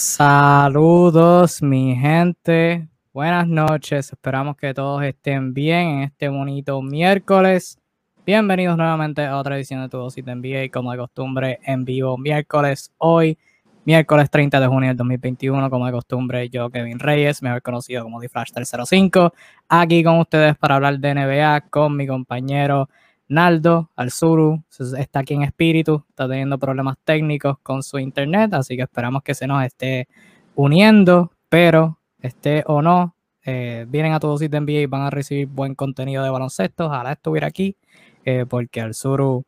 Saludos, 0.00 1.60
mi 1.60 1.96
gente. 1.96 2.88
Buenas 3.12 3.48
noches. 3.48 4.12
Esperamos 4.12 4.56
que 4.56 4.72
todos 4.72 5.02
estén 5.02 5.52
bien 5.52 5.88
en 5.88 6.02
este 6.04 6.28
bonito 6.28 6.80
miércoles. 6.80 7.80
Bienvenidos 8.24 8.76
nuevamente 8.76 9.26
a 9.26 9.36
otra 9.36 9.56
edición 9.56 9.82
de 9.82 9.88
Tu 9.88 9.96
Dosis 9.96 10.24
de 10.24 10.36
NBA, 10.36 10.70
como 10.72 10.92
de 10.92 10.98
costumbre, 10.98 11.58
en 11.64 11.84
vivo 11.84 12.16
miércoles. 12.16 12.92
Hoy, 12.98 13.36
miércoles 13.84 14.30
30 14.30 14.60
de 14.60 14.66
junio 14.68 14.86
del 14.90 14.96
2021, 14.98 15.68
como 15.68 15.86
de 15.86 15.90
costumbre, 15.90 16.48
yo, 16.48 16.70
Kevin 16.70 17.00
Reyes, 17.00 17.42
mejor 17.42 17.60
conocido 17.62 18.04
como 18.04 18.20
DFlash 18.20 18.52
305, 18.52 19.34
aquí 19.68 20.04
con 20.04 20.20
ustedes 20.20 20.56
para 20.58 20.76
hablar 20.76 21.00
de 21.00 21.12
NBA 21.12 21.62
con 21.70 21.96
mi 21.96 22.06
compañero 22.06 22.88
Naldo 23.28 23.90
Alzuru 23.94 24.62
está 24.96 25.20
aquí 25.20 25.34
en 25.34 25.42
espíritu, 25.42 26.02
está 26.08 26.26
teniendo 26.26 26.58
problemas 26.58 26.96
técnicos 27.04 27.58
con 27.62 27.82
su 27.82 27.98
internet, 27.98 28.54
así 28.54 28.76
que 28.76 28.82
esperamos 28.82 29.22
que 29.22 29.34
se 29.34 29.46
nos 29.46 29.62
esté 29.64 30.08
uniendo, 30.54 31.30
pero 31.48 31.98
esté 32.20 32.64
o 32.66 32.80
no, 32.80 33.14
eh, 33.44 33.86
vienen 33.88 34.12
a 34.14 34.20
todos 34.20 34.40
de 34.40 34.48
NBA 34.48 34.80
y 34.80 34.86
van 34.86 35.02
a 35.02 35.10
recibir 35.10 35.46
buen 35.46 35.74
contenido 35.74 36.24
de 36.24 36.30
baloncesto. 36.30 36.86
Ojalá 36.86 37.12
estuviera 37.12 37.46
aquí, 37.46 37.76
eh, 38.24 38.46
porque 38.48 38.80
Alzuru 38.80 39.44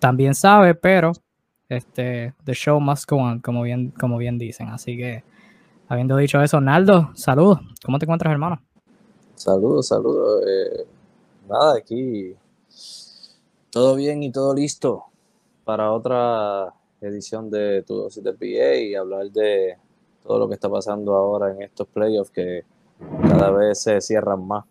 también 0.00 0.34
sabe, 0.34 0.74
pero 0.74 1.12
este, 1.68 2.34
the 2.44 2.52
show 2.52 2.80
must 2.80 3.08
go 3.08 3.16
on, 3.16 3.40
como 3.40 3.62
bien, 3.62 3.92
como 3.92 4.18
bien 4.18 4.38
dicen. 4.38 4.68
Así 4.68 4.96
que, 4.96 5.24
habiendo 5.88 6.16
dicho 6.16 6.42
eso, 6.42 6.60
Naldo, 6.60 7.10
saludos. 7.14 7.60
¿Cómo 7.84 7.98
te 7.98 8.04
encuentras, 8.04 8.32
hermano? 8.32 8.60
Saludos, 9.36 9.86
saludos. 9.86 10.42
Eh, 10.46 10.86
nada, 11.48 11.76
aquí 11.78 12.36
todo 13.70 13.94
bien 13.96 14.22
y 14.22 14.30
todo 14.30 14.54
listo 14.54 15.06
para 15.64 15.92
otra 15.92 16.74
edición 17.00 17.50
de 17.50 17.82
Tu 17.82 17.94
Dosis 17.94 18.22
de 18.22 18.32
PA 18.32 18.74
y 18.76 18.94
hablar 18.94 19.30
de 19.30 19.76
todo 20.22 20.38
lo 20.38 20.48
que 20.48 20.54
está 20.54 20.68
pasando 20.68 21.14
ahora 21.14 21.52
en 21.52 21.62
estos 21.62 21.86
playoffs 21.88 22.30
que 22.30 22.64
cada 23.22 23.50
vez 23.50 23.82
se 23.82 24.00
cierran 24.00 24.46
más 24.46 24.64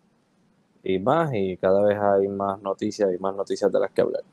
y 0.83 0.99
más 0.99 1.31
y 1.33 1.57
cada 1.57 1.83
vez 1.83 1.97
hay 1.99 2.27
más 2.27 2.61
noticias 2.61 3.13
y 3.13 3.17
más 3.17 3.35
noticias 3.35 3.71
de 3.71 3.79
las 3.79 3.91
que 3.91 4.01
hablar. 4.01 4.23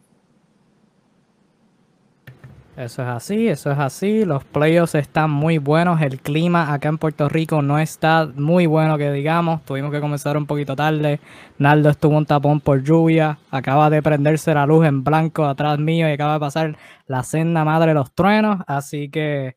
Eso 2.79 3.03
es 3.03 3.09
así, 3.09 3.49
eso 3.49 3.73
es 3.73 3.79
así. 3.81 4.25
Los 4.25 4.45
playoffs 4.45 4.95
están 4.95 5.33
muy 5.33 5.59
buenos. 5.59 6.01
El 6.01 6.21
clima 6.21 6.73
acá 6.73 6.89
en 6.89 6.99
Puerto 6.99 7.29
Rico 7.29 7.61
no 7.61 7.81
está 7.81 8.31
muy 8.37 8.67
bueno, 8.67 8.97
que 8.97 9.11
digamos. 9.11 9.65
Tuvimos 9.65 9.91
que 9.91 9.99
comenzar 9.99 10.37
un 10.37 10.47
poquito 10.47 10.77
tarde. 10.77 11.19
Naldo 11.59 11.91
estuvo 11.91 12.17
un 12.17 12.25
tapón 12.25 12.61
por 12.61 12.85
lluvia. 12.85 13.41
Acaba 13.51 13.91
de 13.91 14.01
prenderse 14.01 14.55
la 14.55 14.65
luz 14.65 14.87
en 14.87 15.03
blanco 15.03 15.45
atrás 15.45 15.81
mío 15.81 16.09
y 16.09 16.13
acaba 16.13 16.35
de 16.35 16.39
pasar 16.39 16.77
la 17.09 17.25
senda 17.25 17.65
madre 17.65 17.89
de 17.89 17.95
los 17.95 18.13
truenos. 18.13 18.61
Así 18.69 19.09
que 19.09 19.57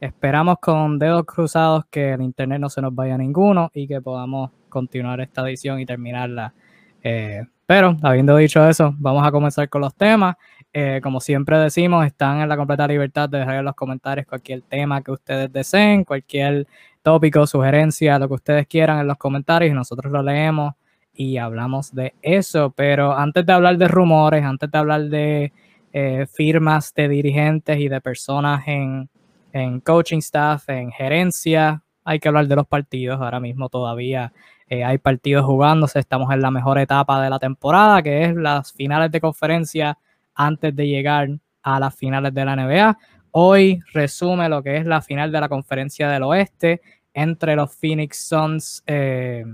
esperamos 0.00 0.56
con 0.58 0.98
dedos 0.98 1.26
cruzados 1.26 1.84
que 1.90 2.14
el 2.14 2.22
internet 2.22 2.58
no 2.58 2.70
se 2.70 2.80
nos 2.80 2.94
vaya 2.94 3.18
ninguno 3.18 3.70
y 3.74 3.86
que 3.86 4.00
podamos 4.00 4.50
continuar 4.70 5.20
esta 5.20 5.42
edición 5.42 5.78
y 5.78 5.84
terminarla. 5.84 6.54
Eh, 7.02 7.42
pero 7.66 7.98
habiendo 8.02 8.34
dicho 8.36 8.66
eso, 8.66 8.94
vamos 8.96 9.26
a 9.26 9.30
comenzar 9.30 9.68
con 9.68 9.82
los 9.82 9.94
temas. 9.94 10.36
Eh, 10.74 11.00
como 11.02 11.20
siempre 11.20 11.58
decimos, 11.58 12.06
están 12.06 12.40
en 12.40 12.48
la 12.48 12.56
completa 12.56 12.88
libertad 12.88 13.28
de 13.28 13.38
dejar 13.38 13.56
en 13.56 13.64
los 13.66 13.74
comentarios 13.74 14.26
cualquier 14.26 14.62
tema 14.62 15.02
que 15.02 15.10
ustedes 15.10 15.52
deseen, 15.52 16.04
cualquier 16.04 16.66
tópico, 17.02 17.46
sugerencia, 17.46 18.18
lo 18.18 18.28
que 18.28 18.34
ustedes 18.34 18.66
quieran 18.66 19.00
en 19.00 19.06
los 19.06 19.18
comentarios 19.18 19.70
y 19.70 19.74
nosotros 19.74 20.10
lo 20.10 20.22
leemos 20.22 20.74
y 21.14 21.36
hablamos 21.36 21.94
de 21.94 22.14
eso. 22.22 22.70
Pero 22.74 23.12
antes 23.16 23.44
de 23.44 23.52
hablar 23.52 23.76
de 23.76 23.88
rumores, 23.88 24.44
antes 24.44 24.70
de 24.70 24.78
hablar 24.78 25.02
de 25.02 25.52
eh, 25.92 26.26
firmas 26.32 26.94
de 26.94 27.08
dirigentes 27.08 27.78
y 27.78 27.88
de 27.88 28.00
personas 28.00 28.66
en, 28.66 29.10
en 29.52 29.80
coaching 29.80 30.18
staff, 30.18 30.70
en 30.70 30.90
gerencia, 30.90 31.82
hay 32.04 32.18
que 32.18 32.28
hablar 32.28 32.46
de 32.46 32.56
los 32.56 32.66
partidos. 32.66 33.20
Ahora 33.20 33.40
mismo 33.40 33.68
todavía 33.68 34.32
eh, 34.68 34.84
hay 34.84 34.96
partidos 34.96 35.44
jugándose, 35.44 35.98
estamos 35.98 36.32
en 36.32 36.40
la 36.40 36.50
mejor 36.50 36.78
etapa 36.78 37.22
de 37.22 37.28
la 37.28 37.38
temporada, 37.38 38.02
que 38.02 38.24
es 38.24 38.34
las 38.34 38.72
finales 38.72 39.10
de 39.10 39.20
conferencia 39.20 39.98
antes 40.34 40.74
de 40.74 40.86
llegar 40.86 41.28
a 41.62 41.80
las 41.80 41.94
finales 41.94 42.34
de 42.34 42.44
la 42.44 42.56
NBA. 42.56 42.98
Hoy 43.30 43.80
resume 43.92 44.48
lo 44.48 44.62
que 44.62 44.76
es 44.76 44.86
la 44.86 45.00
final 45.00 45.32
de 45.32 45.40
la 45.40 45.48
conferencia 45.48 46.08
del 46.10 46.22
oeste 46.24 46.82
entre 47.14 47.56
los 47.56 47.74
Phoenix 47.74 48.28
Suns 48.28 48.82
eh, 48.86 49.44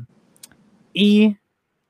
y 0.93 1.37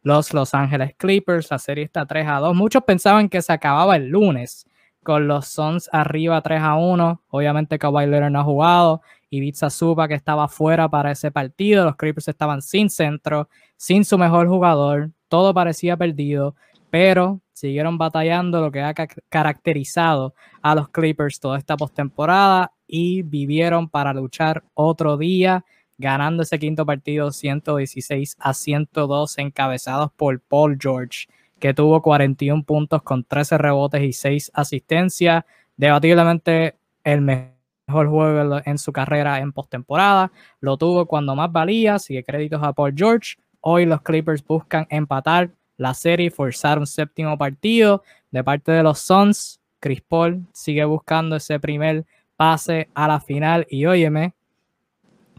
los 0.02 0.32
Los 0.32 0.54
Angeles 0.54 0.94
Clippers. 0.96 1.50
La 1.50 1.58
serie 1.58 1.84
está 1.84 2.06
3 2.06 2.26
a 2.28 2.38
2. 2.40 2.54
Muchos 2.54 2.82
pensaban 2.84 3.28
que 3.28 3.42
se 3.42 3.52
acababa 3.52 3.96
el 3.96 4.08
lunes 4.08 4.66
con 5.02 5.26
los 5.28 5.48
Suns 5.48 5.88
arriba 5.92 6.40
3 6.40 6.60
a 6.60 6.76
1. 6.76 7.22
Obviamente 7.28 7.78
Kawhi 7.78 8.06
Leonard 8.06 8.32
no 8.32 8.40
ha 8.40 8.44
jugado. 8.44 9.02
Ibiza 9.30 9.68
Suba 9.68 10.08
que 10.08 10.14
estaba 10.14 10.48
fuera 10.48 10.88
para 10.88 11.10
ese 11.10 11.30
partido. 11.30 11.84
Los 11.84 11.96
Clippers 11.96 12.28
estaban 12.28 12.62
sin 12.62 12.88
centro, 12.88 13.48
sin 13.76 14.04
su 14.04 14.16
mejor 14.18 14.48
jugador. 14.48 15.10
Todo 15.28 15.52
parecía 15.52 15.96
perdido 15.96 16.54
pero 16.90 17.40
siguieron 17.58 17.98
batallando 17.98 18.60
lo 18.60 18.70
que 18.70 18.80
ha 18.80 18.94
caracterizado 19.28 20.34
a 20.62 20.76
los 20.76 20.88
Clippers 20.90 21.40
toda 21.40 21.58
esta 21.58 21.76
postemporada 21.76 22.72
y 22.86 23.22
vivieron 23.22 23.88
para 23.88 24.12
luchar 24.12 24.62
otro 24.74 25.16
día, 25.16 25.64
ganando 25.98 26.44
ese 26.44 26.58
quinto 26.60 26.86
partido 26.86 27.32
116 27.32 28.36
a 28.38 28.54
102, 28.54 29.38
encabezados 29.38 30.12
por 30.12 30.40
Paul 30.40 30.78
George, 30.80 31.26
que 31.58 31.74
tuvo 31.74 32.00
41 32.00 32.62
puntos 32.62 33.02
con 33.02 33.24
13 33.24 33.58
rebotes 33.58 34.02
y 34.02 34.12
6 34.12 34.52
asistencias, 34.54 35.44
debatiblemente 35.76 36.76
el 37.02 37.22
mejor 37.22 38.08
juego 38.08 38.60
en 38.64 38.78
su 38.78 38.92
carrera 38.92 39.40
en 39.40 39.52
postemporada, 39.52 40.30
lo 40.60 40.76
tuvo 40.76 41.06
cuando 41.06 41.34
más 41.34 41.50
valía, 41.50 41.96
así 41.96 42.14
que 42.14 42.22
créditos 42.22 42.62
a 42.62 42.72
Paul 42.72 42.94
George. 42.96 43.34
Hoy 43.60 43.84
los 43.84 44.02
Clippers 44.02 44.44
buscan 44.46 44.86
empatar 44.88 45.50
la 45.78 45.94
serie 45.94 46.30
forzar 46.30 46.78
un 46.78 46.86
séptimo 46.86 47.38
partido 47.38 48.02
de 48.30 48.44
parte 48.44 48.72
de 48.72 48.82
los 48.82 48.98
Suns. 48.98 49.60
Chris 49.80 50.02
Paul 50.02 50.44
sigue 50.52 50.84
buscando 50.84 51.36
ese 51.36 51.58
primer 51.58 52.04
pase 52.36 52.88
a 52.94 53.08
la 53.08 53.20
final 53.20 53.66
y 53.70 53.86
óyeme, 53.86 54.34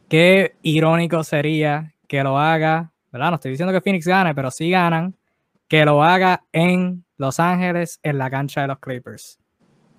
qué 0.08 0.56
irónico 0.64 1.24
sería 1.24 1.94
que 2.08 2.24
lo 2.24 2.40
haga, 2.40 2.92
¿verdad? 3.12 3.30
No 3.30 3.36
estoy 3.36 3.52
diciendo 3.52 3.74
que 3.74 3.82
Phoenix 3.82 4.08
gane, 4.08 4.34
pero 4.34 4.50
sí 4.50 4.70
ganan, 4.70 5.14
que 5.68 5.86
lo 5.86 6.02
haga 6.04 6.44
en 6.52 7.04
Los 7.18 7.40
Ángeles, 7.40 8.00
en 8.02 8.18
la 8.18 8.30
cancha 8.30 8.62
de 8.62 8.68
los 8.68 8.80
Clippers. 8.80 9.40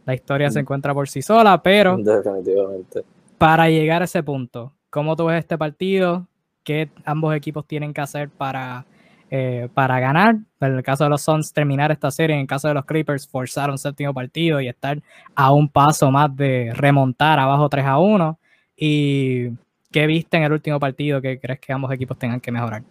La 0.06 0.15
historia 0.15 0.50
se 0.50 0.59
mm. 0.59 0.62
encuentra 0.62 0.95
por 0.95 1.09
sí 1.09 1.23
sola, 1.23 1.62
pero 1.62 1.97
definitivamente. 1.99 3.05
Para 3.37 3.69
llegar 3.69 4.03
a 4.03 4.06
ese 4.06 4.23
punto, 4.23 4.73
¿cómo 4.89 5.17
tú 5.17 5.27
ves 5.27 5.39
este 5.39 5.56
partido? 5.56 6.27
¿Qué 6.65 6.91
ambos 7.05 7.34
equipos 7.34 7.67
tienen 7.67 7.93
que 7.93 8.00
hacer 8.00 8.31
para 8.31 8.84
eh, 9.33 9.69
para 9.73 10.01
ganar. 10.01 10.37
En 10.61 10.75
el 10.75 10.83
caso 10.83 11.05
de 11.05 11.11
los 11.11 11.23
Suns, 11.23 11.53
terminar 11.53 11.93
esta 11.93 12.11
serie. 12.11 12.35
En 12.35 12.43
el 12.43 12.47
caso 12.49 12.67
de 12.67 12.75
los 12.75 12.85
Clippers, 12.85 13.29
forzar 13.29 13.71
un 13.71 13.79
séptimo 13.79 14.13
partido 14.13 14.61
y 14.61 14.67
estar 14.67 15.01
a 15.37 15.53
un 15.53 15.69
paso 15.69 16.11
más 16.11 16.35
de 16.35 16.73
remontar 16.75 17.39
abajo 17.39 17.69
3 17.69 17.85
a 17.87 17.99
1. 17.99 18.39
¿Y 18.77 19.51
qué 19.93 20.07
viste 20.07 20.37
en 20.37 20.43
el 20.43 20.53
último 20.53 20.81
partido 20.81 21.21
que 21.21 21.39
crees 21.39 21.61
que 21.61 21.73
ambos 21.73 21.93
equipos 21.93 22.19
tengan 22.19 22.41
que 22.41 22.51
mejorar? 22.51 22.83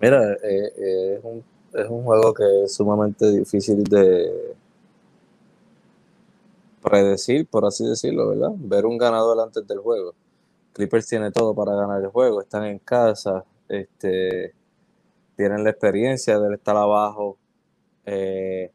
Mira, 0.00 0.32
eh, 0.34 0.72
eh, 0.76 1.14
es, 1.18 1.24
un, 1.24 1.42
es 1.72 1.88
un 1.88 2.04
juego 2.04 2.32
que 2.32 2.64
es 2.64 2.74
sumamente 2.74 3.30
difícil 3.32 3.82
de 3.82 4.54
predecir, 6.82 7.46
por 7.46 7.64
así 7.64 7.84
decirlo, 7.84 8.28
¿verdad? 8.28 8.52
Ver 8.56 8.86
un 8.86 8.96
ganador 8.96 9.40
antes 9.40 9.66
del 9.66 9.78
juego. 9.78 10.14
Clippers 10.72 11.06
tiene 11.08 11.32
todo 11.32 11.52
para 11.52 11.74
ganar 11.74 12.00
el 12.00 12.08
juego, 12.08 12.40
están 12.40 12.64
en 12.64 12.78
casa, 12.78 13.44
este, 13.68 14.54
tienen 15.36 15.64
la 15.64 15.70
experiencia 15.70 16.38
de 16.38 16.54
estar 16.54 16.76
abajo. 16.76 17.36
Eh, 18.06 18.70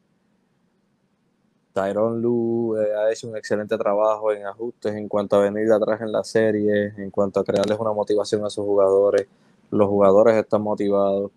Tyron 1.73 2.21
Lu 2.21 2.75
eh, 2.77 2.95
ha 2.95 3.11
hecho 3.11 3.27
un 3.29 3.37
excelente 3.37 3.77
trabajo 3.77 4.31
en 4.33 4.45
ajustes 4.45 4.95
en 4.95 5.07
cuanto 5.07 5.37
a 5.37 5.39
venir 5.39 5.67
de 5.67 5.75
atrás 5.75 6.01
en 6.01 6.11
la 6.11 6.23
serie, 6.23 6.93
en 6.97 7.11
cuanto 7.11 7.39
a 7.39 7.43
crearles 7.43 7.79
una 7.79 7.93
motivación 7.93 8.43
a 8.45 8.49
sus 8.49 8.65
jugadores. 8.65 9.27
Los 9.71 9.87
jugadores 9.87 10.35
están 10.35 10.61
motivados. 10.61 11.31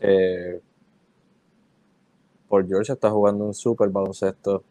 Eh, 0.00 0.60
por 2.48 2.66
George 2.66 2.92
está 2.92 3.10
jugando 3.10 3.44
un 3.44 3.54
super 3.54 3.88
baloncesto. 3.88 4.62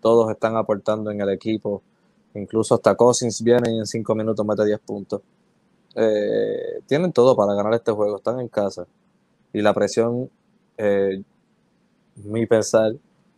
Todos 0.00 0.30
están 0.30 0.56
aportando 0.56 1.10
en 1.10 1.20
el 1.20 1.30
equipo. 1.30 1.82
Incluso 2.34 2.74
hasta 2.74 2.94
Cousins 2.94 3.42
viene 3.42 3.72
y 3.72 3.78
en 3.78 3.86
cinco 3.86 4.14
minutos 4.14 4.44
mete 4.44 4.64
10 4.64 4.80
puntos. 4.80 5.22
Eh, 5.94 6.80
tienen 6.86 7.12
todo 7.12 7.36
para 7.36 7.54
ganar 7.54 7.74
este 7.74 7.92
juego, 7.92 8.16
están 8.16 8.40
en 8.40 8.48
casa. 8.48 8.86
Y 9.54 9.62
la 9.62 9.72
presión, 9.72 10.28
eh, 10.76 11.22
mi 12.24 12.44
pensar, 12.44 12.92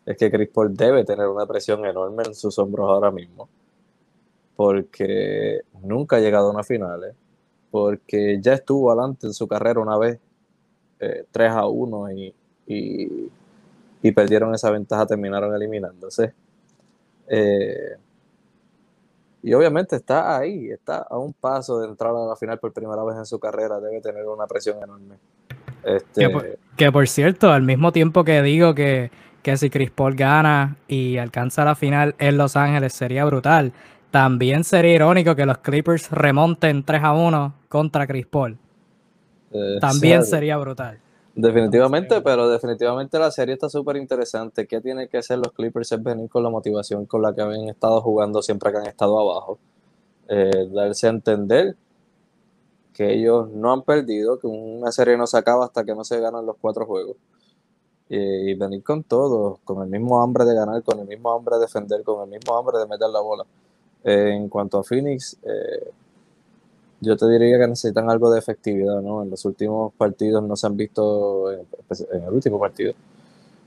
es 0.07 0.17
que 0.17 0.31
Chris 0.31 0.49
Paul 0.49 0.75
debe 0.75 1.05
tener 1.05 1.29
una 1.29 1.45
presión 1.47 1.85
enorme 1.85 2.23
en 2.27 2.35
sus 2.35 2.59
hombros 2.59 2.89
ahora 2.89 3.11
mismo. 3.11 3.51
Porque 4.57 5.61
nunca 5.83 6.17
ha 6.17 6.21
llegado 6.21 6.49
a 6.49 6.53
una 6.53 6.65
final. 6.65 7.05
¿eh? 7.05 7.15
Porque 7.71 8.41
ya 8.41 8.55
estuvo 8.55 8.91
adelante 8.91 9.27
en 9.27 9.35
su 9.35 9.47
carrera 9.47 9.79
una 9.79 9.99
vez, 9.99 10.19
3 10.99 11.29
eh, 11.35 11.47
a 11.49 11.67
1, 11.67 12.13
y, 12.13 12.35
y, 12.67 13.31
y, 14.01 14.13
perdieron 14.13 14.55
esa 14.55 14.71
ventaja, 14.71 15.05
terminaron 15.05 15.55
eliminándose. 15.55 16.33
y 19.43 19.53
obviamente 19.53 19.97
está 19.97 20.39
ahí, 20.39 20.71
está 20.71 21.03
a 21.03 21.19
un 21.19 21.35
paso 21.35 21.79
de 21.81 21.89
entrar 21.89 22.15
a 22.17 22.27
la 22.27 22.37
final 22.37 22.59
por 22.59 22.73
primera 22.73 23.05
vez 23.05 23.19
en 23.19 23.27
su 23.27 23.39
carrera, 23.39 23.79
debe 23.81 24.01
tener 24.01 24.27
una 24.27 24.47
presión 24.47 24.83
enorme. 24.83 25.17
Este... 25.87 26.29
Que, 26.77 26.93
por, 26.93 27.09
cierto, 27.09 27.53
al 27.53 27.63
mismo 27.63 27.91
tiempo 27.91 28.23
que 28.23 28.43
digo 28.43 28.75
que, 28.75 29.11
que 29.43 29.57
si 29.57 29.71
Chris 29.71 29.91
Paul 29.91 30.15
gana 30.15 30.77
y 30.89 31.17
alcanza 31.17 31.65
la 31.65 31.75
final 31.75 32.15
en 32.19 32.37
Los 32.37 32.55
Ángeles 32.55 32.93
sería 32.93 33.25
brutal, 33.25 33.73
también 34.11 34.63
sería 34.63 34.95
irónico 34.95 35.35
que 35.35 35.47
los 35.47 35.59
Clippers 35.59 36.11
remonten 36.11 36.85
3 36.85 37.03
a 37.03 37.15
1 37.15 37.55
contra 37.69 38.07
Chris 38.07 38.27
Paul. 38.27 38.59
También 39.81 40.25
sería 40.25 40.59
brutal. 40.59 40.99
Definitivamente, 41.35 42.21
pero 42.23 42.49
definitivamente 42.49 43.19
la 43.19 43.31
serie 43.31 43.55
está 43.55 43.69
súper 43.69 43.97
interesante. 43.97 44.67
¿Qué 44.67 44.81
tienen 44.81 45.09
que 45.09 45.19
hacer 45.19 45.39
los 45.39 45.53
Clippers? 45.53 45.93
Es 45.93 46.03
venir 46.03 46.31
con 46.31 46.43
la 46.43 46.49
motivación 46.49 47.05
con 47.07 47.21
la 47.21 47.35
que 47.35 47.43
habían 47.43 47.69
estado 47.69 48.01
jugando 48.01 48.41
siempre 48.43 48.73
que 48.73 48.79
han 48.79 48.87
estado 48.87 49.19
abajo. 49.21 49.59
Eh, 50.29 50.69
darse 50.73 51.07
a 51.07 51.11
entender 51.11 51.77
que 52.97 53.13
ellos 53.13 53.51
no 53.51 53.73
han 53.73 53.83
perdido, 53.83 54.39
que 54.39 54.47
una 54.47 54.91
serie 54.91 55.19
no 55.19 55.27
se 55.27 55.37
acaba 55.37 55.67
hasta 55.67 55.85
que 55.85 55.95
no 55.95 56.03
se 56.03 56.19
ganan 56.19 56.47
los 56.47 56.57
cuatro 56.59 56.87
juegos. 56.87 57.17
y 58.09 58.55
venir 58.55 58.83
con 58.85 59.03
todo, 59.03 59.59
con 59.65 59.83
el 59.83 59.89
mismo 59.89 60.23
hambre 60.23 60.45
de 60.45 60.55
ganar, 60.55 60.83
con 60.85 61.01
el 61.01 61.07
mismo 61.07 61.33
hambre 61.33 61.57
de 61.57 61.63
defender, 61.63 62.05
con 62.05 62.23
el 62.23 62.31
mismo 62.31 62.57
hambre 62.57 62.79
de 62.79 62.87
meter 62.87 63.09
la 63.11 63.21
bola. 63.21 63.45
Eh, 64.05 64.31
en 64.37 64.49
cuanto 64.49 64.79
a 64.79 64.85
Phoenix, 64.85 65.37
eh, 65.43 65.91
yo 67.01 67.17
te 67.17 67.29
diría 67.29 67.59
que 67.59 67.67
necesitan 67.67 68.09
algo 68.09 68.31
de 68.31 68.39
efectividad, 68.39 69.03
¿no? 69.03 69.23
En 69.23 69.31
los 69.31 69.45
últimos 69.45 69.93
partidos 69.95 70.43
no 70.45 70.57
se 70.57 70.67
han 70.69 70.77
visto, 70.77 71.53
en, 71.53 71.67
el 72.23 72.33
último 72.33 72.59
partido, 72.61 72.95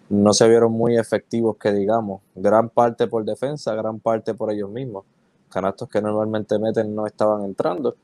no 0.10 0.34
se 0.34 0.48
vieron 0.48 0.72
muy 0.72 0.98
efectivos, 0.98 1.58
que 1.58 1.74
digamos, 1.74 2.22
gran 2.36 2.70
parte 2.70 3.08
por 3.08 3.26
defensa, 3.26 3.76
gran 3.76 4.00
parte 4.00 4.34
por 4.34 4.52
ellos 4.52 4.70
mismos. 4.70 5.06
Canastos 5.50 5.90
que 5.90 6.02
normalmente 6.02 6.58
meten 6.60 6.96
no 6.96 7.06
estaban 7.06 7.44
entrando 7.44 7.96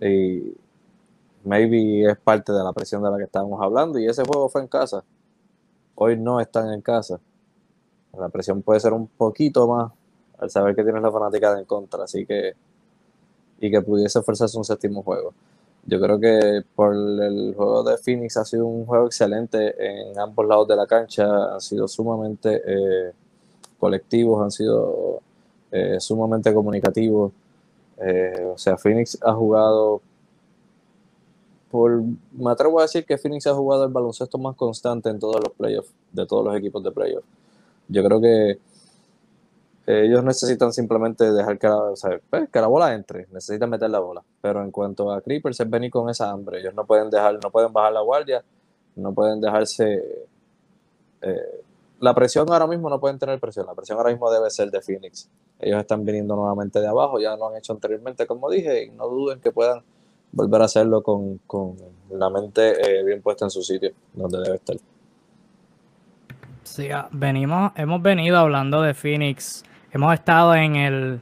y 0.00 0.54
maybe 1.44 2.10
es 2.10 2.18
parte 2.18 2.52
de 2.52 2.62
la 2.62 2.72
presión 2.72 3.02
de 3.02 3.10
la 3.10 3.16
que 3.18 3.24
estábamos 3.24 3.60
hablando 3.62 3.98
y 3.98 4.06
ese 4.06 4.24
juego 4.24 4.48
fue 4.48 4.62
en 4.62 4.68
casa. 4.68 5.04
Hoy 5.94 6.16
no 6.16 6.40
están 6.40 6.72
en 6.72 6.80
casa. 6.80 7.20
La 8.18 8.28
presión 8.28 8.62
puede 8.62 8.80
ser 8.80 8.92
un 8.92 9.06
poquito 9.06 9.66
más 9.68 9.92
al 10.38 10.50
saber 10.50 10.74
que 10.74 10.82
tienes 10.82 11.02
la 11.02 11.10
fanática 11.10 11.58
en 11.58 11.64
contra, 11.64 12.04
así 12.04 12.26
que 12.26 12.54
y 13.60 13.70
que 13.70 13.80
pudiese 13.80 14.20
forzarse 14.22 14.58
un 14.58 14.64
séptimo 14.64 15.02
juego. 15.02 15.32
Yo 15.86 16.00
creo 16.00 16.18
que 16.18 16.62
por 16.74 16.94
el 16.94 17.54
juego 17.54 17.82
de 17.82 17.98
Phoenix 17.98 18.36
ha 18.36 18.44
sido 18.44 18.66
un 18.66 18.86
juego 18.86 19.06
excelente 19.06 19.74
en 19.78 20.18
ambos 20.18 20.46
lados 20.46 20.68
de 20.68 20.76
la 20.76 20.86
cancha, 20.86 21.54
han 21.54 21.60
sido 21.60 21.86
sumamente 21.88 22.62
eh, 22.66 23.12
colectivos, 23.78 24.42
han 24.42 24.50
sido 24.50 25.20
eh, 25.70 25.96
sumamente 26.00 26.54
comunicativos. 26.54 27.32
Eh, 27.98 28.50
o 28.54 28.56
sea, 28.56 28.78
Phoenix 28.78 29.18
ha 29.22 29.34
jugado, 29.34 30.00
por, 31.74 32.04
me 32.30 32.52
atrevo 32.52 32.78
a 32.78 32.82
decir 32.82 33.04
que 33.04 33.18
Phoenix 33.18 33.48
ha 33.48 33.52
jugado 33.52 33.82
el 33.82 33.92
baloncesto 33.92 34.38
más 34.38 34.54
constante 34.54 35.08
en 35.08 35.18
todos 35.18 35.42
los 35.42 35.52
playoffs, 35.54 35.92
de 36.12 36.24
todos 36.24 36.44
los 36.44 36.56
equipos 36.56 36.84
de 36.84 36.92
playoffs. 36.92 37.26
Yo 37.88 38.04
creo 38.04 38.20
que 38.20 38.60
ellos 39.84 40.22
necesitan 40.22 40.72
simplemente 40.72 41.32
dejar 41.32 41.58
que 41.58 41.66
la, 41.66 41.92
pues, 42.30 42.48
que 42.48 42.60
la 42.60 42.68
bola 42.68 42.94
entre, 42.94 43.26
necesitan 43.32 43.68
meter 43.70 43.90
la 43.90 43.98
bola. 43.98 44.22
Pero 44.40 44.62
en 44.62 44.70
cuanto 44.70 45.10
a 45.10 45.20
Creepers, 45.20 45.58
es 45.58 45.68
venir 45.68 45.90
con 45.90 46.08
esa 46.08 46.30
hambre. 46.30 46.60
Ellos 46.60 46.74
no 46.76 46.86
pueden 46.86 47.10
dejar, 47.10 47.40
no 47.42 47.50
pueden 47.50 47.72
bajar 47.72 47.92
la 47.92 48.02
guardia, 48.02 48.44
no 48.94 49.12
pueden 49.12 49.40
dejarse. 49.40 50.28
Eh, 51.22 51.60
la 51.98 52.14
presión 52.14 52.48
ahora 52.52 52.68
mismo 52.68 52.88
no 52.88 53.00
pueden 53.00 53.18
tener 53.18 53.40
presión, 53.40 53.66
la 53.66 53.74
presión 53.74 53.98
ahora 53.98 54.10
mismo 54.10 54.30
debe 54.30 54.48
ser 54.48 54.70
de 54.70 54.80
Phoenix. 54.80 55.28
Ellos 55.58 55.80
están 55.80 56.04
viniendo 56.04 56.36
nuevamente 56.36 56.78
de 56.78 56.86
abajo, 56.86 57.18
ya 57.18 57.34
lo 57.34 57.48
han 57.48 57.56
hecho 57.56 57.72
anteriormente, 57.72 58.28
como 58.28 58.48
dije, 58.48 58.84
y 58.84 58.90
no 58.90 59.08
duden 59.08 59.40
que 59.40 59.50
puedan 59.50 59.82
volver 60.34 60.62
a 60.62 60.64
hacerlo 60.66 61.02
con, 61.02 61.40
la 62.10 62.30
mente 62.30 63.00
eh, 63.00 63.04
bien 63.04 63.22
puesta 63.22 63.44
en 63.46 63.50
su 63.50 63.62
sitio, 63.62 63.92
donde 64.12 64.38
debe 64.38 64.56
estar. 64.56 64.76
Sí, 66.62 66.90
ah, 66.90 67.08
venimos, 67.12 67.72
hemos 67.76 68.00
venido 68.02 68.38
hablando 68.38 68.82
de 68.82 68.94
Phoenix 68.94 69.64
hemos 69.94 70.12
estado 70.12 70.54
en 70.56 70.76
el, 70.76 71.20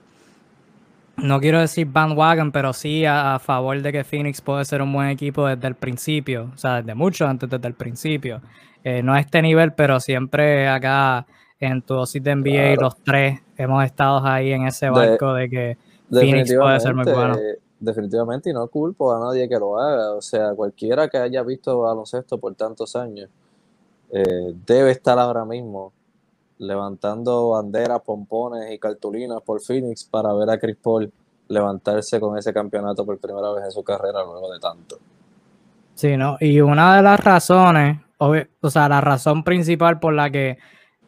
no 1.19 1.41
quiero 1.41 1.61
decir 1.61 1.87
bandwagon, 1.87 2.51
pero 2.51 2.73
sí 2.73 3.05
a, 3.05 3.39
favor 3.39 3.81
de 3.81 3.93
que 3.93 4.03
Phoenix 4.03 4.41
puede 4.41 4.65
ser 4.65 4.83
un 4.83 4.93
buen 4.93 5.09
equipo 5.09 5.47
desde 5.47 5.69
el 5.69 5.75
principio, 5.75 6.51
o 6.55 6.59
sea, 6.59 6.81
desde 6.81 6.95
mucho 6.95 7.27
antes, 7.27 7.49
desde 7.49 7.69
el 7.69 7.75
principio. 7.75 8.41
Eh, 8.83 9.03
no 9.03 9.13
a 9.13 9.21
este 9.21 9.43
nivel, 9.43 9.75
pero 9.75 10.01
siempre 10.01 10.69
acá 10.69 11.27
en 11.61 11.83
tu 11.83 11.95
dosis 11.95 12.23
de 12.25 12.35
NBA, 12.35 12.81
los 12.81 12.97
tres 13.05 13.41
hemos 13.57 13.85
estado 13.85 14.27
ahí 14.27 14.53
en 14.53 14.67
ese 14.67 14.89
barco 14.91 15.35
de, 15.35 15.49
que 15.49 15.77
Phoenix 16.11 16.53
puede 16.55 16.81
ser 16.81 16.95
muy 16.95 17.05
bueno. 17.05 17.37
Definitivamente, 17.83 18.49
y 18.49 18.53
no 18.53 18.69
culpo 18.69 19.13
a 19.13 19.19
nadie 19.19 19.49
que 19.49 19.59
lo 19.59 19.77
haga. 19.77 20.13
O 20.13 20.23
sea, 20.23 20.55
cualquiera 20.55 21.09
que 21.09 21.19
haya 21.19 21.43
visto 21.43 21.81
baloncesto 21.81 22.39
por 22.39 22.55
tantos 22.55 22.95
años 22.95 23.29
eh, 24.13 24.55
debe 24.65 24.93
estar 24.93 25.19
ahora 25.19 25.45
mismo 25.45 25.93
levantando 26.59 27.51
banderas, 27.51 28.01
pompones 28.03 28.73
y 28.73 28.79
cartulinas 28.79 29.43
por 29.43 29.61
Phoenix 29.61 30.05
para 30.05 30.33
ver 30.33 30.49
a 30.51 30.61
Chris 30.61 30.77
Paul 30.81 31.13
levantarse 31.49 32.21
con 32.21 32.39
ese 32.39 32.53
campeonato 32.53 33.05
por 33.05 33.19
primera 33.19 33.51
vez 33.51 33.65
en 33.65 33.73
su 33.73 33.83
carrera 33.83 34.23
luego 34.23 34.53
de 34.53 34.61
tanto. 34.61 34.99
Sí, 35.95 36.17
¿no? 36.17 36.37
Y 36.39 36.61
una 36.61 36.97
de 36.97 37.03
las 37.03 37.19
razones, 37.19 37.99
o 38.19 38.71
sea, 38.71 38.89
la 38.89 39.01
razón 39.01 39.43
principal 39.43 39.99
por 39.99 40.15
la 40.15 40.31
que 40.31 40.59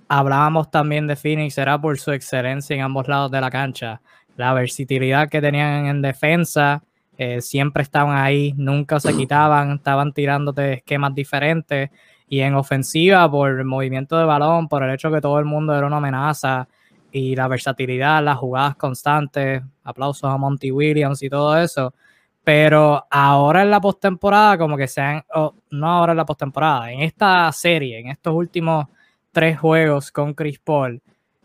hablábamos 0.09 0.73
también 0.73 1.07
de 1.07 1.15
Phoenix 1.15 1.57
era 1.57 1.81
por 1.81 1.99
su 2.01 2.11
excelencia 2.11 2.75
en 2.75 2.83
ambos 2.83 3.07
lados 3.07 3.31
de 3.31 3.41
la 3.41 3.51
cancha. 3.51 4.01
La 4.37 4.53
versatilidad 4.53 5.29
que 5.29 5.41
tenían 5.41 5.87
en 5.87 6.03
defensa, 6.03 6.83
eh, 7.17 7.41
siempre 7.41 7.83
estaban 7.83 8.17
ahí, 8.17 8.53
nunca 8.57 8.99
se 8.99 9.17
quitaban, 9.17 9.73
estaban 9.73 10.13
tirándote 10.13 10.75
esquemas 10.75 11.15
diferentes 11.15 11.91
y 12.29 12.41
en 12.41 12.55
ofensiva, 12.55 13.31
por 13.31 13.51
el 13.51 13.65
movimiento 13.65 14.19
de 14.19 14.25
balón, 14.25 14.69
por 14.69 14.83
el 14.83 14.93
hecho 14.93 15.13
que 15.13 15.21
todo 15.21 15.39
el 15.39 15.45
mundo 15.45 15.77
era 15.77 15.87
una 15.87 15.99
amenaza 15.99 16.67
y 17.13 17.37
la 17.37 17.47
versatilidad, 17.47 18.25
las 18.25 18.39
jugadas 18.39 18.75
constantes, 18.77 19.63
aplausos 19.85 20.25
a 20.25 20.37
Monty 20.37 20.73
Williams 20.73 21.23
y 21.23 21.31
todo 21.31 21.57
eso. 21.57 21.95
Pero 22.43 23.07
ahora 23.11 23.63
en 23.63 23.71
la 23.71 23.81
postemporada, 23.81 24.59
como 24.59 24.77
que 24.77 24.89
se 24.89 25.01
han, 25.01 25.25
no 25.71 25.89
ahora 25.89 26.13
en 26.13 26.19
la 26.19 26.27
postemporada, 26.27 26.91
en 26.91 27.01
esta 27.01 27.51
serie, 27.53 28.01
en 28.01 28.09
estos 28.09 28.35
últimos 28.35 28.87
tres 29.33 29.59
juegos 29.59 30.11
con 30.11 30.35
Chris 30.35 30.59
Paul, 30.59 31.01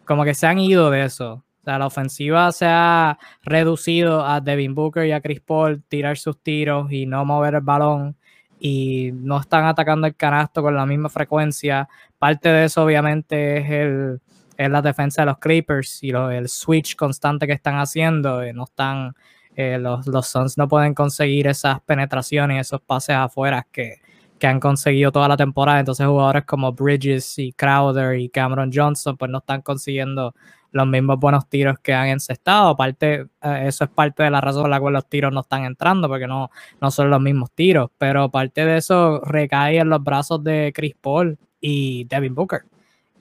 como 0.06 0.24
que 0.24 0.34
se 0.34 0.48
han 0.48 0.60
ido 0.60 0.90
de 0.90 1.06
eso. 1.06 1.44
Sea, 1.70 1.80
la 1.80 1.86
ofensiva 1.88 2.52
se 2.52 2.66
ha 2.68 3.20
reducido 3.44 4.26
a 4.26 4.42
Devin 4.42 4.74
Booker 4.74 5.06
y 5.06 5.12
a 5.12 5.22
Chris 5.22 5.40
Paul 5.42 5.84
tirar 5.88 6.18
sus 6.18 6.42
tiros 6.42 6.92
y 6.92 7.06
no 7.06 7.24
mover 7.26 7.56
el 7.56 7.62
balón 7.62 8.16
y 8.60 9.12
no 9.14 9.40
están 9.40 9.66
atacando 9.66 10.08
el 10.08 10.16
canasto 10.16 10.62
con 10.62 10.76
la 10.76 10.86
misma 10.86 11.10
frecuencia. 11.10 11.88
Parte 12.18 12.50
de 12.50 12.66
eso 12.66 12.84
obviamente 12.84 13.58
es, 13.58 13.70
el, 13.70 14.22
es 14.58 14.70
la 14.70 14.82
defensa 14.82 15.22
de 15.22 15.28
los 15.28 15.38
Clippers 15.38 16.04
y 16.04 16.10
el 16.10 16.50
switch 16.50 16.96
constante 16.96 17.48
que 17.48 17.54
están 17.54 17.76
haciendo. 17.76 18.42
Eh, 18.42 18.52
no 18.52 18.64
están, 18.64 19.14
eh, 19.56 19.78
los, 19.80 20.08
los 20.08 20.28
Suns 20.28 20.58
no 20.58 20.68
pueden 20.68 20.94
conseguir 20.94 21.48
esas 21.48 21.82
penetraciones, 21.82 22.68
esos 22.68 22.82
pases 22.82 23.16
afuera 23.16 23.66
que, 23.72 24.02
que 24.40 24.48
han 24.48 24.60
conseguido 24.60 25.12
toda 25.12 25.28
la 25.28 25.38
temporada. 25.38 25.80
Entonces 25.80 26.08
jugadores 26.08 26.46
como 26.46 26.74
Bridges 26.74 27.38
y 27.40 27.54
Crowder 27.54 28.20
y 28.20 28.30
Cameron 28.30 28.72
Johnson 28.74 29.18
pues 29.18 29.30
no 29.32 29.38
están 29.38 29.62
consiguiendo 29.62 30.34
los 30.72 30.88
mismos 30.88 31.20
buenos 31.20 31.50
tiros 31.50 31.80
que 31.80 31.94
han 31.94 32.08
encestado. 32.10 32.70
Aparte, 32.70 33.28
eh, 33.42 33.64
eso 33.66 33.84
es 33.84 33.90
parte 33.90 34.24
de 34.24 34.32
la 34.32 34.42
razón 34.42 34.64
por 34.64 34.70
la 34.70 34.80
cual 34.80 34.94
los 34.94 35.08
tiros 35.08 35.34
no 35.34 35.42
están 35.42 35.66
entrando, 35.66 36.08
porque 36.08 36.28
no, 36.28 36.50
no 36.82 36.92
son 36.92 37.10
los 37.10 37.22
mismos 37.22 37.52
tiros. 37.52 37.90
Pero 37.98 38.30
parte 38.30 38.66
de 38.66 38.78
eso 38.78 39.22
recae 39.22 39.78
en 39.78 39.90
los 39.90 40.04
brazos 40.04 40.44
de 40.44 40.72
Chris 40.74 40.96
Paul 41.00 41.38
y 41.60 42.06
Devin 42.06 42.36
Booker, 42.36 42.62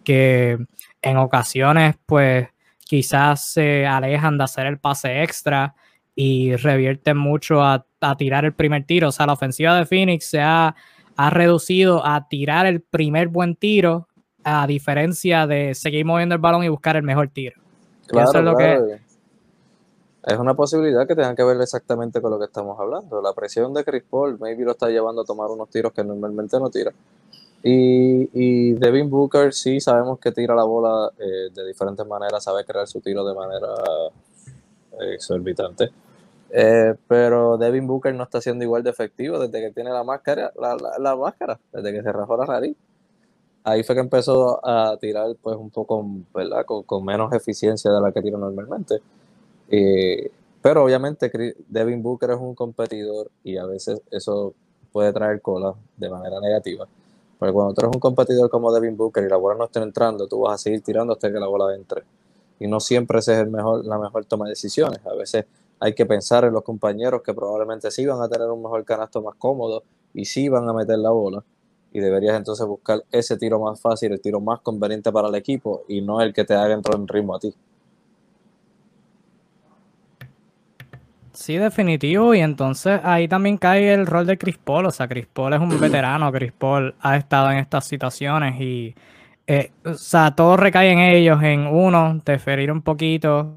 que 0.05 0.59
en 1.03 1.17
ocasiones, 1.17 1.97
pues, 2.07 2.49
quizás 2.79 3.45
se 3.45 3.87
alejan 3.87 4.39
de 4.39 4.45
hacer 4.45 4.67
el 4.67 4.79
pase 4.79 5.23
extra 5.23 5.75
y 6.15 6.57
revierten 6.57 7.17
mucho 7.17 7.63
a, 7.63 7.85
tirar 8.17 8.45
el 8.45 8.53
primer 8.53 8.85
tiro. 8.85 9.09
O 9.09 9.13
sea, 9.13 9.27
la 9.27 9.35
ofensiva 9.35 9.77
de 9.77 9.87
Phoenix 9.87 10.31
se 10.31 10.41
ha, 10.41 10.75
ha 11.17 11.31
reducido 11.31 12.05
a 12.05 12.29
tirar 12.29 12.67
el 12.67 12.81
primer 12.81 13.29
buen 13.29 13.57
tiro 13.57 14.08
a 14.49 14.67
diferencia 14.67 15.47
de 15.47 15.75
seguir 15.75 16.05
moviendo 16.05 16.35
el 16.35 16.41
balón 16.41 16.65
y 16.65 16.69
buscar 16.69 16.97
el 16.97 17.03
mejor 17.03 17.29
tiro. 17.29 17.61
Claro, 18.07 18.39
es 18.39 18.45
lo 18.45 18.57
que 18.57 18.99
es 20.29 20.39
una 20.39 20.55
posibilidad 20.55 21.07
que 21.07 21.15
tengan 21.15 21.35
que 21.35 21.43
ver 21.43 21.59
exactamente 21.61 22.21
con 22.21 22.31
lo 22.31 22.39
que 22.39 22.45
estamos 22.45 22.79
hablando. 22.79 23.23
La 23.23 23.33
presión 23.33 23.73
de 23.73 23.83
Chris 23.83 24.03
Paul, 24.09 24.39
maybe 24.39 24.65
lo 24.65 24.73
está 24.73 24.89
llevando 24.89 25.23
a 25.23 25.25
tomar 25.25 25.49
unos 25.51 25.71
tiros 25.71 25.93
que 25.93 26.05
normalmente 26.05 26.59
no 26.59 26.69
tira. 26.69 26.93
Y, 27.63 28.29
y 28.35 28.73
Devin 28.75 29.09
Booker 29.09 29.55
sí 29.55 29.81
sabemos 29.81 30.19
que 30.19 30.31
tira 30.31 30.55
la 30.55 30.65
bola 30.65 31.11
eh, 31.19 31.51
de 31.55 31.67
diferentes 31.67 32.07
maneras, 32.07 32.45
sabe 32.45 32.65
crear 32.65 32.87
su 32.87 33.01
tiro 33.01 33.27
de 33.27 33.35
manera 33.35 33.69
eh, 35.01 35.15
exorbitante. 35.15 35.91
Eh, 36.51 36.95
pero 37.07 37.57
Devin 37.57 37.87
Booker 37.87 38.15
no 38.15 38.25
está 38.25 38.41
siendo 38.41 38.65
igual 38.65 38.83
de 38.83 38.91
efectivo 38.91 39.39
desde 39.39 39.61
que 39.61 39.73
tiene 39.73 39.91
la 39.91 40.05
máscara, 40.05 40.53
la, 40.61 40.77
la 40.99 41.17
máscara, 41.17 41.59
desde 41.73 41.93
que 41.93 42.03
se 42.03 42.13
rajó 42.13 42.37
la 42.37 42.45
nariz 42.45 42.77
ahí 43.69 43.83
fue 43.83 43.95
que 43.95 44.01
empezó 44.01 44.65
a 44.67 44.97
tirar 44.99 45.37
pues 45.43 45.57
un 45.57 45.71
poco, 45.71 46.05
¿verdad? 46.35 46.65
Con, 46.65 47.05
menos 47.05 47.33
eficiencia 47.33 47.91
de 47.91 48.01
la 48.01 48.13
que 48.13 48.23
tira 48.23 48.39
normalmente. 48.39 49.01
Eh, 49.71 50.31
pero 50.63 50.85
obviamente 50.85 51.31
Devin 51.69 52.03
Booker 52.03 52.31
es 52.31 52.39
un 52.39 52.55
competidor 52.55 53.31
y 53.45 53.57
a 53.57 53.67
veces 53.67 54.01
eso 54.11 54.55
puede 54.93 55.13
traer 55.13 55.41
cola 55.41 55.75
de 55.97 56.11
manera 56.11 56.41
negativa. 56.41 56.87
Porque 57.39 57.53
cuando 57.53 57.75
tú 57.75 57.83
eres 57.83 57.95
un 57.95 58.01
competidor 58.01 58.51
como 58.51 58.73
Devin 58.73 58.97
Booker 58.97 59.25
y 59.25 59.29
la 59.29 59.37
bola 59.37 59.57
no 59.57 59.67
está 59.67 59.83
entrando, 59.83 60.27
tú 60.27 60.41
vas 60.41 60.55
a 60.55 60.59
seguir 60.59 60.83
tirando 60.83 61.13
hasta 61.13 61.31
que 61.31 61.39
la 61.39 61.47
bola 61.47 61.75
entre. 61.75 62.03
Y 62.59 62.67
no 62.67 62.81
siempre 62.81 63.21
ese 63.21 63.35
es 63.35 63.39
el 63.39 63.51
mejor, 63.51 63.85
la 63.85 63.99
mejor 63.99 64.25
toma 64.25 64.47
de 64.47 64.51
decisiones. 64.51 64.99
A 65.07 65.15
veces 65.15 65.45
hay 65.79 65.95
que 65.95 66.07
pensar 66.07 66.45
en 66.45 66.53
los 66.53 66.65
compañeros 66.65 67.23
que 67.23 67.33
probablemente 67.33 67.91
sí 67.93 68.05
van 68.05 68.21
a 68.21 68.29
tener 68.29 68.49
un 68.49 68.63
mejor 68.63 68.85
canasto 68.85 69.23
más 69.23 69.37
cómodo 69.37 69.85
y 70.13 70.25
sí 70.25 70.49
van 70.49 70.69
a 70.69 70.73
meter 70.73 70.99
la 70.99 71.11
bola. 71.11 71.45
Y 71.93 72.01
deberías 72.01 72.37
entonces 72.37 72.67
buscar 72.67 73.03
ese 73.11 73.37
tiro 73.37 73.59
más 73.61 73.81
fácil, 73.81 74.13
el 74.13 74.21
tiro 74.21 74.41
más 74.41 74.61
conveniente 74.61 75.11
para 75.11 75.29
el 75.29 75.35
equipo 75.35 75.85
y 75.89 76.01
no 76.03 76.21
el 76.21 76.33
que 76.33 76.45
te 76.45 76.55
haga 76.55 76.75
entrar 76.75 76.97
en 76.97 77.09
ritmo 77.09 77.35
a 77.35 77.39
ti. 77.39 77.55
Sí, 81.39 81.57
definitivo. 81.57 82.35
Y 82.35 82.41
entonces 82.41 83.01
ahí 83.05 83.29
también 83.29 83.59
cae 83.59 83.95
el 83.95 84.07
rol 84.07 84.27
de 84.27 84.37
Chris 84.37 84.59
Paul. 84.59 84.87
O 84.87 84.91
sea, 84.91 85.07
Chris 85.07 85.27
Paul 85.33 85.53
es 85.55 85.61
un 85.61 85.69
veterano. 85.81 86.33
Chris 86.33 86.53
Paul 86.53 86.97
ha 87.01 87.17
estado 87.17 87.53
en 87.53 87.59
estas 87.59 87.87
situaciones 87.87 88.61
y, 88.61 88.95
eh, 89.47 89.71
o 89.85 89.95
sea, 89.95 90.35
todo 90.35 90.57
recae 90.57 90.91
en 90.91 90.99
ellos. 90.99 91.41
En 91.43 91.69
uno, 91.69 92.21
deferir 92.25 92.73
un 92.73 92.83
poquito, 92.83 93.57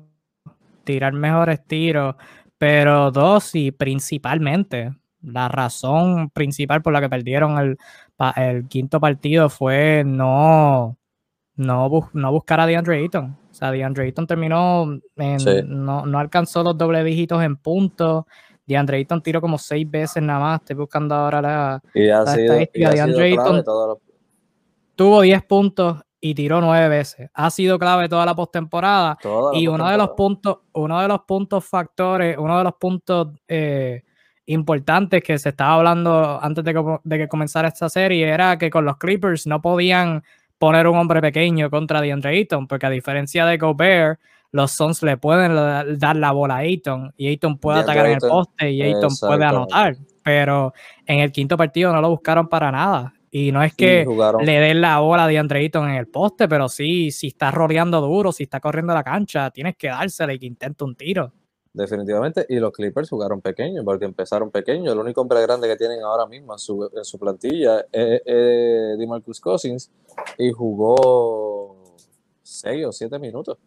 tirar 0.84 1.14
mejores 1.14 1.66
tiros. 1.66 2.16
Pero 2.60 3.10
dos, 3.12 3.56
y 3.56 3.72
principalmente, 3.72 4.94
la 5.24 5.48
razón 5.48 6.30
principal 6.30 6.82
por 6.82 6.94
la 6.94 7.02
que 7.02 7.10
perdieron 7.10 7.58
el, 7.58 7.78
el 8.36 8.68
quinto 8.68 9.00
partido 9.00 9.50
fue 9.50 10.04
no, 10.06 10.98
no, 11.56 12.10
no 12.14 12.32
buscar 12.32 12.60
a 12.60 12.66
DeAndre 12.66 12.98
Ayton. 12.98 13.38
O 13.50 13.54
sea, 13.54 13.72
DeAndre 13.72 14.06
Ayton 14.06 14.28
terminó, 14.28 15.00
en, 15.16 15.86
no, 15.86 16.06
no, 16.06 16.20
alcanzó 16.20 16.64
los 16.64 16.78
doble 16.78 17.04
dígitos 17.04 17.44
en 17.44 17.58
puntos. 17.58 18.26
DeAndre 18.66 18.98
Ayton 18.98 19.22
tiró 19.22 19.42
como 19.42 19.58
seis 19.58 19.90
veces 19.90 20.24
nada 20.24 20.40
más. 20.40 20.62
Estoy 20.62 20.78
buscando 20.78 21.16
ahora 21.16 21.42
la, 21.42 21.82
y 21.94 22.04
sido, 22.04 22.24
estadística. 22.24 22.90
DeAndre 22.92 23.26
Ayton 23.26 23.64
tuvo 24.96 25.22
10 25.22 25.44
puntos 25.44 26.02
y 26.20 26.36
tiró 26.36 26.62
nueve 26.62 26.88
veces. 26.88 27.30
Ha 27.34 27.50
sido 27.50 27.80
clave 27.80 28.08
toda 28.08 28.26
la 28.26 28.36
postemporada. 28.36 29.18
Y 29.54 29.68
uno 29.68 29.90
de 29.90 29.98
los 29.98 30.12
puntos, 30.12 30.60
uno 30.74 31.02
de 31.02 31.08
los 31.08 31.22
puntos 31.22 31.66
factores, 31.66 32.38
uno 32.38 32.60
de 32.60 32.64
los 32.64 32.74
puntos 32.76 33.30
eh, 33.48 34.04
importantes 34.52 35.24
que 35.24 35.38
se 35.38 35.50
estaba 35.50 35.76
hablando 35.76 36.40
antes 36.42 36.64
de 36.64 36.74
que, 36.74 36.98
de 37.04 37.18
que 37.18 37.28
comenzara 37.28 37.68
esta 37.68 37.90
serie 37.90 38.28
era 38.28 38.58
que 38.58 38.70
con 38.70 38.86
los 38.86 38.98
Clippers 38.98 39.48
no 39.48 39.62
podían 39.62 40.24
poner 40.58 40.88
un 40.88 40.98
hombre 40.98 41.22
pequeño 41.22 41.70
contra 41.70 42.02
DeAndre 42.02 42.38
Ayton, 42.38 42.68
porque 42.68 42.86
a 42.86 42.90
diferencia 42.90 43.46
de 43.46 43.58
Gobert, 43.58 44.20
los 44.52 44.72
Suns 44.72 45.02
le 45.02 45.18
pueden 45.18 45.56
dar 45.98 46.16
la 46.16 46.32
bola 46.32 46.56
a 46.56 46.60
Ayton 46.60 47.14
y 47.18 47.28
Ayton 47.30 47.58
puede 47.58 47.80
atacar 47.80 48.06
en 48.06 48.12
el 48.14 48.20
poste 48.20 48.72
y 48.72 48.82
Ayton 48.82 49.12
puede 49.20 49.46
anotar, 49.46 49.96
pero 50.22 50.74
en 51.06 51.20
el 51.20 51.32
quinto 51.32 51.58
partido 51.58 51.94
no 51.94 52.02
lo 52.02 52.10
buscaron 52.10 52.48
para 52.48 52.72
nada. 52.72 53.14
Y 53.34 53.54
no 53.54 53.64
es 53.64 53.74
que 53.74 54.06
le 54.44 54.60
den 54.60 54.82
la 54.82 55.00
bola 55.00 55.24
a 55.24 55.28
DeAndre 55.28 55.62
Ayton 55.62 55.90
en 55.90 55.96
el 55.96 56.08
poste, 56.08 56.50
pero 56.50 56.68
sí, 56.68 57.12
si 57.12 57.28
está 57.28 57.50
rodeando 57.50 58.02
duro, 58.02 58.34
si 58.34 58.44
está 58.44 58.60
corriendo 58.60 58.94
la 58.94 59.04
cancha, 59.04 59.50
tienes 59.52 59.78
que 59.78 59.88
dársela 59.88 60.34
y 60.34 60.40
que 60.40 60.46
intente 60.46 60.84
un 60.84 60.96
tiro 60.96 61.32
definitivamente. 61.74 62.46
Y 62.50 62.60
los 62.60 62.72
Clippers 62.72 63.10
jugaron 63.10 63.42
pequeños, 63.42 63.84
porque 63.86 64.06
empezaron 64.06 64.52
pequeños. 64.52 64.94
El 64.94 65.00
único 65.00 65.22
hombre 65.22 65.42
grande 65.42 65.68
que 65.68 65.76
tienen 65.76 66.02
ahora 66.04 66.26
mismo 66.26 66.54
en 66.54 66.60
su, 66.60 66.90
en 66.94 67.06
su 67.06 67.18
plantilla 67.18 67.86
es, 67.92 68.22
es 68.26 68.98
DeMarcus 68.98 69.40
Cousins 69.40 69.92
y 70.38 70.52
jugó 70.52 71.96
6 72.44 72.86
o 72.86 72.92
7 72.92 73.20
minutos. 73.20 73.58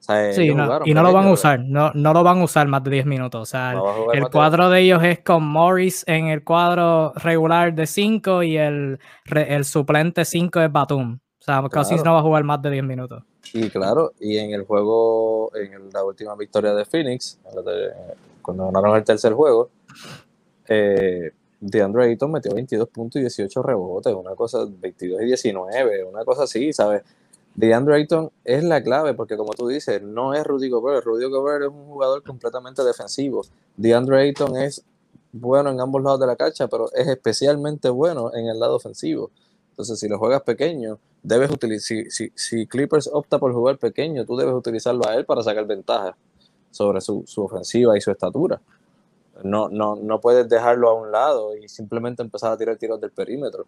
sí, 0.00 0.42
y 0.42 0.54
no 0.54 1.02
lo 1.02 1.12
van 1.12 1.26
a 1.26 1.32
usar, 1.32 1.60
no, 1.60 1.90
no 1.92 2.12
lo 2.12 2.22
van 2.22 2.40
a 2.40 2.44
usar 2.44 2.68
más 2.68 2.82
de 2.84 2.90
10 2.90 3.06
minutos. 3.06 3.42
O 3.42 3.46
sea, 3.46 3.74
el, 4.12 4.28
cuadro 4.30 4.70
de 4.70 4.80
ellos 4.80 5.02
es 5.02 5.20
con 5.20 5.44
Morris 5.44 6.04
en 6.06 6.28
el 6.28 6.44
cuadro 6.44 7.12
regular 7.16 7.74
de 7.74 7.86
5 7.86 8.42
y 8.44 8.56
el, 8.56 8.98
el 9.24 9.64
suplente 9.64 10.24
5 10.24 10.60
es 10.60 10.72
Batum. 10.72 11.18
Sea, 11.48 11.66
Cousins 11.66 12.04
no 12.04 12.12
va 12.12 12.18
a 12.18 12.22
jugar 12.22 12.44
más 12.44 12.60
de 12.60 12.70
10 12.70 12.84
minutos. 12.84 13.22
Y 13.54 13.70
claro, 13.70 14.12
y 14.20 14.36
en 14.36 14.52
el 14.52 14.66
juego, 14.66 15.50
en 15.56 15.90
la 15.90 16.04
última 16.04 16.36
victoria 16.36 16.74
de 16.74 16.84
Phoenix, 16.84 17.38
cuando 18.42 18.66
ganaron 18.66 18.96
el 18.96 19.04
tercer 19.04 19.32
juego, 19.32 19.70
eh, 20.68 21.32
DeAndre 21.58 22.04
Ayton 22.04 22.32
metió 22.32 22.54
22 22.54 22.86
puntos 22.90 23.18
y 23.18 23.22
18 23.22 23.62
rebotes, 23.62 24.12
una 24.12 24.34
cosa, 24.34 24.58
22 24.68 25.22
y 25.22 25.24
19, 25.24 26.04
una 26.04 26.22
cosa 26.26 26.42
así, 26.42 26.70
¿sabes? 26.74 27.02
DeAndre 27.54 27.94
Ayton 27.94 28.30
es 28.44 28.62
la 28.62 28.82
clave 28.82 29.14
porque 29.14 29.38
como 29.38 29.54
tú 29.54 29.68
dices, 29.68 30.02
no 30.02 30.34
es 30.34 30.44
Rudy 30.44 30.68
Gobert, 30.68 31.02
Rudy 31.06 31.30
Gobert 31.30 31.62
es 31.62 31.70
un 31.70 31.86
jugador 31.86 32.22
completamente 32.22 32.84
defensivo. 32.84 33.42
DeAndre 33.78 34.20
Ayton 34.20 34.54
es 34.58 34.84
bueno 35.32 35.70
en 35.70 35.80
ambos 35.80 36.02
lados 36.02 36.20
de 36.20 36.26
la 36.26 36.36
cancha, 36.36 36.68
pero 36.68 36.92
es 36.92 37.08
especialmente 37.08 37.88
bueno 37.88 38.34
en 38.34 38.48
el 38.48 38.60
lado 38.60 38.76
ofensivo. 38.76 39.30
Entonces, 39.78 40.00
si 40.00 40.08
lo 40.08 40.18
juegas 40.18 40.42
pequeño, 40.42 40.98
debes 41.28 41.50
utilizar, 41.50 42.10
si, 42.10 42.32
si, 42.34 42.66
Clippers 42.66 43.08
opta 43.12 43.38
por 43.38 43.52
jugar 43.52 43.78
pequeño, 43.78 44.24
tú 44.24 44.36
debes 44.36 44.54
utilizarlo 44.54 45.06
a 45.06 45.14
él 45.14 45.24
para 45.24 45.42
sacar 45.42 45.66
ventaja 45.66 46.16
sobre 46.70 47.00
su, 47.00 47.24
ofensiva 47.36 47.96
y 47.96 48.00
su 48.00 48.10
estatura. 48.10 48.60
No, 49.44 49.68
no, 49.68 49.94
no 49.94 50.20
puedes 50.20 50.48
dejarlo 50.48 50.88
a 50.88 50.94
un 50.94 51.12
lado 51.12 51.56
y 51.56 51.68
simplemente 51.68 52.22
empezar 52.22 52.52
a 52.52 52.56
tirar 52.56 52.76
tiros 52.76 53.00
del 53.00 53.12
perímetro. 53.12 53.66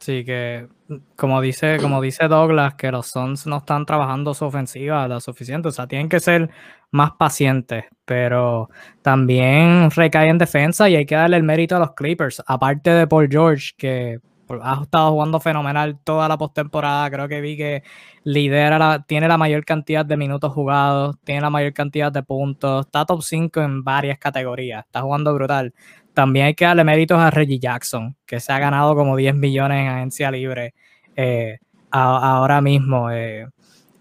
Sí, 0.00 0.24
que 0.24 0.68
como 1.16 1.40
dice, 1.40 1.78
como 1.80 2.00
dice 2.00 2.28
Douglas, 2.28 2.74
que 2.74 2.92
los 2.92 3.06
Suns 3.06 3.46
no 3.46 3.58
están 3.58 3.86
trabajando 3.86 4.34
su 4.34 4.44
ofensiva 4.44 5.08
lo 5.08 5.20
suficiente. 5.20 5.68
O 5.68 5.72
sea, 5.72 5.86
tienen 5.86 6.08
que 6.08 6.20
ser 6.20 6.50
más 6.90 7.12
pacientes, 7.12 7.86
pero 8.04 8.68
también 9.02 9.90
recae 9.90 10.28
en 10.28 10.38
defensa 10.38 10.88
y 10.88 10.96
hay 10.96 11.06
que 11.06 11.14
darle 11.14 11.38
el 11.38 11.42
mérito 11.42 11.76
a 11.76 11.80
los 11.80 11.94
Clippers. 11.94 12.42
Aparte 12.46 12.90
de 12.90 13.06
Paul 13.06 13.28
George, 13.30 13.70
que 13.76 14.20
ha 14.62 14.82
estado 14.82 15.12
jugando 15.12 15.40
fenomenal 15.40 15.98
toda 16.02 16.28
la 16.28 16.38
postemporada. 16.38 17.10
Creo 17.10 17.28
que 17.28 17.40
vi 17.40 17.56
que 17.56 17.82
lidera, 18.24 19.04
tiene 19.06 19.28
la 19.28 19.38
mayor 19.38 19.64
cantidad 19.64 20.04
de 20.04 20.16
minutos 20.16 20.52
jugados, 20.52 21.16
tiene 21.24 21.40
la 21.40 21.50
mayor 21.50 21.72
cantidad 21.72 22.12
de 22.12 22.22
puntos, 22.22 22.86
está 22.86 23.04
top 23.04 23.22
5 23.22 23.60
en 23.60 23.84
varias 23.84 24.18
categorías, 24.18 24.84
está 24.84 25.02
jugando 25.02 25.34
brutal. 25.34 25.74
También 26.14 26.46
hay 26.46 26.54
que 26.54 26.64
darle 26.64 26.84
méritos 26.84 27.18
a 27.18 27.30
Reggie 27.30 27.58
Jackson, 27.58 28.16
que 28.26 28.40
se 28.40 28.52
ha 28.52 28.58
ganado 28.58 28.94
como 28.94 29.16
10 29.16 29.34
millones 29.34 29.82
en 29.82 29.88
agencia 29.88 30.30
libre 30.30 30.74
eh, 31.14 31.58
ahora 31.90 32.60
mismo. 32.60 33.10
Eh, 33.10 33.46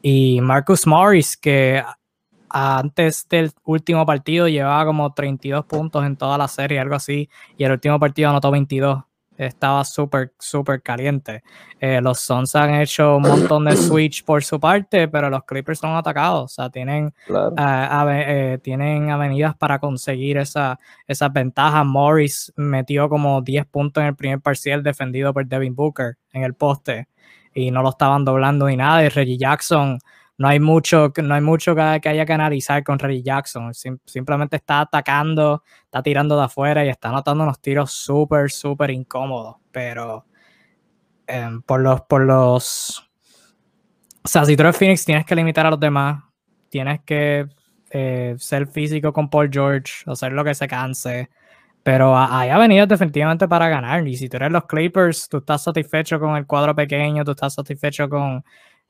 y 0.02 0.40
Marcus 0.42 0.88
Morris, 0.88 1.36
que 1.36 1.84
antes 2.50 3.28
del 3.28 3.52
último 3.66 4.06
partido 4.06 4.48
llevaba 4.48 4.86
como 4.86 5.14
32 5.14 5.66
puntos 5.66 6.06
en 6.06 6.16
toda 6.16 6.38
la 6.38 6.48
serie, 6.48 6.80
algo 6.80 6.96
así, 6.96 7.30
y 7.58 7.64
el 7.64 7.72
último 7.74 8.00
partido 8.00 8.30
anotó 8.30 8.52
22 8.52 9.04
estaba 9.38 9.84
súper, 9.84 10.34
súper 10.40 10.82
caliente. 10.82 11.44
Eh, 11.80 12.00
los 12.02 12.20
Suns 12.20 12.56
han 12.56 12.76
hecho 12.76 13.18
un 13.18 13.24
montón 13.24 13.66
de 13.66 13.76
switch 13.76 14.24
por 14.24 14.44
su 14.44 14.60
parte, 14.60 15.08
pero 15.08 15.30
los 15.30 15.44
Clippers 15.44 15.80
son 15.80 15.96
atacados. 15.96 16.44
O 16.44 16.48
sea, 16.48 16.70
tienen, 16.70 17.14
eh, 17.58 18.60
tienen 18.62 19.10
avenidas 19.12 19.56
para 19.56 19.80
conseguir 19.80 20.38
esa, 20.38 20.80
esas 21.08 21.32
ventajas. 21.34 21.86
Morris 21.86 22.54
metió 22.56 23.10
como 23.10 23.42
10 23.42 23.66
puntos 23.66 24.02
en 24.02 24.08
el 24.08 24.16
primer 24.16 24.40
parcial 24.40 24.84
defendido 24.84 25.34
por 25.34 25.46
Devin 25.46 25.76
Booker 25.76 26.18
en 26.32 26.44
el 26.44 26.54
poste 26.54 27.08
y 27.54 27.72
no 27.72 27.82
lo 27.82 27.90
estaban 27.90 28.26
doblando 28.26 28.68
ni 28.68 28.78
nada. 28.78 29.04
Y 29.04 29.10
Reggie 29.10 29.38
Jackson 29.38 30.00
no 30.38 30.48
hay 30.48 30.60
mucho, 30.60 31.14
no 31.24 31.34
hay 31.34 31.42
mucho 31.42 31.76
que, 31.76 31.82
haya 31.82 32.26
que 32.26 32.34
analizar 32.34 32.84
con 32.84 33.00
Reggie 33.00 33.24
Jackson. 33.24 33.72
simplemente 33.74 34.58
está 34.58 34.82
atacando, 34.82 35.64
está 35.86 36.04
tirando 36.04 36.38
de 36.38 36.44
afuera 36.44 36.86
y 36.86 36.90
está 36.90 37.10
anotando 37.10 37.44
unos 37.44 37.60
tiros 37.62 37.92
súper, 37.92 38.52
súper 38.52 38.92
incómodos. 38.92 39.56
Pero 39.72 40.26
em, 41.28 41.62
por 41.62 41.82
los, 41.82 42.02
por 42.02 42.22
los. 42.22 43.10
O 44.24 44.28
sea, 44.28 44.44
si 44.46 44.58
tú 44.58 44.64
eres 44.64 44.78
Phoenix, 44.78 45.06
tienes 45.06 45.26
que 45.26 45.36
limitar 45.36 45.66
a 45.66 45.70
los 45.70 45.80
demás. 45.80 46.24
Tienes 46.70 47.00
que 47.06 47.48
eh, 47.92 48.36
ser 48.38 48.68
físico 48.68 49.14
con 49.14 49.30
Paul 49.30 49.50
George, 49.52 50.04
hacer 50.08 50.34
lo 50.34 50.44
que 50.44 50.54
se 50.54 50.68
canse. 50.68 51.30
Pero 51.82 52.18
hay 52.18 52.50
avenidas 52.50 52.90
definitivamente 52.90 53.48
para 53.48 53.70
ganar. 53.70 54.06
Y 54.08 54.18
si 54.18 54.28
tú 54.28 54.38
eres 54.38 54.52
los 54.52 54.66
Clippers, 54.66 55.30
tú 55.30 55.38
estás 55.38 55.64
satisfecho 55.64 56.20
con 56.20 56.36
el 56.36 56.48
cuadro 56.48 56.76
pequeño, 56.76 57.24
tú 57.24 57.32
estás 57.32 57.54
satisfecho 57.54 58.10
con 58.10 58.44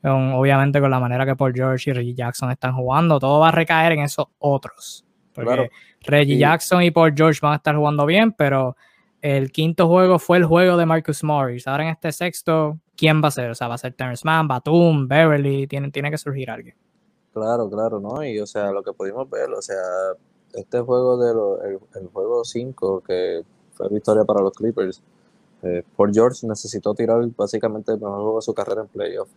obviamente 0.03 0.79
con 0.79 0.91
la 0.91 0.99
manera 0.99 1.25
que 1.25 1.35
Paul 1.35 1.53
George 1.53 1.89
y 1.89 1.93
Reggie 1.93 2.13
Jackson 2.13 2.51
están 2.51 2.75
jugando, 2.75 3.19
todo 3.19 3.39
va 3.39 3.49
a 3.49 3.51
recaer 3.51 3.93
en 3.93 4.01
esos 4.01 4.27
otros. 4.39 5.05
Porque 5.33 5.69
Reggie 6.01 6.37
Jackson 6.37 6.83
y 6.83 6.91
Paul 6.91 7.13
George 7.15 7.39
van 7.41 7.53
a 7.53 7.55
estar 7.57 7.75
jugando 7.75 8.05
bien, 8.05 8.31
pero 8.31 8.75
el 9.21 9.51
quinto 9.51 9.87
juego 9.87 10.19
fue 10.19 10.37
el 10.37 10.45
juego 10.45 10.77
de 10.77 10.85
Marcus 10.85 11.23
Morris. 11.23 11.67
Ahora 11.67 11.83
en 11.83 11.89
este 11.89 12.11
sexto, 12.11 12.79
¿quién 12.95 13.23
va 13.23 13.29
a 13.29 13.31
ser? 13.31 13.49
O 13.49 13.55
sea, 13.55 13.67
va 13.67 13.75
a 13.75 13.79
ser 13.79 13.93
Terrence 13.93 14.21
Mann, 14.23 14.47
Batum, 14.47 15.07
Beverly, 15.07 15.67
tiene, 15.67 15.91
tiene 15.91 16.11
que 16.11 16.17
surgir 16.17 16.49
alguien. 16.49 16.75
Claro, 17.33 17.69
claro, 17.69 17.99
¿no? 17.99 18.23
Y 18.23 18.39
o 18.39 18.45
sea, 18.45 18.71
lo 18.71 18.81
que 18.81 18.93
pudimos 18.93 19.29
ver, 19.29 19.49
o 19.49 19.61
sea, 19.61 19.75
este 20.53 20.79
juego 20.79 21.17
de 21.17 21.31
el, 21.99 22.07
juego 22.07 22.45
5, 22.45 23.01
que 23.01 23.41
fue 23.73 23.89
victoria 23.89 24.23
para 24.23 24.41
los 24.41 24.53
Clippers, 24.53 25.01
eh, 25.63 25.83
Paul 25.97 26.13
George 26.13 26.47
necesitó 26.47 26.93
tirar 26.93 27.25
básicamente 27.35 27.91
el 27.91 27.99
mejor 27.99 28.21
juego 28.21 28.35
de 28.37 28.41
su 28.41 28.53
carrera 28.53 28.81
en 28.81 28.87
playoff. 28.87 29.27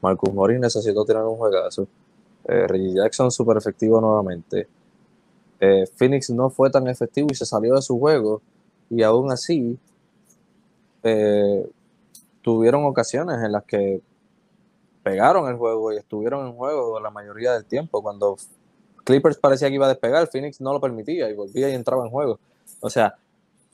Marcus 0.00 0.32
Morris 0.32 0.60
necesitó 0.60 1.04
tirar 1.04 1.24
un 1.24 1.36
juegazo. 1.36 1.86
Eh, 2.44 2.66
Reggie 2.66 2.94
Jackson 2.94 3.30
súper 3.30 3.56
efectivo 3.56 4.00
nuevamente. 4.00 4.68
Eh, 5.58 5.86
Phoenix 5.94 6.30
no 6.30 6.50
fue 6.50 6.70
tan 6.70 6.86
efectivo 6.86 7.28
y 7.30 7.34
se 7.34 7.46
salió 7.46 7.74
de 7.74 7.82
su 7.82 7.98
juego 7.98 8.42
y 8.90 9.02
aún 9.02 9.32
así 9.32 9.78
eh, 11.02 11.66
tuvieron 12.42 12.84
ocasiones 12.84 13.42
en 13.42 13.52
las 13.52 13.64
que 13.64 14.00
pegaron 15.02 15.48
el 15.48 15.56
juego 15.56 15.92
y 15.92 15.96
estuvieron 15.96 16.46
en 16.46 16.52
juego 16.54 17.00
la 17.00 17.10
mayoría 17.10 17.52
del 17.52 17.64
tiempo. 17.64 18.02
Cuando 18.02 18.36
Clippers 19.04 19.38
parecía 19.38 19.68
que 19.68 19.74
iba 19.74 19.86
a 19.86 19.90
despegar, 19.90 20.28
Phoenix 20.28 20.60
no 20.60 20.72
lo 20.72 20.80
permitía 20.80 21.30
y 21.30 21.34
volvía 21.34 21.70
y 21.70 21.74
entraba 21.74 22.04
en 22.04 22.10
juego. 22.10 22.38
O 22.80 22.90
sea, 22.90 23.14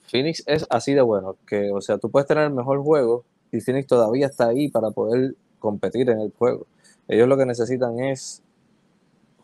Phoenix 0.06 0.42
es 0.46 0.66
así 0.68 0.94
de 0.94 1.00
bueno, 1.00 1.36
que, 1.46 1.70
o 1.72 1.80
sea, 1.80 1.98
tú 1.98 2.10
puedes 2.10 2.28
tener 2.28 2.44
el 2.44 2.52
mejor 2.52 2.82
juego 2.82 3.24
y 3.50 3.60
Phoenix 3.60 3.86
todavía 3.86 4.26
está 4.26 4.48
ahí 4.48 4.68
para 4.68 4.90
poder 4.90 5.34
competir 5.62 6.10
en 6.10 6.20
el 6.20 6.32
juego. 6.36 6.66
Ellos 7.08 7.28
lo 7.28 7.38
que 7.38 7.46
necesitan 7.46 7.98
es 8.00 8.42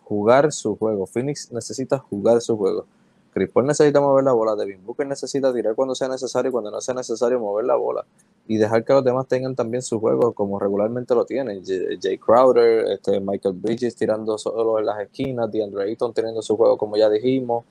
jugar 0.05 0.53
su 0.53 0.77
juego. 0.77 1.07
Phoenix 1.07 1.51
necesita 1.53 1.99
jugar 1.99 2.41
su 2.43 2.57
juego. 2.57 2.85
Chris 3.31 3.51
Paul 3.51 3.67
necesita 3.67 4.01
mover 4.01 4.25
la 4.25 4.33
bola, 4.33 4.57
Devin 4.57 4.85
Booker 4.85 5.07
necesita 5.07 5.53
tirar 5.53 5.75
cuando 5.75 5.95
sea 5.95 6.09
necesario 6.09 6.49
y 6.49 6.53
cuando 6.53 6.71
no 6.71 6.81
sea 6.81 6.95
necesario 6.95 7.39
mover 7.39 7.67
la 7.67 7.77
bola 7.77 8.05
y 8.49 8.57
dejar 8.57 8.85
que 8.85 8.95
los 8.95 9.05
demás 9.05 9.29
tengan 9.29 9.55
también 9.55 9.83
su 9.83 10.01
juego 10.01 10.33
como 10.33 10.59
regularmente 10.59 11.15
lo 11.15 11.25
tienen. 11.25 11.63
Jay 11.65 12.19
Crowder, 12.19 12.91
este, 12.91 13.21
Michael 13.21 13.55
Bridges 13.55 13.95
tirando 13.95 14.39
solo 14.39 14.79
en 14.79 14.87
las 14.87 15.01
esquinas, 15.01 15.53
DeAndre 15.53 15.85
Ayton 15.85 16.13
teniendo 16.15 16.43
su 16.43 16.57
juego 16.57 16.79
como 16.79 16.97
ya 16.97 17.09
dijimos, 17.11 17.65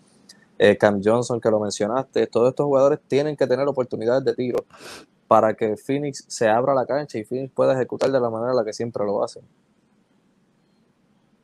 eh, 0.59 0.77
Cam 0.77 1.01
Johnson 1.03 1.41
que 1.41 1.49
lo 1.49 1.59
mencionaste, 1.59 2.27
todos 2.27 2.49
estos 2.49 2.65
jugadores 2.65 2.99
tienen 3.07 3.35
que 3.35 3.47
tener 3.47 3.67
oportunidades 3.67 4.23
de 4.23 4.35
tiro 4.35 4.63
para 5.27 5.53
que 5.53 5.75
Phoenix 5.77 6.25
se 6.27 6.47
abra 6.47 6.73
la 6.73 6.85
cancha 6.85 7.17
y 7.17 7.23
Phoenix 7.23 7.51
pueda 7.53 7.73
ejecutar 7.73 8.11
de 8.11 8.19
la 8.19 8.29
manera 8.29 8.51
en 8.51 8.57
la 8.57 8.65
que 8.65 8.73
siempre 8.73 9.05
lo 9.05 9.23
hacen. 9.23 9.43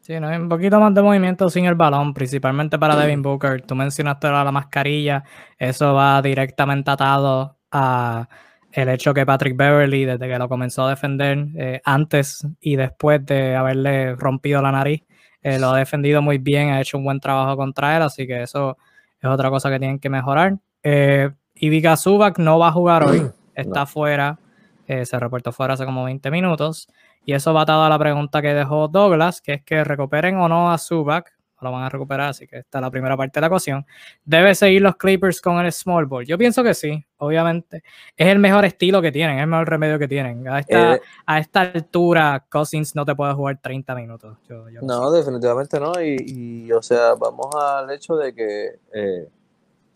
Sí, 0.02 0.20
no 0.20 0.28
un 0.28 0.50
poquito 0.50 0.80
más 0.80 0.94
de 0.94 1.02
movimiento 1.02 1.50
sin 1.50 1.66
el 1.66 1.76
balón, 1.76 2.14
principalmente 2.14 2.78
para 2.78 2.96
Devin 2.96 3.22
Booker. 3.22 3.62
Tú 3.62 3.74
mencionaste 3.74 4.28
la, 4.28 4.44
la 4.44 4.52
mascarilla, 4.52 5.24
eso 5.58 5.94
va 5.94 6.22
directamente 6.22 6.92
atado 6.92 7.58
a 7.72 8.28
el 8.74 8.90
hecho 8.90 9.14
que 9.14 9.26
Patrick 9.26 9.56
Beverly, 9.56 10.04
desde 10.04 10.28
que 10.28 10.38
lo 10.38 10.50
comenzó 10.50 10.86
a 10.86 10.90
defender 10.90 11.46
eh, 11.56 11.82
antes 11.86 12.46
y 12.60 12.76
después 12.76 13.24
de 13.26 13.56
haberle 13.56 14.16
rompido 14.16 14.62
la 14.62 14.72
nariz, 14.72 15.04
eh, 15.44 15.60
lo 15.60 15.70
ha 15.70 15.78
defendido 15.78 16.22
muy 16.22 16.40
bien, 16.40 16.70
ha 16.70 16.82
hecho 16.82 16.98
un 16.98 17.04
buen 17.04 17.20
trabajo 17.20 17.56
contra 17.56 17.96
él, 17.96 18.02
así 18.02 18.26
que 18.26 18.42
eso 18.42 18.78
es 19.20 19.30
otra 19.30 19.50
cosa 19.52 19.70
que 19.70 19.78
tienen 19.78 20.00
que 20.00 20.10
mejorar. 20.10 20.58
Eh, 20.82 21.30
Ivica 21.56 21.96
Zubac 21.96 22.40
no 22.40 22.58
va 22.58 22.70
a 22.70 22.72
jugar 22.72 23.04
hoy, 23.04 23.30
está 23.56 23.86
fuera, 23.86 24.40
eh, 24.88 25.06
se 25.06 25.20
reportó 25.20 25.52
fuera 25.52 25.74
hace 25.74 25.86
como 25.86 26.04
20 26.04 26.32
minutos. 26.32 26.88
Y 27.26 27.34
eso 27.34 27.54
va 27.54 27.62
atado 27.62 27.84
a 27.84 27.90
la 27.90 28.00
pregunta 28.00 28.42
que 28.42 28.54
dejó 28.54 28.88
Douglas, 28.88 29.42
que 29.42 29.54
es 29.54 29.64
que 29.64 29.84
recuperen 29.84 30.38
o 30.38 30.50
no 30.50 30.72
a 30.72 30.78
Zubac, 30.78 31.34
lo 31.64 31.72
van 31.72 31.84
a 31.84 31.90
recuperar, 31.90 32.30
así 32.30 32.46
que 32.46 32.60
esta 32.60 32.78
es 32.78 32.82
la 32.82 32.92
primera 32.92 33.18
parte 33.18 33.40
de 33.40 33.42
la 33.42 33.48
ecuación. 33.48 33.86
¿Debe 34.24 34.54
seguir 34.54 34.82
los 34.82 34.98
Clippers 34.98 35.42
con 35.42 35.58
el 35.66 35.72
small 35.72 36.06
ball? 36.06 36.26
Yo 36.26 36.38
pienso 36.38 36.62
que 36.64 36.74
sí, 36.74 37.04
obviamente. 37.18 37.84
Es 38.16 38.28
el 38.28 38.40
mejor 38.40 38.66
estilo 38.66 39.02
que 39.02 39.12
tienen, 39.12 39.38
es 39.38 39.44
el 39.44 39.50
mejor 39.50 39.70
remedio 39.70 39.98
que 39.98 40.08
tienen. 40.08 40.48
A 40.48 40.60
esta, 40.60 40.96
eh, 40.96 41.02
a 41.26 41.40
esta 41.40 41.62
altura, 41.62 42.46
Cousins 42.50 42.96
no 42.96 43.06
te 43.06 43.16
puede 43.16 43.34
jugar 43.34 43.60
30 43.62 43.96
minutos. 43.96 44.38
no, 44.82 45.12
definitivamente 45.12 45.80
no. 45.80 45.94
Y, 46.02 46.72
o 46.72 46.82
sea, 46.82 47.16
vamos 47.16 47.48
al 47.56 47.90
hecho 47.92 48.16
de 48.16 48.36
que 48.36 48.80
eh, 48.94 49.30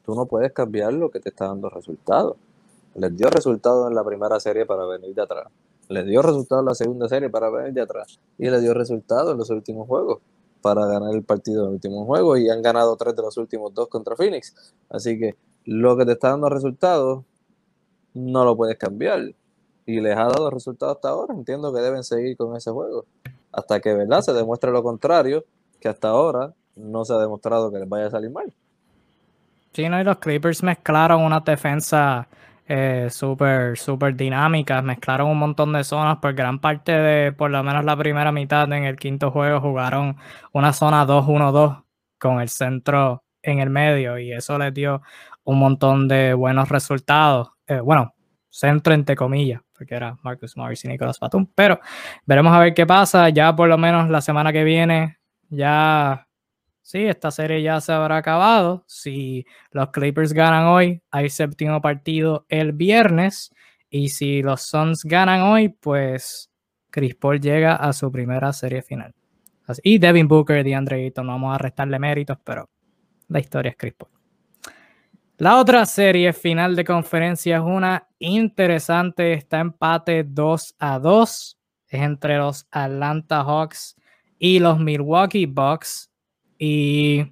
tú 0.04 0.16
no 0.16 0.26
puedes 0.26 0.54
cambiar 0.54 0.94
lo 0.94 1.12
que 1.12 1.20
te 1.20 1.30
está 1.30 1.48
dando 1.48 1.70
resultados. 1.70 2.38
Les 2.98 3.16
dio 3.16 3.30
resultados 3.30 3.88
en 3.88 3.96
la 3.96 4.04
primera 4.04 4.40
serie 4.40 4.66
para 4.66 4.84
venir 4.86 5.14
de 5.14 5.22
atrás. 5.22 5.46
Le 5.88 6.04
dio 6.04 6.24
resultado 6.24 6.62
en 6.62 6.66
la 6.66 6.74
segunda 6.74 7.08
serie 7.08 7.30
para 7.30 7.52
venir 7.52 7.72
de 7.72 7.82
atrás. 7.82 8.20
Y 8.40 8.50
le 8.50 8.60
dio 8.60 8.74
resultado 8.74 9.32
en 9.32 9.38
los 9.38 9.52
últimos 9.52 9.88
juegos 9.88 10.20
para 10.64 10.84
ganar 10.88 11.14
el 11.14 11.22
partido 11.24 11.62
en 11.62 11.68
el 11.68 11.74
último 11.76 12.06
juego. 12.06 12.38
Y 12.38 12.50
han 12.50 12.64
ganado 12.64 12.98
tres 12.98 13.16
de 13.16 13.22
los 13.22 13.38
últimos 13.38 13.72
dos 13.76 13.88
contra 13.88 14.16
Phoenix. 14.16 14.74
Así 14.90 15.20
que 15.20 15.36
lo 15.66 15.96
que 15.96 16.06
te 16.06 16.14
está 16.14 16.32
dando 16.32 16.50
resultados 16.50 17.24
no 18.16 18.44
lo 18.44 18.58
puedes 18.58 18.78
cambiar. 18.80 19.32
Y 19.86 20.02
les 20.02 20.18
ha 20.18 20.24
dado 20.24 20.50
resultados 20.50 20.96
hasta 20.96 21.10
ahora. 21.10 21.36
Entiendo 21.36 21.72
que 21.72 21.82
deben 21.82 22.04
seguir 22.04 22.36
con 22.36 22.56
ese 22.58 22.72
juego. 22.72 23.06
Hasta 23.52 23.80
que 23.80 23.94
verdad 23.94 24.22
se 24.22 24.34
demuestre 24.34 24.72
lo 24.72 24.82
contrario, 24.82 25.46
que 25.80 25.88
hasta 25.88 26.10
ahora 26.10 26.52
no 26.76 27.06
se 27.06 27.14
ha 27.14 27.18
demostrado 27.18 27.72
que 27.72 27.78
les 27.78 27.88
vaya 27.88 28.08
a 28.08 28.12
salir 28.12 28.32
mal. 28.32 28.52
Sí, 29.74 29.88
no, 29.88 30.02
y 30.02 30.04
los 30.04 30.18
Clippers 30.18 30.64
mezclaron 30.64 31.22
una 31.22 31.42
defensa 31.42 32.28
eh, 32.68 33.08
súper, 33.10 33.78
súper 33.78 34.16
dinámicas. 34.16 34.84
Mezclaron 34.84 35.30
un 35.30 35.38
montón 35.40 35.74
de 35.74 35.84
zonas. 35.84 36.18
Por 36.18 36.34
gran 36.34 36.60
parte 36.60 36.92
de, 36.92 37.32
por 37.32 37.50
lo 37.50 37.64
menos 37.64 37.86
la 37.86 37.96
primera 37.96 38.32
mitad 38.32 38.72
en 38.74 38.84
el 38.84 38.98
quinto 38.98 39.32
juego, 39.32 39.62
jugaron 39.62 40.18
una 40.52 40.74
zona 40.74 41.06
2-1-2 41.06 41.84
con 42.20 42.42
el 42.42 42.50
centro 42.50 43.24
en 43.42 43.60
el 43.60 43.70
medio 43.70 44.18
y 44.18 44.34
eso 44.34 44.58
les 44.58 44.74
dio 44.74 45.02
un 45.46 45.60
montón 45.60 46.08
de 46.10 46.34
buenos 46.34 46.68
resultados. 46.70 47.52
Eh, 47.68 47.80
bueno, 47.80 48.14
centro 48.50 48.94
entre 48.94 49.16
comillas, 49.16 49.62
porque 49.74 49.96
era 49.96 50.18
Marcus 50.22 50.58
Morris 50.58 50.84
y 50.84 50.90
Nicolas 50.90 51.20
Batum. 51.20 51.48
Pero 51.56 51.80
veremos 52.26 52.54
a 52.54 52.60
ver 52.60 52.74
qué 52.74 52.86
pasa. 52.86 53.30
Ya 53.30 53.56
por 53.56 53.70
lo 53.70 53.78
menos 53.78 54.10
la 54.10 54.20
semana 54.20 54.52
que 54.52 54.66
viene, 54.66 55.20
ya 55.50 56.27
sí, 56.88 57.04
esta 57.04 57.32
serie 57.32 57.62
ya 57.62 57.82
se 57.82 57.92
habrá 57.92 58.18
acabado. 58.18 58.86
Si 58.88 59.46
los 59.72 59.90
Clippers 59.90 60.32
ganan 60.32 60.68
hoy, 60.68 61.02
hay 61.12 61.30
séptimo 61.30 61.82
partido 61.82 62.46
el 62.48 62.72
viernes. 62.72 63.52
Y 63.90 64.10
si 64.10 64.42
los 64.42 64.62
Suns 64.62 65.04
ganan 65.04 65.42
hoy, 65.42 65.70
pues 65.70 66.50
Chris 66.90 67.16
Paul 67.16 67.42
llega 67.42 67.76
a 67.76 67.92
su 67.92 68.10
primera 68.10 68.54
serie 68.54 68.82
final. 68.82 69.14
Y 69.84 69.98
Devin 69.98 70.30
Booker 70.30 70.66
y 70.66 70.74
Andre 70.74 71.04
Ayton, 71.04 71.26
no 71.26 71.34
vamos 71.34 71.54
a 71.54 71.58
restarle 71.58 72.00
méritos, 72.00 72.38
pero 72.42 72.70
la 73.28 73.40
historia 73.40 73.72
es 73.72 73.76
Chris 73.78 73.94
Paul. 73.94 74.12
La 75.40 75.60
otra 75.60 75.86
serie 75.86 76.32
final 76.32 76.76
de 76.76 76.86
conferencia 76.86 77.58
es 77.58 77.64
una 77.64 78.08
interesante, 78.18 79.34
está 79.34 79.60
empate 79.60 80.24
2 80.24 80.76
a 80.80 81.00
2, 81.00 81.60
es 81.90 82.02
entre 82.02 82.38
los 82.38 82.66
Atlanta 82.72 83.44
Hawks 83.44 83.98
y 84.40 84.60
los 84.60 84.80
Milwaukee 84.80 85.46
Bucks. 85.46 86.10
Y 86.58 87.32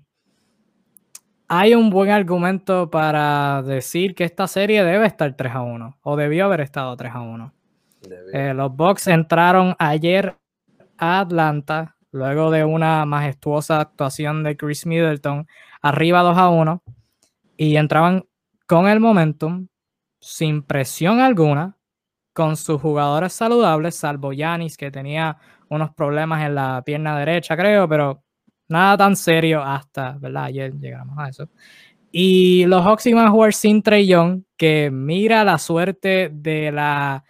hay 1.48 1.76
un 1.76 1.90
buen 1.90 2.10
argumento 2.10 2.90
para 2.90 3.62
decir 3.62 4.16
que 4.16 4.24
esta 4.24 4.48
serie 4.48 4.84
debe 4.84 5.06
estar 5.06 5.36
3 5.36 5.54
a 5.54 5.62
1 5.62 5.98
o 6.02 6.16
debió 6.16 6.46
haber 6.46 6.62
estado 6.62 6.96
3 6.98 7.12
a 7.14 7.22
1. 7.22 7.54
Eh, 8.34 8.54
los 8.54 8.76
Bucks 8.76 9.08
entraron 9.08 9.76
ayer 9.80 10.36
a 10.98 11.20
Atlanta 11.20 11.96
luego 12.12 12.50
de 12.50 12.64
una 12.64 13.06
majestuosa 13.06 13.82
actuación 13.82 14.44
de 14.44 14.56
Chris 14.56 14.86
Middleton 14.86 15.48
arriba 15.82 16.22
2 16.22 16.38
a 16.38 16.50
1 16.50 16.84
y 17.58 17.76
entraban 17.78 18.26
con 18.68 18.88
el 18.88 19.00
momentum 19.00 19.68
sin 20.20 20.64
presión 20.64 21.20
alguna 21.20 21.78
con 22.34 22.56
sus 22.58 22.82
jugadores 22.82 23.34
saludables 23.34 23.96
salvo 23.96 24.34
Yanis 24.34 24.78
que 24.78 24.92
tenía 24.92 25.38
unos 25.70 25.92
problemas 25.94 26.46
en 26.46 26.56
la 26.56 26.82
pierna 26.86 27.18
derecha 27.20 27.58
creo 27.58 27.88
pero 27.90 28.25
Nada 28.68 28.98
tan 28.98 29.16
serio 29.16 29.62
hasta, 29.62 30.18
¿verdad? 30.20 30.46
Ayer 30.46 30.74
llegamos 30.74 31.18
a 31.18 31.30
eso. 31.30 31.50
Y 32.12 32.66
los 32.66 32.84
Hawks 32.86 33.06
iban 33.08 33.26
a 33.26 33.32
jugar 33.32 33.54
sin 33.54 33.84
Trey 33.84 34.08
Young, 34.08 34.44
que 34.58 34.90
mira 34.92 35.44
la 35.44 35.58
suerte 35.58 36.30
de 36.32 36.72
la 36.72 37.24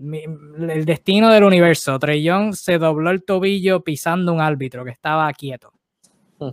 el 0.00 0.84
destino 0.84 1.30
del 1.30 1.44
universo. 1.44 1.98
Trey 1.98 2.22
Young 2.22 2.54
se 2.54 2.78
dobló 2.78 3.10
el 3.10 3.24
tobillo 3.24 3.82
pisando 3.82 4.32
un 4.32 4.40
árbitro 4.40 4.84
que 4.84 4.92
estaba 4.92 5.32
quieto. 5.32 5.72
Hmm. 6.38 6.50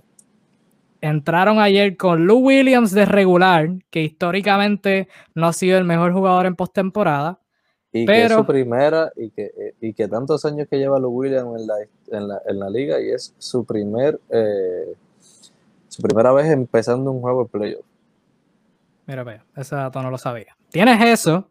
Entraron 1.00 1.60
ayer 1.60 1.96
con 1.96 2.26
Lou 2.26 2.40
Williams 2.40 2.92
de 2.92 3.06
regular, 3.06 3.70
que 3.92 4.02
históricamente 4.02 5.08
no 5.36 5.48
ha 5.48 5.54
sido 5.54 5.78
el 5.78 5.84
mejor 5.84 6.12
jugador 6.14 6.48
en 6.48 6.56
postemporada. 6.56 7.40
Y 8.02 8.06
que 8.06 8.26
es 8.26 8.34
su 8.34 8.46
primera, 8.46 9.12
y 9.16 9.30
que, 9.30 9.74
y 9.80 9.94
que 9.94 10.08
tantos 10.08 10.44
años 10.44 10.68
que 10.70 10.78
lleva 10.78 11.00
Lou 11.00 11.12
Williams 11.12 11.62
en 11.62 11.68
la, 11.68 11.76
en 12.12 12.28
la, 12.28 12.42
en 12.46 12.60
la 12.60 12.70
liga, 12.70 13.00
y 13.00 13.10
es 13.10 13.34
su 13.38 13.64
primer 13.64 14.20
eh, 14.30 14.96
su 15.96 16.02
primera 16.02 16.34
vez 16.34 16.48
empezando 16.48 17.10
un 17.10 17.22
juego 17.22 17.44
de 17.46 17.50
playoff. 17.50 17.86
Mira, 19.06 19.24
vea, 19.24 19.46
ese 19.56 19.78
dato 19.78 20.02
no 20.04 20.12
lo 20.12 20.18
sabía. 20.18 20.58
Tienes 20.70 21.02
eso, 21.02 21.50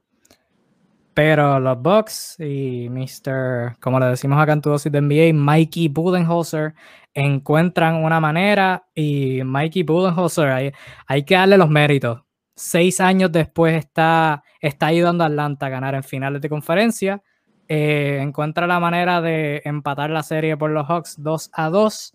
pero 1.14 1.58
los 1.60 1.80
Bucks 1.80 2.38
y 2.40 2.90
Mr., 2.90 3.78
como 3.80 3.98
le 4.00 4.06
decimos 4.06 4.38
acá 4.38 4.52
en 4.52 4.60
tu 4.60 4.68
dosis 4.68 4.92
de 4.92 5.00
NBA, 5.00 5.32
Mikey 5.32 5.88
Budenholzer 5.88 6.74
encuentran 7.14 8.04
una 8.04 8.20
manera 8.20 8.86
y 8.94 9.42
Mikey 9.44 9.82
Budenholzer, 9.82 10.48
hay, 10.48 10.72
hay 11.06 11.24
que 11.24 11.36
darle 11.36 11.56
los 11.56 11.70
méritos 11.70 12.20
seis 12.54 13.00
años 13.00 13.32
después 13.32 13.76
está, 13.76 14.42
está 14.60 14.86
ayudando 14.86 15.24
a 15.24 15.28
Atlanta 15.28 15.66
a 15.66 15.70
ganar 15.70 15.94
en 15.94 16.02
finales 16.02 16.40
de 16.40 16.48
conferencia. 16.48 17.22
Eh, 17.68 18.18
encuentra 18.20 18.66
la 18.66 18.78
manera 18.80 19.20
de 19.20 19.62
empatar 19.64 20.10
la 20.10 20.22
serie 20.22 20.56
por 20.56 20.70
los 20.70 20.86
Hawks 20.86 21.16
2 21.18 21.50
a 21.52 21.70
2. 21.70 22.14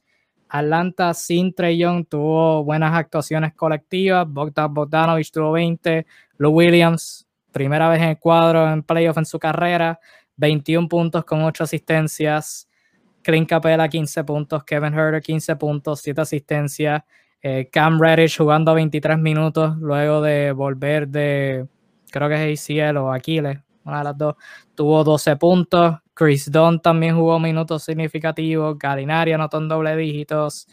Atlanta 0.50 1.14
sin 1.14 1.54
Trey 1.54 1.78
Young 1.78 2.08
tuvo 2.08 2.64
buenas 2.64 2.94
actuaciones 2.94 3.54
colectivas. 3.54 4.28
Bogdan 4.28 4.74
Bogdanovich 4.74 5.32
tuvo 5.32 5.52
20. 5.52 6.06
Lou 6.38 6.52
Williams, 6.52 7.28
primera 7.52 7.90
vez 7.90 8.02
en 8.02 8.10
el 8.10 8.20
cuadro 8.20 8.72
en 8.72 8.84
playoff 8.84 9.18
en 9.18 9.26
su 9.26 9.40
carrera. 9.40 10.00
21 10.38 10.88
puntos 10.88 11.26
con 11.26 11.44
8 11.44 11.66
asistencias. 11.66 12.70
Clint 13.22 13.50
Capela 13.50 13.90
15 13.90 14.24
puntos, 14.24 14.64
Kevin 14.64 14.94
Herter 14.94 15.22
15 15.22 15.56
puntos, 15.58 16.00
7 16.02 16.22
asistencias, 16.22 17.04
eh, 17.42 17.70
Cam 17.72 18.00
Reddish 18.00 18.38
jugando 18.38 18.74
23 18.74 19.18
minutos 19.18 19.78
luego 19.78 20.22
de 20.22 20.52
volver 20.52 21.08
de, 21.08 21.68
creo 22.12 22.28
que 22.30 22.54
es 22.54 22.70
ACL 22.70 22.98
o 22.98 23.12
Aquiles, 23.14 23.60
una 23.86 24.00
de 24.00 24.04
las 24.04 24.18
dos, 24.18 24.36
tuvo 24.76 25.04
12 25.04 25.36
puntos. 25.38 25.96
Chris 26.14 26.52
Dunn 26.52 26.82
también 26.82 27.16
jugó 27.16 27.40
minutos 27.40 27.84
significativos, 27.84 28.78
Galinari 28.78 29.32
anotó 29.32 29.58
en 29.58 29.70
doble 29.70 29.96
dígitos. 29.96 30.68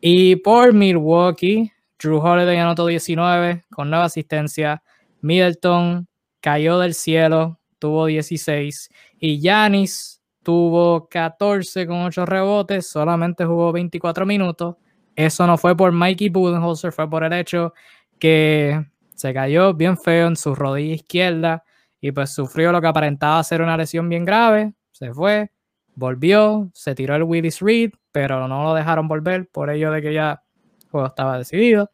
Y 0.00 0.36
por 0.36 0.72
Milwaukee, 0.72 1.72
Drew 1.98 2.18
Holiday 2.18 2.58
anotó 2.58 2.86
19 2.86 3.64
con 3.70 3.90
nueva 3.90 4.04
asistencia. 4.04 4.82
Middleton 5.20 6.06
cayó 6.40 6.78
del 6.78 6.94
cielo, 6.94 7.58
tuvo 7.80 8.06
16. 8.06 8.88
Y 9.18 9.40
Yanis 9.40 10.22
tuvo 10.44 11.08
14 11.08 11.86
con 11.88 12.02
8 12.02 12.24
rebotes, 12.24 12.86
solamente 12.88 13.44
jugó 13.44 13.72
24 13.72 14.24
minutos. 14.24 14.76
Eso 15.18 15.48
no 15.48 15.58
fue 15.58 15.76
por 15.76 15.90
Mikey 15.90 16.28
Budenholzer, 16.28 16.92
fue 16.92 17.10
por 17.10 17.24
el 17.24 17.32
hecho 17.32 17.74
que 18.20 18.86
se 19.16 19.34
cayó 19.34 19.74
bien 19.74 19.98
feo 19.98 20.28
en 20.28 20.36
su 20.36 20.54
rodilla 20.54 20.94
izquierda 20.94 21.64
y 22.00 22.12
pues 22.12 22.32
sufrió 22.32 22.70
lo 22.70 22.80
que 22.80 22.86
aparentaba 22.86 23.42
ser 23.42 23.60
una 23.60 23.76
lesión 23.76 24.08
bien 24.08 24.24
grave. 24.24 24.74
Se 24.92 25.12
fue, 25.12 25.50
volvió, 25.96 26.70
se 26.72 26.94
tiró 26.94 27.16
el 27.16 27.24
Willis 27.24 27.58
Reed, 27.58 27.90
pero 28.12 28.46
no 28.46 28.62
lo 28.62 28.74
dejaron 28.74 29.08
volver 29.08 29.48
por 29.48 29.70
ello 29.70 29.90
de 29.90 30.02
que 30.02 30.14
ya 30.14 30.40
el 30.84 30.88
juego 30.88 31.08
estaba 31.08 31.36
decidido. 31.36 31.90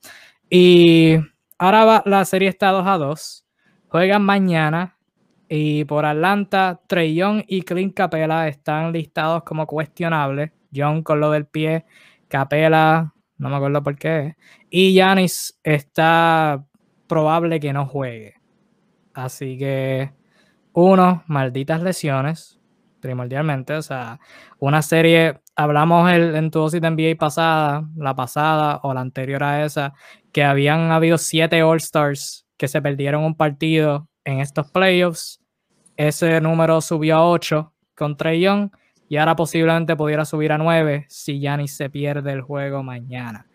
Y 0.51 1.17
ahora 1.57 2.03
la 2.05 2.27
serie 2.27 2.51
está 2.51 2.73
2 2.73 2.87
a 2.87 2.99
2. 2.99 3.47
Juegan 3.89 4.23
mañana 4.23 4.99
y 5.49 5.87
por 5.87 6.05
Atlanta, 6.05 6.83
Trey 6.87 7.15
Young 7.15 7.43
y 7.49 7.63
Clint 7.63 7.95
Capela 7.95 8.49
están 8.49 8.93
listados 8.93 9.45
como 9.45 9.67
cuestionables. 9.67 10.53
Young 10.73 11.03
con 11.03 11.21
lo 11.21 11.31
del 11.31 11.47
pie, 11.47 11.87
Capela, 12.29 13.14
no 13.39 13.49
me 13.49 13.57
acuerdo 13.57 13.83
por 13.83 13.97
qué. 13.97 14.37
Y 14.71 14.95
Yanis 14.95 15.59
está 15.63 16.65
probable 17.07 17.61
que 17.61 17.73
no 17.73 17.87
juegue. 17.87 18.35
Así 19.13 19.59
que, 19.59 20.13
uno, 20.73 21.23
malditas 21.27 21.83
lesiones, 21.83 22.61
primordialmente. 23.01 23.75
O 23.75 23.83
sea, 23.83 24.19
una 24.59 24.83
serie, 24.83 25.41
hablamos 25.57 26.11
el, 26.11 26.35
en 26.35 26.51
tu 26.51 26.69
de 26.69 26.81
NBA 26.81 27.17
pasada, 27.19 27.89
la 27.97 28.15
pasada 28.15 28.81
o 28.83 28.95
la 28.95 29.01
anterior 29.01 29.43
a 29.45 29.65
esa, 29.65 29.95
que 30.33 30.43
habían 30.43 30.91
habido 30.91 31.19
siete 31.19 31.63
All-Stars 31.63 32.47
que 32.57 32.69
se 32.69 32.81
perdieron 32.83 33.25
un 33.25 33.37
partido 33.37 34.09
en 34.25 34.41
estos 34.41 34.71
playoffs. 34.71 35.41
Ese 35.97 36.41
número 36.41 36.81
subió 36.81 37.17
a 37.17 37.29
8 37.29 37.73
con 37.95 38.17
Trey 38.17 38.41
Young 38.41 38.71
y 39.09 39.17
ahora 39.17 39.37
posiblemente 39.37 39.97
pudiera 39.97 40.25
subir 40.25 40.53
a 40.53 40.59
9 40.59 41.07
si 41.09 41.41
Yanis 41.41 41.77
se 41.77 41.91
pierde 41.91 42.33
el 42.33 42.43
juego 42.43 42.83
mañana. 42.83 43.47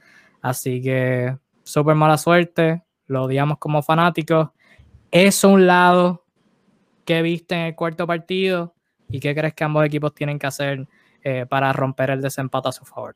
Así 0.42 0.82
que 0.82 1.38
súper 1.64 1.96
mala 1.96 2.18
suerte, 2.18 2.84
lo 3.08 3.24
odiamos 3.24 3.58
como 3.58 3.82
fanáticos 3.82 4.50
es 5.12 5.44
un 5.44 5.66
lado 5.66 6.24
que 7.06 7.22
viste 7.22 7.56
en 7.56 7.62
el 7.62 7.76
cuarto 7.76 8.06
partido 8.06 8.74
y 9.10 9.20
qué 9.20 9.34
crees 9.34 9.54
que 9.54 9.64
ambos 9.64 9.86
equipos 9.86 10.14
tienen 10.14 10.38
que 10.38 10.48
hacer 10.48 10.88
eh, 11.24 11.46
para 11.50 11.74
romper 11.74 12.12
el 12.12 12.22
desempate 12.22 12.70
a 12.70 12.72
su 12.72 12.86
favor. 12.86 13.16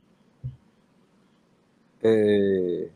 Eh, 2.02 2.92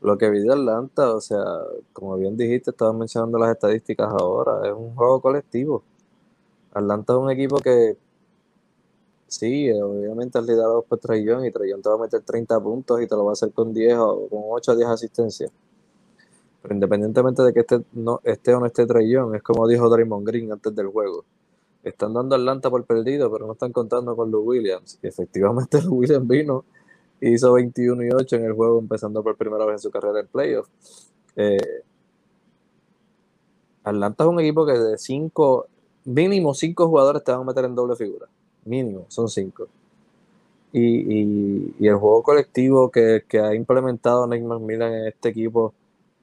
lo 0.00 0.16
que 0.16 0.30
vi 0.30 0.40
de 0.40 0.52
Atlanta, 0.52 1.14
o 1.14 1.20
sea, 1.20 1.44
como 1.92 2.16
bien 2.16 2.36
dijiste, 2.36 2.70
estabas 2.70 2.94
mencionando 2.94 3.38
las 3.38 3.50
estadísticas 3.50 4.08
ahora, 4.08 4.66
es 4.66 4.72
un 4.72 4.94
juego 4.94 5.20
colectivo. 5.20 5.84
Atlanta 6.78 7.12
es 7.12 7.18
un 7.18 7.30
equipo 7.30 7.58
que 7.58 7.96
sí, 9.26 9.70
obviamente 9.72 10.38
es 10.38 10.44
liderado 10.46 10.82
por 10.82 10.98
Trayón 10.98 11.44
y 11.44 11.52
Trayón 11.52 11.82
te 11.82 11.88
va 11.88 11.96
a 11.96 11.98
meter 11.98 12.22
30 12.22 12.60
puntos 12.60 13.02
y 13.02 13.06
te 13.06 13.14
lo 13.14 13.24
va 13.24 13.30
a 13.30 13.34
hacer 13.34 13.52
con 13.52 13.72
10 13.72 13.96
o 13.98 14.28
con 14.28 14.40
8 14.50 14.72
o 14.72 14.76
10 14.76 14.88
asistencias. 14.88 15.52
Pero 16.62 16.74
independientemente 16.74 17.42
de 17.42 17.52
que 17.52 17.60
esté, 17.60 17.82
no, 17.92 18.20
esté 18.24 18.54
o 18.54 18.60
no 18.60 18.66
esté 18.66 18.86
Young, 18.86 19.34
es 19.36 19.42
como 19.42 19.68
dijo 19.68 19.88
Draymond 19.88 20.26
Green 20.26 20.52
antes 20.52 20.74
del 20.74 20.88
juego. 20.88 21.24
Están 21.84 22.12
dando 22.12 22.34
Atlanta 22.34 22.68
por 22.68 22.84
perdido, 22.84 23.30
pero 23.30 23.46
no 23.46 23.52
están 23.52 23.72
contando 23.72 24.16
con 24.16 24.30
Lou 24.30 24.42
Williams. 24.42 24.98
Y 25.02 25.06
efectivamente 25.06 25.80
Lou 25.82 25.98
Williams 25.98 26.26
vino 26.26 26.64
y 27.20 27.34
hizo 27.34 27.52
21 27.52 28.04
y 28.04 28.10
8 28.10 28.36
en 28.36 28.44
el 28.44 28.52
juego, 28.52 28.78
empezando 28.78 29.22
por 29.22 29.36
primera 29.36 29.64
vez 29.64 29.74
en 29.74 29.78
su 29.78 29.90
carrera 29.90 30.20
en 30.20 30.26
playoff. 30.26 30.68
Eh, 31.36 31.82
Atlanta 33.84 34.24
es 34.24 34.30
un 34.30 34.40
equipo 34.40 34.66
que 34.66 34.72
de 34.72 34.98
5, 34.98 35.66
mínimo 36.04 36.54
5 36.54 36.86
jugadores 36.88 37.24
te 37.24 37.32
van 37.32 37.42
a 37.42 37.44
meter 37.44 37.64
en 37.64 37.74
doble 37.74 37.96
figura. 37.96 38.26
Mínimo, 38.64 39.06
son 39.08 39.28
5. 39.28 39.66
Y, 40.72 41.22
y, 41.80 41.86
el 41.86 41.96
juego 41.96 42.22
colectivo 42.22 42.90
que, 42.90 43.24
que 43.26 43.40
ha 43.40 43.54
implementado 43.54 44.26
Nick 44.26 44.42
McMillan 44.42 44.92
en 44.92 45.06
este 45.08 45.30
equipo 45.30 45.72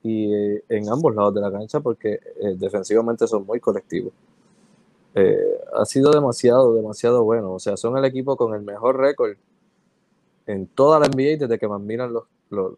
y 0.03 0.31
eh, 0.31 0.63
en 0.69 0.87
ambos 0.89 1.15
lados 1.15 1.33
de 1.33 1.41
la 1.41 1.51
cancha 1.51 1.79
porque 1.79 2.13
eh, 2.13 2.55
defensivamente 2.55 3.27
son 3.27 3.45
muy 3.45 3.59
colectivos. 3.59 4.13
Eh, 5.15 5.59
ha 5.73 5.85
sido 5.85 6.11
demasiado, 6.11 6.75
demasiado 6.75 7.23
bueno. 7.23 7.53
O 7.53 7.59
sea, 7.59 7.75
son 7.75 7.97
el 7.97 8.05
equipo 8.05 8.37
con 8.37 8.53
el 8.53 8.61
mejor 8.61 8.97
récord 8.99 9.35
en 10.45 10.67
toda 10.67 10.99
la 10.99 11.07
NBA 11.07 11.37
desde 11.39 11.57
que 11.57 11.67
Milan 11.67 12.13
los, 12.13 12.73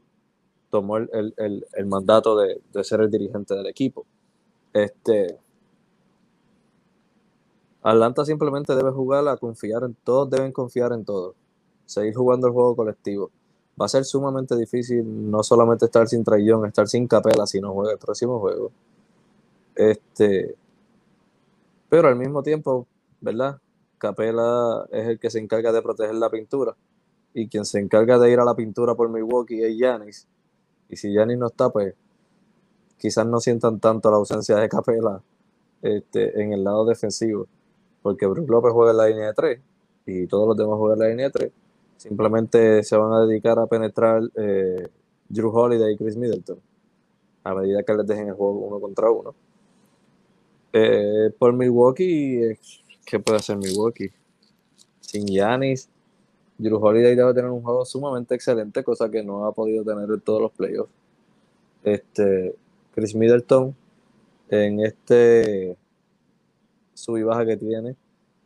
tomó 0.69 0.97
el, 0.97 1.33
el, 1.35 1.85
mandato 1.85 2.37
de, 2.37 2.61
de, 2.71 2.83
ser 2.83 3.01
el 3.01 3.11
dirigente 3.11 3.55
del 3.55 3.67
equipo. 3.67 4.05
Este, 4.71 5.37
Atlanta 7.91 8.25
simplemente 8.25 8.75
debe 8.75 8.91
jugar 8.91 9.27
a 9.27 9.37
confiar 9.37 9.83
en 9.83 9.95
todos, 10.03 10.29
deben 10.29 10.51
confiar 10.51 10.91
en 10.91 11.05
todos. 11.05 11.35
Seguir 11.85 12.15
jugando 12.15 12.47
el 12.47 12.53
juego 12.53 12.75
colectivo 12.75 13.31
va 13.79 13.85
a 13.85 13.89
ser 13.89 14.03
sumamente 14.03 14.57
difícil 14.57 15.05
no 15.29 15.43
solamente 15.43 15.85
estar 15.85 16.07
sin 16.07 16.23
Trayón, 16.23 16.65
estar 16.65 16.87
sin 16.87 17.07
Capela 17.07 17.45
si 17.45 17.61
no 17.61 17.73
juega 17.73 17.93
el 17.93 17.99
próximo 17.99 18.39
juego. 18.39 18.71
Este, 19.75 20.55
pero 21.87 22.07
al 22.07 22.15
mismo 22.15 22.41
tiempo, 22.41 22.87
¿verdad? 23.21 23.59
Capela 23.99 24.85
es 24.91 25.07
el 25.07 25.19
que 25.19 25.29
se 25.29 25.39
encarga 25.39 25.71
de 25.71 25.81
proteger 25.81 26.15
la 26.15 26.29
pintura. 26.29 26.75
Y 27.33 27.47
quien 27.47 27.65
se 27.65 27.79
encarga 27.79 28.17
de 28.17 28.31
ir 28.31 28.39
a 28.39 28.45
la 28.45 28.55
pintura 28.55 28.95
por 28.95 29.09
Milwaukee 29.09 29.61
es 29.61 29.77
Yanis. 29.77 30.27
Y 30.89 30.95
si 30.95 31.13
Yanis 31.13 31.37
no 31.37 31.47
está, 31.47 31.69
pues 31.69 31.93
quizás 32.97 33.27
no 33.27 33.39
sientan 33.39 33.79
tanto 33.79 34.09
la 34.09 34.17
ausencia 34.17 34.55
de 34.55 34.67
Capela 34.67 35.21
este, 35.83 36.41
en 36.41 36.53
el 36.53 36.63
lado 36.63 36.85
defensivo. 36.85 37.47
Porque 38.07 38.25
Bruce 38.25 38.49
López 38.49 38.71
juega 38.71 38.91
en 38.91 38.97
la 38.97 39.07
línea 39.07 39.27
de 39.27 39.33
3 39.33 39.59
y 40.05 40.27
todos 40.27 40.47
los 40.47 40.55
demás 40.55 40.77
juegan 40.77 40.95
en 40.95 41.03
la 41.03 41.09
línea 41.09 41.25
de 41.25 41.31
3 41.31 41.51
Simplemente 41.97 42.81
se 42.83 42.95
van 42.95 43.11
a 43.11 43.25
dedicar 43.25 43.59
a 43.59 43.67
penetrar 43.67 44.21
eh, 44.33 44.87
Drew 45.27 45.49
Holiday 45.49 45.93
y 45.93 45.97
Chris 45.97 46.15
Middleton 46.15 46.57
a 47.43 47.53
medida 47.53 47.83
que 47.83 47.93
les 47.93 48.07
dejen 48.07 48.29
el 48.29 48.33
juego 48.33 48.59
uno 48.59 48.79
contra 48.79 49.11
uno. 49.11 49.35
Eh, 50.71 51.31
por 51.37 51.51
Milwaukee, 51.51 52.57
¿qué 53.05 53.19
puede 53.19 53.39
hacer 53.39 53.57
Milwaukee? 53.57 54.09
Sin 55.01 55.27
Yanis, 55.27 55.89
Drew 56.57 56.77
Holiday 56.77 57.13
debe 57.13 57.33
tener 57.33 57.51
un 57.51 57.61
juego 57.61 57.83
sumamente 57.83 58.35
excelente, 58.35 58.85
cosa 58.85 59.11
que 59.11 59.21
no 59.21 59.45
ha 59.45 59.51
podido 59.51 59.83
tener 59.83 60.09
en 60.09 60.21
todos 60.21 60.41
los 60.41 60.51
playoffs. 60.53 60.93
Este, 61.83 62.55
Chris 62.95 63.13
Middleton, 63.15 63.75
en 64.47 64.79
este 64.79 65.75
sub 66.97 67.17
y 67.17 67.23
baja 67.23 67.45
que 67.45 67.57
tiene, 67.57 67.95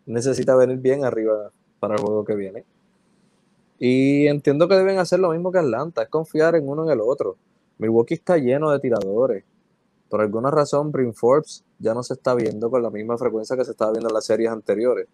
necesita 0.05 0.55
venir 0.55 0.77
bien 0.77 1.05
arriba 1.05 1.51
para 1.79 1.95
el 1.95 2.01
juego 2.01 2.23
que 2.25 2.35
viene. 2.35 2.65
Y 3.79 4.27
entiendo 4.27 4.67
que 4.67 4.75
deben 4.75 4.99
hacer 4.99 5.19
lo 5.19 5.31
mismo 5.31 5.51
que 5.51 5.59
Atlanta, 5.59 6.03
es 6.03 6.09
confiar 6.09 6.55
en 6.55 6.67
uno 6.69 6.83
en 6.83 6.91
el 6.91 7.01
otro. 7.01 7.37
Milwaukee 7.79 8.13
está 8.13 8.37
lleno 8.37 8.69
de 8.69 8.79
tiradores. 8.79 9.43
Por 10.07 10.21
alguna 10.21 10.51
razón, 10.51 10.91
Brin 10.91 11.13
Forbes 11.13 11.63
ya 11.79 11.93
no 11.93 12.03
se 12.03 12.13
está 12.13 12.35
viendo 12.35 12.69
con 12.69 12.83
la 12.83 12.91
misma 12.91 13.17
frecuencia 13.17 13.57
que 13.57 13.65
se 13.65 13.71
estaba 13.71 13.91
viendo 13.91 14.09
en 14.09 14.13
las 14.13 14.25
series 14.25 14.51
anteriores. 14.51 15.07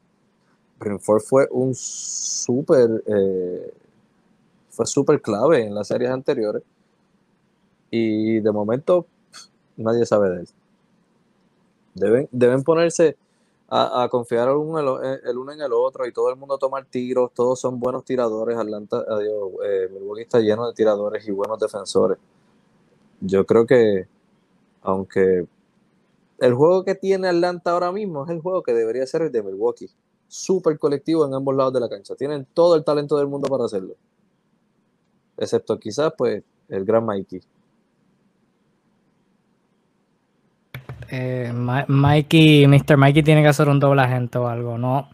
Brin 0.80 1.00
Forbes 1.00 1.26
fue 1.26 1.48
un 1.52 1.74
súper 1.74 3.04
eh, 3.06 3.74
fue 4.70 4.86
súper 4.86 5.22
clave 5.22 5.66
en 5.66 5.74
las 5.74 5.88
series 5.88 6.12
anteriores. 6.12 6.64
Y 7.90 8.42
de 8.42 8.52
momento 8.52 9.08
nadie 9.78 10.06
sabe 10.06 10.30
de 10.30 10.40
él. 10.42 10.50
Deben, 11.96 12.30
deben 12.32 12.64
ponerse 12.64 13.18
a, 13.70 14.08
confiar 14.10 14.48
el 14.48 14.56
uno, 14.56 15.04
en 15.04 15.62
el 15.62 15.74
otro 15.74 16.08
y 16.08 16.14
todo 16.14 16.30
el 16.30 16.38
mundo 16.38 16.58
tomar 16.58 16.86
tiros, 16.86 17.32
todos 17.34 17.60
son 17.60 17.80
buenos 17.80 18.06
tiradores. 18.06 18.58
Atlanta, 18.58 19.04
adiós, 19.08 19.52
eh, 19.66 19.90
Milwaukee 19.92 20.22
está 20.22 20.40
lleno 20.40 20.68
de 20.68 20.74
tiradores 20.74 21.28
y 21.28 21.32
buenos 21.32 21.60
defensores. 21.60 22.18
Yo 23.20 23.46
creo 23.46 23.66
que, 23.66 24.08
aunque 24.82 25.48
el 26.40 26.54
juego 26.54 26.86
que 26.86 26.96
tiene 26.96 27.28
Atlanta 27.28 27.72
ahora 27.72 27.92
mismo 27.92 28.24
es 28.24 28.30
el 28.32 28.42
juego 28.42 28.64
que 28.64 28.74
debería 28.74 29.06
ser 29.06 29.24
el 29.24 29.32
de 29.32 29.44
Milwaukee. 29.44 29.90
Súper 30.30 30.78
colectivo 30.78 31.26
en 31.26 31.34
ambos 31.34 31.56
lados 31.56 31.74
de 31.74 31.80
la 31.80 31.90
cancha. 31.90 32.16
Tienen 32.16 32.46
todo 32.54 32.76
el 32.76 32.84
talento 32.84 33.18
del 33.18 33.28
mundo 33.28 33.48
para 33.48 33.66
hacerlo. 33.66 33.96
Excepto 35.38 35.80
quizás, 35.80 36.14
pues, 36.18 36.44
el 36.70 36.86
gran 36.86 37.06
Mikey. 37.06 37.42
Eh, 41.10 41.52
Mikey, 41.88 42.68
Mr. 42.68 42.98
Mikey 42.98 43.24
tiene 43.24 43.42
que 43.42 43.48
hacer 43.48 43.70
un 43.70 43.80
doble 43.80 44.02
agente 44.02 44.38
o 44.38 44.48
algo, 44.48 44.78
¿no? 44.78 45.10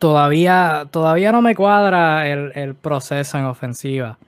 todavía, 0.00 0.88
todavía 0.90 1.30
no 1.30 1.42
me 1.42 1.54
cuadra 1.54 2.26
el, 2.26 2.74
proceso 2.74 3.38
en 3.38 3.44
ofensiva. 3.44 4.18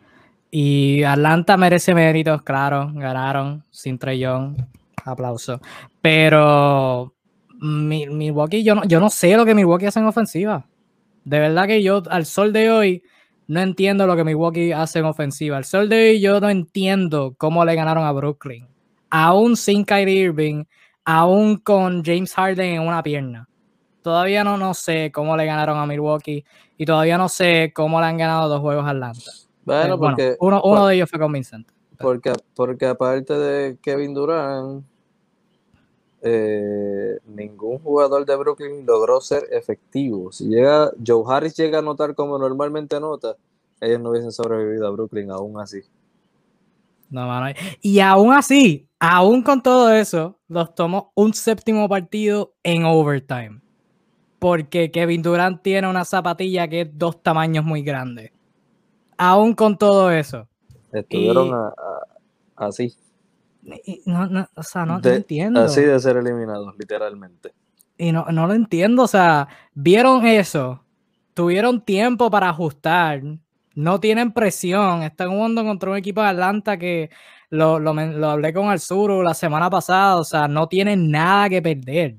Y 0.53 1.03
Atlanta 1.03 1.57
merece 1.57 1.95
méritos, 1.95 2.43
claro, 2.43 2.93
ganaron 2.95 3.65
sin 3.71 3.99
Trellón, 3.99 4.69
aplauso. 5.05 5.61
Pero 6.01 7.15
Milwaukee, 7.59 8.63
yo 8.63 8.77
no, 8.77 8.85
yo 8.85 9.01
no 9.01 9.11
sé 9.11 9.37
lo 9.37 9.47
que 9.47 9.55
Milwaukee 9.55 9.87
hace 9.87 9.99
en 9.99 10.07
ofensiva. 10.07 10.67
De 11.25 11.41
verdad 11.41 11.67
que 11.67 11.83
yo 11.83 12.03
al 12.11 12.27
sol 12.27 12.53
de 12.53 12.71
hoy 12.71 13.03
no 13.49 13.61
entiendo 13.61 14.07
lo 14.07 14.15
que 14.15 14.25
Milwaukee 14.25 14.73
hace 14.73 14.99
en 14.99 15.07
ofensiva. 15.07 15.57
Al 15.57 15.65
sol 15.65 15.89
de 15.89 16.11
hoy 16.11 16.21
yo 16.21 16.39
no 16.39 16.51
entiendo 16.51 17.35
cómo 17.39 17.65
le 17.65 17.75
ganaron 17.75 18.05
a 18.05 18.13
Brooklyn. 18.13 18.67
Aún 19.15 19.59
sin 19.59 19.85
Kyrie 19.85 20.25
Irving, 20.25 20.65
aún 21.05 21.59
con 21.59 22.03
James 22.03 22.33
Harden 22.33 22.77
en 22.77 22.81
una 22.81 23.03
pierna. 23.03 23.47
Todavía 24.01 24.43
no, 24.43 24.57
no 24.57 24.73
sé 24.73 25.13
cómo 25.13 25.37
le 25.37 25.45
ganaron 25.45 25.77
a 25.77 25.85
Milwaukee 25.85 26.43
y 26.79 26.87
todavía 26.87 27.19
no 27.19 27.29
sé 27.29 27.73
cómo 27.75 28.01
le 28.01 28.07
han 28.07 28.17
ganado 28.17 28.49
dos 28.49 28.61
juegos 28.63 28.87
a 28.87 28.89
Atlanta. 28.89 29.31
Bueno, 29.67 29.95
eh, 29.97 29.99
porque, 29.99 30.37
uno, 30.41 30.87
de 30.87 30.95
ellos 30.95 31.11
fue 31.11 31.21
convincente. 31.21 31.75
Porque, 31.99 32.33
porque 32.57 32.87
aparte 32.87 33.35
de 33.35 33.77
Kevin 33.83 34.15
Durant, 34.15 34.83
eh, 36.23 37.19
ningún 37.27 37.81
jugador 37.81 38.25
de 38.25 38.35
Brooklyn 38.35 38.87
logró 38.87 39.21
ser 39.21 39.47
efectivo. 39.51 40.33
Si 40.33 40.47
llega, 40.47 40.91
Joe 41.07 41.23
Harris 41.29 41.55
llega 41.55 41.77
a 41.77 41.81
anotar 41.81 42.15
como 42.15 42.39
normalmente 42.39 42.97
anota, 42.97 43.37
ellos 43.79 44.01
no 44.01 44.09
hubiesen 44.09 44.33
sobrevivido 44.33 44.87
a 44.87 44.91
Brooklyn 44.91 45.31
aún 45.31 45.61
así. 45.61 45.83
No, 47.13 47.29
mano. 47.29 47.55
Y 47.81 48.01
aún 48.01 48.33
así, 48.33 48.89
aún 48.99 49.43
con 49.43 49.63
todo 49.63 49.93
eso, 49.93 50.41
los 50.49 50.75
tomó 50.75 51.13
un 51.15 51.33
séptimo 51.33 51.89
partido 51.89 52.55
en 52.65 52.85
overtime. 52.85 53.61
Porque 54.41 54.91
Kevin 54.91 55.23
Durant 55.23 55.63
tiene 55.63 55.89
una 55.89 56.05
zapatilla 56.05 56.67
que 56.67 56.81
es 56.81 56.89
dos 56.93 57.23
tamaños 57.23 57.65
muy 57.65 57.83
grandes 57.83 58.33
aún 59.23 59.55
con 59.55 59.79
todo 59.79 60.11
eso. 60.11 60.49
Estuvieron 60.93 61.73
así. 62.57 62.95
no, 64.05 64.49
o 64.55 64.63
sea, 64.63 64.85
no 64.85 65.01
entiendo. 65.03 65.61
Así 65.61 65.81
de 65.81 65.99
ser 66.01 66.17
eliminados, 66.17 66.75
literalmente. 66.77 67.53
Y 67.97 68.11
no, 68.11 68.27
no 68.33 68.47
lo 68.47 68.55
entiendo, 68.55 69.05
o 69.05 69.07
sea, 69.07 69.49
vieron 69.75 70.27
eso, 70.27 70.83
tuvieron 71.35 71.81
tiempo 71.85 72.31
para 72.31 72.49
ajustar, 72.49 73.23
no 73.75 74.01
tienen 74.01 74.33
presión, 74.33 75.03
están 75.03 75.31
jugando 75.31 75.65
contra 75.65 75.91
un 75.91 75.97
equipo 75.97 76.23
de 76.23 76.29
Atlanta 76.29 76.77
que 76.77 77.11
lo, 77.51 77.79
lo, 77.79 77.93
lo 77.95 78.31
hablé 78.31 78.53
con 78.53 78.69
Alzuru 78.69 79.23
la 79.23 79.35
semana 79.35 79.71
pasada, 79.71 80.17
o 80.17 80.25
sea, 80.25 80.49
no 80.49 80.69
tienen 80.69 81.11
nada 81.11 81.49
que 81.49 81.63
perder, 81.63 82.17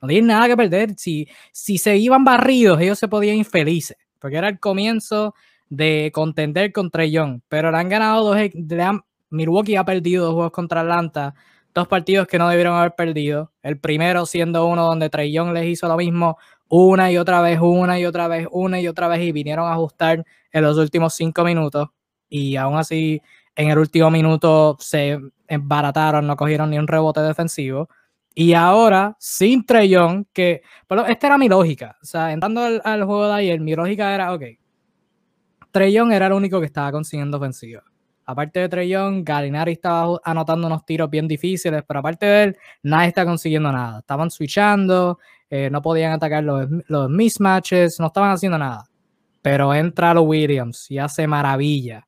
no 0.00 0.08
tienen 0.08 0.28
nada 0.28 0.46
que 0.48 0.56
perder, 0.56 0.94
si, 0.96 1.28
si 1.52 1.78
se 1.78 1.96
iban 1.96 2.24
barridos, 2.24 2.80
ellos 2.80 2.98
se 2.98 3.08
podían 3.08 3.36
ir 3.36 3.46
felices, 3.46 3.96
porque 4.18 4.36
era 4.36 4.48
el 4.48 4.60
comienzo 4.60 5.34
de 5.68 6.10
contender 6.14 6.72
contra 6.72 7.04
Young, 7.04 7.40
pero 7.48 7.70
le 7.70 7.78
han 7.78 7.88
ganado 7.88 8.24
dos. 8.24 8.36
E, 8.36 8.52
Milwaukee 9.30 9.76
ha 9.76 9.84
perdido 9.84 10.26
dos 10.26 10.34
juegos 10.34 10.52
contra 10.52 10.82
Atlanta, 10.82 11.34
dos 11.74 11.88
partidos 11.88 12.28
que 12.28 12.38
no 12.38 12.48
debieron 12.48 12.76
haber 12.76 12.94
perdido. 12.94 13.52
El 13.62 13.78
primero 13.78 14.24
siendo 14.24 14.66
uno 14.66 14.86
donde 14.86 15.10
Trey 15.10 15.32
Young 15.32 15.52
les 15.52 15.66
hizo 15.66 15.88
lo 15.88 15.96
mismo 15.96 16.38
una 16.68 17.10
y 17.10 17.18
otra 17.18 17.40
vez, 17.40 17.58
una 17.60 17.98
y 17.98 18.06
otra 18.06 18.28
vez, 18.28 18.46
una 18.50 18.80
y 18.80 18.88
otra 18.88 19.08
vez, 19.08 19.20
y 19.20 19.32
vinieron 19.32 19.66
a 19.66 19.72
ajustar 19.72 20.24
en 20.52 20.62
los 20.62 20.78
últimos 20.78 21.14
cinco 21.14 21.44
minutos. 21.44 21.88
Y 22.28 22.56
aún 22.56 22.76
así, 22.76 23.22
en 23.54 23.70
el 23.70 23.78
último 23.78 24.10
minuto 24.10 24.76
se 24.80 25.18
embarataron, 25.48 26.26
no 26.26 26.36
cogieron 26.36 26.70
ni 26.70 26.78
un 26.78 26.88
rebote 26.88 27.20
defensivo. 27.20 27.88
Y 28.34 28.52
ahora, 28.52 29.16
sin 29.18 29.64
Young, 29.64 30.26
que. 30.32 30.62
Pero 30.86 31.06
esta 31.06 31.28
era 31.28 31.38
mi 31.38 31.48
lógica. 31.48 31.96
O 32.02 32.04
sea, 32.04 32.32
entrando 32.32 32.60
al, 32.62 32.82
al 32.84 33.04
juego 33.04 33.28
de 33.28 33.34
ayer, 33.34 33.60
mi 33.60 33.74
lógica 33.74 34.14
era, 34.14 34.34
ok, 34.34 34.42
Trellón 35.76 36.10
era 36.10 36.28
el 36.28 36.32
único 36.32 36.58
que 36.58 36.64
estaba 36.64 36.90
consiguiendo 36.90 37.36
ofensiva. 37.36 37.84
Aparte 38.24 38.60
de 38.60 38.68
Trellón, 38.70 39.22
Galinari 39.22 39.72
estaba 39.72 40.18
anotando 40.24 40.66
unos 40.66 40.86
tiros 40.86 41.10
bien 41.10 41.28
difíciles, 41.28 41.84
pero 41.86 42.00
aparte 42.00 42.24
de 42.24 42.44
él, 42.44 42.56
nadie 42.82 43.08
está 43.08 43.26
consiguiendo 43.26 43.70
nada. 43.70 43.98
Estaban 43.98 44.30
switchando, 44.30 45.18
eh, 45.48 45.70
no 45.70 45.80
podían 45.80 46.12
atacar 46.12 46.42
los, 46.42 46.68
los 46.88 47.08
mismatches, 47.08 48.00
no 48.00 48.06
estaban 48.06 48.30
haciendo 48.30 48.58
nada. 48.58 48.84
Pero 49.42 49.72
entra 49.74 50.12
los 50.14 50.24
Williams 50.26 50.90
y 50.90 50.98
hace 50.98 51.26
maravilla. 51.26 52.06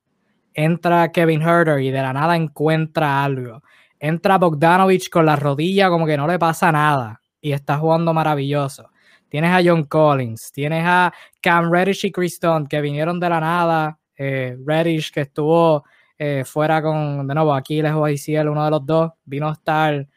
Entra 0.52 1.12
Kevin 1.12 1.42
Herter 1.42 1.80
y 1.80 1.90
de 1.90 2.02
la 2.02 2.12
nada 2.12 2.34
encuentra 2.34 3.22
algo. 3.22 3.62
Entra 4.00 4.38
Bogdanovich 4.38 5.08
con 5.08 5.26
la 5.26 5.36
rodilla 5.36 5.88
como 5.88 6.06
que 6.06 6.16
no 6.16 6.26
le 6.26 6.38
pasa 6.38 6.72
nada 6.72 7.20
y 7.40 7.52
está 7.52 7.78
jugando 7.78 8.12
maravilloso. 8.12 8.90
Tienes 9.28 9.52
a 9.52 9.60
John 9.64 9.84
Collins, 9.84 10.50
tienes 10.52 10.84
a 10.84 11.12
Cam 11.40 11.70
Reddish 11.70 12.06
y 12.06 12.10
Chris 12.10 12.40
que 12.68 12.80
vinieron 12.80 13.20
de 13.20 13.28
la 13.28 13.40
nada. 13.40 13.98
Eh, 14.16 14.56
Reddish 14.64 15.12
que 15.12 15.20
estuvo 15.20 15.84
eh, 16.18 16.42
fuera 16.44 16.82
con, 16.82 17.24
de 17.28 17.34
nuevo, 17.34 17.54
aquí 17.54 17.80
les 17.80 17.92
voy 17.94 18.10
a 18.10 18.12
decir 18.12 18.48
uno 18.48 18.64
de 18.64 18.70
los 18.70 18.84
dos, 18.84 19.12
vino 19.24 19.48
a 19.48 19.52
estar 19.52 20.08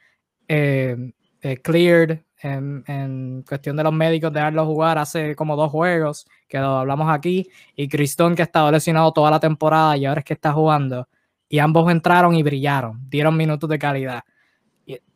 cleared 1.61 2.19
en, 2.41 2.83
en, 2.87 3.43
cuestión 3.47 3.75
de 3.75 3.83
los 3.83 3.93
médicos, 3.93 4.33
dejarlo 4.33 4.65
jugar 4.65 4.97
hace 4.97 5.35
como 5.35 5.55
dos 5.55 5.71
juegos, 5.71 6.25
que 6.47 6.57
lo 6.59 6.77
hablamos 6.77 7.09
aquí, 7.09 7.49
y 7.75 7.87
Chris 7.87 8.15
que 8.15 8.41
ha 8.41 8.45
estado 8.45 8.71
lesionado 8.71 9.11
toda 9.11 9.31
la 9.31 9.39
temporada 9.39 9.97
y 9.97 10.05
ahora 10.05 10.19
es 10.19 10.25
que 10.25 10.33
está 10.33 10.51
jugando. 10.53 11.07
Y 11.49 11.59
ambos 11.59 11.91
entraron 11.91 12.35
y 12.35 12.43
brillaron, 12.43 12.99
dieron 13.09 13.35
minutos 13.35 13.69
de 13.69 13.79
calidad. 13.79 14.23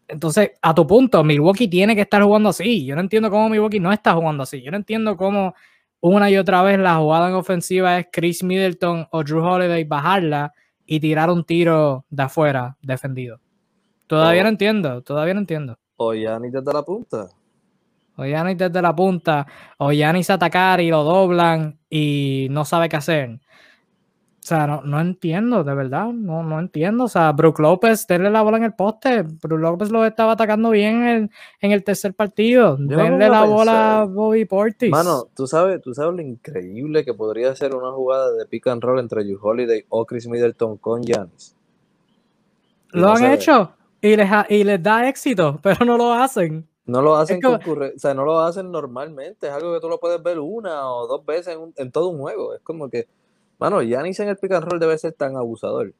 Entonces, 0.08 0.52
a 0.62 0.74
tu 0.74 0.86
punto, 0.86 1.24
Milwaukee 1.24 1.68
tiene 1.68 1.96
que 1.96 2.02
estar 2.02 2.22
jugando 2.22 2.50
así. 2.50 2.86
Yo 2.86 2.96
no 2.96 3.02
entiendo 3.02 3.30
cómo 3.32 3.50
Milwaukee 3.50 3.80
no 3.80 3.92
está 3.92 4.14
jugando 4.14 4.44
así. 4.44 4.62
Yo 4.62 4.70
no 4.70 4.78
entiendo 4.78 5.18
cómo 5.18 5.56
una 6.00 6.30
y 6.30 6.38
otra 6.38 6.62
vez 6.62 6.78
la 6.78 6.98
jugada 6.98 7.30
en 7.30 7.36
ofensiva 7.36 7.98
es 7.98 8.08
Chris 8.12 8.44
Middleton 8.44 9.08
o 9.12 9.24
Drew 9.24 9.44
Holiday 9.44 9.84
bajarla 9.86 10.54
y 10.86 11.00
tirar 11.00 11.32
un 11.32 11.44
tiro 11.44 12.06
de 12.10 12.24
afuera 12.24 12.78
defendido. 12.82 13.40
Todavía 14.06 14.44
no 14.44 14.50
entiendo, 14.50 15.02
todavía 15.02 15.34
no 15.34 15.40
entiendo. 15.40 15.80
O 15.98 16.14
Yanis 16.14 16.52
desde 16.52 16.74
la 16.74 16.84
punta. 16.84 17.30
O 18.18 18.26
Yanis 18.26 18.58
desde 18.58 18.82
la 18.82 18.96
punta. 18.96 19.46
O 19.78 19.92
Yanis 19.92 20.30
atacar 20.30 20.82
y 20.82 20.90
lo 20.90 21.04
doblan 21.04 21.78
y 21.90 22.48
no 22.52 22.66
sabe 22.66 22.90
qué 22.90 22.98
hacer. 22.98 23.40
O 24.46 24.48
sea, 24.48 24.68
no, 24.68 25.02
entiendo, 25.02 25.64
de 25.64 25.74
verdad, 25.74 26.06
no, 26.10 26.44
no 26.44 26.60
entiendo. 26.60 27.06
O 27.06 27.08
sea, 27.08 27.32
Brook 27.32 27.58
López, 27.60 28.06
denle 28.06 28.30
la 28.30 28.44
bola 28.44 28.58
en 28.58 28.66
el 28.66 28.74
poste. 28.76 29.24
Brook 29.24 29.60
López 29.60 29.90
lo 29.90 30.06
estaba 30.06 30.34
atacando 30.34 30.70
bien 30.70 31.08
en, 31.08 31.32
en 31.62 31.72
el 31.72 31.84
tercer 31.84 32.14
partido. 32.14 32.78
denle 32.78 33.28
la 33.28 33.44
bola 33.44 34.02
a 34.02 34.06
Bobby 34.06 34.46
Portis. 34.46 34.92
Mano, 34.92 35.26
¿tú 35.36 35.48
sabes, 35.48 35.82
tú 35.82 35.96
sabes 35.96 36.16
lo 36.16 36.22
increíble 36.22 37.04
que 37.04 37.16
podría 37.16 37.56
ser 37.56 37.74
una 37.74 37.92
jugada 37.92 38.34
de 38.34 38.46
pick 38.46 38.68
and 38.68 38.84
roll 38.84 39.00
entre 39.00 39.28
You 39.28 39.40
Holiday 39.42 39.84
o 39.90 40.06
Chris 40.06 40.28
Middleton 40.28 40.78
con 40.78 41.02
Giannis. 41.02 41.56
Lo 42.92 43.10
han 43.14 43.26
hecho 43.26 43.72
y 44.08 44.16
les, 44.16 44.30
y 44.50 44.64
les 44.64 44.82
da 44.82 45.08
éxito, 45.08 45.60
pero 45.64 45.86
no 45.86 45.98
lo 45.98 46.14
hacen. 46.14 46.68
No 46.86 47.02
lo 47.02 47.16
hacen 47.16 47.40
o 47.44 47.60
sea, 47.98 48.14
no 48.14 48.26
lo 48.26 48.40
hacen 48.42 48.72
normalmente. 48.72 49.48
Es 49.48 49.54
algo 49.54 49.74
que 49.74 49.80
tú 49.80 49.90
lo 49.90 50.00
puedes 50.00 50.22
ver 50.22 50.40
una 50.40 50.88
o 50.88 51.08
dos 51.08 51.26
veces 51.26 51.56
en, 51.56 51.74
en 51.78 51.92
todo 51.92 52.10
un 52.10 52.20
juego. 52.20 52.54
Es 52.54 52.62
como 52.62 52.90
que 52.90 53.08
Mano, 53.60 53.82
Yanis 53.82 54.20
en 54.20 54.30
el 54.30 54.38
pick 54.38 54.52
and 54.52 54.66
roll 54.66 54.80
debe 54.80 54.98
ser 54.98 55.14
tan 55.14 55.36
abusador. 55.36 55.94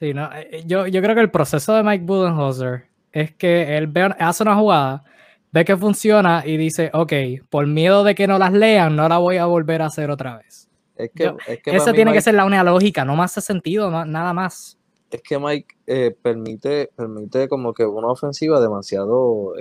Sí, 0.00 0.14
no, 0.14 0.32
eh, 0.32 0.48
eh, 0.50 0.62
yo, 0.66 0.86
yo 0.86 1.02
creo 1.02 1.14
que 1.14 1.20
el 1.20 1.30
proceso 1.30 1.74
de 1.74 1.82
Mike 1.82 2.04
Budenholzer 2.04 2.86
es 3.12 3.32
que 3.34 3.76
él 3.76 3.86
ve, 3.86 4.14
hace 4.18 4.42
una 4.42 4.56
jugada, 4.56 5.04
ve 5.52 5.64
que 5.64 5.76
funciona 5.76 6.42
y 6.44 6.56
dice, 6.56 6.90
ok, 6.92 7.12
por 7.50 7.66
miedo 7.66 8.04
de 8.04 8.14
que 8.14 8.26
no 8.26 8.38
las 8.38 8.52
lean, 8.52 8.96
no 8.96 9.08
la 9.08 9.18
voy 9.18 9.36
a 9.36 9.46
volver 9.46 9.82
a 9.82 9.86
hacer 9.86 10.10
otra 10.10 10.38
vez. 10.38 10.68
Es 10.96 11.10
que, 11.14 11.34
esa 11.66 11.92
tiene 11.92 12.12
que 12.12 12.20
ser 12.20 12.34
la 12.34 12.44
única 12.44 12.62
lógica, 12.64 13.04
no 13.04 13.16
más 13.16 13.36
hace 13.36 13.46
sentido, 13.46 13.90
nada 13.90 14.32
más. 14.32 14.78
Es 15.14 15.22
que 15.22 15.38
Mike 15.38 15.74
eh, 15.86 16.16
permite, 16.20 16.90
permite 16.96 17.48
como 17.48 17.72
que 17.72 17.84
una 17.84 18.08
ofensiva 18.08 18.60
demasiado 18.60 19.52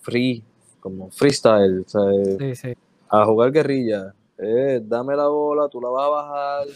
free, 0.00 0.42
como 0.80 1.10
freestyle, 1.10 1.84
sí, 1.86 2.54
sí. 2.54 2.74
a 3.08 3.24
jugar 3.24 3.52
guerrilla 3.52 4.14
eh, 4.38 4.80
dame 4.84 5.16
la 5.16 5.26
bola, 5.26 5.68
tú 5.68 5.80
la 5.80 5.88
vas 5.88 6.06
a 6.06 6.08
bajar, 6.08 6.66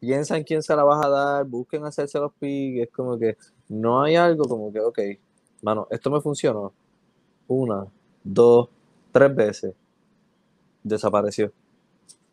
piensa 0.00 0.36
en 0.36 0.42
quién 0.42 0.62
se 0.62 0.74
la 0.74 0.82
vas 0.82 1.04
a 1.06 1.08
dar, 1.08 1.44
busquen 1.44 1.84
hacerse 1.84 2.18
los 2.18 2.32
picks, 2.32 2.82
es 2.82 2.90
como 2.90 3.16
que 3.16 3.36
no 3.68 4.02
hay 4.02 4.16
algo 4.16 4.44
como 4.46 4.72
que, 4.72 4.80
ok, 4.80 4.98
mano, 5.62 5.86
esto 5.90 6.10
me 6.10 6.20
funcionó. 6.20 6.72
Una, 7.46 7.86
dos, 8.24 8.68
tres 9.12 9.34
veces. 9.34 9.74
Desapareció. 10.82 11.52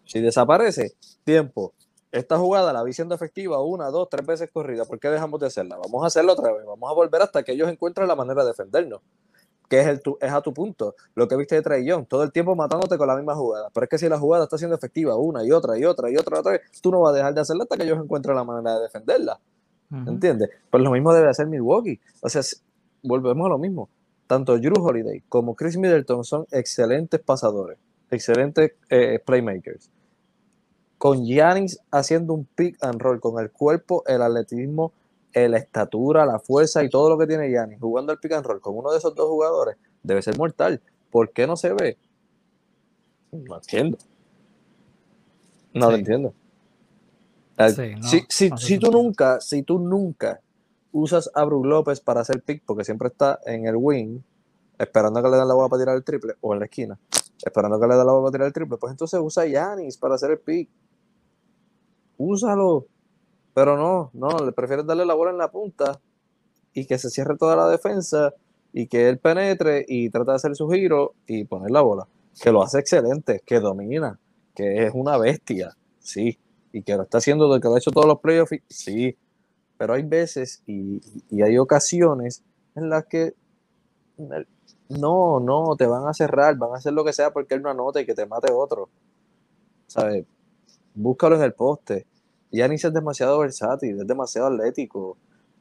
Si 0.05 0.19
desaparece, 0.19 0.93
tiempo. 1.23 1.73
Esta 2.11 2.37
jugada 2.37 2.73
la 2.73 2.83
vi 2.83 2.93
siendo 2.93 3.15
efectiva 3.15 3.61
una, 3.63 3.89
dos, 3.89 4.09
tres 4.09 4.25
veces 4.25 4.51
corrida. 4.51 4.85
¿Por 4.85 4.99
qué 4.99 5.09
dejamos 5.09 5.39
de 5.39 5.47
hacerla? 5.47 5.77
Vamos 5.77 6.03
a 6.03 6.07
hacerla 6.07 6.33
otra 6.33 6.51
vez. 6.51 6.65
Vamos 6.65 6.89
a 6.89 6.93
volver 6.93 7.21
hasta 7.21 7.43
que 7.43 7.53
ellos 7.53 7.69
encuentren 7.69 8.07
la 8.07 8.15
manera 8.15 8.43
de 8.43 8.49
defendernos 8.49 9.01
que 9.71 9.79
es, 9.79 9.87
el, 9.87 10.01
es 10.19 10.33
a 10.33 10.41
tu 10.41 10.53
punto. 10.53 10.95
Lo 11.15 11.29
que 11.29 11.37
viste 11.37 11.55
de 11.55 11.61
Trey 11.61 11.87
todo 12.05 12.23
el 12.23 12.33
tiempo 12.33 12.57
matándote 12.57 12.97
con 12.97 13.07
la 13.07 13.15
misma 13.15 13.35
jugada. 13.35 13.69
Pero 13.73 13.85
es 13.85 13.89
que 13.89 13.97
si 13.97 14.09
la 14.09 14.19
jugada 14.19 14.43
está 14.43 14.57
siendo 14.57 14.75
efectiva 14.75 15.15
una 15.15 15.45
y 15.45 15.51
otra 15.53 15.79
y 15.79 15.85
otra 15.85 16.11
y 16.11 16.17
otra, 16.17 16.41
otra 16.41 16.51
vez, 16.51 16.61
tú 16.81 16.91
no 16.91 16.99
vas 16.99 17.13
a 17.13 17.15
dejar 17.15 17.33
de 17.33 17.39
hacerla 17.39 17.63
hasta 17.63 17.77
que 17.77 17.83
ellos 17.83 17.97
encuentren 17.97 18.35
la 18.35 18.43
manera 18.43 18.75
de 18.75 18.81
defenderla. 18.81 19.39
¿Entiendes? 19.89 20.49
Pues 20.69 20.83
lo 20.83 20.91
mismo 20.91 21.13
debe 21.13 21.29
hacer 21.29 21.47
Milwaukee. 21.47 22.01
O 22.19 22.27
sea, 22.27 22.41
volvemos 23.01 23.45
a 23.45 23.49
lo 23.49 23.57
mismo. 23.57 23.87
Tanto 24.27 24.57
Drew 24.57 24.73
Holiday 24.75 25.23
como 25.29 25.55
Chris 25.55 25.77
Middleton 25.77 26.25
son 26.25 26.45
excelentes 26.51 27.21
pasadores. 27.21 27.77
excelentes 28.09 28.73
eh, 28.89 29.19
playmakers. 29.25 29.89
Con 31.01 31.25
Giannis 31.25 31.79
haciendo 31.89 32.35
un 32.35 32.45
pick 32.45 32.77
and 32.83 33.01
roll, 33.01 33.19
con 33.19 33.41
el 33.41 33.49
cuerpo, 33.49 34.03
el 34.05 34.21
atletismo, 34.21 34.93
la 35.33 35.57
estatura, 35.57 36.27
la 36.27 36.37
fuerza 36.37 36.83
y 36.83 36.91
todo 36.91 37.09
lo 37.09 37.17
que 37.17 37.25
tiene 37.25 37.49
Giannis, 37.49 37.79
jugando 37.79 38.11
el 38.13 38.19
pick 38.19 38.33
and 38.33 38.45
roll 38.45 38.61
con 38.61 38.77
uno 38.77 38.91
de 38.91 38.99
esos 38.99 39.15
dos 39.15 39.27
jugadores, 39.27 39.77
debe 40.03 40.21
ser 40.21 40.37
mortal. 40.37 40.79
¿Por 41.09 41.31
qué 41.31 41.47
no 41.47 41.55
se 41.55 41.73
ve? 41.73 41.97
No 43.31 43.55
entiendo. 43.55 43.97
No 45.73 45.89
lo 45.89 45.97
entiendo. 45.97 46.35
si, 47.99 48.51
si, 48.55 48.77
tú 48.77 48.91
nunca, 48.91 49.41
si 49.41 49.63
tú 49.63 49.79
nunca 49.79 50.39
usas 50.91 51.31
a 51.33 51.43
Brook 51.45 51.65
López 51.65 51.99
para 51.99 52.21
hacer 52.21 52.43
pick, 52.43 52.61
porque 52.63 52.85
siempre 52.85 53.07
está 53.07 53.39
en 53.47 53.65
el 53.65 53.75
wing, 53.75 54.19
esperando 54.77 55.23
que 55.23 55.29
le 55.29 55.37
den 55.37 55.47
la 55.47 55.55
bola 55.55 55.67
para 55.67 55.81
tirar 55.81 55.97
el 55.97 56.03
triple, 56.03 56.35
o 56.41 56.53
en 56.53 56.59
la 56.59 56.65
esquina, 56.65 56.99
esperando 57.43 57.79
que 57.79 57.87
le 57.87 57.95
den 57.95 58.05
la 58.05 58.13
bola 58.13 58.25
para 58.25 58.31
tirar 58.33 58.47
el 58.49 58.53
triple, 58.53 58.77
pues 58.77 58.91
entonces 58.91 59.19
usa 59.19 59.41
a 59.41 59.47
Yanis 59.47 59.97
para 59.97 60.13
hacer 60.13 60.29
el 60.29 60.37
pick. 60.37 60.69
Úsalo. 62.21 62.87
Pero 63.53 63.77
no, 63.77 64.11
no, 64.13 64.45
le 64.45 64.51
prefieres 64.51 64.85
darle 64.85 65.05
la 65.05 65.13
bola 65.13 65.31
en 65.31 65.37
la 65.37 65.51
punta 65.51 65.99
y 66.73 66.85
que 66.85 66.97
se 66.97 67.09
cierre 67.09 67.35
toda 67.37 67.55
la 67.55 67.67
defensa 67.67 68.33
y 68.71 68.87
que 68.87 69.09
él 69.09 69.19
penetre 69.19 69.83
y 69.87 70.09
trata 70.09 70.31
de 70.31 70.35
hacer 70.37 70.55
su 70.55 70.69
giro 70.69 71.15
y 71.27 71.43
poner 71.43 71.71
la 71.71 71.81
bola. 71.81 72.07
Que 72.41 72.51
lo 72.51 72.63
hace 72.63 72.79
excelente, 72.79 73.41
que 73.45 73.59
domina, 73.59 74.19
que 74.55 74.85
es 74.85 74.91
una 74.93 75.17
bestia, 75.17 75.75
sí. 75.99 76.39
Y 76.71 76.83
que 76.83 76.95
lo 76.95 77.03
está 77.03 77.17
haciendo 77.17 77.53
de 77.53 77.59
que 77.59 77.67
lo 77.67 77.75
ha 77.75 77.77
hecho 77.77 77.91
todos 77.91 78.07
los 78.07 78.19
playoffs, 78.19 78.55
sí. 78.69 79.17
Pero 79.77 79.93
hay 79.93 80.03
veces 80.03 80.63
y, 80.65 81.01
y 81.29 81.41
hay 81.41 81.57
ocasiones 81.57 82.43
en 82.75 82.89
las 82.89 83.05
que 83.05 83.33
no, 84.89 85.39
no, 85.39 85.75
te 85.75 85.87
van 85.87 86.07
a 86.07 86.13
cerrar, 86.13 86.55
van 86.55 86.71
a 86.71 86.77
hacer 86.77 86.93
lo 86.93 87.03
que 87.03 87.13
sea 87.13 87.31
porque 87.31 87.55
él 87.55 87.61
no 87.61 87.69
anota 87.69 87.99
y 87.99 88.05
que 88.05 88.13
te 88.13 88.25
mate 88.25 88.51
otro. 88.51 88.89
¿Sabes? 89.87 90.25
Búscalo 90.93 91.35
en 91.35 91.41
el 91.43 91.53
poste. 91.53 92.05
Yanis 92.51 92.83
es 92.83 92.93
demasiado 92.93 93.39
versátil, 93.39 93.99
es 93.99 94.07
demasiado 94.07 94.47
atlético. 94.47 95.17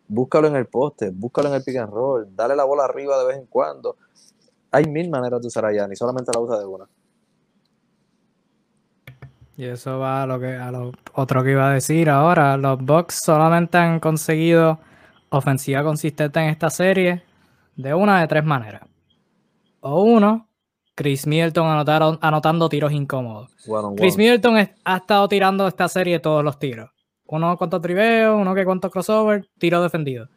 Búscalo 0.09 0.49
en 0.49 0.57
el 0.57 0.67
poste, 0.67 1.11
búscalo 1.11 1.49
en 1.49 1.55
el 1.55 1.63
pick 1.63 1.77
and 1.77 1.93
roll, 1.93 2.29
dale 2.35 2.57
la 2.57 2.65
bola 2.65 2.85
arriba 2.85 3.19
de 3.19 3.27
vez 3.27 3.39
en 3.39 3.47
cuando. 3.47 3.97
Hay 4.73 4.85
mil 4.87 5.09
maneras 5.09 5.41
de 5.41 5.49
usar 5.49 5.65
a 5.65 5.73
Yanis, 5.73 5.99
solamente 5.99 6.33
la 6.35 6.41
usa 6.41 6.59
de 6.59 6.67
una. 6.67 6.87
Y 9.57 9.67
eso 9.67 9.99
va 9.99 10.23
a 10.23 10.27
lo 10.27 10.41
que 10.41 10.57
a 10.57 10.71
lo 10.71 10.91
otro 11.13 11.45
que 11.45 11.51
iba 11.53 11.71
a 11.71 11.75
decir 11.75 12.09
ahora. 12.09 12.57
Los 12.57 12.79
Bucks 12.83 13.21
solamente 13.23 13.77
han 13.79 14.01
conseguido 14.01 14.81
ofensiva 15.29 15.85
consistente 15.85 16.41
en 16.41 16.47
esta 16.47 16.71
serie 16.71 17.23
de 17.77 17.95
una 17.95 18.21
de 18.21 18.29
tres 18.29 18.45
maneras. 18.45 18.83
O 19.81 20.03
uno, 20.03 20.49
Chris 21.01 21.27
Middleton 21.27 21.67
anotaron, 21.67 22.19
anotando 22.21 22.69
tiros 22.69 22.93
incómodos. 22.93 23.51
Chris 23.97 24.19
Middleton 24.19 24.69
ha 24.85 24.97
estado 24.99 25.29
tirando 25.29 25.67
esta 25.67 25.89
serie 25.89 26.19
todos 26.19 26.45
los 26.45 26.59
tiros. 26.59 26.91
Uno 27.25 27.57
cuantos 27.57 27.81
triveos, 27.81 28.39
uno 28.39 28.55
que 28.55 28.67
cuantos 28.67 28.93
crossover, 28.93 29.49
tiro 29.57 29.83
defendido. 29.83 30.29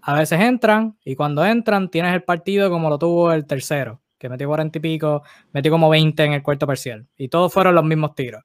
A 0.00 0.16
veces 0.16 0.40
entran 0.40 0.96
y 1.04 1.16
cuando 1.16 1.44
entran 1.44 1.88
tienes 1.88 2.14
el 2.14 2.22
partido 2.22 2.70
como 2.70 2.88
lo 2.88 3.00
tuvo 3.00 3.32
el 3.32 3.46
tercero, 3.46 4.00
que 4.16 4.28
metió 4.28 4.46
40 4.46 4.78
y 4.78 4.80
pico, 4.80 5.24
metió 5.52 5.72
como 5.72 5.90
20 5.90 6.22
en 6.22 6.34
el 6.34 6.42
cuarto 6.44 6.68
parcial. 6.68 7.08
Y 7.16 7.26
todos 7.26 7.52
fueron 7.52 7.74
los 7.74 7.84
mismos 7.84 8.14
tiros. 8.14 8.44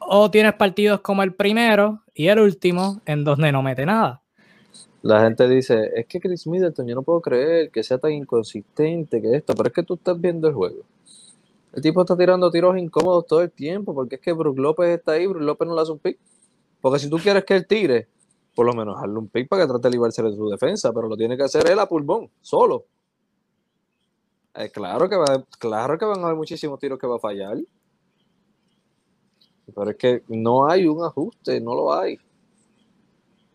O 0.00 0.28
tienes 0.28 0.54
partidos 0.54 1.02
como 1.02 1.22
el 1.22 1.34
primero 1.34 2.02
y 2.14 2.26
el 2.26 2.40
último 2.40 3.00
en 3.06 3.22
donde 3.22 3.52
no 3.52 3.62
mete 3.62 3.86
nada. 3.86 4.24
La 5.02 5.20
gente 5.20 5.48
dice, 5.48 5.88
es 5.94 6.06
que 6.06 6.18
Chris 6.18 6.48
Middleton, 6.48 6.88
yo 6.88 6.96
no 6.96 7.04
puedo 7.04 7.20
creer 7.20 7.70
que 7.70 7.84
sea 7.84 7.98
tan 7.98 8.10
inconsistente 8.10 9.22
que 9.22 9.36
esto, 9.36 9.54
pero 9.54 9.68
es 9.68 9.72
que 9.72 9.84
tú 9.84 9.94
estás 9.94 10.20
viendo 10.20 10.48
el 10.48 10.54
juego. 10.54 10.82
El 11.76 11.82
tipo 11.82 12.00
está 12.00 12.16
tirando 12.16 12.50
tiros 12.50 12.78
incómodos 12.78 13.26
todo 13.26 13.42
el 13.42 13.52
tiempo, 13.52 13.94
porque 13.94 14.14
es 14.14 14.20
que 14.22 14.32
Brook 14.32 14.58
López 14.58 14.98
está 14.98 15.12
ahí, 15.12 15.26
Brook 15.26 15.42
López 15.42 15.68
no 15.68 15.74
le 15.74 15.82
hace 15.82 15.92
un 15.92 15.98
pick. 15.98 16.18
Porque 16.80 16.98
si 16.98 17.10
tú 17.10 17.18
quieres 17.18 17.44
que 17.44 17.54
él 17.54 17.66
tire, 17.66 18.08
por 18.54 18.64
lo 18.64 18.72
menos 18.72 18.96
hazle 18.98 19.18
un 19.18 19.28
pick 19.28 19.46
para 19.46 19.62
que 19.62 19.68
trate 19.68 19.88
de 19.88 19.92
librarse 19.92 20.22
de 20.22 20.34
su 20.34 20.48
defensa, 20.48 20.90
pero 20.94 21.06
lo 21.06 21.18
tiene 21.18 21.36
que 21.36 21.42
hacer 21.42 21.70
él 21.70 21.78
a 21.78 21.86
pulmón, 21.86 22.30
solo. 22.40 22.86
Eh, 24.54 24.70
claro, 24.70 25.06
que 25.06 25.16
va, 25.16 25.44
claro 25.58 25.98
que 25.98 26.06
van 26.06 26.20
a 26.20 26.24
haber 26.28 26.36
muchísimos 26.36 26.78
tiros 26.78 26.98
que 26.98 27.06
va 27.06 27.16
a 27.16 27.20
fallar. 27.20 27.58
Pero 29.74 29.90
es 29.90 29.96
que 29.96 30.22
no 30.28 30.66
hay 30.66 30.86
un 30.86 31.04
ajuste, 31.04 31.60
no 31.60 31.74
lo 31.74 31.92
hay. 31.92 32.18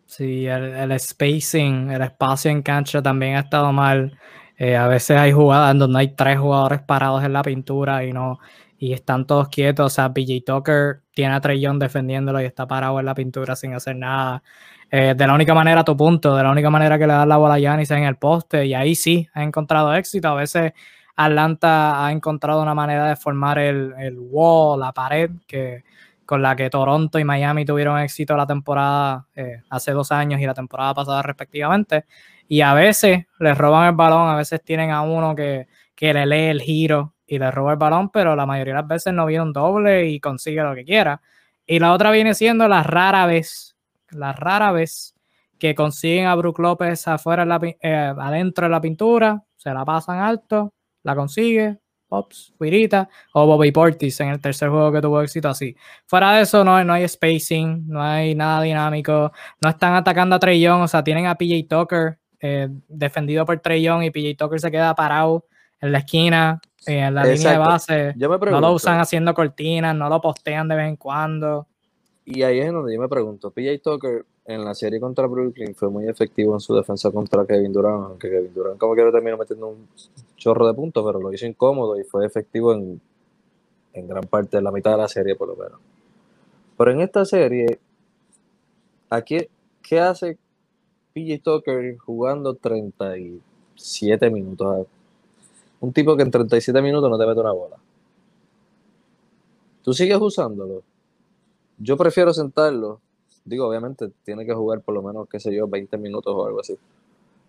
Sí, 0.06 0.46
el, 0.46 1.00
spacing, 1.00 1.90
el 1.90 2.04
espacio 2.04 2.52
en 2.52 2.62
cancha 2.62 3.02
también 3.02 3.38
ha 3.38 3.40
estado 3.40 3.74
mal. 3.74 4.16
Eh, 4.64 4.78
a 4.78 4.88
veces 4.88 5.18
hay 5.18 5.32
jugadas 5.32 5.76
donde 5.76 5.98
hay 5.98 6.10
tres 6.10 6.38
jugadores 6.38 6.82
parados 6.82 7.24
en 7.24 7.34
la 7.34 7.42
pintura 7.42 8.04
y 8.06 8.14
no 8.14 8.38
y 8.78 8.94
están 8.94 9.26
todos 9.26 9.48
quietos. 9.50 9.88
O 9.88 9.90
sea, 9.90 10.14
PJ 10.14 10.44
Tucker 10.46 11.02
tiene 11.16 11.34
a 11.34 11.42
Trellón 11.42 11.80
defendiéndolo 11.80 12.40
y 12.40 12.46
está 12.46 12.68
parado 12.68 13.00
en 13.00 13.08
la 13.08 13.16
pintura 13.16 13.56
sin 13.56 13.74
hacer 13.74 13.96
nada. 13.96 14.44
Eh, 14.92 15.16
de 15.18 15.26
la 15.26 15.34
única 15.34 15.56
manera, 15.56 15.84
tu 15.84 15.98
punto, 15.98 16.36
de 16.36 16.44
la 16.44 16.52
única 16.52 16.70
manera 16.70 17.00
que 17.00 17.08
le 17.08 17.14
das 17.14 17.26
la 17.28 17.38
bola 17.38 17.56
a 17.56 17.58
Giannis 17.58 17.90
es 17.90 17.98
en 17.98 18.04
el 18.04 18.18
poste 18.18 18.68
y 18.68 18.76
ahí 18.76 18.94
sí 18.94 19.28
ha 19.34 19.42
encontrado 19.42 19.96
éxito. 19.96 20.28
A 20.28 20.36
veces 20.36 20.74
Atlanta 21.16 22.06
ha 22.06 22.12
encontrado 22.12 22.62
una 22.62 22.76
manera 22.76 23.08
de 23.08 23.16
formar 23.16 23.58
el, 23.58 23.96
el 23.98 24.20
wall, 24.20 24.80
la 24.80 24.92
pared, 24.94 25.32
que 25.48 25.84
con 26.24 26.44
la 26.44 26.56
que 26.56 26.70
Toronto 26.70 27.18
y 27.18 27.24
Miami 27.24 27.66
tuvieron 27.66 28.00
éxito 28.00 28.38
la 28.38 28.46
temporada 28.46 29.28
eh, 29.36 29.64
hace 29.70 29.92
dos 29.92 30.12
años 30.12 30.40
y 30.40 30.46
la 30.46 30.54
temporada 30.54 30.94
pasada 30.94 31.24
respectivamente. 31.24 32.06
Y 32.52 32.60
a 32.60 32.74
veces 32.74 33.28
les 33.40 33.58
roban 33.58 33.88
el 33.88 33.96
balón, 33.96 34.28
a 34.28 34.36
veces 34.36 34.62
tienen 34.62 34.92
a 34.92 35.04
uno 35.04 35.34
que, 35.34 35.68
le 35.98 36.26
lee 36.26 36.50
el 36.50 36.62
giro 36.62 37.16
y 37.26 37.40
le 37.40 37.50
roba 37.50 37.72
el 37.72 37.78
balón, 37.78 38.10
pero 38.10 38.36
la 38.36 38.46
mayoría 38.46 38.74
de 38.74 38.82
las 38.82 38.90
veces 38.90 39.14
no 39.14 39.26
viene 39.26 39.44
un 39.44 39.54
doble 39.54 40.10
y 40.10 40.20
consigue 40.20 40.62
lo 40.62 40.76
que 40.76 40.84
quiera. 40.84 41.22
Y 41.66 41.80
la 41.80 41.94
otra 41.94 42.12
viene 42.12 42.34
siendo 42.34 42.68
la 42.68 42.84
rara 42.84 43.26
vez, 43.26 43.78
la 44.10 44.34
rara 44.34 44.74
vez 44.74 45.16
que 45.58 45.74
consiguen 45.76 46.26
a 46.26 46.36
Brook 46.36 46.60
López 46.60 47.08
afuera, 47.08 47.48
eh, 47.62 48.14
adentro 48.20 48.66
de 48.66 48.70
la 48.70 48.82
pintura, 48.82 49.42
se 49.56 49.74
la 49.74 49.86
pasan 49.86 50.20
alto, 50.20 50.74
la 51.04 51.16
consigue, 51.16 51.78
Pops, 52.10 52.54
Wirita 52.60 53.08
o 53.34 53.46
Bobby 53.46 53.72
Portis 53.72 54.20
en 54.20 54.28
el 54.28 54.42
tercer 54.42 54.68
juego 54.68 54.92
que 54.92 55.00
tuvo 55.00 55.22
éxito 55.22 55.48
así. 55.48 55.74
Fuera 56.06 56.34
de 56.34 56.42
eso, 56.42 56.66
no, 56.66 56.84
no 56.84 56.92
hay 56.92 57.08
spacing, 57.08 57.88
no 57.88 58.04
hay 58.04 58.36
nada 58.36 58.62
dinámico, 58.62 59.32
no 59.62 59.70
están 59.70 59.94
atacando 59.94 60.36
a 60.36 60.40
Trey 60.40 60.60
Young, 60.60 60.82
o 60.82 60.88
sea, 60.90 61.02
tienen 61.02 61.28
a 61.28 61.36
PJ 61.36 61.66
Tucker 61.70 62.18
eh, 62.42 62.70
defendido 62.88 63.46
por 63.46 63.60
Trey 63.60 63.84
Young 63.84 64.04
y 64.04 64.12
PJ 64.12 64.36
Tucker 64.36 64.60
se 64.60 64.72
queda 64.72 64.96
parado 64.96 65.46
en 65.80 65.92
la 65.92 66.00
esquina, 66.00 66.60
eh, 66.88 67.00
en 67.00 67.16
la 67.16 67.24
línea 67.24 67.52
de 67.52 67.58
base. 67.58 68.14
no 68.16 68.62
lo 68.62 68.74
usan 68.74 69.00
haciendo 69.00 69.34
cortinas, 69.34 69.96
no 69.96 70.10
lo 70.10 70.20
postean 70.20 70.68
de 70.68 70.76
vez 70.76 70.88
en 70.88 70.96
cuando. 70.96 71.68
Y 72.26 72.44
ahí 72.44 72.60
es 72.60 72.72
donde 72.72 72.94
yo 72.94 73.02
me 73.02 73.10
pregunto, 73.10 73.52
PJ 73.52 73.80
Tucker 73.84 74.26
en 74.46 74.66
la 74.66 74.74
serie 74.74 75.00
contra 75.00 75.28
Brooklyn 75.28 75.76
fue 75.76 75.90
muy 75.90 76.08
efectivo 76.08 76.54
en 76.54 76.60
su 76.60 76.76
defensa 76.76 77.12
contra 77.12 77.46
Kevin 77.46 77.72
Durant, 77.72 78.06
aunque 78.06 78.30
Kevin 78.30 78.54
Durant 78.54 78.80
como 78.80 78.94
quiera 78.94 79.12
terminó 79.12 79.38
metiendo 79.38 79.68
un 79.68 79.88
chorro 80.36 80.68
de 80.68 80.74
puntos, 80.74 81.04
pero 81.06 81.20
lo 81.20 81.32
hizo 81.34 81.46
incómodo 81.46 82.00
y 82.00 82.04
fue 82.04 82.26
efectivo 82.26 82.74
en, 82.74 83.00
gran 83.94 84.24
parte 84.24 84.58
de 84.58 84.64
la 84.64 84.72
mitad 84.72 84.92
de 84.92 84.98
la 84.98 85.08
serie 85.08 85.36
por 85.36 85.48
lo 85.48 85.56
menos. 85.56 85.80
Pero 86.78 86.92
en 86.92 87.02
esta 87.02 87.26
serie, 87.26 87.80
aquí, 89.10 89.48
¿qué 89.84 90.00
hace 90.00 90.38
PJ 91.14 91.40
Tucker 91.44 91.98
jugando 91.98 92.56
37 92.56 94.30
minutos? 94.30 94.88
Un 95.80 95.94
tipo 95.94 96.16
que 96.16 96.24
en 96.24 96.32
37 96.32 96.82
minutos 96.82 97.10
no 97.10 97.18
te 97.18 97.26
mete 97.26 97.40
una 97.40 97.52
bola. 97.52 97.78
¿Tú 99.84 99.94
sigues 99.94 100.20
usándolo? 100.20 100.84
Yo 101.78 101.98
prefiero 101.98 102.34
sentarlo 102.34 103.00
Digo, 103.44 103.68
obviamente 103.68 104.12
tiene 104.24 104.46
que 104.46 104.54
jugar 104.54 104.82
por 104.82 104.94
lo 104.94 105.02
menos, 105.02 105.28
qué 105.28 105.40
sé 105.40 105.54
yo, 105.54 105.68
20 105.68 105.98
minutos 105.98 106.34
o 106.36 106.46
algo 106.46 106.60
así. 106.60 106.78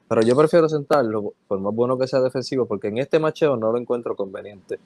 Pero 0.09 0.23
yo 0.23 0.35
prefiero 0.37 0.69
sentarlo, 0.69 1.35
por 1.47 1.61
más 1.61 1.75
bueno 1.75 1.99
que 1.99 2.07
sea 2.07 2.21
defensivo, 2.21 2.67
porque 2.67 2.89
en 2.89 2.99
este 2.99 3.19
macheo 3.19 3.57
no 3.57 3.73
lo 3.73 3.79
encuentro 3.79 4.17
conveniente. 4.17 4.79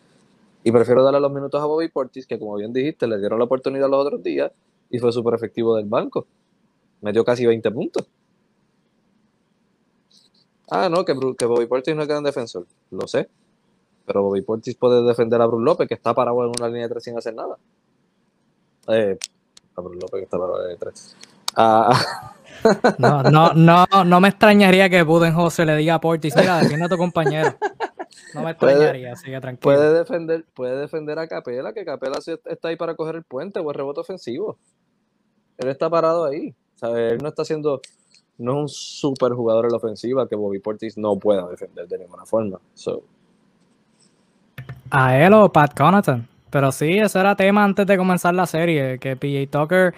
Y 0.64 0.72
prefiero 0.72 1.05
darle 1.05 1.20
los 1.20 1.32
minutos 1.32 1.62
a 1.62 1.66
Bobby 1.66 1.88
Portis, 1.88 2.26
que 2.26 2.38
como 2.38 2.57
bien 2.57 2.72
dijiste, 2.72 3.07
le 3.07 3.18
dieron 3.18 3.38
la 3.38 3.44
oportunidad 3.44 3.88
los 3.88 4.05
otros 4.05 4.22
días 4.22 4.50
y 4.90 4.98
fue 4.98 5.12
súper 5.12 5.34
efectivo 5.34 5.76
del 5.76 5.86
banco. 5.86 6.26
Metió 7.03 7.24
casi 7.24 7.46
20 7.46 7.70
puntos. 7.70 8.07
Ah, 10.70 10.88
no, 10.88 11.04
que, 11.04 11.14
que 11.38 11.46
Bobby 11.46 11.66
Portis 11.66 11.94
no 11.94 12.02
es 12.02 12.08
gran 12.08 12.24
defensor. 12.24 12.66
Lo 12.90 13.06
sé. 13.06 13.28
Pero 14.04 14.22
Bobby 14.22 14.42
Portis 14.42 14.74
puede 14.76 15.02
defender 15.02 15.40
a 15.40 15.46
Bruce 15.46 15.64
López, 15.64 15.88
que 15.88 15.94
está 15.94 16.14
parado 16.14 16.44
en 16.44 16.52
una 16.58 16.68
línea 16.68 16.82
de 16.84 16.88
tres 16.88 17.04
sin 17.04 17.16
hacer 17.18 17.34
nada. 17.34 17.56
Eh, 18.88 19.18
López 19.76 20.10
que 20.10 20.22
está 20.22 20.38
de 20.38 20.76
tres. 20.76 21.16
Ah. 21.56 22.34
No, 22.98 23.22
no, 23.22 23.52
no, 23.54 23.86
no 24.04 24.20
me 24.20 24.28
extrañaría 24.28 24.88
que 24.88 25.02
Budenholzer 25.02 25.66
le 25.66 25.76
diga 25.76 25.94
a 25.94 26.00
Portis, 26.00 26.34
mira, 26.36 26.58
defiende 26.58 26.86
a 26.86 26.88
tu 26.88 26.96
compañero. 26.96 27.54
No 28.34 28.42
me 28.42 28.50
extrañaría, 28.50 29.12
así 29.12 29.30
que 29.30 29.40
tranquilo. 29.40 29.74
Puede 29.74 29.92
defender, 29.92 30.44
puede 30.54 30.76
defender 30.76 31.18
a 31.18 31.28
Capela, 31.28 31.72
que 31.72 31.84
Capela 31.84 32.18
está 32.18 32.68
ahí 32.68 32.76
para 32.76 32.94
coger 32.94 33.16
el 33.16 33.24
puente 33.24 33.60
o 33.60 33.70
el 33.70 33.76
rebote 33.76 34.00
ofensivo. 34.00 34.58
Él 35.58 35.68
está 35.68 35.88
parado 35.90 36.24
ahí. 36.24 36.54
Él 36.82 37.18
no 37.22 37.28
está 37.28 37.42
haciendo, 37.42 37.80
no 38.39 38.53
es 38.53 38.59
un 38.59 38.68
super 38.68 39.32
jugador 39.32 39.66
en 39.66 39.70
la 39.70 39.76
ofensiva 39.78 40.28
que 40.28 40.37
Bobby 40.37 40.59
Portis 40.59 40.99
no 40.99 41.16
pueda 41.16 41.49
defender 41.49 41.89
de 41.89 41.99
ninguna 41.99 42.24
forma. 42.24 42.59
A 44.91 45.18
él 45.18 45.32
Pat 45.53 45.76
Connaughton 45.76 46.28
Pero 46.51 46.72
sí, 46.72 46.99
ese 46.99 47.18
era 47.18 47.34
tema 47.37 47.64
antes 47.64 47.87
de 47.87 47.97
comenzar 47.97 48.34
la 48.34 48.47
serie, 48.47 48.99
que 48.99 49.16
PJ 49.16 49.47
Tucker 49.51 49.95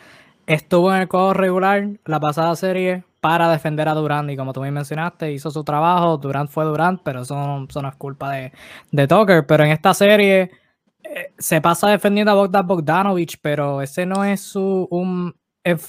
estuvo 0.46 0.92
en 0.94 1.02
el 1.02 1.08
juego 1.08 1.34
regular 1.34 1.88
la 2.06 2.20
pasada 2.20 2.56
serie 2.56 3.04
para 3.20 3.50
defender 3.50 3.88
a 3.88 3.94
Durant 3.94 4.30
y 4.30 4.36
como 4.36 4.52
tú 4.52 4.60
me 4.60 4.70
mencionaste, 4.70 5.32
hizo 5.32 5.50
su 5.50 5.64
trabajo, 5.64 6.16
Durant 6.18 6.48
fue 6.48 6.64
Durant, 6.64 7.00
pero 7.02 7.22
eso, 7.22 7.36
no 7.36 7.88
es 7.88 7.96
culpa 7.96 8.32
de, 8.32 8.52
de 8.92 9.06
Tucker. 9.08 9.46
Pero 9.46 9.64
en 9.64 9.70
esta 9.70 9.92
serie 9.92 10.50
eh, 11.04 11.32
se 11.38 11.60
pasa 11.60 11.90
defendiendo 11.90 12.32
a 12.32 12.34
Bogdan 12.34 12.66
Bogdanovich, 12.66 13.38
pero 13.42 13.82
ese 13.82 14.06
no 14.06 14.24
es 14.24 14.40
su, 14.40 14.86
un, 14.90 15.34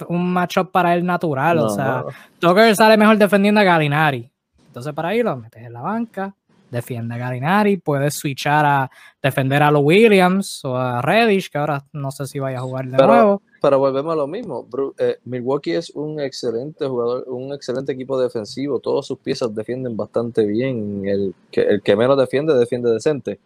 un 0.08 0.34
matchup 0.34 0.72
para 0.72 0.94
él 0.94 1.06
natural. 1.06 1.60
o 1.60 1.70
sea, 1.70 2.04
Tucker 2.40 2.76
sale 2.76 2.98
mejor 2.98 3.18
defendiendo 3.18 3.60
a 3.62 3.64
Galinari. 3.64 4.30
Entonces 4.68 4.94
para 4.94 5.10
ahí 5.10 5.24
lo 5.24 5.36
metes 5.36 5.64
en 5.64 5.74
la 5.74 5.82
banca, 5.82 6.36
defiende 6.70 7.16
a 7.16 7.18
Galinari, 7.18 7.78
puedes 7.78 8.14
switchar 8.14 8.66
a 8.66 8.92
defender 9.22 9.64
a 9.64 9.72
los 9.72 9.82
Williams 9.84 10.64
o 10.64 10.78
a 10.78 11.02
Reddish, 11.02 11.50
que 11.50 11.58
ahora 11.58 11.84
no 11.94 12.12
sé 12.12 12.28
si 12.28 12.40
vaya 12.40 12.60
a 12.60 12.62
jugar 12.62 12.86
de 12.86 12.98
nuevo. 12.98 13.42
Pero 13.62 13.80
volvemos 13.80 14.14
a 14.14 14.16
lo 14.16 14.28
mismo. 14.28 14.68
Eh, 14.98 15.18
Milwaukee 15.26 15.74
es 15.74 15.90
un 15.90 16.20
excelente 16.20 16.88
jugador, 16.88 17.26
un 17.28 17.54
excelente 17.54 17.92
equipo 17.92 18.20
defensivo. 18.20 18.80
Todas 18.80 19.06
sus 19.06 19.20
piezas 19.20 19.54
defienden 19.54 19.98
bastante 19.98 20.46
bien. 20.46 21.06
El 21.06 21.36
que, 21.52 21.62
el 21.62 21.82
que 21.82 21.96
menos 21.96 22.18
defiende, 22.18 22.54
defiende 22.54 22.90
decente. 22.90 23.40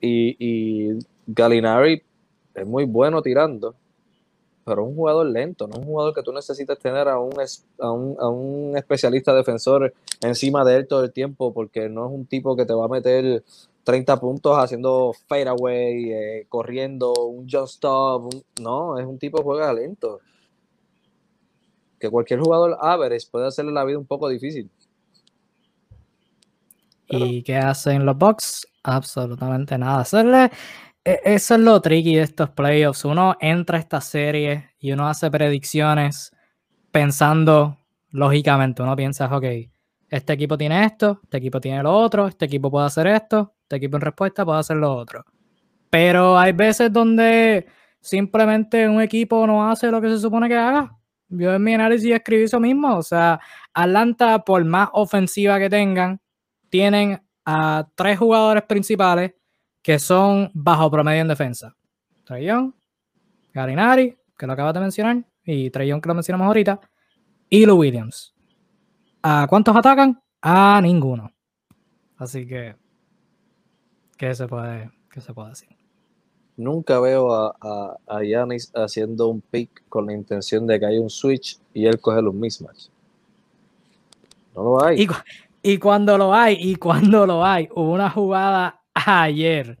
Y, 0.00 0.36
y 0.38 0.98
Galinari 1.26 2.02
es 2.54 2.66
muy 2.66 2.84
bueno 2.84 3.20
tirando 3.20 3.74
pero 4.64 4.84
un 4.84 4.94
jugador 4.94 5.26
lento, 5.26 5.66
no 5.66 5.76
un 5.78 5.84
jugador 5.84 6.14
que 6.14 6.22
tú 6.22 6.32
necesitas 6.32 6.78
tener 6.78 7.08
a 7.08 7.18
un, 7.18 7.32
a 7.78 7.90
un, 7.90 8.16
a 8.20 8.28
un 8.28 8.76
especialista 8.76 9.34
defensor 9.34 9.92
encima 10.20 10.64
de 10.64 10.76
él 10.76 10.86
todo 10.86 11.04
el 11.04 11.12
tiempo, 11.12 11.52
porque 11.52 11.88
no 11.88 12.06
es 12.06 12.12
un 12.12 12.26
tipo 12.26 12.56
que 12.56 12.64
te 12.64 12.72
va 12.72 12.84
a 12.84 12.88
meter 12.88 13.42
30 13.84 14.20
puntos 14.20 14.56
haciendo 14.56 15.12
fadeaway, 15.26 16.12
eh, 16.12 16.46
corriendo, 16.48 17.12
un 17.12 17.48
jump 17.48 17.66
stop. 17.66 18.32
no, 18.60 18.98
es 18.98 19.06
un 19.06 19.18
tipo 19.18 19.38
que 19.38 19.44
juega 19.44 19.72
lento. 19.72 20.20
Que 21.98 22.10
cualquier 22.10 22.40
jugador 22.40 22.76
average 22.80 23.26
puede 23.30 23.46
hacerle 23.46 23.72
la 23.72 23.84
vida 23.84 23.98
un 23.98 24.06
poco 24.06 24.28
difícil. 24.28 24.70
¿Y 27.08 27.42
qué 27.42 27.56
hacen 27.56 28.06
los 28.06 28.16
Bucks? 28.16 28.66
Absolutamente 28.82 29.76
nada. 29.76 30.00
Hacerle 30.00 30.50
eso 31.04 31.54
es 31.54 31.60
lo 31.60 31.80
tricky 31.80 32.14
de 32.16 32.22
estos 32.22 32.50
playoffs. 32.50 33.04
Uno 33.04 33.36
entra 33.40 33.78
a 33.78 33.80
esta 33.80 34.00
serie 34.00 34.70
y 34.78 34.92
uno 34.92 35.08
hace 35.08 35.30
predicciones 35.30 36.32
pensando 36.90 37.78
lógicamente. 38.10 38.82
Uno 38.82 38.94
piensa, 38.94 39.34
ok, 39.34 39.44
este 40.08 40.32
equipo 40.34 40.56
tiene 40.56 40.84
esto, 40.84 41.20
este 41.24 41.38
equipo 41.38 41.60
tiene 41.60 41.82
lo 41.82 41.92
otro, 41.92 42.28
este 42.28 42.44
equipo 42.44 42.70
puede 42.70 42.86
hacer 42.86 43.06
esto, 43.06 43.54
este 43.62 43.76
equipo 43.76 43.96
en 43.96 44.02
respuesta 44.02 44.44
puede 44.44 44.60
hacer 44.60 44.76
lo 44.76 44.94
otro. 44.94 45.24
Pero 45.90 46.38
hay 46.38 46.52
veces 46.52 46.92
donde 46.92 47.66
simplemente 48.00 48.88
un 48.88 49.00
equipo 49.00 49.46
no 49.46 49.70
hace 49.70 49.90
lo 49.90 50.00
que 50.00 50.08
se 50.08 50.18
supone 50.18 50.48
que 50.48 50.56
haga. 50.56 50.96
Yo 51.28 51.54
en 51.54 51.64
mi 51.64 51.74
análisis 51.74 52.12
escribí 52.12 52.44
eso 52.44 52.60
mismo. 52.60 52.96
O 52.96 53.02
sea, 53.02 53.40
Atlanta, 53.72 54.44
por 54.44 54.64
más 54.64 54.90
ofensiva 54.92 55.58
que 55.58 55.70
tengan, 55.70 56.20
tienen 56.68 57.22
a 57.44 57.88
tres 57.94 58.18
jugadores 58.18 58.64
principales 58.64 59.32
que 59.82 59.98
son 59.98 60.50
bajo 60.54 60.90
promedio 60.90 61.22
en 61.22 61.28
defensa. 61.28 61.74
Trayon, 62.24 62.74
Garinari, 63.52 64.16
que 64.38 64.46
lo 64.46 64.52
acabas 64.52 64.74
de 64.74 64.80
mencionar, 64.80 65.24
y 65.44 65.70
Trayon 65.70 66.00
que 66.00 66.08
lo 66.08 66.14
mencionamos 66.14 66.46
ahorita, 66.46 66.80
y 67.50 67.66
Lou 67.66 67.78
Williams. 67.78 68.34
¿A 69.22 69.46
cuántos 69.48 69.76
atacan? 69.76 70.22
A 70.40 70.80
ninguno. 70.80 71.30
Así 72.16 72.46
que, 72.46 72.76
¿qué 74.16 74.34
se 74.34 74.46
puede, 74.46 74.90
qué 75.10 75.20
se 75.20 75.34
puede 75.34 75.50
decir? 75.50 75.68
Nunca 76.56 77.00
veo 77.00 77.34
a, 77.34 77.98
a, 78.06 78.22
Yanis 78.22 78.70
haciendo 78.74 79.28
un 79.28 79.40
pick 79.40 79.88
con 79.88 80.06
la 80.06 80.12
intención 80.12 80.66
de 80.66 80.78
que 80.78 80.86
haya 80.86 81.00
un 81.00 81.10
switch 81.10 81.58
y 81.74 81.86
él 81.86 81.98
coge 82.00 82.22
los 82.22 82.34
mismatch. 82.34 82.88
No 84.54 84.62
lo 84.62 84.84
hay. 84.84 85.02
Y, 85.02 85.08
y 85.62 85.78
cuando 85.78 86.18
lo 86.18 86.34
hay, 86.34 86.56
y 86.60 86.76
cuando 86.76 87.26
lo 87.26 87.44
hay, 87.44 87.68
hubo 87.74 87.92
una 87.92 88.10
jugada 88.10 88.81
ayer 88.94 89.78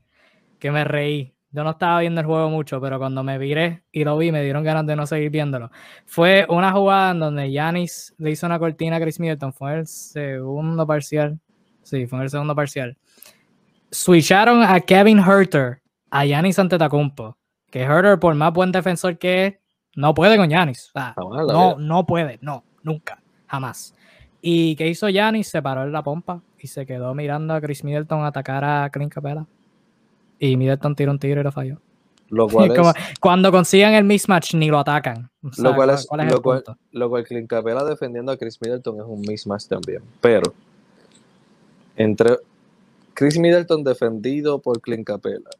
que 0.58 0.70
me 0.70 0.84
reí. 0.84 1.34
Yo 1.50 1.64
no 1.64 1.70
estaba 1.70 2.00
viendo 2.00 2.20
el 2.20 2.26
juego 2.26 2.48
mucho, 2.48 2.80
pero 2.80 2.98
cuando 2.98 3.22
me 3.22 3.36
viré 3.36 3.84
y 3.92 4.04
lo 4.04 4.16
vi, 4.16 4.32
me 4.32 4.42
dieron 4.42 4.64
ganas 4.64 4.86
de 4.86 4.96
no 4.96 5.06
seguir 5.06 5.30
viéndolo. 5.30 5.70
Fue 6.06 6.46
una 6.48 6.72
jugada 6.72 7.10
en 7.10 7.20
donde 7.20 7.52
Yanis 7.52 8.14
le 8.16 8.30
hizo 8.30 8.46
una 8.46 8.58
cortina 8.58 8.96
a 8.96 9.00
Chris 9.00 9.20
Middleton. 9.20 9.52
Fue 9.52 9.80
el 9.80 9.86
segundo 9.86 10.86
parcial. 10.86 11.38
Sí, 11.82 12.06
fue 12.06 12.22
el 12.22 12.30
segundo 12.30 12.54
parcial. 12.54 12.96
Switcharon 13.90 14.62
a 14.62 14.80
Kevin 14.80 15.18
Herter 15.18 15.82
a 16.10 16.24
Yanis 16.24 16.58
Antetokounmpo. 16.58 17.36
Que 17.70 17.82
Herter, 17.82 18.18
por 18.18 18.34
más 18.34 18.52
buen 18.52 18.72
defensor 18.72 19.18
que 19.18 19.46
es, 19.46 19.54
no 19.94 20.14
puede 20.14 20.38
con 20.38 20.48
Yanis. 20.48 20.90
no, 21.16 21.76
no 21.78 22.06
puede. 22.06 22.38
No, 22.40 22.64
nunca. 22.82 23.22
Jamás. 23.46 23.94
¿Y 24.44 24.74
qué 24.74 24.88
hizo 24.88 25.08
Yanis? 25.08 25.46
Se 25.46 25.62
paró 25.62 25.84
en 25.84 25.92
la 25.92 26.02
pompa 26.02 26.42
y 26.58 26.66
se 26.66 26.84
quedó 26.84 27.14
mirando 27.14 27.54
a 27.54 27.60
Chris 27.60 27.84
Middleton 27.84 28.24
atacar 28.24 28.64
a 28.64 28.90
Clint 28.90 29.12
Capela. 29.12 29.46
Y 30.40 30.56
Middleton 30.56 30.96
tira 30.96 31.12
un 31.12 31.20
tiro 31.20 31.40
y 31.40 31.44
lo 31.44 31.52
falló. 31.52 31.80
Lo 32.28 32.48
cual 32.48 32.72
cuando 33.20 33.52
consigan 33.52 33.94
el 33.94 34.02
mismatch 34.02 34.54
ni 34.54 34.68
lo 34.68 34.80
atacan. 34.80 35.30
lo 35.58 35.76
cual 35.76 35.90
es, 35.90 36.08
lo, 36.10 36.42
cual, 36.42 36.64
lo 36.90 37.08
cual 37.08 37.24
Clint 37.24 37.48
Capela 37.48 37.84
defendiendo 37.84 38.32
a 38.32 38.36
Chris 38.36 38.60
Middleton 38.60 38.96
es 38.96 39.06
un 39.06 39.20
mismatch 39.20 39.66
también. 39.66 40.02
Pero 40.20 40.52
entre 41.96 42.38
Chris 43.14 43.38
Middleton 43.38 43.84
defendido 43.84 44.58
por 44.58 44.80
Clint 44.80 45.06
Capela 45.06 45.50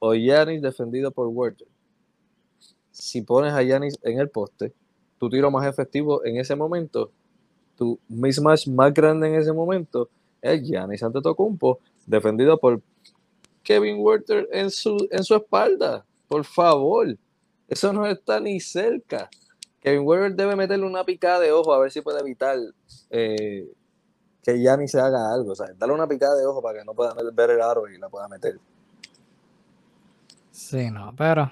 o 0.00 0.14
Yanis 0.14 0.60
defendido 0.60 1.12
por 1.12 1.28
Werther, 1.28 1.68
si 2.90 3.22
pones 3.22 3.54
a 3.54 3.62
Yanis 3.62 3.98
en 4.02 4.20
el 4.20 4.28
poste, 4.28 4.74
tu 5.18 5.30
tiro 5.30 5.50
más 5.50 5.66
efectivo 5.66 6.22
en 6.26 6.36
ese 6.36 6.54
momento 6.56 7.10
tu 7.76 7.98
mismatch 8.08 8.68
más 8.68 8.92
grande 8.92 9.28
en 9.28 9.34
ese 9.34 9.52
momento 9.52 10.08
es 10.40 10.62
Giannis 10.62 11.02
Antetokounmpo, 11.02 11.80
defendido 12.06 12.58
por 12.58 12.80
Kevin 13.62 13.96
Werther 13.98 14.48
en 14.52 14.70
su, 14.70 15.08
en 15.10 15.24
su 15.24 15.34
espalda. 15.34 16.04
Por 16.28 16.44
favor, 16.44 17.16
eso 17.68 17.92
no 17.92 18.06
está 18.06 18.40
ni 18.40 18.60
cerca. 18.60 19.28
Kevin 19.80 20.06
Werther 20.06 20.34
debe 20.34 20.56
meterle 20.56 20.86
una 20.86 21.04
picada 21.04 21.40
de 21.40 21.52
ojo 21.52 21.72
a 21.72 21.78
ver 21.78 21.90
si 21.90 22.00
puede 22.02 22.20
evitar 22.20 22.58
eh, 23.10 23.70
que 24.42 24.58
Giannis 24.58 24.90
se 24.90 25.00
haga 25.00 25.32
algo. 25.32 25.52
O 25.52 25.54
sea, 25.54 25.66
darle 25.76 25.94
una 25.94 26.06
picada 26.06 26.36
de 26.36 26.46
ojo 26.46 26.62
para 26.62 26.78
que 26.78 26.84
no 26.84 26.94
pueda 26.94 27.14
ver 27.32 27.50
el 27.50 27.60
aro 27.62 27.88
y 27.88 27.98
la 27.98 28.08
pueda 28.08 28.28
meter. 28.28 28.58
Sí, 30.50 30.90
no, 30.90 31.14
pero 31.16 31.50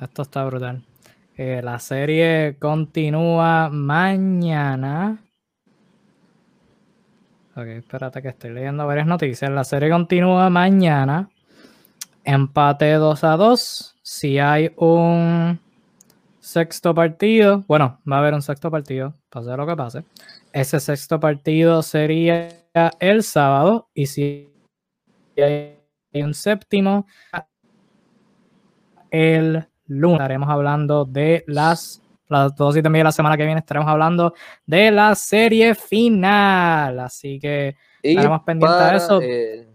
esto 0.00 0.22
está 0.22 0.44
brutal. 0.44 0.84
Eh, 1.36 1.60
la 1.62 1.78
serie 1.78 2.56
continúa 2.58 3.68
mañana. 3.70 5.25
Ok, 7.58 7.68
espérate 7.68 8.20
que 8.20 8.28
estoy 8.28 8.50
leyendo 8.50 8.86
varias 8.86 9.06
noticias. 9.06 9.50
La 9.50 9.64
serie 9.64 9.88
continúa 9.88 10.50
mañana. 10.50 11.30
Empate 12.22 12.92
2 12.92 13.24
a 13.24 13.36
2. 13.38 13.96
Si 14.02 14.38
hay 14.38 14.74
un 14.76 15.58
sexto 16.38 16.94
partido, 16.94 17.64
bueno, 17.66 17.98
va 18.10 18.16
a 18.16 18.18
haber 18.18 18.34
un 18.34 18.42
sexto 18.42 18.70
partido, 18.70 19.14
pase 19.30 19.56
lo 19.56 19.66
que 19.66 19.74
pase. 19.74 20.04
Ese 20.52 20.80
sexto 20.80 21.18
partido 21.18 21.82
sería 21.82 22.46
el 23.00 23.22
sábado. 23.22 23.88
Y 23.94 24.04
si 24.04 24.52
hay 25.38 25.78
un 26.12 26.34
séptimo, 26.34 27.06
el 29.10 29.66
lunes 29.86 30.16
estaremos 30.16 30.50
hablando 30.50 31.06
de 31.06 31.42
las 31.46 32.02
las 32.28 32.54
dos 32.54 32.76
y 32.76 32.82
también 32.82 33.04
la 33.04 33.12
semana 33.12 33.36
que 33.36 33.44
viene 33.44 33.60
estaremos 33.60 33.88
hablando 33.88 34.34
de 34.66 34.90
la 34.90 35.14
serie 35.14 35.74
final. 35.74 36.98
Así 37.00 37.38
que 37.38 37.76
estaremos 38.02 38.42
pendientes 38.42 38.90
de 38.90 38.96
eso. 38.96 39.20
Eh, 39.22 39.68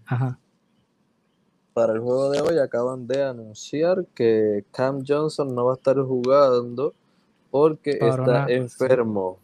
para 1.74 1.93
el 1.93 1.99
juego 1.99 2.30
de 2.32 2.41
hoy 2.41 2.60
acaban 2.60 3.08
de 3.08 3.24
anunciar 3.24 4.06
que 4.14 4.66
Cam 4.72 5.04
Johnson 5.08 5.56
no 5.56 5.66
va 5.66 5.74
a 5.74 5.76
estar 5.76 5.97
jugando 5.97 6.93
porque 7.49 7.97
está 8.02 8.45
enfermo. 8.49 9.39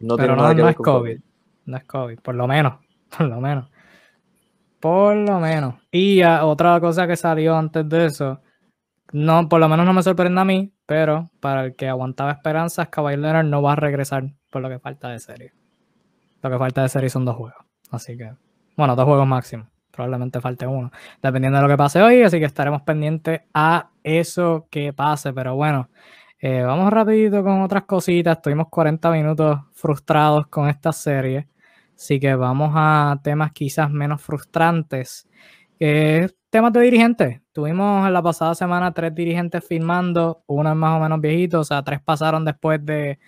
No 0.00 0.16
Pero 0.16 0.34
no, 0.34 0.52
no 0.52 0.68
es 0.68 0.76
COVID. 0.76 1.20
No 1.66 1.76
es 1.76 1.84
COVID, 1.84 2.18
por 2.20 2.34
lo 2.34 2.46
menos. 2.46 2.74
Por 3.16 3.26
lo 3.26 3.40
menos. 3.40 3.68
Por 4.78 5.16
lo 5.16 5.40
menos. 5.40 5.74
Y 5.90 6.22
otra 6.22 6.80
cosa 6.80 7.08
que 7.08 7.16
salió 7.16 7.56
antes 7.56 7.88
de 7.88 8.06
eso 8.06 8.40
no, 9.12 9.48
por 9.48 9.60
lo 9.60 9.68
menos 9.68 9.86
no 9.86 9.92
me 9.92 10.02
sorprende 10.02 10.40
a 10.40 10.44
mí, 10.44 10.72
pero 10.86 11.30
para 11.40 11.64
el 11.64 11.76
que 11.76 11.88
aguantaba 11.88 12.32
esperanzas, 12.32 12.88
Kawhi 12.88 13.16
Leonard 13.16 13.46
no 13.46 13.62
va 13.62 13.72
a 13.72 13.76
regresar 13.76 14.24
por 14.50 14.62
lo 14.62 14.68
que 14.68 14.78
falta 14.78 15.08
de 15.08 15.18
serie. 15.18 15.52
Lo 16.42 16.50
que 16.50 16.58
falta 16.58 16.82
de 16.82 16.88
serie 16.88 17.10
son 17.10 17.24
dos 17.24 17.36
juegos. 17.36 17.64
Así 17.90 18.16
que, 18.16 18.32
bueno, 18.76 18.94
dos 18.96 19.04
juegos 19.04 19.26
máximo. 19.26 19.68
Probablemente 19.90 20.40
falte 20.40 20.66
uno, 20.66 20.90
dependiendo 21.20 21.58
de 21.58 21.62
lo 21.62 21.68
que 21.68 21.76
pase 21.76 22.00
hoy. 22.00 22.22
Así 22.22 22.38
que 22.38 22.44
estaremos 22.44 22.82
pendientes 22.82 23.42
a 23.52 23.90
eso 24.02 24.66
que 24.70 24.92
pase. 24.92 25.32
Pero 25.32 25.56
bueno, 25.56 25.90
eh, 26.38 26.62
vamos 26.62 26.90
rapidito 26.90 27.42
con 27.42 27.62
otras 27.62 27.84
cositas. 27.84 28.36
Estuvimos 28.36 28.68
40 28.70 29.10
minutos 29.10 29.58
frustrados 29.72 30.46
con 30.46 30.68
esta 30.68 30.92
serie. 30.92 31.48
Así 31.94 32.18
que 32.18 32.34
vamos 32.34 32.72
a 32.74 33.18
temas 33.22 33.52
quizás 33.52 33.90
menos 33.90 34.22
frustrantes. 34.22 35.28
temas 36.50 36.72
de 36.72 36.80
dirigentes. 36.80 37.40
Tuvimos 37.60 38.06
en 38.06 38.14
la 38.14 38.22
pasada 38.22 38.54
semana 38.54 38.90
tres 38.90 39.14
dirigentes 39.14 39.62
firmando, 39.62 40.42
uno 40.46 40.70
es 40.70 40.76
más 40.76 40.96
o 40.96 41.02
menos 41.02 41.20
viejito, 41.20 41.60
o 41.60 41.64
sea, 41.64 41.82
tres 41.82 42.00
pasaron 42.00 42.42
después 42.42 42.82
de 42.86 43.18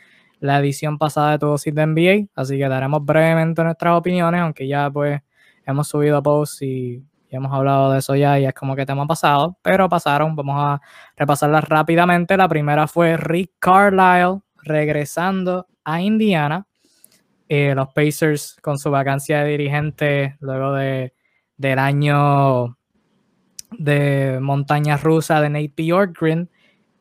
la 0.41 0.59
edición 0.59 0.97
pasada 0.97 1.33
de 1.33 1.39
Todo 1.39 1.59
Sit 1.59 1.74
de 1.74 1.85
NBA, 1.87 2.30
así 2.35 2.57
que 2.57 2.66
daremos 2.66 3.05
brevemente 3.05 3.62
nuestras 3.62 3.95
opiniones, 3.95 4.41
aunque 4.41 4.66
ya 4.66 4.91
pues 4.91 5.20
hemos 5.66 5.87
subido 5.87 6.22
posts 6.22 6.62
y, 6.62 7.05
y, 7.28 7.37
hemos 7.37 7.53
hablado 7.53 7.93
de 7.93 7.99
eso 7.99 8.16
ya 8.16 8.39
y 8.41 8.47
es 8.47 8.55
como 8.55 8.74
que 8.74 8.87
tema 8.87 9.07
pasado, 9.07 9.59
pero 9.61 9.87
pasaron, 9.91 10.35
vamos 10.35 10.57
a 10.59 10.80
repasarlas 11.14 11.64
rápidamente. 11.68 12.35
La 12.39 12.49
primera 12.49 12.87
fue 12.87 13.18
Rick 13.18 13.51
Carlisle 13.59 14.41
regresando 14.62 15.66
a 15.85 16.01
Indiana. 16.01 16.66
Eh, 17.51 17.74
los 17.74 17.89
Pacers 17.93 18.57
con 18.62 18.78
su 18.78 18.91
vacancia 18.91 19.43
de 19.43 19.51
dirigente 19.51 20.37
luego 20.41 20.72
de, 20.72 21.12
del 21.59 21.78
año 21.78 22.78
de 23.79 24.39
montaña 24.41 24.97
rusa 24.97 25.41
de 25.41 25.51
Nate 25.51 25.73
Bjorkgren. 25.77 26.49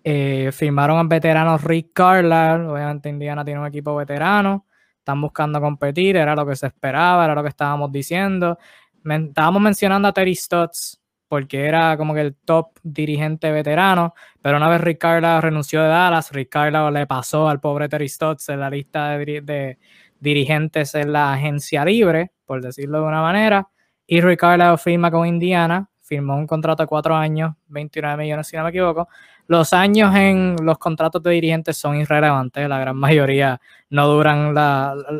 Eh, 0.03 0.49
firmaron 0.51 0.97
al 0.97 1.07
veterano 1.07 1.57
Rick 1.57 1.93
Carlisle. 1.93 2.67
Obviamente 2.67 3.09
Indiana 3.09 3.45
tiene 3.45 3.59
un 3.59 3.67
equipo 3.67 3.95
veterano. 3.95 4.65
Están 4.97 5.21
buscando 5.21 5.59
competir. 5.61 6.17
Era 6.17 6.35
lo 6.35 6.45
que 6.45 6.55
se 6.55 6.67
esperaba, 6.67 7.25
era 7.25 7.35
lo 7.35 7.43
que 7.43 7.49
estábamos 7.49 7.91
diciendo. 7.91 8.57
estábamos 9.03 9.61
mencionando 9.61 10.07
a 10.07 10.13
Terry 10.13 10.35
Stotts 10.35 11.01
porque 11.27 11.65
era 11.65 11.95
como 11.95 12.13
que 12.13 12.19
el 12.19 12.35
top 12.35 12.77
dirigente 12.83 13.53
veterano, 13.53 14.13
pero 14.41 14.57
una 14.57 14.67
vez 14.67 14.81
Rick 14.81 14.97
Carlisle 14.97 15.39
renunció 15.39 15.81
de 15.81 15.87
Dallas, 15.87 16.29
Rick 16.33 16.49
Carlisle 16.49 16.91
le 16.91 17.07
pasó 17.07 17.47
al 17.47 17.61
pobre 17.61 17.87
Terry 17.87 18.09
Stotts 18.09 18.49
en 18.49 18.59
la 18.59 18.69
lista 18.69 19.17
de, 19.17 19.77
dirigentes 20.19 20.93
en 20.95 21.13
la 21.13 21.33
agencia 21.33 21.83
libre, 21.83 22.31
por 22.45 22.61
decirlo 22.61 22.99
de 22.99 23.07
una 23.07 23.21
manera, 23.21 23.69
y 24.05 24.19
Ricardo 24.19 24.77
firma 24.77 25.09
con 25.09 25.25
Indiana, 25.25 25.89
firmó 26.11 26.35
un 26.35 26.45
contrato 26.45 26.83
de 26.83 26.87
cuatro 26.87 27.15
años, 27.15 27.55
29 27.69 28.21
millones 28.21 28.45
si 28.47 28.57
no 28.57 28.63
me 28.63 28.69
equivoco. 28.69 29.07
Los 29.47 29.71
años 29.71 30.13
en 30.13 30.57
los 30.61 30.77
contratos 30.77 31.23
de 31.23 31.31
dirigentes 31.31 31.77
son 31.77 31.95
irrelevantes, 31.95 32.67
la 32.67 32.79
gran 32.79 32.97
mayoría 32.97 33.61
no 33.89 34.09
duran 34.09 34.53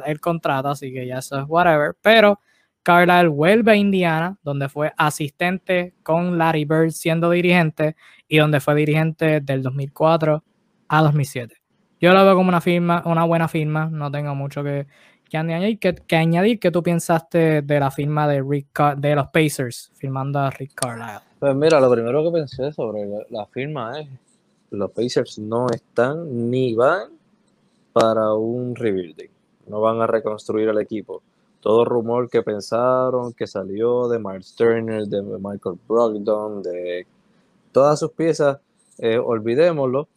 el 0.05 0.19
contrato, 0.19 0.67
así 0.67 0.91
que 0.91 1.07
ya 1.07 1.19
eso 1.19 1.39
es 1.39 1.45
whatever, 1.47 1.95
pero 2.01 2.41
Carlisle 2.83 3.29
vuelve 3.29 3.71
a 3.71 3.75
Indiana, 3.75 4.37
donde 4.43 4.67
fue 4.67 4.91
asistente 4.97 5.93
con 6.03 6.37
Larry 6.37 6.65
Bird 6.65 6.91
siendo 6.91 7.29
dirigente 7.29 7.95
y 8.27 8.37
donde 8.39 8.59
fue 8.59 8.75
dirigente 8.75 9.39
del 9.39 9.63
2004 9.63 10.43
a 10.89 11.01
2007 11.03 11.61
yo 12.01 12.13
lo 12.13 12.25
veo 12.25 12.35
como 12.35 12.49
una 12.49 12.61
firma, 12.61 13.03
una 13.05 13.23
buena 13.25 13.47
firma, 13.47 13.87
no 13.91 14.09
tengo 14.09 14.33
mucho 14.33 14.63
que, 14.63 14.87
añadir. 15.37 15.79
Que, 15.79 16.15
añadir 16.15 16.59
que 16.59 16.71
tú 16.71 16.83
pensaste 16.83 17.61
de 17.61 17.79
la 17.79 17.91
firma 17.91 18.27
de 18.27 18.41
Rick 18.41 18.79
de 18.97 19.15
los 19.15 19.27
Pacers, 19.27 19.91
firmando 19.95 20.39
a 20.39 20.49
Rick 20.49 20.73
Carlisle. 20.75 21.19
Pues 21.39 21.55
mira, 21.55 21.79
lo 21.79 21.91
primero 21.91 22.23
que 22.23 22.31
pensé 22.31 22.71
sobre 22.71 23.07
la, 23.29 23.45
firma 23.47 23.99
es 23.99 24.07
los 24.69 24.91
Pacers 24.91 25.39
no 25.39 25.67
están 25.69 26.49
ni 26.49 26.75
van 26.75 27.09
para 27.93 28.33
un 28.33 28.75
rebuilding, 28.75 29.29
no 29.67 29.81
van 29.81 30.01
a 30.01 30.07
reconstruir 30.07 30.69
el 30.69 30.79
equipo. 30.79 31.21
Todo 31.59 31.85
rumor 31.85 32.29
que 32.29 32.41
pensaron, 32.41 33.33
que 33.33 33.47
salió 33.47 34.07
de 34.07 34.17
Mark 34.17 34.43
Turner, 34.55 35.05
de 35.07 35.21
Michael 35.21 35.77
Brogdon, 35.87 36.63
de 36.63 37.05
todas 37.71 37.99
sus 37.99 38.11
piezas, 38.11 38.59
eh, 38.97 39.17
olvidémoslo 39.17 40.07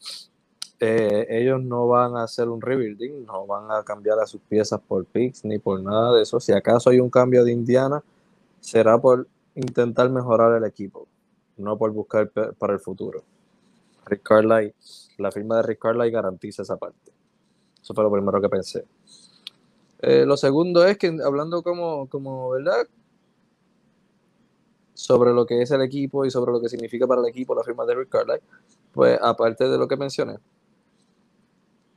eh, 0.80 1.26
ellos 1.30 1.62
no 1.62 1.86
van 1.86 2.16
a 2.16 2.24
hacer 2.24 2.48
un 2.48 2.60
rebuilding, 2.60 3.24
no 3.24 3.46
van 3.46 3.70
a 3.70 3.82
cambiar 3.84 4.18
a 4.18 4.26
sus 4.26 4.40
piezas 4.40 4.80
por 4.80 5.04
picks 5.04 5.44
ni 5.44 5.58
por 5.58 5.80
nada 5.80 6.14
de 6.16 6.22
eso. 6.22 6.40
Si 6.40 6.52
acaso 6.52 6.90
hay 6.90 7.00
un 7.00 7.10
cambio 7.10 7.44
de 7.44 7.52
Indiana, 7.52 8.02
será 8.60 8.98
por 9.00 9.28
intentar 9.54 10.10
mejorar 10.10 10.56
el 10.56 10.64
equipo, 10.64 11.06
no 11.56 11.78
por 11.78 11.92
buscar 11.92 12.30
para 12.58 12.72
el 12.72 12.80
futuro. 12.80 13.22
Rick 14.06 14.22
Carlisle, 14.22 14.74
la 15.18 15.30
firma 15.30 15.56
de 15.56 15.62
Rick 15.62 15.78
Carlisle 15.78 16.10
garantiza 16.10 16.62
esa 16.62 16.76
parte. 16.76 17.12
Eso 17.80 17.94
fue 17.94 18.04
lo 18.04 18.10
primero 18.10 18.40
que 18.40 18.48
pensé. 18.48 18.84
Eh, 20.00 20.26
lo 20.26 20.36
segundo 20.36 20.84
es 20.84 20.98
que 20.98 21.16
hablando 21.24 21.62
como, 21.62 22.08
como, 22.08 22.50
¿verdad? 22.50 22.86
Sobre 24.92 25.32
lo 25.32 25.46
que 25.46 25.62
es 25.62 25.70
el 25.70 25.82
equipo 25.82 26.24
y 26.24 26.30
sobre 26.30 26.52
lo 26.52 26.60
que 26.60 26.68
significa 26.68 27.06
para 27.06 27.20
el 27.20 27.28
equipo 27.28 27.54
la 27.54 27.62
firma 27.62 27.86
de 27.86 27.94
Rick 27.94 28.08
Carlisle, 28.10 28.42
pues 28.92 29.18
aparte 29.22 29.68
de 29.68 29.78
lo 29.78 29.88
que 29.88 29.96
mencioné, 29.96 30.38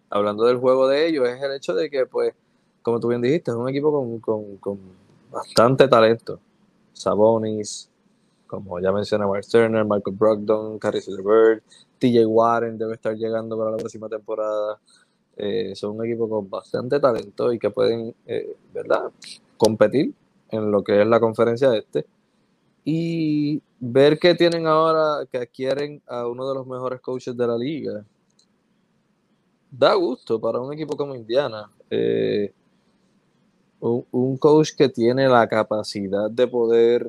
hablando 0.10 0.45
del 0.45 0.58
juego 0.58 0.88
de 0.88 1.08
ellos, 1.08 1.28
es 1.28 1.41
el 1.41 1.55
hecho 1.55 1.74
de 1.74 1.89
que, 1.89 2.05
pues, 2.05 2.34
como 2.82 2.99
tú 2.99 3.10
bien 3.10 3.22
dijiste, 3.22 3.51
es 3.51 3.58
un 3.58 3.70
equipo 3.70 4.20
con, 4.22 4.80
bastante 5.32 5.88
talento. 5.88 6.39
Sabonis, 6.93 7.89
como 8.47 8.80
ya 8.80 8.91
mencioné, 8.91 9.26
Mark 9.26 9.45
Turner, 9.51 9.84
Michael 9.84 10.16
Brogdon, 10.16 10.80
Caris 10.80 11.08
Bird, 11.08 11.62
TJ 11.99 12.26
Warren 12.26 12.78
debe 12.78 12.93
estar 12.93 13.16
llegando 13.16 13.58
para 13.58 13.72
la 13.72 13.78
próxima 13.78 14.08
temporada. 14.08 14.80
Eh, 15.36 15.76
son 15.76 15.97
un 15.97 16.05
equipo 16.05 16.28
con 16.28 16.49
bastante 16.49 16.99
talento 16.99 17.53
y 17.53 17.60
que 17.60 17.70
pueden, 17.70 18.16
eh, 18.26 18.55
¿verdad?, 18.74 19.12
competir 19.58 20.14
en 20.49 20.72
lo 20.72 20.84
que 20.84 21.01
es 21.01 21.08
la 21.08 21.20
conferencia 21.20 21.76
este. 21.76 22.05
Y 22.84 23.62
ver 23.80 24.18
que 24.18 24.34
tienen 24.34 24.66
ahora, 24.66 25.26
que 25.30 25.39
adquieren 25.39 26.01
a 26.08 26.26
uno 26.28 26.47
de 26.47 26.55
los 26.55 26.66
mejores 26.66 27.01
coaches 27.01 27.36
de 27.36 27.47
la 27.47 27.58
liga, 27.58 28.05
da 29.72 29.93
gusto 29.95 30.39
para 30.39 30.59
un 30.59 30.74
equipo 30.74 30.95
como 30.95 31.15
Indiana. 31.15 31.70
Eh, 31.89 32.51
un, 33.80 34.38
coach 34.38 34.72
que 34.76 34.89
tiene 34.89 35.28
la 35.28 35.47
capacidad 35.47 36.30
de 36.30 36.47
poder 36.47 37.07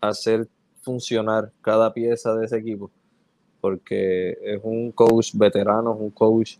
hacer 0.00 0.48
funcionar 0.82 1.52
cada 1.62 1.92
pieza 1.92 2.34
de 2.34 2.46
ese 2.46 2.58
equipo, 2.58 2.90
porque 3.60 4.36
es 4.42 4.60
un 4.62 4.90
coach 4.92 5.30
veterano, 5.34 5.92
un 5.92 6.10
coach 6.10 6.56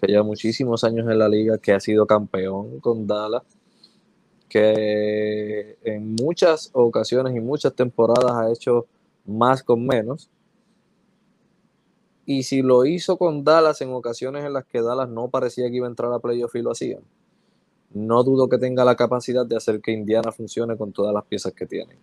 que 0.00 0.06
lleva 0.06 0.22
muchísimos 0.22 0.82
años 0.84 1.08
en 1.08 1.18
la 1.18 1.28
liga, 1.28 1.58
que 1.58 1.72
ha 1.72 1.80
sido 1.80 2.06
campeón 2.06 2.80
con 2.80 3.06
Dallas, 3.06 3.42
que 4.48 5.76
en 5.82 6.14
muchas 6.14 6.70
ocasiones 6.72 7.36
y 7.36 7.40
muchas 7.40 7.74
temporadas 7.74 8.32
ha 8.32 8.50
hecho 8.50 8.86
más 9.24 9.62
con 9.62 9.86
menos 9.86 10.28
y 12.32 12.44
si 12.44 12.62
lo 12.62 12.84
hizo 12.84 13.18
con 13.18 13.42
Dallas 13.42 13.80
en 13.80 13.92
ocasiones 13.92 14.44
en 14.44 14.52
las 14.52 14.64
que 14.64 14.80
Dallas 14.80 15.08
no 15.08 15.26
parecía 15.30 15.68
que 15.68 15.78
iba 15.78 15.88
a 15.88 15.90
entrar 15.90 16.12
a 16.12 16.20
playoff 16.20 16.54
y 16.54 16.62
lo 16.62 16.70
hacían, 16.70 17.02
no 17.92 18.22
dudo 18.22 18.48
que 18.48 18.56
tenga 18.56 18.84
la 18.84 18.94
capacidad 18.94 19.44
de 19.44 19.56
hacer 19.56 19.80
que 19.80 19.90
Indiana 19.90 20.30
funcione 20.30 20.76
con 20.76 20.92
todas 20.92 21.12
las 21.12 21.24
piezas 21.24 21.52
que 21.54 21.66
tiene. 21.66 21.98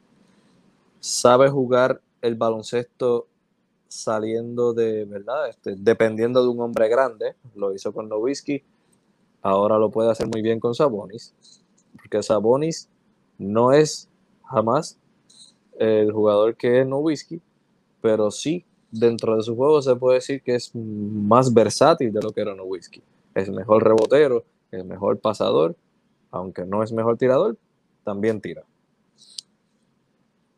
Sabe 1.00 1.50
jugar 1.50 2.02
el 2.22 2.36
baloncesto 2.36 3.28
saliendo 3.88 4.74
de, 4.74 5.06
¿verdad? 5.06 5.48
Este, 5.48 5.76
dependiendo 5.78 6.44
de 6.44 6.50
un 6.50 6.60
hombre 6.60 6.90
grande. 6.90 7.38
Lo 7.56 7.74
hizo 7.74 7.94
con 7.94 8.10
Nowitzki. 8.10 8.62
Ahora 9.44 9.78
lo 9.78 9.90
puede 9.90 10.12
hacer 10.12 10.28
muy 10.28 10.42
bien 10.42 10.60
con 10.60 10.76
Sabonis. 10.76 11.34
Porque 11.96 12.22
Sabonis 12.22 12.90
no 13.38 13.72
es 13.72 14.10
jamás 14.44 14.98
el 15.80 16.12
jugador 16.12 16.58
que 16.58 16.82
es 16.82 16.86
Nowitzki, 16.86 17.40
pero 18.02 18.30
sí 18.30 18.66
dentro 18.92 19.36
de 19.36 19.44
su 19.44 19.56
juego 19.56 19.82
se 19.82 19.96
puede 19.96 20.16
decir 20.16 20.42
que 20.42 20.56
es 20.56 20.74
más 20.74 21.54
versátil 21.54 22.12
de 22.12 22.22
lo 22.22 22.32
que 22.32 22.42
era 22.42 22.56
Nowitzki. 22.56 23.02
Es 23.36 23.50
mejor 23.50 23.84
rebotero, 23.84 24.46
es 24.72 24.84
mejor 24.86 25.20
pasador, 25.20 25.76
aunque 26.32 26.66
no 26.66 26.84
es 26.84 26.92
mejor 26.92 27.18
tirador, 27.18 27.58
también 28.04 28.42
tira. 28.42 28.64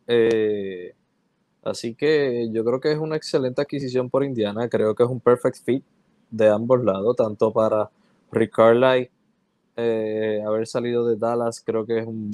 Eh, 0.07 0.93
así 1.63 1.93
que 1.95 2.49
yo 2.51 2.63
creo 2.63 2.79
que 2.79 2.91
es 2.91 2.97
una 2.97 3.15
excelente 3.15 3.61
adquisición 3.61 4.09
por 4.09 4.23
Indiana. 4.23 4.69
Creo 4.69 4.95
que 4.95 5.03
es 5.03 5.09
un 5.09 5.19
perfect 5.19 5.57
fit 5.63 5.83
de 6.31 6.49
ambos 6.49 6.83
lados, 6.83 7.15
tanto 7.15 7.51
para 7.51 7.89
Rick 8.31 8.55
Carlisle 8.55 9.11
eh, 9.75 10.43
haber 10.45 10.67
salido 10.67 11.07
de 11.07 11.15
Dallas, 11.15 11.61
creo 11.65 11.85
que 11.85 11.99
es 11.99 12.05
un 12.05 12.31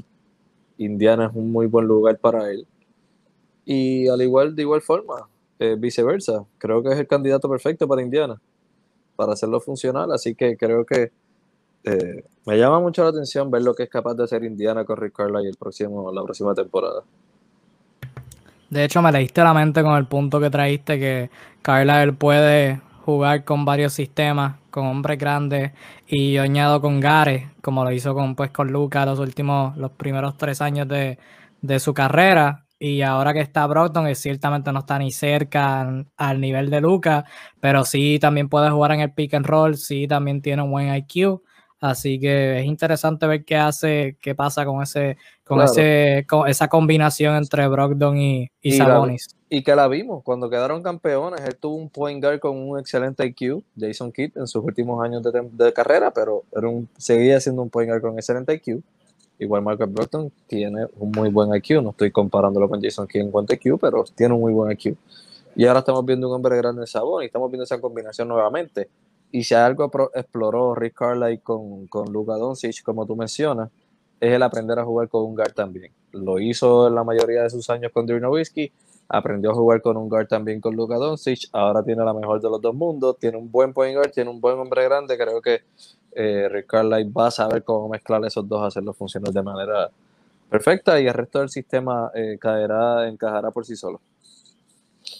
Indiana 0.77 1.27
es 1.27 1.35
un 1.35 1.51
muy 1.51 1.67
buen 1.67 1.85
lugar 1.87 2.17
para 2.17 2.49
él. 2.51 2.67
Y 3.65 4.07
al 4.07 4.21
igual, 4.21 4.55
de 4.55 4.61
igual 4.63 4.81
forma, 4.81 5.27
eh, 5.59 5.75
viceversa. 5.77 6.45
Creo 6.57 6.83
que 6.83 6.89
es 6.89 6.99
el 6.99 7.07
candidato 7.07 7.49
perfecto 7.49 7.87
para 7.87 8.01
Indiana, 8.01 8.39
para 9.15 9.33
hacerlo 9.33 9.59
funcional. 9.59 10.11
Así 10.11 10.35
que 10.35 10.57
creo 10.57 10.85
que 10.85 11.11
eh, 11.83 12.23
me 12.45 12.57
llama 12.57 12.79
mucho 12.79 13.03
la 13.03 13.09
atención 13.09 13.51
ver 13.51 13.61
lo 13.61 13.73
que 13.73 13.83
es 13.83 13.89
capaz 13.89 14.15
de 14.15 14.23
hacer 14.23 14.43
Indiana 14.43 14.85
con 14.85 14.97
Rick 14.97 15.13
Carlisle 15.13 15.49
el 15.49 15.57
próximo, 15.57 16.11
la 16.11 16.23
próxima 16.23 16.53
temporada. 16.53 17.03
De 18.69 18.83
hecho, 18.83 19.01
me 19.01 19.11
leíste 19.11 19.43
la 19.43 19.53
mente 19.53 19.83
con 19.83 19.95
el 19.95 20.07
punto 20.07 20.39
que 20.39 20.49
traíste 20.49 20.99
que 20.99 21.29
Carlisle 21.61 22.13
puede 22.13 22.81
jugar 23.05 23.45
con 23.45 23.63
varios 23.63 23.93
sistemas, 23.93 24.55
con 24.71 24.87
hombres 24.87 25.19
grandes, 25.19 25.71
y 26.07 26.33
yo 26.33 26.81
con 26.81 26.99
Gare, 26.99 27.51
como 27.61 27.83
lo 27.83 27.91
hizo 27.91 28.15
con, 28.15 28.35
pues, 28.35 28.49
con 28.49 28.71
Luca 28.71 29.05
los 29.05 29.19
últimos, 29.19 29.77
los 29.77 29.91
primeros 29.91 30.35
tres 30.37 30.59
años 30.59 30.87
de, 30.87 31.19
de 31.61 31.79
su 31.79 31.93
carrera. 31.93 32.64
Y 32.77 33.01
ahora 33.01 33.33
que 33.33 33.39
está 33.39 33.65
Brockton, 33.67 34.05
que 34.05 34.15
ciertamente 34.15 34.71
no 34.71 34.79
está 34.79 34.99
ni 34.99 35.11
cerca 35.11 36.05
al 36.17 36.41
nivel 36.41 36.69
de 36.69 36.81
Luca, 36.81 37.25
pero 37.59 37.85
sí 37.85 38.19
también 38.19 38.49
puede 38.49 38.69
jugar 38.69 38.91
en 38.91 38.99
el 38.99 39.13
pick 39.13 39.33
and 39.33 39.45
roll, 39.45 39.77
sí 39.77 40.07
también 40.07 40.41
tiene 40.41 40.61
un 40.61 40.71
buen 40.71 40.93
IQ. 40.93 41.41
Así 41.79 42.19
que 42.19 42.59
es 42.59 42.65
interesante 42.65 43.27
ver 43.27 43.45
qué 43.45 43.57
hace, 43.57 44.17
qué 44.21 44.33
pasa 44.33 44.65
con 44.65 44.81
ese, 44.81 45.17
con 45.43 45.61
ese, 45.61 46.25
con 46.27 46.47
esa 46.47 46.67
combinación 46.67 47.35
entre 47.35 47.67
Brogdon 47.67 48.17
y, 48.17 48.49
y, 48.61 48.71
Sabonis. 48.71 49.35
y 49.49 49.61
que 49.61 49.75
la 49.75 49.87
vimos 49.87 50.23
cuando 50.23 50.49
quedaron 50.49 50.81
campeones. 50.81 51.41
Él 51.41 51.55
tuvo 51.57 51.75
un 51.75 51.89
point 51.89 52.23
guard 52.23 52.39
con 52.39 52.57
un 52.57 52.79
excelente 52.79 53.25
IQ, 53.25 53.61
Jason 53.77 54.11
Kidd, 54.11 54.31
en 54.35 54.47
sus 54.47 54.63
últimos 54.63 55.03
años 55.03 55.21
de, 55.21 55.73
carrera, 55.73 56.11
pero 56.11 56.43
era 56.55 56.67
un, 56.67 56.89
seguía 56.97 57.39
siendo 57.39 57.61
un 57.61 57.69
point 57.69 57.89
guard 57.89 58.01
con 58.01 58.15
excelente 58.15 58.53
IQ. 58.53 58.81
Igual 59.37 59.63
Marcus 59.63 59.91
Brogdon 59.91 60.31
tiene 60.47 60.87
un 60.97 61.11
muy 61.11 61.29
buen 61.29 61.53
IQ. 61.53 61.81
No 61.81 61.89
estoy 61.91 62.11
comparándolo 62.11 62.69
con 62.69 62.81
Jason 62.81 63.07
Kidd 63.07 63.21
en 63.21 63.31
cuanto 63.31 63.53
a 63.53 63.55
IQ, 63.55 63.79
pero 63.79 64.03
tiene 64.15 64.33
un 64.33 64.41
muy 64.41 64.53
buen 64.53 64.71
IQ. 64.71 64.95
Y 65.55 65.65
ahora 65.65 65.79
estamos 65.79 66.05
viendo 66.05 66.27
un 66.27 66.35
hombre 66.35 66.57
grande 66.57 66.81
en 66.81 66.87
Sabonis, 66.87 67.27
estamos 67.27 67.49
viendo 67.49 67.63
esa 67.63 67.79
combinación 67.79 68.27
nuevamente 68.27 68.89
y 69.35 69.43
si 69.43 69.53
algo 69.53 69.91
exploró 70.13 70.75
Rick 70.75 70.93
Carlisle 70.93 71.39
con, 71.39 71.87
con 71.87 72.11
Luka 72.11 72.35
Doncic, 72.35 72.81
como 72.83 73.05
tú 73.05 73.17
mencionas, 73.17 73.69
es 74.19 74.31
el 74.31 74.41
aprender 74.41 74.79
a 74.79 74.85
jugar 74.85 75.09
con 75.09 75.23
un 75.23 75.35
guard 75.35 75.53
también. 75.53 75.91
Lo 76.11 76.39
hizo 76.39 76.87
en 76.87 76.95
la 76.95 77.03
mayoría 77.03 77.43
de 77.43 77.49
sus 77.49 77.69
años 77.69 77.91
con 77.91 78.05
Nowitzki, 78.05 78.71
aprendió 79.09 79.51
a 79.51 79.53
jugar 79.53 79.81
con 79.81 79.97
un 79.97 80.07
guard 80.07 80.27
también 80.27 80.61
con 80.61 80.73
Luka 80.75 80.95
Doncic, 80.95 81.49
ahora 81.51 81.83
tiene 81.83 82.05
la 82.05 82.13
mejor 82.13 82.41
de 82.41 82.49
los 82.49 82.61
dos 82.61 82.73
mundos, 82.73 83.17
tiene 83.19 83.37
un 83.37 83.51
buen 83.51 83.73
point 83.73 83.95
guard, 83.95 84.11
tiene 84.11 84.29
un 84.29 84.39
buen 84.39 84.57
hombre 84.57 84.85
grande, 84.85 85.17
creo 85.17 85.41
que 85.41 85.63
eh, 86.15 86.47
Rick 86.49 86.67
Carlisle 86.67 87.11
va 87.11 87.27
a 87.27 87.31
saber 87.31 87.63
cómo 87.63 87.89
mezclar 87.89 88.23
esos 88.25 88.47
dos, 88.47 88.65
hacerlo 88.65 88.93
funcionar 88.93 89.31
de 89.31 89.43
manera 89.43 89.89
perfecta 90.49 90.99
y 90.99 91.07
el 91.07 91.13
resto 91.13 91.39
del 91.39 91.49
sistema 91.49 92.09
eh, 92.15 92.37
caerá, 92.39 93.07
encajará 93.07 93.51
por 93.51 93.65
sí 93.65 93.75
solo. 93.75 94.01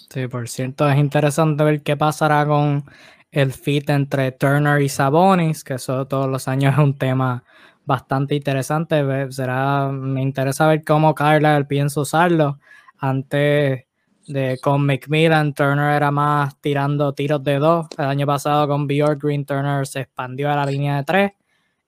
Sí, 0.10 0.28
por 0.28 0.48
cierto, 0.48 0.90
es 0.90 0.98
interesante 0.98 1.64
ver 1.64 1.82
qué 1.82 1.98
pasará 1.98 2.46
con 2.46 2.86
el 3.32 3.52
fit 3.52 3.90
entre 3.90 4.32
Turner 4.32 4.82
y 4.82 4.88
Sabonis, 4.88 5.64
que 5.64 5.74
eso 5.74 6.08
todos 6.08 6.30
los 6.30 6.48
años 6.48 6.74
es 6.74 6.80
un 6.80 6.98
tema 6.98 7.44
bastante 7.86 8.36
interesante. 8.36 9.04
Será, 9.32 9.90
me 9.90 10.22
interesa 10.22 10.68
ver 10.68 10.84
cómo 10.84 11.14
Carla 11.14 11.62
piensa 11.68 12.00
usarlo. 12.00 12.60
Antes 12.98 13.84
de 14.28 14.58
con 14.62 14.86
McMillan, 14.86 15.54
Turner 15.54 15.96
era 15.96 16.12
más 16.12 16.60
tirando 16.62 17.14
tiros 17.14 17.44
de 17.44 17.60
dos. 17.60 17.88
El 17.98 18.06
año 18.06 18.26
pasado 18.26 18.68
con 18.68 18.88
Bjork 18.88 19.22
Green, 19.24 19.46
Turner 19.46 19.86
se 19.88 20.02
expandió 20.02 20.52
a 20.52 20.56
la 20.56 20.66
línea 20.66 20.98
de 20.98 21.04
tres 21.04 21.32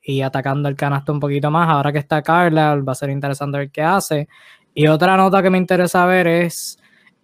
y 0.02 0.22
atacando 0.22 0.70
el 0.70 0.76
canasto 0.76 1.12
un 1.12 1.20
poquito 1.20 1.52
más. 1.52 1.70
Ahora 1.70 1.92
que 1.92 2.00
está 2.00 2.22
Carla, 2.22 2.76
va 2.76 2.92
a 2.94 2.96
ser 2.96 3.10
interesante 3.10 3.58
ver 3.58 3.72
qué 3.72 3.82
hace. 3.82 4.28
Y 4.74 4.88
otra 4.88 5.18
nota 5.18 5.42
que 5.42 5.50
me 5.50 5.58
interesa 5.58 6.06
ver 6.06 6.28
es 6.28 6.80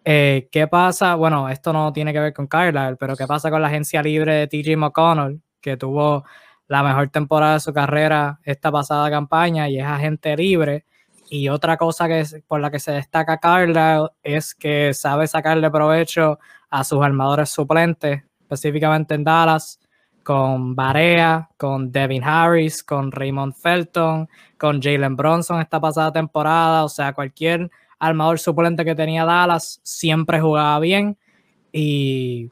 eh, 0.05 0.49
¿Qué 0.51 0.67
pasa? 0.67 1.15
Bueno, 1.15 1.47
esto 1.49 1.71
no 1.71 1.93
tiene 1.93 2.11
que 2.11 2.19
ver 2.19 2.33
con 2.33 2.47
Carlisle, 2.47 2.97
pero 2.97 3.15
¿qué 3.15 3.25
pasa 3.25 3.49
con 3.49 3.61
la 3.61 3.69
agencia 3.69 4.03
libre 4.03 4.33
de 4.33 4.47
TJ 4.47 4.75
McConnell, 4.75 5.41
que 5.61 5.77
tuvo 5.77 6.25
la 6.67 6.83
mejor 6.83 7.09
temporada 7.09 7.53
de 7.53 7.59
su 7.61 7.73
carrera 7.73 8.39
esta 8.43 8.71
pasada 8.71 9.09
campaña 9.09 9.69
y 9.69 9.79
es 9.79 9.85
agente 9.85 10.35
libre? 10.35 10.85
Y 11.35 11.49
otra 11.49 11.77
cosa 11.77 12.07
que 12.07 12.23
por 12.47 12.61
la 12.61 12.69
que 12.69 12.77
se 12.77 12.91
destaca 12.91 13.39
Carlisle 13.39 14.07
es 14.21 14.53
que 14.53 14.93
sabe 14.93 15.25
sacarle 15.25 15.71
provecho 15.71 16.37
a 16.69 16.83
sus 16.83 17.01
armadores 17.01 17.49
suplentes, 17.49 18.21
específicamente 18.41 19.15
en 19.15 19.23
Dallas, 19.23 19.79
con 20.21 20.75
Barea, 20.75 21.49
con 21.57 21.91
Devin 21.91 22.23
Harris, 22.23 22.83
con 22.83 23.11
Raymond 23.11 23.55
Felton, 23.55 24.29
con 24.59 24.79
Jalen 24.79 25.15
Bronson 25.15 25.59
esta 25.59 25.81
pasada 25.81 26.11
temporada, 26.11 26.83
o 26.83 26.89
sea, 26.89 27.13
cualquier 27.13 27.71
armador 27.97 28.37
suplente 28.37 28.85
que 28.85 28.93
tenía 28.93 29.25
Dallas, 29.25 29.79
siempre 29.81 30.39
jugaba 30.39 30.79
bien. 30.79 31.17
Y 31.71 32.51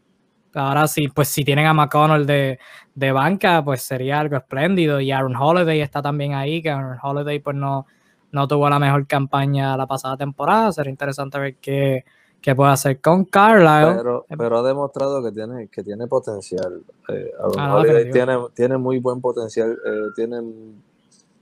ahora 0.55 0.87
sí, 0.87 1.07
pues 1.07 1.27
si 1.27 1.43
tienen 1.45 1.67
a 1.67 1.73
McConnell 1.75 2.25
de, 2.25 2.57
de, 2.95 3.11
banca, 3.11 3.63
pues 3.63 3.83
sería 3.83 4.19
algo 4.19 4.37
espléndido. 4.37 4.99
Y 4.99 5.11
Aaron 5.11 5.35
Holiday 5.35 5.81
está 5.81 6.01
también 6.01 6.33
ahí, 6.33 6.63
que 6.63 6.71
Aaron 6.71 6.97
Holiday 6.99 7.37
pues 7.37 7.55
no, 7.55 7.85
no 8.31 8.47
tuvo 8.47 8.69
la 8.69 8.79
mejor 8.79 9.07
campaña 9.07 9.75
la 9.77 9.87
pasada 9.87 10.17
temporada. 10.17 10.71
Sería 10.71 10.91
interesante 10.91 11.39
ver 11.39 11.55
qué, 11.55 12.05
qué 12.41 12.55
puede 12.55 12.71
hacer 12.71 12.99
con 13.01 13.25
Carlisle. 13.25 13.95
Pero, 13.97 14.25
pero, 14.37 14.59
ha 14.59 14.63
demostrado 14.63 15.23
que 15.23 15.31
tiene, 15.31 15.67
que 15.67 15.83
tiene 15.83 16.07
potencial. 16.07 16.81
Eh, 17.09 17.31
ah, 17.57 17.83
tiene, 18.11 18.37
tiene 18.53 18.77
muy 18.77 18.99
buen 18.99 19.21
potencial, 19.21 19.71
eh, 19.71 20.09
tiene 20.15 20.41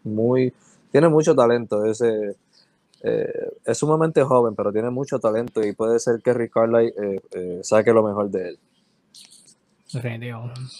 muy 0.03 0.53
tiene 0.91 1.07
mucho 1.07 1.35
talento 1.35 1.85
ese 1.85 2.35
eh, 3.01 3.53
es 3.65 3.77
sumamente 3.77 4.23
joven, 4.23 4.55
pero 4.55 4.73
tiene 4.73 4.89
mucho 4.89 5.19
talento 5.19 5.65
y 5.65 5.71
puede 5.73 5.99
ser 5.99 6.21
que 6.21 6.33
Rick 6.33 6.51
Carlisle 6.53 6.93
eh, 7.01 7.21
eh, 7.31 7.59
saque 7.63 7.93
lo 7.93 8.03
mejor 8.03 8.29
de 8.29 8.49
él. 8.49 8.59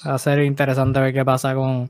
Va 0.06 0.14
a 0.14 0.18
ser 0.18 0.44
interesante 0.44 1.00
ver 1.00 1.14
qué 1.14 1.24
pasa 1.24 1.56
con 1.56 1.90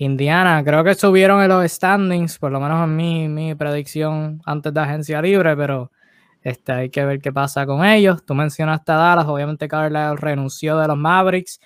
Indiana. 0.00 0.62
Creo 0.64 0.82
que 0.82 0.94
subieron 0.94 1.42
en 1.42 1.48
los 1.50 1.70
standings, 1.70 2.38
por 2.38 2.50
lo 2.50 2.58
menos 2.58 2.84
en 2.84 2.96
mi, 2.96 3.28
mi 3.28 3.54
predicción 3.54 4.40
antes 4.46 4.72
de 4.72 4.80
agencia 4.80 5.20
libre, 5.20 5.54
pero 5.54 5.92
este, 6.40 6.72
hay 6.72 6.90
que 6.90 7.04
ver 7.04 7.20
qué 7.20 7.30
pasa 7.30 7.66
con 7.66 7.84
ellos. 7.84 8.24
Tú 8.24 8.34
mencionaste 8.34 8.92
a 8.92 8.94
Dallas, 8.94 9.26
obviamente 9.26 9.68
Carlisle 9.68 10.16
renunció 10.16 10.78
de 10.78 10.88
los 10.88 10.96
Mavericks. 10.96 11.60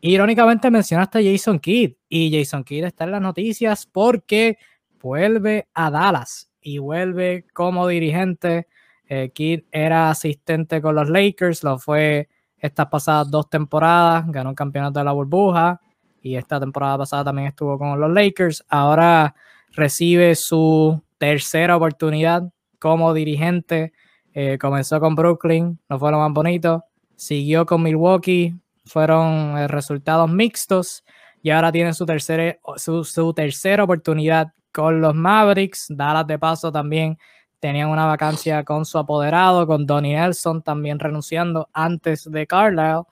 Irónicamente 0.00 0.70
mencionaste 0.70 1.18
a 1.18 1.22
Jason 1.22 1.58
Kidd 1.58 1.96
y 2.08 2.34
Jason 2.34 2.64
Kidd 2.64 2.84
está 2.84 3.04
en 3.04 3.10
las 3.10 3.20
noticias 3.20 3.84
porque 3.84 4.56
vuelve 4.98 5.68
a 5.74 5.90
Dallas 5.90 6.50
y 6.62 6.78
vuelve 6.78 7.44
como 7.52 7.86
dirigente. 7.88 8.68
Eh, 9.06 9.32
Kidd 9.34 9.64
era 9.70 10.08
asistente 10.08 10.80
con 10.80 10.94
los 10.94 11.10
Lakers, 11.10 11.62
lo 11.62 11.78
fue 11.78 12.30
estas 12.56 12.86
pasadas 12.86 13.30
dos 13.30 13.50
temporadas, 13.50 14.24
ganó 14.28 14.48
el 14.48 14.56
campeonato 14.56 14.98
de 14.98 15.04
la 15.04 15.12
burbuja 15.12 15.82
y 16.26 16.36
esta 16.36 16.58
temporada 16.58 16.98
pasada 16.98 17.24
también 17.24 17.46
estuvo 17.46 17.78
con 17.78 18.00
los 18.00 18.10
Lakers. 18.10 18.64
Ahora 18.68 19.36
recibe 19.70 20.34
su 20.34 21.00
tercera 21.18 21.76
oportunidad 21.76 22.52
como 22.80 23.14
dirigente. 23.14 23.92
Eh, 24.34 24.58
comenzó 24.58 24.98
con 24.98 25.14
Brooklyn, 25.14 25.78
no 25.88 25.98
fue 26.00 26.10
lo 26.10 26.18
más 26.18 26.32
bonito. 26.32 26.84
Siguió 27.14 27.64
con 27.64 27.84
Milwaukee, 27.84 28.56
fueron 28.84 29.56
eh, 29.56 29.68
resultados 29.68 30.28
mixtos 30.28 31.04
y 31.42 31.50
ahora 31.50 31.70
tiene 31.70 31.94
su 31.94 32.04
tercera, 32.04 32.58
su, 32.76 33.32
tercera 33.32 33.84
oportunidad 33.84 34.52
con 34.72 35.00
los 35.00 35.14
Mavericks. 35.14 35.86
Dallas 35.90 36.26
de 36.26 36.40
paso 36.40 36.72
también 36.72 37.18
tenían 37.60 37.88
una 37.88 38.04
vacancia 38.04 38.64
con 38.64 38.84
su 38.84 38.98
apoderado, 38.98 39.64
con 39.64 39.86
Donnie 39.86 40.16
Nelson 40.16 40.60
también 40.60 40.98
renunciando 40.98 41.68
antes 41.72 42.28
de 42.28 42.48
Carlisle. 42.48 43.04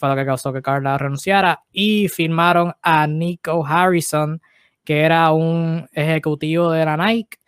Fue 0.00 0.08
lo 0.08 0.16
que 0.16 0.24
causó 0.24 0.52
que 0.52 0.62
Carlisle 0.62 0.96
renunciara. 0.96 1.62
Y 1.70 2.08
firmaron 2.08 2.72
a 2.82 3.06
Nico 3.06 3.64
Harrison, 3.66 4.40
que 4.82 5.02
era 5.02 5.30
un 5.32 5.86
ejecutivo 5.92 6.72
de 6.72 6.84
la 6.86 6.96
Nike. 6.96 7.38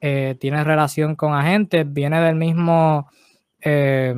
Eh, 0.00 0.36
tiene 0.40 0.64
relación 0.64 1.14
con 1.14 1.32
agentes, 1.34 1.86
viene 1.90 2.20
del 2.20 2.34
mismo. 2.34 3.08
Eh, 3.60 4.14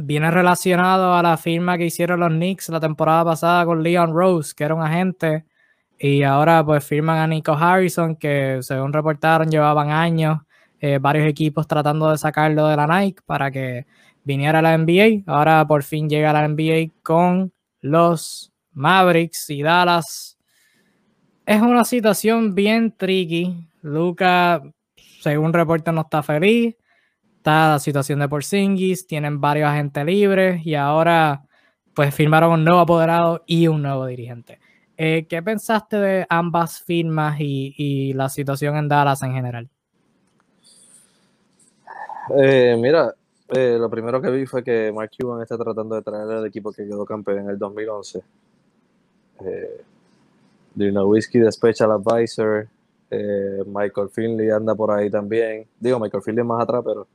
viene 0.00 0.30
relacionado 0.30 1.14
a 1.14 1.22
la 1.22 1.36
firma 1.36 1.78
que 1.78 1.86
hicieron 1.86 2.20
los 2.20 2.30
Knicks 2.30 2.68
la 2.68 2.80
temporada 2.80 3.24
pasada 3.24 3.64
con 3.64 3.82
Leon 3.82 4.12
Rose, 4.12 4.52
que 4.56 4.64
era 4.64 4.74
un 4.74 4.82
agente 4.82 5.44
y 5.98 6.22
ahora 6.24 6.64
pues 6.64 6.84
firman 6.84 7.18
a 7.18 7.26
Nico 7.26 7.52
Harrison, 7.52 8.16
que 8.16 8.58
según 8.62 8.92
reportaron 8.92 9.48
llevaban 9.48 9.90
años 9.90 10.40
eh, 10.78 10.98
varios 11.00 11.26
equipos 11.26 11.66
tratando 11.66 12.10
de 12.10 12.18
sacarlo 12.18 12.66
de 12.66 12.76
la 12.76 12.86
Nike 12.86 13.22
para 13.24 13.50
que 13.50 13.86
viniera 14.26 14.58
a 14.58 14.62
la 14.62 14.76
NBA. 14.76 15.22
Ahora 15.26 15.64
por 15.66 15.84
fin 15.84 16.08
llega 16.10 16.30
a 16.30 16.32
la 16.32 16.48
NBA 16.48 16.92
con 17.02 17.52
los 17.80 18.52
Mavericks 18.72 19.48
y 19.50 19.62
Dallas. 19.62 20.36
Es 21.46 21.62
una 21.62 21.84
situación 21.84 22.54
bien 22.54 22.92
tricky. 22.94 23.68
Luca, 23.82 24.60
según 25.20 25.52
reporte, 25.52 25.92
no 25.92 26.00
está 26.00 26.24
feliz. 26.24 26.76
Está 27.36 27.70
la 27.70 27.78
situación 27.78 28.18
de 28.18 28.28
Porzingis, 28.28 29.06
tienen 29.06 29.40
varios 29.40 29.68
agentes 29.68 30.04
libres 30.04 30.66
y 30.66 30.74
ahora 30.74 31.44
pues 31.94 32.12
firmaron 32.12 32.52
un 32.52 32.64
nuevo 32.64 32.80
apoderado 32.80 33.44
y 33.46 33.68
un 33.68 33.82
nuevo 33.82 34.06
dirigente. 34.06 34.58
Eh, 34.96 35.26
¿Qué 35.28 35.40
pensaste 35.40 35.96
de 35.98 36.26
ambas 36.28 36.82
firmas 36.82 37.36
y, 37.38 38.12
la 38.14 38.28
situación 38.28 38.76
en 38.76 38.88
Dallas 38.88 39.22
en 39.22 39.32
general? 39.32 39.68
Eh, 42.36 42.76
mira, 42.76 43.14
eh, 43.48 43.76
lo 43.78 43.88
primero 43.88 44.20
que 44.20 44.30
vi 44.30 44.46
fue 44.46 44.62
que 44.62 44.92
Mark 44.92 45.10
Cuban 45.18 45.42
está 45.42 45.56
tratando 45.56 45.94
de 45.94 46.02
traer 46.02 46.28
al 46.30 46.46
equipo 46.46 46.72
que 46.72 46.84
quedó 46.84 47.04
campeón 47.04 47.40
en 47.40 47.50
el 47.50 47.58
2011. 47.58 48.22
Eh, 49.40 49.84
Whiskey 50.76 51.40
despecha 51.40 51.84
al 51.84 51.92
advisor. 51.92 52.68
Michael 53.66 54.08
Finley 54.10 54.50
anda 54.50 54.74
por 54.74 54.90
ahí 54.90 55.08
también. 55.08 55.66
Digo, 55.78 55.98
Michael 56.00 56.22
Finley 56.22 56.44
más 56.44 56.62
atrás, 56.62 56.82
pero 56.84 57.06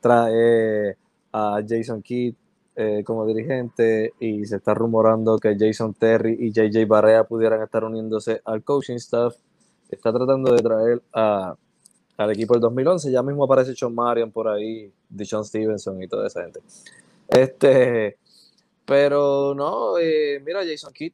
trae 0.00 0.96
a 1.32 1.60
Jason 1.66 2.00
Kidd 2.02 2.34
eh, 2.76 3.02
como 3.04 3.26
dirigente 3.26 4.14
y 4.20 4.46
se 4.46 4.56
está 4.56 4.72
rumorando 4.74 5.38
que 5.38 5.56
Jason 5.58 5.92
Terry 5.92 6.36
y 6.38 6.52
JJ 6.52 6.86
Barrea 6.86 7.24
pudieran 7.24 7.62
estar 7.62 7.84
uniéndose 7.84 8.40
al 8.44 8.62
coaching 8.62 8.94
staff. 8.94 9.34
Está 9.90 10.12
tratando 10.12 10.54
de 10.54 10.62
traer 10.62 11.02
a, 11.12 11.56
al 12.22 12.30
equipo 12.32 12.54
del 12.54 12.60
2011. 12.60 13.10
Ya 13.10 13.22
mismo 13.22 13.44
aparece 13.44 13.74
Sean 13.74 13.94
Marion 13.94 14.30
por 14.30 14.48
ahí, 14.48 14.92
Deshaun 15.08 15.44
Stevenson 15.44 16.02
y 16.02 16.08
toda 16.08 16.26
esa 16.26 16.42
gente. 16.42 16.60
Este, 17.28 18.18
pero 18.84 19.54
no, 19.54 19.98
eh, 19.98 20.40
mira, 20.44 20.60
Jason 20.66 20.92
Kidd 20.92 21.12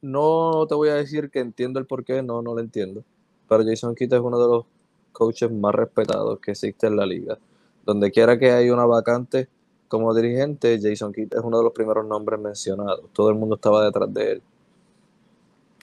no 0.00 0.66
te 0.68 0.74
voy 0.74 0.88
a 0.88 0.94
decir 0.94 1.28
que 1.30 1.40
entiendo 1.40 1.80
el 1.80 1.86
por 1.86 2.04
qué, 2.04 2.22
no, 2.22 2.40
no 2.40 2.54
lo 2.54 2.60
entiendo. 2.60 3.04
Pero 3.48 3.64
Jason 3.64 3.94
Kidd 3.94 4.14
es 4.14 4.20
uno 4.20 4.40
de 4.40 4.48
los 4.48 4.64
coaches 5.12 5.50
más 5.50 5.74
respetados 5.74 6.38
que 6.40 6.52
existe 6.52 6.86
en 6.86 6.96
la 6.96 7.04
liga. 7.04 7.38
Donde 7.84 8.10
quiera 8.10 8.38
que 8.38 8.52
haya 8.52 8.72
una 8.72 8.86
vacante 8.86 9.48
como 9.88 10.14
dirigente, 10.14 10.78
Jason 10.80 11.12
Kidd 11.12 11.34
es 11.34 11.40
uno 11.42 11.58
de 11.58 11.64
los 11.64 11.72
primeros 11.72 12.06
nombres 12.06 12.40
mencionados. 12.40 13.06
Todo 13.12 13.30
el 13.30 13.34
mundo 13.34 13.56
estaba 13.56 13.84
detrás 13.84 14.12
de 14.14 14.32
él. 14.32 14.42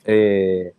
Eh, 0.06 0.74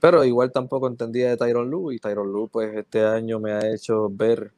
pero 0.00 0.24
igual 0.24 0.52
tampoco 0.52 0.86
entendía 0.88 1.30
de 1.30 1.36
Tyron 1.36 1.70
Lue 1.70 1.94
y 1.94 1.98
Tyron 1.98 2.32
Lue 2.32 2.48
pues 2.48 2.76
este 2.76 3.04
año 3.04 3.40
me 3.40 3.52
ha 3.52 3.72
hecho 3.72 4.08
ver 4.10 4.52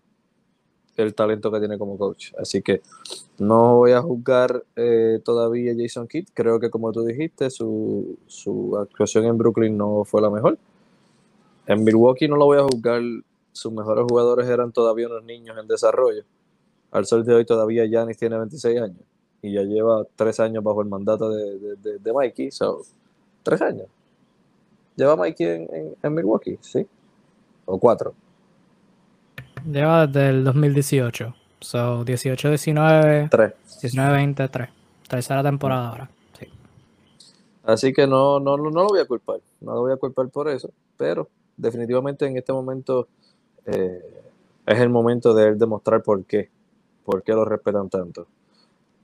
el 0.96 1.14
talento 1.14 1.50
que 1.50 1.58
tiene 1.58 1.78
como 1.78 1.96
coach. 1.96 2.32
Así 2.38 2.62
que 2.62 2.82
no 3.38 3.76
voy 3.76 3.92
a 3.92 4.02
juzgar 4.02 4.64
eh, 4.76 5.20
todavía 5.24 5.72
Jason 5.76 6.06
Kidd. 6.06 6.28
Creo 6.34 6.60
que 6.60 6.70
como 6.70 6.92
tú 6.92 7.04
dijiste, 7.04 7.50
su, 7.50 8.18
su, 8.26 8.76
actuación 8.76 9.24
en 9.24 9.38
Brooklyn 9.38 9.76
no 9.76 10.04
fue 10.04 10.20
la 10.20 10.30
mejor. 10.30 10.58
En 11.66 11.84
Milwaukee 11.84 12.28
no 12.28 12.36
lo 12.36 12.46
voy 12.46 12.58
a 12.58 12.62
juzgar. 12.64 13.02
Sus 13.52 13.72
mejores 13.72 14.04
jugadores 14.08 14.48
eran 14.48 14.72
todavía 14.72 15.08
unos 15.08 15.24
niños 15.24 15.56
en 15.58 15.66
desarrollo. 15.66 16.24
Al 16.92 17.06
sol 17.06 17.24
de 17.24 17.34
hoy 17.34 17.44
todavía 17.44 17.84
Giannis 17.86 18.16
tiene 18.16 18.38
26 18.38 18.80
años 18.80 19.02
y 19.42 19.52
ya 19.52 19.62
lleva 19.62 20.04
tres 20.16 20.38
años 20.40 20.62
bajo 20.62 20.82
el 20.82 20.88
mandato 20.88 21.30
de, 21.30 21.76
de, 21.76 21.98
de, 21.98 22.12
Mikey. 22.12 22.50
So, 22.50 22.82
tres 23.42 23.60
años. 23.62 23.86
Lleva 24.96 25.16
Mikey 25.16 25.46
en, 25.46 25.96
en 26.02 26.14
Milwaukee, 26.14 26.58
¿sí? 26.60 26.86
O 27.64 27.78
cuatro. 27.78 28.14
Lleva 29.64 30.06
desde 30.06 30.30
el 30.30 30.44
2018. 30.44 31.34
So, 31.60 32.04
18, 32.04 32.48
19. 32.48 33.28
3. 33.30 33.52
19, 33.82 34.12
20, 34.12 34.48
3. 34.48 34.68
Tercera 35.08 35.42
temporada 35.42 35.88
ahora. 35.88 36.10
Sí. 36.38 36.46
Así 37.64 37.92
que 37.92 38.06
no, 38.06 38.40
no, 38.40 38.56
no 38.56 38.70
lo 38.70 38.88
voy 38.88 39.00
a 39.00 39.04
culpar. 39.04 39.40
No 39.60 39.74
lo 39.74 39.80
voy 39.82 39.92
a 39.92 39.96
culpar 39.96 40.28
por 40.28 40.48
eso. 40.48 40.70
Pero 40.96 41.28
definitivamente 41.56 42.26
en 42.26 42.36
este 42.36 42.52
momento 42.52 43.08
eh, 43.66 44.22
es 44.66 44.78
el 44.78 44.88
momento 44.88 45.34
de 45.34 45.48
él 45.48 45.58
demostrar 45.58 46.02
por 46.02 46.24
qué. 46.24 46.48
Por 47.04 47.22
qué 47.22 47.32
lo 47.32 47.44
respetan 47.44 47.90
tanto. 47.90 48.26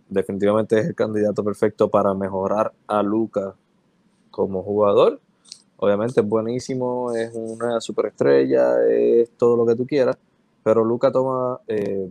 Definitivamente 0.09 0.79
es 0.79 0.87
el 0.87 0.95
candidato 0.95 1.45
perfecto 1.45 1.91
para 1.91 2.15
mejorar 2.15 2.73
a 2.87 3.03
Luca 3.03 3.55
como 4.31 4.63
jugador. 4.63 5.21
Obviamente 5.79 6.21
es 6.21 6.29
buenísimo, 6.29 7.13
es 7.13 7.33
una 7.35 7.81
superestrella, 7.81 8.83
es 8.89 9.31
todo 9.37 9.57
lo 9.57 9.67
que 9.67 9.75
tú 9.75 9.87
quieras 9.87 10.17
pero 10.67 10.85
Luca 10.85 11.13
toma, 11.13 11.61
eh, 11.69 12.11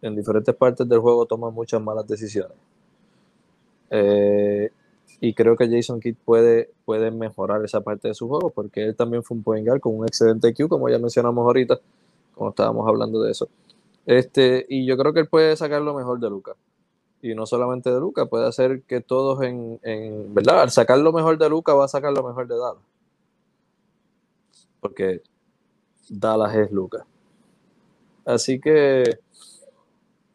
en 0.00 0.14
diferentes 0.14 0.54
partes 0.54 0.88
del 0.88 1.00
juego, 1.00 1.26
toma 1.26 1.50
muchas 1.50 1.82
malas 1.82 2.06
decisiones. 2.06 2.56
Eh, 3.90 4.70
y 5.20 5.34
creo 5.34 5.56
que 5.56 5.68
Jason 5.68 5.98
Kidd 5.98 6.14
puede, 6.24 6.70
puede 6.84 7.10
mejorar 7.10 7.64
esa 7.64 7.80
parte 7.80 8.06
de 8.06 8.14
su 8.14 8.28
juego, 8.28 8.50
porque 8.50 8.84
él 8.84 8.94
también 8.94 9.24
fue 9.24 9.36
un 9.36 9.42
point 9.42 9.66
guard 9.66 9.80
con 9.80 9.98
un 9.98 10.06
excelente 10.06 10.54
Q, 10.54 10.68
como 10.68 10.88
ya 10.88 11.00
mencionamos 11.00 11.44
ahorita, 11.44 11.80
como 12.32 12.50
estábamos 12.50 12.86
hablando 12.86 13.20
de 13.20 13.32
eso. 13.32 13.48
Este, 14.06 14.64
y 14.68 14.86
yo 14.86 14.96
creo 14.96 15.12
que 15.12 15.18
él 15.18 15.28
puede 15.28 15.56
sacar 15.56 15.82
lo 15.82 15.94
mejor 15.94 16.20
de 16.20 16.30
Luca. 16.30 16.54
Y 17.24 17.34
no 17.34 17.46
solamente 17.46 17.90
de 17.90 17.98
Luca, 17.98 18.26
puede 18.26 18.46
hacer 18.46 18.82
que 18.82 19.00
todos 19.00 19.42
en, 19.42 19.80
en 19.82 20.34
¿verdad? 20.34 20.60
Al 20.60 20.70
sacar 20.70 20.98
lo 20.98 21.10
mejor 21.10 21.38
de 21.38 21.48
Luca, 21.48 21.72
va 21.72 21.86
a 21.86 21.88
sacar 21.88 22.12
lo 22.12 22.22
mejor 22.22 22.46
de 22.46 22.54
Dallas. 22.54 22.82
Porque 24.78 25.22
Dallas 26.10 26.54
es 26.54 26.70
Lucas. 26.70 27.06
Así 28.26 28.60
que, 28.60 29.04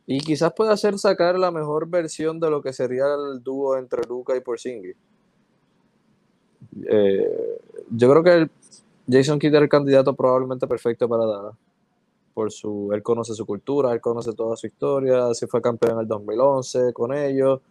y 0.08 0.20
quizás 0.22 0.52
pueda 0.54 0.74
hacer 0.74 0.98
sacar 0.98 1.38
la 1.38 1.52
mejor 1.52 1.88
versión 1.88 2.40
de 2.40 2.50
lo 2.50 2.64
que 2.64 2.74
sería 2.74 3.06
el 3.14 3.44
dúo 3.44 3.78
entre 3.78 4.02
Luca 4.10 4.36
y 4.36 4.40
Porzingis. 4.40 4.96
Eh, 6.90 7.62
yo 7.92 8.10
creo 8.10 8.24
que 8.24 8.34
el 8.34 8.52
Jason 9.08 9.38
Kidd 9.38 9.54
es 9.54 9.62
el 9.62 9.70
candidato 9.70 10.16
probablemente 10.16 10.66
perfecto 10.66 11.08
para 11.08 11.28
Dallas. 11.28 11.56
Su, 12.48 12.92
él 12.94 13.04
conoce 13.04 13.34
su 13.34 13.46
cultura, 13.46 13.92
él 13.92 14.02
conoce 14.02 14.34
toda 14.34 14.56
su 14.56 14.68
historia, 14.68 15.34
se 15.34 15.48
fue 15.48 15.62
campeón 15.62 15.94
en 15.94 16.00
el 16.00 16.08
2011 16.08 16.94
con 16.94 17.14
ellos. 17.14 17.62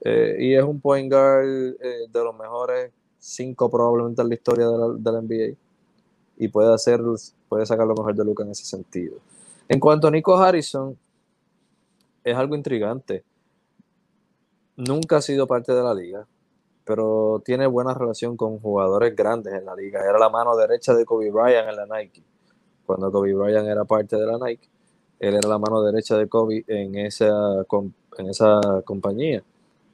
Eh, 0.00 0.36
y 0.38 0.54
es 0.54 0.62
un 0.62 0.80
point 0.80 1.10
guard 1.10 1.46
eh, 1.46 2.06
de 2.10 2.24
los 2.24 2.36
mejores 2.36 2.92
cinco 3.18 3.70
probablemente 3.70 4.22
en 4.22 4.28
la 4.28 4.34
historia 4.34 4.68
de 4.68 4.78
la, 4.78 4.88
de 4.88 5.12
la 5.12 5.20
NBA 5.20 5.56
y 6.36 6.48
puede 6.48 6.72
hacer, 6.72 7.00
puede 7.48 7.66
sacar 7.66 7.86
lo 7.86 7.94
mejor 7.94 8.14
de 8.14 8.24
Luca 8.24 8.44
en 8.44 8.50
ese 8.50 8.64
sentido. 8.64 9.18
En 9.68 9.80
cuanto 9.80 10.08
a 10.08 10.10
Nico 10.10 10.36
Harrison, 10.36 10.96
es 12.22 12.36
algo 12.36 12.54
intrigante. 12.54 13.24
Nunca 14.76 15.16
ha 15.16 15.22
sido 15.22 15.46
parte 15.46 15.72
de 15.72 15.82
la 15.82 15.94
liga, 15.94 16.26
pero 16.84 17.42
tiene 17.44 17.66
buena 17.66 17.94
relación 17.94 18.36
con 18.36 18.58
jugadores 18.58 19.16
grandes 19.16 19.54
en 19.54 19.64
la 19.64 19.74
liga. 19.74 20.02
Era 20.02 20.18
la 20.18 20.28
mano 20.28 20.56
derecha 20.56 20.94
de 20.94 21.04
Kobe 21.04 21.30
Bryant 21.30 21.68
en 21.68 21.76
la 21.76 21.86
Nike. 21.86 22.22
Cuando 22.86 23.10
Kobe 23.10 23.34
Bryant 23.34 23.68
era 23.68 23.84
parte 23.84 24.16
de 24.16 24.26
la 24.26 24.38
Nike, 24.38 24.68
él 25.18 25.34
era 25.34 25.48
la 25.48 25.58
mano 25.58 25.82
derecha 25.82 26.16
de 26.16 26.28
Kobe 26.28 26.64
en 26.68 26.94
esa, 26.96 27.64
en 28.18 28.30
esa 28.30 28.60
compañía. 28.84 29.42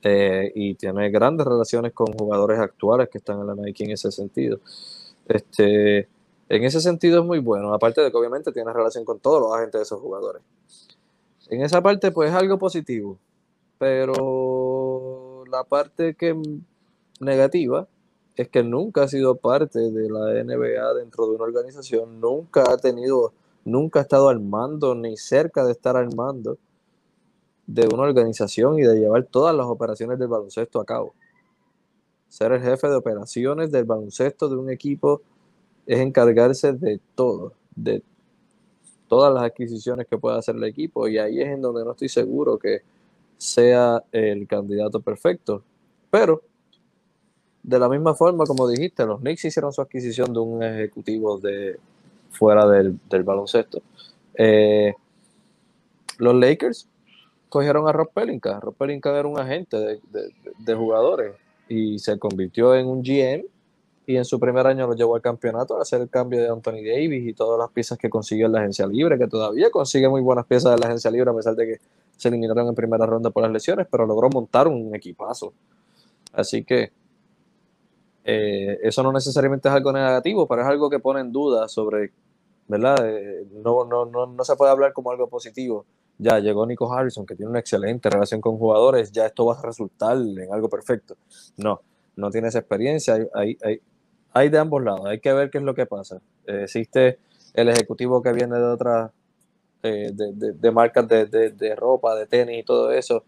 Eh, 0.05 0.51
y 0.57 0.75
tiene 0.75 1.11
grandes 1.11 1.47
relaciones 1.47 1.93
con 1.93 2.13
jugadores 2.13 2.59
actuales 2.59 3.09
que 3.09 3.19
están 3.19 3.41
en 3.41 3.47
la 3.47 3.55
Nike 3.55 3.85
en 3.85 3.93
ese 3.93 4.11
sentido. 4.11 4.59
Este, 5.29 6.09
en 6.49 6.65
ese 6.65 6.81
sentido 6.81 7.21
es 7.21 7.25
muy 7.25 7.39
bueno, 7.39 7.73
aparte 7.73 8.01
de 8.01 8.11
que 8.11 8.17
obviamente 8.17 8.53
tiene 8.53 8.73
relación 8.73 9.05
con 9.05 9.21
todos 9.21 9.41
los 9.41 9.55
agentes 9.55 9.79
de 9.79 9.83
esos 9.85 10.01
jugadores. 10.01 10.43
En 11.49 11.63
esa 11.63 11.81
parte 11.83 12.11
pues 12.11 12.31
es 12.31 12.37
algo 12.37 12.59
positivo, 12.59 13.19
pero 13.79 15.45
la 15.51 15.65
parte 15.65 16.15
que 16.15 16.37
negativa 17.21 17.87
es 18.37 18.49
que 18.49 18.63
nunca 18.63 19.05
ha 19.05 19.09
sido 19.09 19.37
parte 19.37 19.79
de 19.79 20.11
la 20.11 20.43
NBA 20.43 20.95
dentro 20.95 21.27
de 21.27 21.35
una 21.35 21.45
organización, 21.45 22.21
nunca 22.21 22.65
ha 22.69 22.77
tenido, 22.79 23.33
nunca 23.65 24.01
ha 24.01 24.03
estado 24.03 24.29
al 24.29 24.41
mando 24.41 24.95
ni 24.95 25.17
cerca 25.17 25.65
de 25.65 25.73
estar 25.73 25.97
al 25.97 26.15
mando 26.15 26.59
de 27.67 27.89
una 27.93 28.03
organización 28.03 28.79
y 28.79 28.83
de 28.83 28.99
llevar 28.99 29.25
todas 29.25 29.55
las 29.55 29.67
operaciones 29.67 30.19
del 30.19 30.29
baloncesto 30.29 30.81
a 30.81 30.85
cabo. 30.85 31.15
Ser 32.29 32.53
el 32.53 32.63
jefe 32.63 32.89
de 32.89 32.97
operaciones 32.97 33.71
del 33.71 33.85
baloncesto 33.85 34.49
de 34.49 34.57
un 34.57 34.71
equipo 34.71 35.21
es 35.87 36.01
encargarse 36.01 36.73
de 36.73 37.01
todo, 37.15 37.53
de 37.75 38.03
todas 39.09 39.33
las 39.35 39.43
adquisiciones 39.43 40.07
que 40.07 40.17
pueda 40.17 40.39
hacer 40.39 40.57
el 40.57 40.65
equipo 40.65 41.07
y 41.07 41.19
ahí 41.19 41.41
es 41.41 41.49
en 41.49 41.61
donde 41.61 41.85
no 41.85 41.91
estoy 41.91 42.09
seguro 42.09 42.59
que 42.59 42.81
sea 43.37 44.03
el 44.11 44.47
candidato 44.47 45.01
perfecto. 45.01 45.63
Pero 46.11 46.43
de 47.63 47.79
la 47.79 47.89
misma 47.89 48.15
forma, 48.15 48.45
como 48.45 48.69
dijiste, 48.69 49.07
los 49.07 49.21
Knicks 49.21 49.45
hicieron 49.45 49.73
su 49.73 49.81
adquisición 49.81 50.33
de 50.33 50.41
un 50.41 50.63
ejecutivo 50.63 51.39
de 51.39 51.79
fuera 52.31 52.67
del, 52.67 52.99
baloncesto. 53.23 53.83
Eh, 54.35 54.95
los 56.19 56.35
Lakers 56.35 56.89
cogieron 57.49 57.87
a 57.87 57.93
Rob 57.93 58.11
Pelinka. 58.13 58.59
Rob 58.61 58.75
Pelinka 58.75 59.17
era 59.17 59.29
un 59.29 59.39
agente 59.39 59.77
de, 59.77 60.01
de, 60.59 60.75
jugadores 60.75 61.35
y 61.69 61.99
se 61.99 62.19
convirtió 62.19 62.75
en 62.75 62.87
un 62.87 63.03
GM 63.03 63.45
y 64.07 64.17
en 64.17 64.25
su 64.25 64.41
primer 64.41 64.67
año 64.67 64.87
lo 64.87 64.95
llevó 64.95 65.15
al 65.15 65.23
campeonato 65.23 65.77
al 65.77 65.83
hacer 65.83 66.01
el 66.01 66.09
cambio 66.09 66.41
de 66.41 66.49
Anthony 66.49 66.83
Davis 66.85 67.29
y 67.29 67.35
todas 67.35 67.59
las 67.59 67.71
piezas 67.71 67.99
que 67.99 68.11
consiguió 68.11 68.47
en 68.47 68.53
la 68.53 68.61
agencia 68.61 68.87
libre, 68.87 69.19
que 69.19 69.29
todavía 69.29 69.71
consigue 69.71 70.09
muy 70.09 70.21
buenas 70.21 70.47
piezas 70.47 70.73
de 70.73 70.79
la 70.79 70.87
agencia 70.87 71.11
libre 71.11 71.31
a 71.31 71.35
pesar 71.35 71.55
de 71.55 71.67
que 71.67 71.81
se 72.17 72.29
eliminaron 72.29 72.67
en 72.69 72.75
primera 72.75 73.07
ronda 73.07 73.31
por 73.31 73.43
las 73.43 73.53
lesiones, 73.53 73.87
pero 73.91 74.07
logró 74.07 74.29
montar 74.31 74.67
un 74.67 74.95
equipazo. 74.95 75.53
Así 76.33 76.65
que 76.65 76.91
eh, 78.25 78.79
eso 78.83 79.03
no 79.03 79.13
necesariamente 79.13 79.69
es 79.69 79.75
algo 79.75 79.93
negativo, 79.93 80.47
pero 80.47 80.63
es 80.63 80.69
algo 80.69 80.89
que 80.91 80.99
pone 80.99 81.21
en 81.21 81.33
duda 81.33 81.69
sobre, 81.69 82.13
¿verdad? 82.69 82.97
Eh, 83.09 83.47
no, 83.65 83.85
no, 83.85 84.05
no, 84.07 84.27
no 84.27 84.45
se 84.45 84.57
puede 84.57 84.71
hablar 84.71 84.93
como 84.93 85.11
algo 85.11 85.29
positivo. 85.29 85.87
Ya 86.19 86.39
llegó 86.39 86.67
Nico 86.67 86.93
Harrison, 86.93 87.27
que 87.27 87.35
tiene 87.35 87.51
una 87.51 87.61
excelente 87.61 88.09
relación 88.11 88.41
con 88.41 88.59
jugadores, 88.59 89.11
ya 89.13 89.27
esto 89.27 89.47
va 89.47 89.59
a 89.59 89.63
resultar 89.63 90.17
en 90.17 90.53
algo 90.53 90.69
perfecto. 90.69 91.17
No, 91.57 91.81
no 92.17 92.31
tiene 92.31 92.49
esa 92.49 92.61
experiencia. 92.61 93.19
Hay, 93.35 93.59
hay, 93.63 93.81
hay 94.33 94.49
de 94.49 94.59
ambos 94.59 94.83
lados, 94.83 95.07
hay 95.07 95.21
que 95.21 95.33
ver 95.33 95.51
qué 95.51 95.59
es 95.59 95.65
lo 95.65 95.75
que 95.75 95.87
pasa. 95.87 96.21
Eh, 96.47 96.63
existe 96.65 97.19
el 97.55 97.69
ejecutivo 97.69 98.23
que 98.23 98.33
viene 98.33 98.57
de 98.57 98.65
otras, 98.65 99.11
eh, 99.83 100.11
de, 100.13 100.71
marcas 100.71 101.07
de, 101.09 101.75
ropa, 101.77 102.15
de 102.15 102.27
tenis 102.27 102.61
y 102.61 102.63
todo 102.63 102.93
eso, 102.93 103.25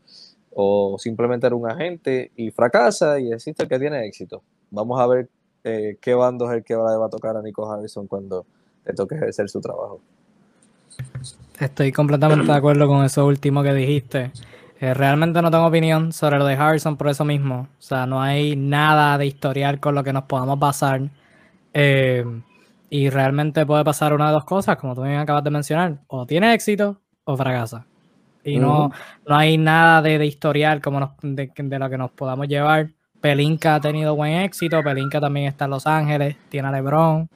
o 0.52 0.96
simplemente 0.98 1.46
era 1.46 1.56
un 1.56 1.68
agente 1.68 2.30
y 2.36 2.50
fracasa 2.50 3.18
y 3.20 3.32
existe 3.32 3.64
el 3.64 3.68
que 3.68 3.78
tiene 3.78 4.06
éxito. 4.06 4.42
Vamos 4.74 5.00
a 5.00 5.06
ver 5.06 5.28
eh, 5.62 5.96
qué 6.00 6.14
bando 6.14 6.50
es 6.50 6.58
el 6.58 6.64
que 6.64 6.74
va 6.74 7.06
a 7.06 7.08
tocar 7.08 7.36
a 7.36 7.42
Nico 7.42 7.70
Harrison 7.70 8.06
cuando 8.06 8.44
le 8.84 8.92
toque 8.92 9.14
ejercer 9.14 9.48
su 9.48 9.60
trabajo. 9.60 10.00
Estoy 11.58 11.92
completamente 11.92 12.46
de 12.46 12.52
acuerdo 12.52 12.86
con 12.86 13.04
eso 13.04 13.26
último 13.26 13.62
que 13.62 13.72
dijiste. 13.72 14.32
Eh, 14.80 14.92
realmente 14.92 15.40
no 15.40 15.50
tengo 15.50 15.66
opinión 15.66 16.12
sobre 16.12 16.38
lo 16.38 16.44
de 16.44 16.54
Harrison 16.54 16.96
por 16.96 17.08
eso 17.08 17.24
mismo. 17.24 17.68
O 17.78 17.82
sea, 17.82 18.06
no 18.06 18.20
hay 18.20 18.56
nada 18.56 19.16
de 19.16 19.26
historial 19.26 19.80
con 19.80 19.94
lo 19.94 20.02
que 20.02 20.12
nos 20.12 20.24
podamos 20.24 20.58
basar. 20.58 21.00
Eh, 21.72 22.24
y 22.90 23.08
realmente 23.08 23.64
puede 23.66 23.84
pasar 23.84 24.12
una 24.12 24.26
de 24.26 24.32
dos 24.32 24.44
cosas, 24.44 24.76
como 24.76 24.94
tú 24.94 25.02
me 25.02 25.16
acabas 25.16 25.44
de 25.44 25.50
mencionar. 25.50 26.00
O 26.08 26.26
tiene 26.26 26.52
éxito 26.52 27.00
o 27.24 27.36
fracasa. 27.36 27.86
y 28.44 28.58
no, 28.58 28.90
no 29.26 29.36
hay 29.36 29.56
nada 29.56 30.02
de, 30.02 30.26
historial 30.26 30.82
como 30.82 31.14
de, 31.22 31.50
de, 31.56 31.78
lo 31.78 31.88
que 31.88 31.96
nos 31.96 32.10
podamos 32.10 32.46
llevar. 32.48 32.90
Pelinka 33.24 33.76
ha 33.76 33.80
tenido 33.80 34.14
buen 34.14 34.34
éxito, 34.34 34.82
Pelinka 34.82 35.18
también 35.18 35.46
está 35.46 35.64
en 35.64 35.70
Los 35.70 35.86
Ángeles, 35.86 36.36
tiene 36.50 36.68
a 36.68 36.70
LeBron, 36.70 37.26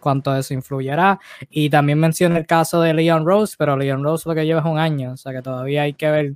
cuánto 0.00 0.34
eso 0.34 0.52
influyerá. 0.52 1.20
Y 1.48 1.70
también 1.70 2.00
menciona 2.00 2.38
el 2.38 2.44
caso 2.44 2.80
de 2.80 2.92
Leon 2.92 3.24
Rose, 3.24 3.54
pero 3.56 3.76
Leon 3.76 4.02
Rose 4.02 4.28
lo 4.28 4.34
que 4.34 4.44
lleva 4.44 4.58
es 4.58 4.66
un 4.66 4.80
año, 4.80 5.12
o 5.12 5.16
sea 5.16 5.32
que 5.32 5.40
todavía 5.40 5.82
hay 5.82 5.92
que 5.92 6.10
ver 6.10 6.34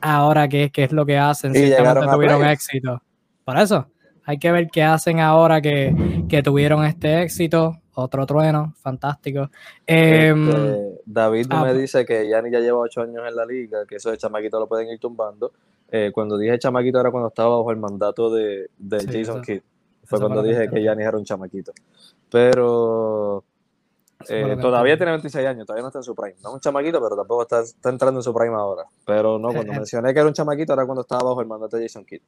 ahora 0.00 0.48
qué, 0.48 0.72
qué 0.72 0.82
es 0.82 0.90
lo 0.90 1.06
que 1.06 1.16
hacen, 1.16 1.54
si 1.54 1.70
tuvieron 1.70 2.44
éxito. 2.44 3.00
Por 3.44 3.56
eso, 3.56 3.86
hay 4.24 4.38
que 4.38 4.50
ver 4.50 4.66
qué 4.66 4.82
hacen 4.82 5.20
ahora 5.20 5.60
que, 5.60 5.94
que 6.28 6.42
tuvieron 6.42 6.84
este 6.84 7.22
éxito. 7.22 7.76
Otro 7.94 8.26
trueno, 8.26 8.74
fantástico. 8.80 9.48
Em, 9.86 10.48
este, 10.48 11.02
David 11.04 11.46
ah, 11.50 11.64
me 11.64 11.70
pues. 11.70 11.82
dice 11.82 12.04
que 12.04 12.28
Yanni 12.28 12.50
ya 12.50 12.58
lleva 12.58 12.78
ocho 12.78 13.02
años 13.02 13.22
en 13.28 13.36
la 13.36 13.44
liga, 13.44 13.84
que 13.86 13.96
esos 13.96 14.16
chamaquitos 14.18 14.58
lo 14.58 14.66
pueden 14.66 14.88
ir 14.88 14.98
tumbando. 14.98 15.52
Eh, 15.92 16.10
cuando 16.12 16.38
dije 16.38 16.58
chamaquito 16.58 17.00
era 17.00 17.10
cuando 17.10 17.28
estaba 17.28 17.56
bajo 17.56 17.70
el 17.70 17.78
mandato 17.78 18.30
de, 18.30 18.70
de 18.78 19.06
Jason 19.06 19.42
Kidd. 19.42 19.62
Fue 20.04 20.18
cuando 20.18 20.42
dije 20.42 20.68
que 20.68 20.82
Yanni 20.82 21.04
era 21.04 21.16
un 21.16 21.24
chamaquito. 21.24 21.72
Pero 22.30 23.44
eh, 24.28 24.56
todavía 24.60 24.96
tiene 24.96 25.12
26 25.12 25.46
años, 25.46 25.66
todavía 25.66 25.82
no 25.82 25.88
está 25.88 26.00
en 26.00 26.04
su 26.04 26.14
prime. 26.14 26.36
No 26.42 26.50
es 26.50 26.54
un 26.54 26.60
chamaquito, 26.60 27.00
pero 27.00 27.16
tampoco 27.16 27.42
está, 27.42 27.60
está 27.60 27.90
entrando 27.90 28.20
en 28.20 28.24
su 28.24 28.34
prime 28.34 28.54
ahora. 28.54 28.84
Pero 29.06 29.38
no, 29.38 29.52
cuando 29.52 29.72
mencioné 29.72 30.12
que 30.12 30.20
era 30.20 30.28
un 30.28 30.34
chamaquito 30.34 30.72
era 30.72 30.84
cuando 30.84 31.02
estaba 31.02 31.22
bajo 31.24 31.40
el 31.40 31.46
mandato 31.46 31.76
de 31.76 31.84
Jason 31.84 32.04
Kidd. 32.04 32.22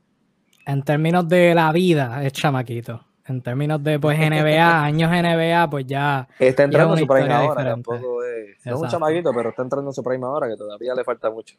En 0.67 0.83
términos 0.83 1.29
de 1.29 1.55
la 1.55 1.73
vida, 1.73 2.25
es 2.25 2.33
chamaquito 2.33 3.05
en 3.27 3.41
términos 3.41 3.83
de 3.83 3.99
pues 3.99 4.19
NBA, 4.19 4.85
años 4.85 5.11
NBA, 5.11 5.71
pues 5.71 5.87
ya. 5.87 6.29
Está 6.39 6.65
entrando 6.65 6.95
en 6.95 7.01
su 7.01 7.07
prime 7.07 7.33
ahora, 7.33 7.65
tampoco 7.65 8.25
es. 8.25 8.65
es 8.65 8.73
un 8.73 8.89
chamaquito, 8.89 9.33
pero 9.35 9.51
está 9.51 9.63
entrando 9.63 9.91
en 9.91 9.95
su 9.95 10.03
prime 10.03 10.25
ahora, 10.25 10.49
que 10.49 10.57
todavía 10.57 10.95
le 10.95 11.05
falta 11.05 11.31
mucho. 11.31 11.57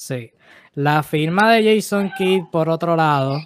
Sí. 0.00 0.32
La 0.72 1.02
firma 1.02 1.52
de 1.52 1.76
Jason 1.76 2.10
Kidd, 2.16 2.44
por 2.50 2.70
otro 2.70 2.96
lado, 2.96 3.38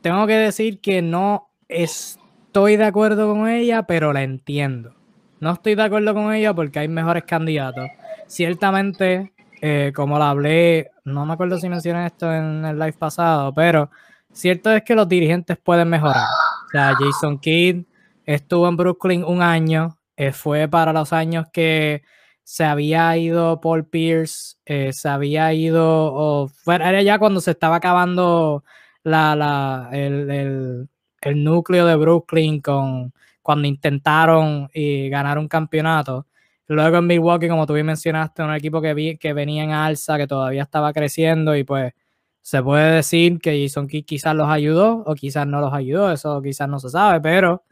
tengo 0.00 0.28
que 0.28 0.34
decir 0.34 0.80
que 0.80 1.02
no 1.02 1.50
estoy 1.68 2.76
de 2.76 2.84
acuerdo 2.84 3.28
con 3.28 3.48
ella, 3.48 3.82
pero 3.82 4.12
la 4.12 4.22
entiendo. 4.22 4.94
No 5.40 5.54
estoy 5.54 5.74
de 5.74 5.82
acuerdo 5.82 6.14
con 6.14 6.32
ella 6.32 6.54
porque 6.54 6.78
hay 6.78 6.86
mejores 6.86 7.24
candidatos. 7.24 7.88
Ciertamente, 8.28 9.32
eh, 9.60 9.90
como 9.92 10.20
la 10.20 10.30
hablé, 10.30 10.92
no 11.04 11.26
me 11.26 11.32
acuerdo 11.32 11.58
si 11.58 11.68
mencioné 11.68 12.06
esto 12.06 12.32
en 12.32 12.64
el 12.64 12.78
live 12.78 12.92
pasado, 12.92 13.52
pero 13.52 13.90
cierto 14.32 14.70
es 14.70 14.84
que 14.84 14.94
los 14.94 15.08
dirigentes 15.08 15.58
pueden 15.58 15.88
mejorar. 15.88 16.28
O 16.66 16.70
sea, 16.70 16.94
Jason 16.94 17.40
Kidd 17.40 17.82
estuvo 18.24 18.68
en 18.68 18.76
Brooklyn 18.76 19.24
un 19.24 19.42
año, 19.42 19.98
eh, 20.16 20.30
fue 20.30 20.68
para 20.68 20.92
los 20.92 21.12
años 21.12 21.46
que 21.52 22.04
se 22.44 22.64
había 22.64 23.16
ido 23.16 23.60
Paul 23.60 23.86
Pierce, 23.86 24.56
eh, 24.66 24.92
se 24.92 25.08
había 25.08 25.52
ido, 25.54 26.12
o 26.14 26.50
era 26.66 27.02
ya 27.02 27.18
cuando 27.18 27.40
se 27.40 27.52
estaba 27.52 27.76
acabando 27.76 28.64
la, 29.04 29.36
la, 29.36 29.88
el, 29.92 30.88
el, 31.20 31.44
núcleo 31.44 31.86
de 31.86 31.96
Brooklyn 31.96 32.60
con 32.60 33.12
cuando 33.42 33.66
intentaron 33.68 34.68
ganar 35.10 35.38
un 35.38 35.48
campeonato. 35.48 36.26
Luego 36.68 36.98
en 36.98 37.06
Milwaukee, 37.06 37.48
como 37.48 37.66
tú 37.66 37.74
bien 37.74 37.86
mencionaste, 37.86 38.42
un 38.42 38.54
equipo 38.54 38.80
que, 38.80 38.94
vi, 38.94 39.18
que 39.18 39.32
venía 39.32 39.64
en 39.64 39.72
alza, 39.72 40.16
que 40.16 40.26
todavía 40.26 40.62
estaba 40.62 40.92
creciendo 40.92 41.56
y 41.56 41.64
pues 41.64 41.92
se 42.40 42.62
puede 42.62 42.96
decir 42.96 43.38
que 43.40 43.62
Jason 43.62 43.86
Kidd 43.88 44.04
quizás 44.04 44.34
los 44.34 44.48
ayudó 44.48 45.02
o 45.06 45.14
quizás 45.14 45.46
no 45.46 45.60
los 45.60 45.72
ayudó, 45.72 46.12
eso 46.12 46.40
quizás 46.42 46.68
no 46.68 46.80
se 46.80 46.90
sabe, 46.90 47.20
pero 47.20 47.64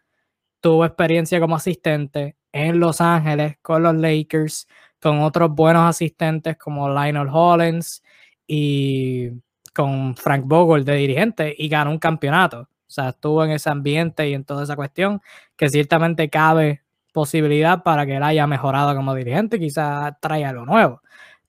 tuvo 0.60 0.84
experiencia 0.84 1.40
como 1.40 1.56
asistente 1.56 2.36
en 2.52 2.80
Los 2.80 3.00
Ángeles 3.00 3.56
con 3.62 3.82
los 3.82 3.94
Lakers, 3.94 4.68
con 5.00 5.20
otros 5.20 5.50
buenos 5.50 5.88
asistentes 5.88 6.56
como 6.56 6.88
Lionel 6.88 7.28
Hollins 7.32 8.02
y 8.46 9.30
con 9.74 10.16
Frank 10.16 10.44
Vogel 10.46 10.84
de 10.84 10.94
dirigente 10.96 11.54
y 11.56 11.68
ganó 11.68 11.90
un 11.90 11.98
campeonato. 11.98 12.62
O 12.62 12.92
sea, 12.92 13.10
estuvo 13.10 13.44
en 13.44 13.52
ese 13.52 13.70
ambiente 13.70 14.28
y 14.28 14.34
en 14.34 14.44
toda 14.44 14.64
esa 14.64 14.76
cuestión 14.76 15.20
que 15.56 15.68
ciertamente 15.68 16.28
cabe 16.28 16.82
posibilidad 17.12 17.82
para 17.82 18.06
que 18.06 18.16
él 18.16 18.22
haya 18.22 18.46
mejorado 18.46 18.94
como 18.96 19.14
dirigente, 19.14 19.58
quizás 19.58 20.14
traiga 20.20 20.50
algo 20.50 20.66
nuevo. 20.66 21.02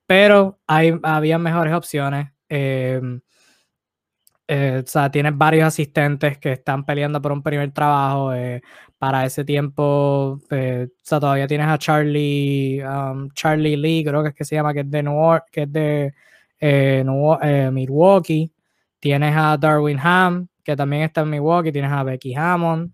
Pero 0.06 0.60
hay, 0.68 0.93
había 1.04 1.39
mejores 1.39 1.74
opciones. 1.74 2.32
Em, 2.49 3.22
eh, 4.47 4.82
o 4.84 4.88
sea, 4.88 5.10
tienes 5.10 5.38
varios 5.38 5.66
asistentes 5.66 6.38
que 6.38 6.54
están 6.54 6.86
peleando 6.86 7.22
por 7.22 7.32
un 7.32 7.41
primer 7.41 7.72
trabajo. 7.72 8.34
Eh, 8.34 8.62
para 9.02 9.26
ese 9.26 9.43
tiempo, 9.43 10.39
eh, 10.52 10.88
o 10.91 10.99
sea, 11.02 11.20
todavía 11.20 11.47
tienes 11.47 11.66
a 11.66 11.80
Charlie, 11.80 12.84
um, 12.84 13.32
Charlie 13.32 13.76
Lee, 13.76 14.04
creo 14.06 14.22
que 14.22 14.30
es 14.30 14.36
que 14.36 14.45
se 14.45 14.54
llama, 14.54 14.76
que 14.76 14.82
es 14.82 14.91
de 14.91 15.02
New 15.02 15.16
York, 15.16 15.45
que 15.52 15.64
es 15.64 15.74
de 15.74 16.14
Milwaukee. 17.72 18.54
Tienes 18.99 19.36
a 19.36 19.58
Darwin 19.58 19.97
Ham, 20.04 20.47
que 20.64 20.76
también 20.76 21.02
está 21.02 21.22
en 21.22 21.32
Milwaukee. 21.32 21.72
Tienes 21.72 21.91
a 21.91 22.04
Becky 22.04 22.36
Hammond. 22.36 22.93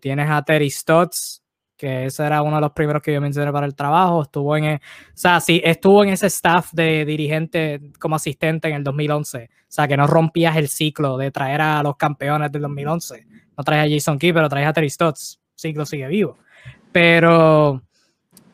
tienes 0.00 0.28
a 0.28 0.42
Terry 0.42 0.70
Stotts, 0.70 1.44
que 1.76 2.06
ese 2.06 2.24
era 2.24 2.42
uno 2.42 2.56
de 2.56 2.62
los 2.62 2.72
primeros 2.72 3.00
que 3.00 3.12
yo 3.12 3.20
mencioné 3.20 3.52
para 3.52 3.66
el 3.66 3.76
trabajo. 3.76 4.22
Estuvo 4.22 4.56
en, 4.56 4.74
o 4.74 4.80
sea, 5.14 5.38
sí, 5.38 5.62
estuvo 5.64 6.02
en 6.02 6.10
ese 6.10 6.26
staff 6.26 6.72
de 6.72 7.04
dirigente 7.04 7.80
como 8.00 8.16
asistente 8.16 8.66
en 8.66 8.74
el 8.74 8.82
2011. 8.82 9.50
O 9.54 9.64
sea, 9.68 9.86
que 9.86 9.96
no 9.96 10.08
rompías 10.08 10.56
el 10.56 10.66
ciclo 10.66 11.16
de 11.16 11.30
traer 11.30 11.60
a 11.60 11.80
los 11.84 11.96
campeones 11.96 12.50
del 12.50 12.62
2011. 12.62 13.31
No 13.62 13.64
traes 13.64 13.86
a 13.86 13.94
Jason 13.94 14.18
Key, 14.18 14.32
pero 14.32 14.48
traes 14.48 14.66
a 14.66 14.72
Terry 14.72 14.90
Stotts. 14.90 15.40
Ciclo 15.54 15.86
sigue 15.86 16.08
vivo. 16.08 16.36
Pero 16.90 17.80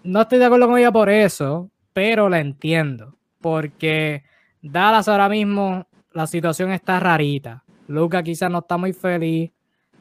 no 0.04 0.20
estoy 0.20 0.38
de 0.38 0.44
acuerdo 0.44 0.66
con 0.66 0.76
ella 0.76 0.92
por 0.92 1.08
eso, 1.08 1.70
pero 1.94 2.28
la 2.28 2.40
entiendo. 2.40 3.16
Porque 3.40 4.22
Dallas 4.60 5.08
ahora 5.08 5.30
mismo, 5.30 5.86
la 6.12 6.26
situación 6.26 6.72
está 6.72 7.00
rarita. 7.00 7.64
Luca 7.86 8.22
quizás 8.22 8.50
no 8.50 8.58
está 8.58 8.76
muy 8.76 8.92
feliz. 8.92 9.50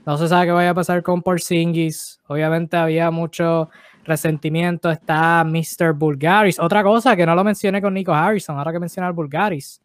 No 0.06 0.18
se 0.18 0.28
sabe 0.28 0.48
qué 0.48 0.52
vaya 0.52 0.72
a 0.72 0.74
pasar 0.74 1.02
con 1.02 1.22
Porzingis. 1.22 2.20
Obviamente 2.28 2.76
había 2.76 3.10
mucho 3.10 3.70
resentimiento. 4.04 4.92
Está 4.92 5.46
Mr. 5.46 5.94
Bulgaris. 5.94 6.60
Otra 6.60 6.84
cosa 6.84 7.16
que 7.16 7.26
no 7.26 7.34
lo 7.34 7.46
mencioné 7.46 7.82
con 7.82 7.94
Nico 7.94 8.14
Harrison, 8.14 8.58
ahora 8.58 8.74
que 8.74 8.80
mencionar 8.80 9.14
Bulgaris. 9.14 9.82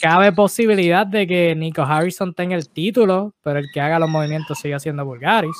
Cabe 0.00 0.32
posibilidad 0.32 1.06
de 1.06 1.26
que 1.26 1.54
Nico 1.54 1.82
Harrison 1.82 2.34
tenga 2.34 2.54
el 2.56 2.68
título, 2.68 3.34
pero 3.42 3.58
el 3.58 3.66
que 3.72 3.80
haga 3.80 3.98
los 3.98 4.08
movimientos 4.08 4.58
siga 4.58 4.78
siendo 4.78 5.04
Bulgaris. 5.04 5.56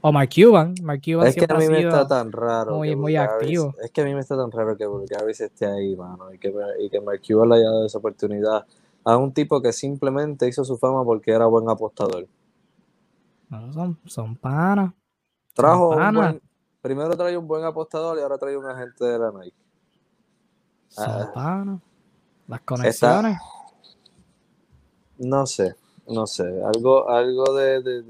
O 0.00 0.12
Mark 0.12 0.28
Cuban. 0.34 0.74
Mark 0.82 1.00
Cuban 1.04 1.28
es 1.28 1.34
que 1.34 1.46
a 1.48 1.56
mí 1.56 1.68
me 1.68 1.80
está 1.80 2.06
tan 2.06 2.30
raro. 2.30 2.76
Muy, 2.76 2.94
muy 2.94 3.16
activo. 3.16 3.74
Es 3.82 3.90
que 3.90 4.02
a 4.02 4.04
mí 4.04 4.12
me 4.12 4.20
está 4.20 4.36
tan 4.36 4.50
raro 4.50 4.76
que 4.76 4.86
Bulgaris 4.86 5.40
esté 5.40 5.66
ahí, 5.66 5.96
mano. 5.96 6.32
Y 6.32 6.38
que, 6.38 6.52
y 6.80 6.90
que 6.90 7.00
Mark 7.00 7.22
Cuban 7.26 7.48
le 7.48 7.56
haya 7.56 7.70
dado 7.70 7.86
esa 7.86 7.98
oportunidad 7.98 8.66
a 9.04 9.16
un 9.16 9.32
tipo 9.32 9.62
que 9.62 9.72
simplemente 9.72 10.48
hizo 10.48 10.64
su 10.64 10.76
fama 10.76 11.04
porque 11.04 11.30
era 11.30 11.46
buen 11.46 11.68
apostador 11.68 12.26
son, 13.72 13.98
son 14.06 14.36
panas. 14.36 14.92
Trajo 15.54 15.96
primero 16.80 17.16
trae 17.16 17.36
un 17.36 17.48
buen 17.48 17.64
apostador 17.64 18.18
y 18.18 18.20
ahora 18.20 18.36
trae 18.36 18.56
un 18.56 18.66
agente 18.66 19.04
de 19.04 19.18
la 19.18 19.32
Nike. 19.32 19.56
Son 20.88 21.04
ah, 21.08 21.78
Las 22.48 22.60
conexiones. 22.60 23.38
no 25.18 25.46
sé, 25.46 25.74
no 26.08 26.26
sé. 26.26 26.44
Algo, 26.62 27.08
algo 27.08 27.54
de, 27.54 28.02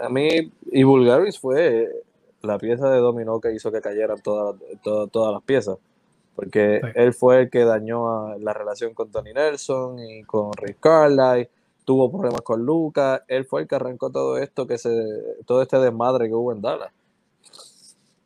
A 0.00 0.08
mí, 0.08 0.52
y 0.72 0.82
Bulgaris 0.82 1.38
fue 1.38 2.02
la 2.42 2.58
pieza 2.58 2.90
de 2.90 2.98
dominó 2.98 3.40
que 3.40 3.54
hizo 3.54 3.70
que 3.72 3.80
cayeran 3.80 4.20
todas, 4.20 4.56
todas, 4.82 5.32
las 5.32 5.42
piezas. 5.42 5.78
Porque 6.34 6.80
él 6.96 7.14
fue 7.14 7.42
el 7.42 7.50
que 7.50 7.64
dañó 7.64 8.36
la 8.38 8.52
relación 8.52 8.92
con 8.92 9.10
Tony 9.10 9.32
Nelson 9.32 9.98
y 10.00 10.24
con 10.24 10.52
Rick 10.52 10.80
Carlisle 10.80 11.48
tuvo 11.84 12.10
problemas 12.10 12.40
con 12.40 12.64
Lucas, 12.64 13.22
él 13.28 13.44
fue 13.44 13.62
el 13.62 13.68
que 13.68 13.74
arrancó 13.76 14.10
todo 14.10 14.38
esto, 14.38 14.66
que 14.66 14.78
se, 14.78 14.90
todo 15.46 15.62
este 15.62 15.78
desmadre 15.78 16.28
que 16.28 16.34
hubo 16.34 16.52
en 16.52 16.60
Dallas. 16.60 16.92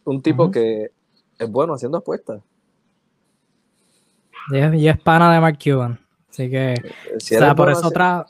Un 0.05 0.23
tipo 0.23 0.51
que 0.51 0.91
es 1.39 1.51
bueno 1.51 1.75
haciendo 1.75 1.99
apuestas. 1.99 2.41
Y 4.51 4.89
es, 4.89 4.99
pana 5.01 5.33
de 5.33 5.41
Mark 5.41 5.59
Cuban. 5.63 5.99
Así 6.31 6.51
que, 6.51 6.73
eh, 6.75 6.95
o 7.17 7.21
sea, 7.21 7.55
por 7.55 7.71
eso 7.71 7.89
otra, 7.89 8.27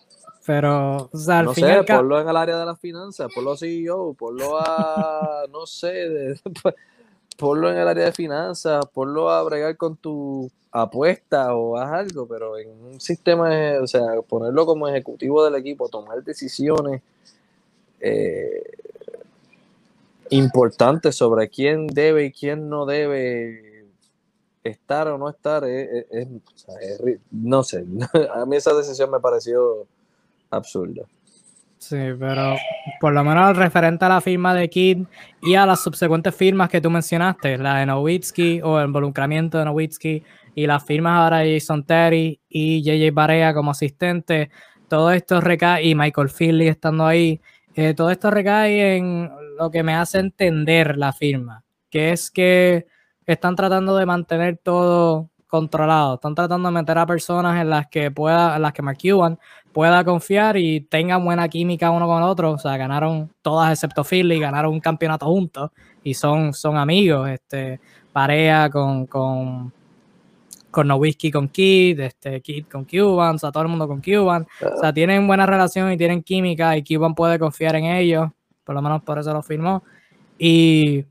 pero, 0.47 1.11
o 1.13 1.19
sea, 1.19 1.41
al 1.41 1.47
no 1.47 1.55
sé, 1.55 1.85
ponlo 1.87 2.21
en 2.21 2.29
el 2.29 2.37
área 2.37 2.59
de 2.59 2.65
las 2.65 2.79
finanzas, 2.79 3.31
ponlo 3.35 3.57
CEO, 3.57 4.15
ponlo 4.15 4.59
a, 4.59 5.45
no 5.53 5.67
sé, 5.67 6.35
ponlo 7.37 7.71
en 7.71 7.79
el 7.79 7.87
área 7.87 8.07
de 8.07 8.13
finanzas, 8.13 8.87
ponlo 8.87 9.31
a 9.31 9.43
bregar 9.43 9.77
con 9.77 9.97
tu 9.97 10.51
apuesta 10.73 11.55
o 11.55 11.77
haz 11.77 11.93
algo, 11.93 12.27
pero 12.27 12.59
en 12.59 12.71
un 12.71 13.01
sistema, 13.01 13.51
o 13.83 13.87
sea, 13.87 14.23
ponerlo 14.27 14.67
como 14.67 14.89
ejecutivo 14.89 15.45
del 15.45 15.57
equipo, 15.57 15.89
tomar 15.89 16.23
decisiones 16.25 17.03
eh, 18.01 18.63
importantes 20.31 21.17
sobre 21.17 21.49
quién 21.49 21.87
debe 21.89 22.27
y 22.27 22.33
quién 22.33 22.69
no 22.69 22.87
debe 22.87 23.78
estar 24.65 25.09
o 25.09 25.19
no 25.19 25.29
estar, 25.29 25.65
no 27.31 27.63
sé, 27.63 27.85
a 28.35 28.47
mí 28.47 28.57
esa 28.57 28.75
decisión 28.75 29.11
me 29.11 29.21
pareció 29.21 29.87
absurda. 30.51 31.05
Sí, 31.79 31.97
pero 32.19 32.57
por 33.01 33.13
lo 33.13 33.23
menos 33.23 33.57
referente 33.57 34.05
a 34.05 34.09
la 34.09 34.21
firma 34.21 34.53
de 34.53 34.69
Kid 34.69 35.07
y 35.41 35.55
a 35.55 35.65
las 35.65 35.81
subsecuentes 35.81 36.35
firmas 36.35 36.69
que 36.69 36.81
tú 36.81 36.91
mencionaste, 36.91 37.57
la 37.57 37.79
de 37.79 37.87
Nowitzki 37.87 38.61
o 38.63 38.81
el 38.81 38.87
involucramiento 38.87 39.59
de 39.59 39.65
Nowitzki 39.65 40.25
y 40.57 40.67
las 40.67 40.85
firmas 40.85 41.19
ahora 41.19 41.39
de 41.39 41.55
Jason 41.55 41.85
Terry 41.85 42.41
y 42.49 42.83
JJ 42.83 43.15
Barea 43.15 43.55
como 43.55 43.71
asistente, 43.71 44.51
todo 44.89 45.13
esto 45.13 45.41
recae, 45.41 45.85
y 45.85 45.95
Michael 45.95 46.31
Finley 46.31 46.67
estando 46.67 47.07
ahí, 47.07 47.41
eh, 47.77 47.95
todo 47.95 48.11
esto 48.11 48.31
recae 48.31 48.97
en 48.97 49.31
lo 49.57 49.71
que 49.71 49.85
me 49.85 49.95
hace 49.95 50.19
entender 50.19 50.97
la 50.97 51.13
firma, 51.13 51.65
que 51.91 52.11
es 52.11 52.31
que 52.33 52.87
están 53.33 53.57
tratando 53.57 53.97
de 53.97 54.07
mantener 54.07 54.59
todo 54.63 55.29
controlado, 55.47 56.15
están 56.15 56.35
tratando 56.35 56.69
de 56.69 56.75
meter 56.75 56.99
a 56.99 57.07
personas 57.07 57.61
en 57.61 57.71
las 57.71 57.87
que 57.89 58.11
pueda, 58.11 58.57
en 58.57 58.63
las 58.63 58.73
que 58.73 58.83
Mark 58.83 58.99
Cuban 59.01 59.39
pueda 59.73 60.05
confiar 60.05 60.57
y 60.57 60.83
tengan 60.83 61.25
buena 61.25 61.49
química 61.49 61.91
uno 61.91 62.07
con 62.07 62.23
otro, 62.23 62.53
o 62.53 62.59
sea, 62.59 62.77
ganaron 62.77 63.33
todas 63.43 63.73
excepto 63.73 64.05
Finley, 64.05 64.41
ganaron 64.41 64.73
un 64.73 64.81
campeonato 64.81 65.27
juntos 65.27 65.71
y 66.03 66.15
son, 66.15 66.53
son 66.53 66.77
amigos, 66.77 67.29
este, 67.31 67.81
Parea 68.13 68.69
con, 68.71 69.07
con 69.07 69.73
con 70.71 70.89
con 71.33 71.49
Kid, 71.49 72.01
este, 72.01 72.41
Kid 72.41 72.67
con 72.67 72.85
Cuban, 72.85 73.37
o 73.37 73.39
sea, 73.39 73.51
todo 73.51 73.63
el 73.63 73.69
mundo 73.69 73.89
con 73.89 74.01
Cuban. 74.01 74.47
O 74.61 74.81
sea, 74.81 74.93
tienen 74.93 75.27
buena 75.27 75.47
relación 75.47 75.91
y 75.93 75.97
tienen 75.97 76.23
química 76.23 76.77
y 76.77 76.85
Cuban 76.85 77.15
puede 77.15 77.39
confiar 77.39 77.77
en 77.77 77.87
ellos, 77.87 78.31
por 78.65 78.75
lo 78.75 78.83
menos 78.83 79.03
por 79.03 79.19
eso 79.19 79.33
lo 79.33 79.43
firmó. 79.43 79.83
Y 80.39 81.05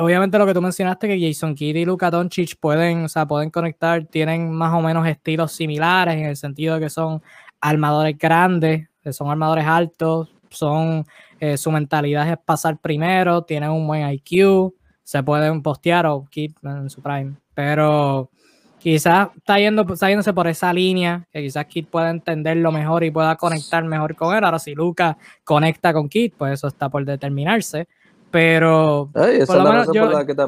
obviamente 0.00 0.38
lo 0.38 0.46
que 0.46 0.54
tú 0.54 0.62
mencionaste, 0.62 1.06
que 1.06 1.28
Jason 1.28 1.54
Kidd 1.54 1.76
y 1.76 1.84
Luka 1.84 2.10
Doncic 2.10 2.56
pueden, 2.58 3.04
o 3.04 3.08
sea, 3.08 3.26
pueden 3.26 3.50
conectar, 3.50 4.04
tienen 4.06 4.50
más 4.50 4.74
o 4.74 4.80
menos 4.80 5.06
estilos 5.06 5.52
similares 5.52 6.16
en 6.16 6.24
el 6.24 6.36
sentido 6.36 6.74
de 6.74 6.80
que 6.80 6.90
son 6.90 7.22
armadores 7.60 8.16
grandes, 8.18 8.88
son 9.12 9.30
armadores 9.30 9.66
altos, 9.66 10.34
son, 10.50 11.04
eh, 11.38 11.56
su 11.56 11.70
mentalidad 11.70 12.28
es 12.28 12.38
pasar 12.38 12.78
primero, 12.78 13.42
tienen 13.42 13.70
un 13.70 13.86
buen 13.86 14.08
IQ, 14.08 14.74
se 15.02 15.22
pueden 15.22 15.62
postear 15.62 16.06
o 16.06 16.26
Kid 16.30 16.52
en 16.62 16.90
su 16.90 17.02
prime, 17.02 17.34
pero 17.54 18.30
quizás 18.78 19.28
está, 19.36 19.58
yendo, 19.58 19.82
está 19.92 20.08
yéndose 20.08 20.32
por 20.32 20.48
esa 20.48 20.72
línea, 20.72 21.26
que 21.32 21.42
quizás 21.42 21.66
Kid 21.66 21.86
pueda 21.86 22.10
entenderlo 22.10 22.72
mejor 22.72 23.04
y 23.04 23.10
pueda 23.10 23.36
conectar 23.36 23.84
mejor 23.84 24.16
con 24.16 24.34
él. 24.36 24.42
Ahora, 24.44 24.58
si 24.58 24.74
Luca 24.74 25.18
conecta 25.44 25.92
con 25.92 26.08
Kid, 26.08 26.32
pues 26.36 26.54
eso 26.54 26.68
está 26.68 26.88
por 26.88 27.04
determinarse. 27.04 27.86
Pero 28.30 29.10
por 29.12 29.56
lo 29.56 29.64
menos 29.64 29.88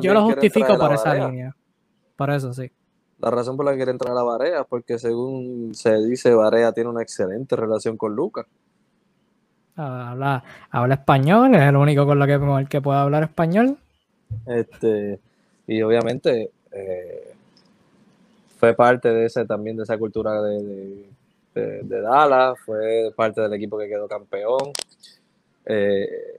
yo, 0.00 0.12
lo 0.14 0.24
justifico 0.24 0.78
por 0.78 0.92
esa 0.92 1.14
línea. 1.14 1.54
Por 2.16 2.30
eso 2.30 2.52
sí. 2.52 2.70
La 3.18 3.30
razón 3.30 3.56
por 3.56 3.64
la 3.64 3.72
que 3.72 3.78
quiere 3.78 3.92
entrar 3.92 4.12
a 4.12 4.16
la 4.16 4.22
Barea 4.22 4.60
es 4.60 4.66
porque 4.68 4.98
según 4.98 5.74
se 5.74 5.96
dice, 6.04 6.34
Barea 6.34 6.72
tiene 6.72 6.90
una 6.90 7.02
excelente 7.02 7.54
relación 7.54 7.96
con 7.96 8.14
Luca. 8.14 8.46
Habla, 9.76 10.42
habla 10.70 10.94
español, 10.94 11.54
es 11.54 11.62
el 11.62 11.76
único 11.76 12.04
con, 12.04 12.18
lo 12.18 12.26
que, 12.26 12.34
el 12.34 12.68
que 12.68 12.82
puede 12.82 12.98
hablar 12.98 13.22
español. 13.22 13.78
Este, 14.46 15.20
y 15.66 15.82
obviamente 15.82 16.50
eh, 16.72 17.34
fue 18.58 18.74
parte 18.74 19.08
de 19.08 19.26
ese 19.26 19.44
también 19.44 19.76
de 19.76 19.84
esa 19.84 19.96
cultura 19.98 20.42
de, 20.42 21.08
de, 21.54 22.00
Dallas, 22.00 22.58
fue 22.64 23.12
parte 23.14 23.40
del 23.40 23.54
equipo 23.54 23.78
que 23.78 23.88
quedó 23.88 24.08
campeón. 24.08 24.72
Eh, 25.64 26.31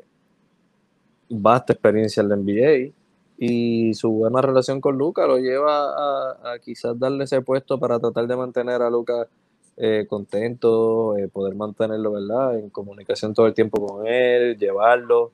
vasta 1.41 1.73
experiencia 1.73 2.21
en 2.21 2.29
la 2.29 2.35
NBA 2.35 2.93
y 3.37 3.93
su 3.93 4.11
buena 4.11 4.41
relación 4.41 4.79
con 4.79 4.97
Luca 4.97 5.25
lo 5.27 5.37
lleva 5.37 6.53
a, 6.53 6.59
quizás 6.59 6.97
darle 6.97 7.25
ese 7.25 7.41
puesto 7.41 7.79
para 7.79 7.99
tratar 7.99 8.27
de 8.27 8.35
mantener 8.35 8.81
a 8.81 8.89
Luca 8.89 9.27
eh, 9.75 10.05
contento, 10.07 11.17
eh, 11.17 11.27
poder 11.27 11.55
mantenerlo 11.55 12.11
¿verdad? 12.11 12.59
en 12.59 12.69
comunicación 12.69 13.33
todo 13.33 13.47
el 13.47 13.53
tiempo 13.53 13.85
con 13.85 14.05
él, 14.07 14.57
llevarlo 14.57 15.31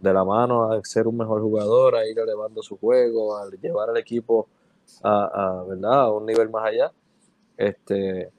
de 0.00 0.12
la 0.12 0.24
mano 0.24 0.72
a 0.72 0.82
ser 0.84 1.06
un 1.06 1.16
mejor 1.16 1.40
jugador, 1.42 1.96
a 1.96 2.06
ir 2.06 2.18
elevando 2.18 2.62
su 2.62 2.76
juego, 2.76 3.36
a 3.36 3.48
llevar 3.50 3.90
al 3.90 3.96
equipo 3.96 4.48
a, 5.02 5.64
¿verdad? 5.68 6.00
a 6.02 6.12
un 6.12 6.26
nivel 6.26 6.50
más 6.50 6.66
allá. 6.66 6.92
Este, 7.56 8.30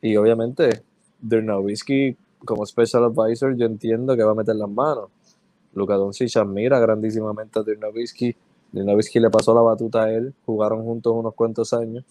y 0.00 0.16
obviamente, 0.16 0.82
Dirk 1.20 1.44
Nowitzki 1.44 2.16
como 2.44 2.66
special 2.66 3.04
advisor, 3.04 3.56
yo 3.56 3.66
entiendo 3.66 4.16
que 4.16 4.22
va 4.22 4.32
a 4.32 4.34
meter 4.34 4.56
las 4.56 4.68
manos. 4.68 5.10
Luka 5.74 5.94
Doncic 5.94 6.36
admira 6.36 6.78
grandísimamente 6.78 7.58
a 7.58 7.62
Dirk 7.62 7.80
Nowitzki. 7.80 8.36
Le 8.72 9.30
pasó 9.30 9.54
la 9.54 9.60
batuta 9.60 10.04
a 10.04 10.12
él, 10.12 10.34
jugaron 10.44 10.82
juntos 10.84 11.12
unos 11.14 11.34
cuantos 11.34 11.72
años. 11.72 12.04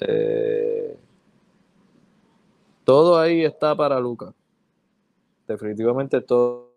Eh, 0.00 0.96
todo 2.84 3.18
ahí 3.18 3.44
está 3.44 3.76
para 3.76 4.00
Luca. 4.00 4.32
Definitivamente 5.46 6.20
todo. 6.20 6.72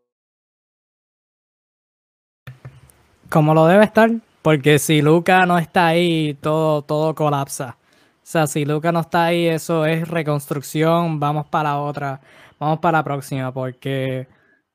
Como 3.29 3.53
lo 3.53 3.65
debe 3.65 3.85
estar, 3.85 4.11
porque 4.41 4.77
si 4.77 5.01
Luca 5.01 5.45
no 5.47 5.57
está 5.57 5.87
ahí, 5.87 6.37
todo, 6.39 6.83
todo 6.83 7.15
colapsa. 7.15 7.77
O 7.79 8.27
sea, 8.27 8.47
si 8.47 8.65
Luca 8.65 8.91
no 8.91 9.01
está 9.01 9.25
ahí, 9.25 9.47
eso 9.47 9.85
es 9.85 10.07
reconstrucción, 10.07 11.19
vamos 11.19 11.47
para 11.47 11.79
otra, 11.79 12.21
vamos 12.59 12.79
para 12.79 12.99
la 12.99 13.03
próxima, 13.03 13.51
porque 13.51 14.27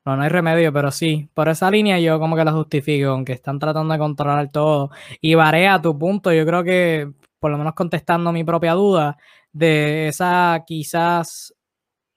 no, 0.04 0.16
no 0.16 0.22
hay 0.22 0.28
remedio, 0.28 0.72
pero 0.72 0.90
sí, 0.90 1.28
por 1.34 1.48
esa 1.48 1.70
línea 1.70 1.98
yo 1.98 2.18
como 2.18 2.36
que 2.36 2.44
la 2.44 2.52
justifico, 2.52 3.10
aunque 3.10 3.32
están 3.32 3.58
tratando 3.58 3.92
de 3.92 3.98
controlar 3.98 4.50
todo. 4.50 4.90
Y 5.20 5.34
a 5.34 5.80
tu 5.82 5.98
punto, 5.98 6.32
yo 6.32 6.46
creo 6.46 6.64
que, 6.64 7.10
por 7.38 7.50
lo 7.50 7.58
menos 7.58 7.74
contestando 7.74 8.32
mi 8.32 8.44
propia 8.44 8.72
duda, 8.72 9.18
de 9.52 10.08
esa 10.08 10.64
quizás 10.66 11.54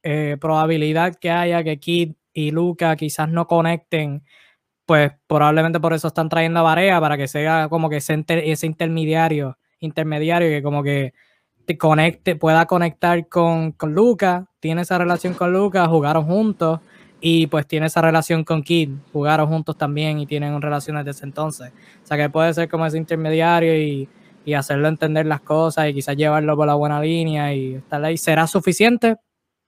eh, 0.04 0.38
probabilidad 0.40 1.16
que 1.16 1.32
haya 1.32 1.64
que 1.64 1.80
Kid 1.80 2.14
y 2.34 2.52
Luca 2.52 2.96
quizás 2.96 3.30
no 3.30 3.48
conecten 3.48 4.24
pues 4.86 5.14
probablemente 5.28 5.80
por 5.80 5.94
eso 5.94 6.08
están 6.08 6.30
trayendo 6.30 6.60
a 6.60 6.64
Barea 6.64 7.00
para 7.00 7.18
que 7.18 7.28
sea 7.28 7.68
como 7.70 7.90
que 7.90 7.98
ese, 7.98 8.24
ese 8.28 8.66
intermediario, 8.68 9.58
intermediario 9.80 10.50
que 10.50 10.62
como 10.62 10.84
que 10.84 11.14
te 11.66 11.78
conecte, 11.78 12.36
pueda 12.36 12.66
conectar 12.66 13.30
con, 13.30 13.72
con 13.72 13.94
Luca, 13.94 14.50
tiene 14.60 14.82
esa 14.82 14.98
relación 14.98 15.34
con 15.34 15.54
Luca, 15.54 15.88
jugaron 15.88 16.26
juntos 16.26 16.82
y 17.26 17.48
pues 17.48 17.66
tiene 17.66 17.86
esa 17.86 18.02
relación 18.02 18.44
con 18.44 18.64
Kid, 18.64 18.90
jugaron 19.14 19.48
juntos 19.48 19.78
también 19.78 20.20
y 20.20 20.26
tienen 20.26 20.62
relaciones 20.62 21.06
desde 21.06 21.26
entonces. 21.26 21.72
O 22.04 22.06
sea 22.06 22.18
que 22.18 22.30
puede 22.30 22.54
ser 22.54 22.68
como 22.68 22.86
ese 22.86 22.98
intermediario 22.98 23.78
y, 23.78 24.10
y 24.44 24.54
hacerlo 24.56 24.90
entender 24.90 25.26
las 25.26 25.40
cosas 25.40 25.88
y 25.88 25.94
quizás 25.94 26.18
llevarlo 26.18 26.58
por 26.58 26.68
la 26.68 26.76
buena 26.76 27.00
línea 27.00 27.54
y 27.54 27.76
estar 27.76 28.04
ahí. 28.04 28.18
¿Será 28.18 28.46
suficiente? 28.46 29.16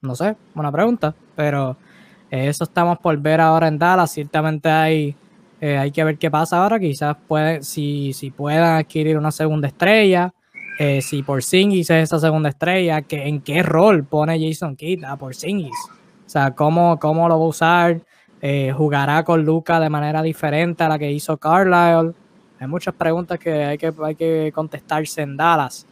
No 0.02 0.16
sé, 0.16 0.36
buena 0.54 0.70
pregunta, 0.70 1.16
pero 1.34 1.78
eso 2.30 2.66
estamos 2.66 3.00
por 3.00 3.18
ver 3.20 3.40
ahora 3.40 3.70
en 3.70 3.80
Dallas. 3.80 4.12
Ciertamente 4.12 4.68
hay, 4.68 5.16
eh, 5.62 5.78
hay 5.78 5.92
que 5.92 6.04
ver 6.04 6.18
qué 6.18 6.30
pasa 6.30 6.62
ahora. 6.62 6.78
Quizás 6.78 7.16
puede, 7.26 7.64
si, 7.64 8.12
si 8.12 8.32
puedan 8.32 8.80
adquirir 8.80 9.18
una 9.18 9.32
segunda 9.32 9.70
estrella. 9.70 10.34
Eh, 10.78 11.02
si 11.02 11.24
Porzingis 11.24 11.90
es 11.90 12.04
esa 12.04 12.20
segunda 12.20 12.50
estrella, 12.50 13.02
que, 13.02 13.26
¿en 13.26 13.40
qué 13.40 13.64
rol 13.64 14.04
pone 14.04 14.38
Jason 14.46 14.76
Kidd 14.76 15.06
a 15.06 15.16
Porzingis? 15.16 15.95
O 16.26 16.30
sea, 16.30 16.56
¿cómo, 16.56 17.00
cómo 17.00 17.28
lo 17.28 17.40
va 17.40 17.46
a 17.46 17.50
usar? 17.50 18.02
Eh, 18.42 18.72
¿Jugará 18.76 19.24
con 19.24 19.44
Luca 19.46 19.80
de 19.80 19.90
manera 19.90 20.22
diferente 20.22 20.84
a 20.84 20.90
la 20.90 21.00
que 21.00 21.12
hizo 21.12 21.38
Carlisle? 21.38 22.14
Hay 22.60 22.68
muchas 22.68 22.94
preguntas 22.94 23.40
que 23.40 23.64
hay 23.64 23.78
que, 23.78 23.94
hay 24.04 24.16
que 24.16 24.52
contestarse 24.54 25.22
en 25.22 25.38
Dallas. 25.38 25.86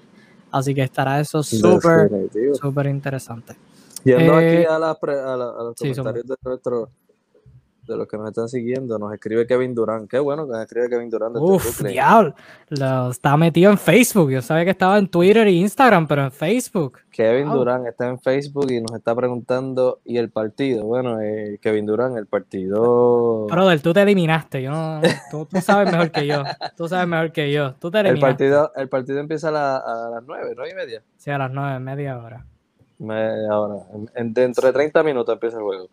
Así 0.51 0.73
que 0.73 0.83
estará 0.83 1.19
eso 1.19 1.41
súper, 1.41 2.09
súper 2.53 2.87
interesante. 2.87 3.55
Yendo 4.03 4.33
aquí 4.35 4.45
eh, 4.45 4.67
a, 4.67 4.79
los 4.79 5.75
comentarios 5.75 6.27
de 6.27 6.35
nuestro 6.43 6.89
de 7.85 7.97
los 7.97 8.07
que 8.07 8.17
nos 8.17 8.29
están 8.29 8.47
siguiendo, 8.47 8.97
nos 8.97 9.13
escribe 9.13 9.45
Kevin 9.45 9.75
Durán. 9.75 10.07
Qué 10.07 10.19
bueno 10.19 10.45
que 10.45 10.53
nos 10.53 10.61
escribe 10.61 10.89
Kevin 10.89 11.09
Durán. 11.09 11.35
Uf, 11.35 11.81
diablo. 11.83 12.33
Lo 12.69 13.09
está 13.11 13.35
metido 13.37 13.71
en 13.71 13.77
Facebook. 13.77 14.31
Yo 14.31 14.41
sabía 14.41 14.65
que 14.65 14.71
estaba 14.71 14.97
en 14.97 15.07
Twitter 15.07 15.47
e 15.47 15.51
Instagram, 15.51 16.07
pero 16.07 16.23
en 16.23 16.31
Facebook. 16.31 16.99
Kevin 17.11 17.49
Durán 17.49 17.85
está 17.85 18.07
en 18.07 18.19
Facebook 18.19 18.71
y 18.71 18.81
nos 18.81 18.93
está 18.93 19.15
preguntando, 19.15 19.99
¿y 20.03 20.17
el 20.17 20.29
partido? 20.29 20.85
Bueno, 20.85 21.19
eh, 21.21 21.59
Kevin 21.61 21.85
Durán, 21.85 22.17
el 22.17 22.25
partido... 22.25 23.45
Brother, 23.47 23.81
tú 23.81 23.93
te 23.93 24.01
eliminaste. 24.01 24.63
Yo 24.63 24.99
tú, 25.29 25.47
sabes 25.61 25.91
mejor 25.91 26.11
que 26.11 26.25
yo. 26.25 26.43
Tú 26.75 26.87
sabes 26.87 27.07
mejor 27.07 27.31
que 27.31 27.51
yo. 27.51 27.73
Tú 27.75 27.91
te 27.91 27.99
eliminaste. 27.99 28.45
El 28.45 28.51
partido, 28.51 28.71
el 28.75 28.89
partido 28.89 29.19
empieza 29.19 29.49
a, 29.49 30.09
las 30.09 30.23
nueve, 30.25 30.53
nueve 30.55 30.71
y 30.71 30.75
media. 30.75 31.03
Sí, 31.17 31.29
a 31.29 31.37
las 31.37 31.51
nueve, 31.51 31.79
media 31.79 32.17
hora 32.17 32.45
ahora, 33.49 33.75
dentro 34.23 34.67
de 34.67 34.73
30 34.73 35.03
minutos 35.03 35.33
empieza 35.33 35.57
el 35.57 35.63
juego. 35.63 35.89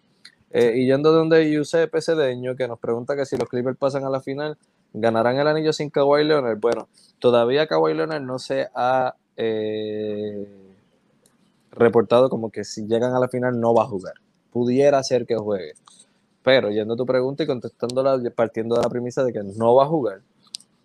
Eh, 0.53 0.72
y 0.76 0.86
yendo 0.86 1.12
donde 1.12 1.48
Giuseppe 1.48 2.01
Cedeño, 2.01 2.57
que 2.57 2.66
nos 2.66 2.78
pregunta 2.78 3.14
que 3.14 3.24
si 3.24 3.36
los 3.36 3.48
Clippers 3.48 3.76
pasan 3.78 4.05
a 4.05 4.11
la 4.11 4.20
final, 4.20 4.59
¿ganarán 4.92 5.38
el 5.38 5.46
anillo 5.46 5.72
sin 5.72 5.90
Kawhi 5.90 6.24
Leonard? 6.24 6.59
Bueno, 6.59 6.88
todavía 7.20 7.68
Kawhi 7.68 7.94
Leonard 7.94 8.22
no 8.22 8.38
se 8.40 8.68
ha 8.74 9.14
eh, 9.36 10.48
reportado 11.70 12.28
como 12.30 12.51
que 12.51 12.64
si 12.64 12.86
llegan 12.86 13.14
a 13.14 13.20
la 13.20 13.28
final 13.28 13.61
no 13.61 13.74
va 13.74 13.84
a 13.84 13.86
jugar. 13.86 14.14
Pudiera 14.51 15.01
ser 15.05 15.24
que 15.24 15.36
juegue. 15.36 15.74
Pero 16.42 16.70
yendo 16.70 16.94
a 16.94 16.96
tu 16.96 17.07
pregunta 17.07 17.44
y 17.44 17.46
contestándola, 17.46 18.18
partiendo 18.34 18.74
de 18.74 18.82
la 18.82 18.88
premisa 18.88 19.22
de 19.22 19.32
que 19.32 19.42
no 19.44 19.76
va 19.76 19.84
a 19.84 19.86
jugar, 19.86 20.22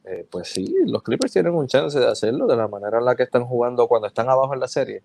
eh, 0.03 0.27
pues 0.29 0.49
sí, 0.49 0.75
los 0.85 1.01
Clippers 1.01 1.33
tienen 1.33 1.55
un 1.55 1.65
chance 1.65 1.97
de 1.97 2.07
hacerlo 2.07 2.45
de 2.45 2.55
la 2.55 2.67
manera 2.67 2.99
en 2.99 3.05
la 3.05 3.15
que 3.15 3.23
están 3.23 3.45
jugando 3.45 3.87
cuando 3.87 4.07
están 4.07 4.29
abajo 4.29 4.53
en 4.53 4.59
la 4.59 4.67
serie 4.67 5.01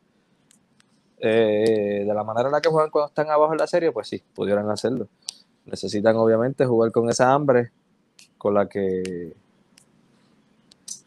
eh, 1.21 2.05
de 2.07 2.14
la 2.14 2.25
manera 2.25 2.49
en 2.49 2.53
la 2.53 2.61
que 2.61 2.68
juegan 2.68 2.91
cuando 2.91 3.09
están 3.09 3.31
abajo 3.31 3.53
en 3.53 3.59
la 3.59 3.66
serie, 3.66 3.93
pues 3.93 4.09
sí, 4.09 4.23
pudieran 4.35 4.68
hacerlo. 4.71 5.09
Necesitan 5.66 6.16
obviamente 6.16 6.64
jugar 6.66 6.91
con 6.91 7.09
esa 7.11 7.33
hambre 7.33 7.71
con 8.39 8.55
la 8.55 8.66
que 8.66 9.35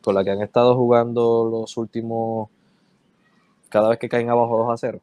con 0.03 0.15
la 0.15 0.23
que 0.23 0.31
han 0.31 0.41
estado 0.41 0.75
jugando 0.75 1.47
los 1.49 1.77
últimos, 1.77 2.49
cada 3.69 3.89
vez 3.89 3.99
que 3.99 4.09
caen 4.09 4.29
abajo 4.29 4.57
2 4.57 4.73
a 4.73 4.77
0. 4.77 4.99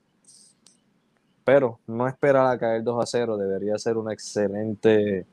Pero 1.45 1.79
no 1.87 2.07
esperar 2.07 2.53
a 2.53 2.59
caer 2.59 2.83
2 2.85 3.03
a 3.03 3.07
0 3.07 3.39
debería 3.39 3.79
ser 3.79 3.97
una 3.97 4.13
excelente 4.13 5.25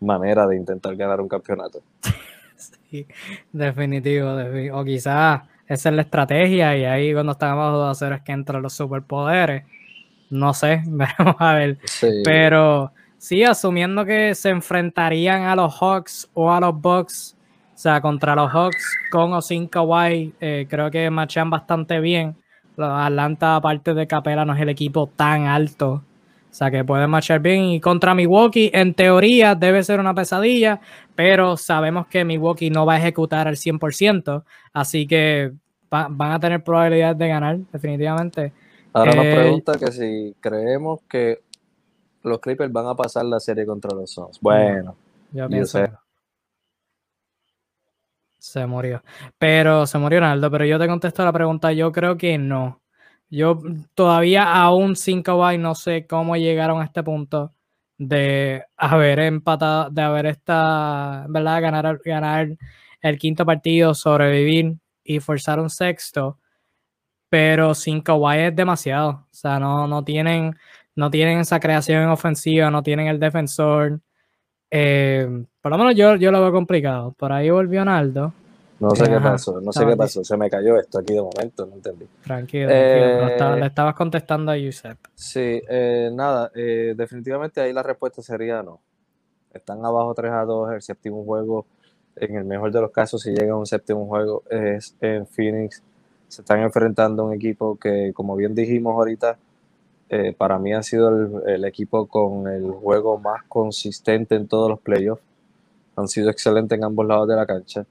manera 0.00 0.46
de 0.46 0.56
intentar 0.56 0.94
ganar 0.96 1.20
un 1.20 1.28
campeonato. 1.28 1.80
Sí, 2.88 3.06
definitivo, 3.52 4.28
O 4.72 4.84
quizás 4.84 5.42
esa 5.68 5.88
es 5.88 5.94
la 5.94 6.02
estrategia 6.02 6.76
y 6.76 6.84
ahí 6.84 7.12
cuando 7.12 7.32
están 7.32 7.50
abajo 7.50 7.78
2 7.78 7.90
a 7.90 7.94
0 7.94 8.14
es 8.16 8.22
que 8.22 8.32
entran 8.32 8.62
los 8.62 8.72
superpoderes. 8.72 9.64
No 10.30 10.54
sé, 10.54 10.82
veremos 10.86 11.36
a 11.38 11.54
ver. 11.54 11.78
Pero 12.24 12.92
sí, 13.18 13.42
asumiendo 13.42 14.04
que 14.04 14.34
se 14.34 14.50
enfrentarían 14.50 15.42
a 15.42 15.56
los 15.56 15.74
Hawks 15.80 16.30
o 16.34 16.52
a 16.52 16.60
los 16.60 16.80
Bucks, 16.80 17.36
o 17.74 17.78
sea, 17.78 18.00
contra 18.00 18.34
los 18.34 18.50
Hawks 18.50 18.96
con 19.10 19.32
o 19.32 19.42
sin 19.42 19.66
Kawhi, 19.66 20.34
eh, 20.40 20.66
creo 20.68 20.90
que 20.90 21.10
machan 21.10 21.50
bastante 21.50 22.00
bien. 22.00 22.36
Los 22.76 22.90
Atlanta, 22.90 23.56
aparte 23.56 23.94
de 23.94 24.06
Capela, 24.06 24.44
no 24.44 24.54
es 24.54 24.60
el 24.60 24.68
equipo 24.68 25.08
tan 25.14 25.46
alto. 25.46 26.02
O 26.56 26.58
sea, 26.58 26.70
que 26.70 26.82
pueden 26.86 27.10
marchar 27.10 27.40
bien. 27.40 27.64
Y 27.64 27.80
contra 27.80 28.14
Milwaukee, 28.14 28.70
en 28.72 28.94
teoría, 28.94 29.54
debe 29.54 29.84
ser 29.84 30.00
una 30.00 30.14
pesadilla, 30.14 30.80
pero 31.14 31.58
sabemos 31.58 32.06
que 32.06 32.24
Milwaukee 32.24 32.70
no 32.70 32.86
va 32.86 32.94
a 32.94 32.98
ejecutar 32.98 33.46
al 33.46 33.56
100%. 33.56 34.42
Así 34.72 35.06
que 35.06 35.52
van 35.90 36.32
a 36.32 36.40
tener 36.40 36.64
probabilidades 36.64 37.18
de 37.18 37.28
ganar, 37.28 37.58
definitivamente. 37.70 38.54
Ahora 38.94 39.12
nos 39.12 39.26
eh, 39.26 39.34
pregunta 39.34 39.72
que 39.78 39.92
si 39.92 40.34
creemos 40.40 41.00
que 41.06 41.42
los 42.22 42.38
Clippers 42.40 42.72
van 42.72 42.86
a 42.86 42.94
pasar 42.94 43.26
la 43.26 43.38
serie 43.38 43.66
contra 43.66 43.94
los 43.94 44.10
Suns. 44.10 44.40
Bueno, 44.40 44.96
yo 45.32 45.50
pienso. 45.50 45.80
Se 48.38 48.64
murió. 48.64 49.02
Pero 49.36 49.86
se 49.86 49.98
murió 49.98 50.20
Ronaldo, 50.20 50.50
pero 50.50 50.64
yo 50.64 50.78
te 50.78 50.86
contesto 50.86 51.22
la 51.22 51.34
pregunta, 51.34 51.70
yo 51.74 51.92
creo 51.92 52.16
que 52.16 52.38
no. 52.38 52.80
Yo 53.30 53.60
todavía 53.94 54.54
aún 54.54 54.96
sin 54.96 55.22
Kawhi 55.22 55.58
no 55.58 55.74
sé 55.74 56.06
cómo 56.06 56.36
llegaron 56.36 56.80
a 56.80 56.84
este 56.84 57.02
punto 57.02 57.52
de 57.98 58.64
haber 58.76 59.20
empatado, 59.20 59.90
de 59.90 60.02
haber 60.02 60.26
esta, 60.26 61.26
¿verdad? 61.28 61.62
Ganar, 61.62 62.00
ganar 62.04 62.48
el 63.00 63.18
quinto 63.18 63.44
partido, 63.46 63.94
sobrevivir 63.94 64.76
y 65.04 65.20
forzar 65.20 65.60
un 65.60 65.70
sexto 65.70 66.38
pero 67.28 67.74
sin 67.74 68.00
Kawhi 68.00 68.38
es 68.38 68.56
demasiado. 68.56 69.10
O 69.10 69.28
sea, 69.30 69.58
no, 69.58 69.86
no, 69.86 70.04
tienen, 70.04 70.56
no 70.94 71.10
tienen 71.10 71.40
esa 71.40 71.60
creación 71.60 72.02
en 72.02 72.08
ofensiva, 72.08 72.70
no 72.70 72.82
tienen 72.82 73.08
el 73.08 73.20
defensor. 73.20 74.00
Eh, 74.70 75.28
por 75.60 75.72
lo 75.72 75.78
menos 75.78 75.94
yo, 75.96 76.16
yo 76.16 76.30
lo 76.30 76.40
veo 76.40 76.52
complicado. 76.52 77.12
Por 77.12 77.32
ahí 77.32 77.50
volvió 77.50 77.84
Naldo. 77.84 78.32
No 78.78 78.90
sé 78.90 79.04
qué 79.04 79.18
pasó, 79.20 79.60
no 79.60 79.72
sé 79.72 79.86
qué 79.86 79.96
pasó. 79.96 80.22
Se 80.22 80.36
me 80.36 80.50
cayó 80.50 80.78
esto 80.78 80.98
aquí 80.98 81.14
de 81.14 81.22
momento, 81.22 81.66
no 81.66 81.74
entendí. 81.74 82.06
Tranquilo, 82.22 82.68
eh, 82.70 83.56
le 83.58 83.66
estabas 83.66 83.94
contestando 83.94 84.52
a 84.52 84.56
Yusef. 84.56 84.98
Sí, 85.14 85.62
eh, 85.68 86.10
nada, 86.12 86.50
definitivamente 86.54 87.60
ahí 87.60 87.72
la 87.72 87.82
respuesta 87.82 88.22
sería 88.22 88.62
no. 88.62 88.80
Están 89.52 89.84
abajo 89.84 90.12
3 90.14 90.32
a 90.32 90.44
2, 90.44 90.72
el 90.74 90.82
séptimo 90.82 91.24
juego, 91.24 91.64
en 92.16 92.36
el 92.36 92.44
mejor 92.44 92.70
de 92.70 92.80
los 92.82 92.90
casos, 92.90 93.22
si 93.22 93.30
llega 93.30 93.54
a 93.54 93.56
un 93.56 93.66
séptimo 93.66 94.06
juego, 94.06 94.42
es 94.50 94.94
en 95.00 95.26
Phoenix 95.26 95.82
se 96.28 96.42
están 96.42 96.60
enfrentando 96.60 97.22
a 97.22 97.26
un 97.26 97.34
equipo 97.34 97.76
que, 97.76 98.12
como 98.14 98.36
bien 98.36 98.54
dijimos 98.54 98.94
ahorita, 98.94 99.38
eh, 100.08 100.34
para 100.36 100.58
mí 100.58 100.72
ha 100.72 100.82
sido 100.82 101.44
el, 101.46 101.64
equipo 101.64 102.06
con 102.06 102.46
el 102.48 102.70
juego 102.70 103.18
más 103.18 103.42
consistente 103.48 104.34
en 104.34 104.46
todos 104.46 104.68
los 104.68 104.80
playoffs. 104.80 105.22
Han 105.96 106.08
sido 106.08 106.30
excelentes 106.30 106.76
en 106.76 106.84
ambos 106.84 107.06
lados 107.06 107.28
de 107.28 107.36
la 107.36 107.46
cancha. 107.46 107.86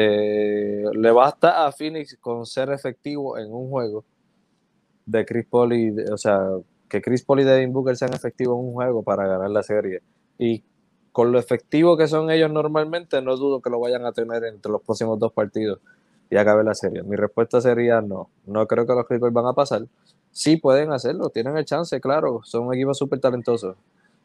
Eh, 0.00 0.84
le 0.94 1.10
basta 1.10 1.66
a 1.66 1.72
Phoenix 1.72 2.16
con 2.20 2.46
ser 2.46 2.70
efectivo 2.70 3.36
en 3.36 3.52
un 3.52 3.68
juego 3.68 4.04
de 5.04 5.26
Chris 5.26 5.44
Paul 5.50 5.72
y, 5.72 5.90
o 6.02 6.16
sea, 6.16 6.40
que 6.88 7.02
Chris 7.02 7.24
Paul 7.24 7.40
y 7.40 7.44
Devin 7.44 7.72
Booker 7.72 7.96
sean 7.96 8.14
efectivos 8.14 8.60
en 8.60 8.66
un 8.66 8.72
juego 8.74 9.02
para 9.02 9.26
ganar 9.26 9.50
la 9.50 9.64
serie. 9.64 10.02
Y 10.38 10.62
con 11.10 11.32
lo 11.32 11.40
efectivo 11.40 11.96
que 11.96 12.06
son 12.06 12.30
ellos 12.30 12.48
normalmente, 12.48 13.20
no 13.20 13.36
dudo 13.36 13.60
que 13.60 13.70
lo 13.70 13.80
vayan 13.80 14.06
a 14.06 14.12
tener 14.12 14.44
entre 14.44 14.70
los 14.70 14.82
próximos 14.82 15.18
dos 15.18 15.32
partidos 15.32 15.80
y 16.30 16.36
acabe 16.36 16.62
la 16.62 16.74
serie. 16.76 17.02
Mi 17.02 17.16
respuesta 17.16 17.60
sería 17.60 18.00
no. 18.00 18.30
No 18.46 18.68
creo 18.68 18.86
que 18.86 18.92
los 18.92 19.04
Clippers 19.04 19.32
van 19.32 19.46
a 19.46 19.52
pasar. 19.52 19.84
Sí 20.30 20.58
pueden 20.58 20.92
hacerlo, 20.92 21.30
tienen 21.30 21.56
el 21.56 21.64
chance, 21.64 22.00
claro. 22.00 22.42
Son 22.44 22.68
un 22.68 22.74
equipo 22.74 22.94
súper 22.94 23.18
talentoso. 23.18 23.74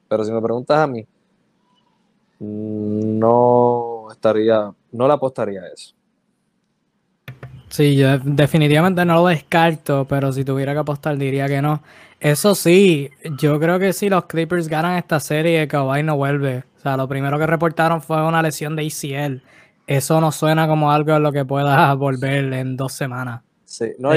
Pero 0.07 0.23
si 0.23 0.31
me 0.31 0.39
preguntas 0.39 0.77
a 0.77 0.85
mí, 0.85 1.03
no 2.39 4.07
estaría, 4.11 4.71
no 4.91 5.07
le 5.07 5.13
apostaría 5.13 5.61
a 5.61 5.67
eso. 5.67 5.95
Sí, 7.69 7.95
yo 7.95 8.19
definitivamente 8.19 9.03
no 9.03 9.15
lo 9.15 9.27
descarto, 9.27 10.05
pero 10.07 10.31
si 10.31 10.45
tuviera 10.45 10.73
que 10.73 10.79
apostar 10.79 11.17
diría 11.17 11.47
que 11.47 11.61
no. 11.61 11.81
Eso 12.19 12.53
sí, 12.55 13.09
yo 13.39 13.59
creo 13.59 13.79
que 13.79 13.93
si 13.93 14.09
los 14.09 14.25
Clippers 14.25 14.67
ganan 14.67 14.97
esta 14.97 15.19
serie, 15.19 15.67
Kawhi 15.67 16.03
no 16.03 16.15
vuelve. 16.15 16.63
O 16.77 16.79
sea, 16.79 16.95
lo 16.97 17.07
primero 17.07 17.39
que 17.39 17.47
reportaron 17.47 18.01
fue 18.01 18.25
una 18.25 18.41
lesión 18.41 18.75
de 18.75 18.85
ACL 18.85 19.41
eso 19.87 20.21
no 20.21 20.31
suena 20.31 20.67
como 20.67 20.91
algo 20.91 21.15
en 21.15 21.23
lo 21.23 21.31
que 21.31 21.45
pueda 21.45 21.93
volver 21.95 22.53
en 22.53 22.77
dos 22.77 22.93
semanas. 22.93 23.41
Sí, 23.65 23.93
no, 23.97 24.11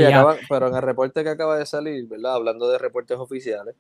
pero 0.48 0.68
en 0.68 0.74
el 0.74 0.82
reporte 0.82 1.24
que 1.24 1.30
acaba 1.30 1.58
de 1.58 1.64
salir, 1.64 2.06
¿verdad? 2.06 2.34
Hablando 2.34 2.68
de 2.68 2.76
reportes 2.78 3.16
oficiales, 3.16 3.74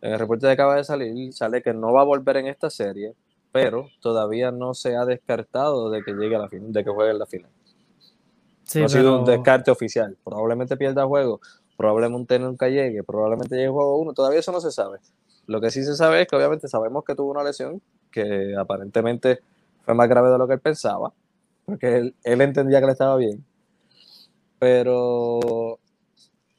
en 0.00 0.12
el 0.12 0.18
reporte 0.18 0.46
que 0.46 0.52
acaba 0.52 0.76
de 0.76 0.84
salir, 0.84 1.32
sale 1.32 1.62
que 1.62 1.72
no 1.72 1.92
va 1.92 2.00
a 2.00 2.04
volver 2.04 2.38
en 2.38 2.48
esta 2.48 2.68
serie, 2.68 3.14
pero 3.54 3.88
todavía 4.00 4.50
no 4.50 4.74
se 4.74 4.96
ha 4.96 5.04
descartado 5.04 5.88
de 5.88 6.02
que 6.02 6.12
llegue 6.14 6.34
a 6.34 6.40
la 6.40 6.48
final, 6.48 6.72
de 6.72 6.82
que 6.82 6.90
juegue 6.90 7.12
en 7.12 7.18
la 7.20 7.26
final. 7.26 7.50
no 8.74 8.84
ha 8.84 8.88
sido 8.88 9.20
un 9.20 9.24
descarte 9.24 9.70
oficial. 9.70 10.16
Probablemente 10.24 10.76
pierda 10.76 11.06
juego, 11.06 11.40
probablemente 11.76 12.36
nunca 12.40 12.68
llegue, 12.68 13.04
probablemente 13.04 13.54
llegue 13.54 13.68
juego 13.68 13.96
uno, 13.98 14.12
todavía 14.12 14.40
eso 14.40 14.50
no 14.50 14.60
se 14.60 14.72
sabe. 14.72 14.98
Lo 15.46 15.60
que 15.60 15.70
sí 15.70 15.84
se 15.84 15.94
sabe 15.94 16.22
es 16.22 16.26
que 16.26 16.34
obviamente 16.34 16.66
sabemos 16.66 17.04
que 17.04 17.14
tuvo 17.14 17.30
una 17.30 17.44
lesión 17.44 17.80
que 18.10 18.56
aparentemente 18.58 19.38
fue 19.84 19.94
más 19.94 20.08
grave 20.08 20.30
de 20.30 20.38
lo 20.38 20.48
que 20.48 20.54
él 20.54 20.60
pensaba, 20.60 21.12
porque 21.64 21.98
él, 21.98 22.14
entendía 22.24 22.80
que 22.80 22.86
le 22.86 22.92
estaba 22.92 23.14
bien. 23.14 23.44
Pero 24.58 25.78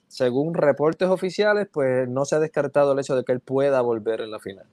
según 0.07 0.53
reportes 0.53 1.09
oficiales, 1.09 1.67
pues 1.69 2.07
no 2.07 2.23
se 2.23 2.37
ha 2.37 2.39
descartado 2.39 2.93
el 2.93 2.99
hecho 2.99 3.17
de 3.17 3.25
que 3.25 3.33
él 3.33 3.41
pueda 3.41 3.81
volver 3.81 4.21
en 4.21 4.31
la 4.31 4.39
final. 4.39 4.65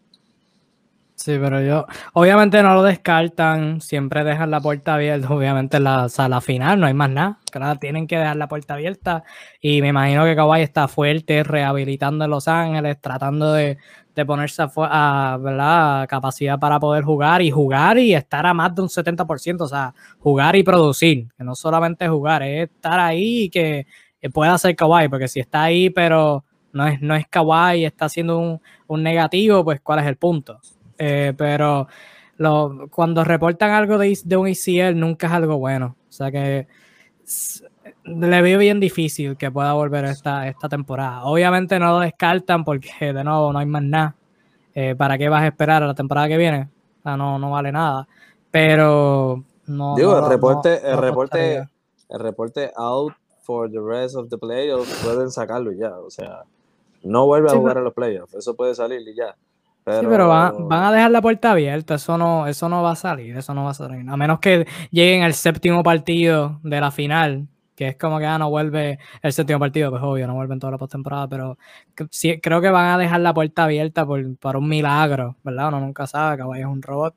Sí, 1.23 1.39
pero 1.41 1.63
yo, 1.63 1.87
obviamente 2.15 2.61
no 2.65 2.75
lo 2.75 2.83
descartan, 2.83 3.81
siempre 3.81 4.25
dejan 4.25 4.51
la 4.51 4.61
puerta 4.61 4.95
abierta, 4.95 5.33
obviamente 5.33 5.79
la, 5.79 6.09
la 6.29 6.41
final 6.41 6.81
no 6.81 6.87
hay 6.89 6.95
más 6.95 7.11
nada, 7.11 7.39
claro, 7.53 7.79
tienen 7.79 8.09
que 8.09 8.19
dejar 8.19 8.35
la 8.35 8.49
puerta 8.49 8.75
abierta 8.75 9.23
y 9.61 9.83
me 9.83 9.89
imagino 9.89 10.25
que 10.25 10.35
Kawhi 10.35 10.63
está 10.63 10.89
fuerte, 10.89 11.45
rehabilitando 11.45 12.25
en 12.25 12.31
Los 12.33 12.49
Ángeles, 12.49 13.01
tratando 13.01 13.53
de, 13.53 13.79
de 14.17 14.27
ponerse 14.27 14.65
a, 14.77 15.39
¿verdad? 15.41 16.09
capacidad 16.09 16.59
para 16.59 16.81
poder 16.81 17.05
jugar 17.05 17.41
y 17.41 17.53
jugar 17.53 17.99
y 17.99 18.15
estar 18.15 18.45
a 18.45 18.53
más 18.53 18.75
de 18.75 18.83
un 18.83 18.89
70%, 18.89 19.61
o 19.61 19.69
sea, 19.69 19.95
jugar 20.19 20.57
y 20.57 20.65
producir, 20.65 21.29
que 21.39 21.45
no 21.45 21.55
solamente 21.55 22.09
jugar, 22.09 22.43
es 22.43 22.69
estar 22.69 22.99
ahí 22.99 23.43
y 23.45 23.49
que 23.49 23.87
pueda 24.33 24.59
ser 24.59 24.75
Kawhi, 24.75 25.09
porque 25.09 25.29
si 25.29 25.39
está 25.39 25.63
ahí 25.63 25.89
pero 25.89 26.45
no 26.73 26.85
es, 26.89 27.01
no 27.01 27.15
es 27.15 27.29
Kawhi, 27.29 27.85
está 27.85 28.07
haciendo 28.07 28.41
un, 28.41 28.61
un 28.89 29.03
negativo, 29.05 29.63
pues 29.63 29.81
cuál 29.81 30.01
es 30.01 30.07
el 30.07 30.17
punto. 30.17 30.59
Eh, 31.05 31.35
pero 31.37 31.89
lo, 32.37 32.87
cuando 32.89 33.25
reportan 33.25 33.73
algo 33.73 33.99
de, 33.99 34.17
de, 34.25 34.37
un 34.37 34.47
ACL 34.47 34.97
nunca 34.97 35.27
es 35.27 35.33
algo 35.33 35.59
bueno. 35.59 35.97
O 36.09 36.13
sea 36.13 36.31
que 36.31 36.69
le 38.05 38.43
veo 38.43 38.57
bien 38.61 38.79
difícil 38.79 39.37
que 39.37 39.51
pueda 39.51 39.73
volver 39.73 40.05
esta, 40.05 40.47
esta 40.47 40.69
temporada. 40.69 41.25
Obviamente 41.25 41.81
no 41.81 41.91
lo 41.91 41.99
descartan 41.99 42.65
porque 42.65 43.13
de 43.13 43.25
nuevo 43.25 43.53
no 43.53 43.59
hay 43.59 43.67
más 43.67 43.83
nada. 43.83 44.15
Eh, 44.77 44.95
¿Para 44.95 45.19
qué 45.19 45.29
vas 45.29 45.43
a 45.43 45.49
esperar 45.49 45.83
a 45.83 45.89
la 45.89 45.95
temporada 45.95 46.29
que 46.29 46.37
viene? 46.37 46.69
O 47.01 47.03
sea, 47.03 47.17
no, 47.17 47.37
no 47.37 47.51
vale 47.51 47.73
nada. 47.73 48.07
Pero 48.53 49.43
no. 49.67 49.97
Digo, 49.97 50.17
el 50.17 50.29
reporte, 50.29 50.89
el 50.89 50.99
reporte, 50.99 51.69
el 52.11 52.21
reporte 52.21 52.71
out 52.77 53.13
for 53.43 53.69
the 53.69 53.81
rest 53.81 54.15
of 54.15 54.29
the 54.29 54.39
playoffs 54.39 55.03
pueden 55.03 55.33
sacarlo 55.33 55.73
ya. 55.73 55.99
O 55.99 56.11
sea, 56.11 56.45
no 57.03 57.27
vuelve 57.27 57.51
a 57.51 57.55
jugar 57.55 57.79
a 57.79 57.81
los 57.81 57.93
playoffs. 57.93 58.35
Eso 58.35 58.55
puede 58.55 58.77
salir 58.77 59.01
y 59.01 59.17
ya. 59.17 59.35
Pero... 59.85 60.01
Sí, 60.01 60.07
pero 60.09 60.29
van, 60.29 60.69
van, 60.69 60.85
a 60.85 60.93
dejar 60.93 61.11
la 61.11 61.21
puerta 61.21 61.53
abierta, 61.53 61.97
eso 61.97 62.17
no, 62.17 62.47
eso 62.47 62.69
no 62.69 62.83
va 62.83 62.93
a 62.93 62.97
salir, 62.97 63.37
eso 63.37 63.53
no 63.53 63.65
va 63.65 63.71
a 63.71 63.75
salir. 63.75 64.09
A 64.09 64.17
menos 64.17 64.39
que 64.39 64.67
lleguen 64.91 65.23
al 65.23 65.35
séptimo 65.35 65.83
partido 65.83 66.61
de 66.63 66.81
la 66.81 66.91
final, 66.93 67.49
que 67.75 67.89
es 67.89 67.97
como 67.97 68.19
que 68.19 68.27
ah, 68.27 68.39
no 68.39 68.51
vuelve 68.51 68.99
el 69.23 69.33
séptimo 69.33 69.59
partido, 69.59 69.91
pues 69.91 70.03
obvio, 70.03 70.27
no 70.27 70.35
vuelve 70.35 70.55
en 70.55 70.61
toda 70.61 70.73
la 70.73 70.79
postemporada, 70.79 71.29
pero 71.29 71.59
sí, 72.11 72.41
creo 72.41 72.61
que 72.61 72.71
van 72.71 72.91
a 72.91 72.99
dejar 72.99 73.21
la 73.21 73.35
puerta 73.35 73.65
abierta 73.65 74.07
por, 74.07 74.57
un 74.57 74.69
milagro, 74.69 75.37
¿verdad? 75.43 75.69
Uno 75.69 75.81
nunca 75.81 76.07
sabe, 76.07 76.37
que 76.37 76.61
es 76.61 76.67
un 76.67 76.83
robot, 76.83 77.15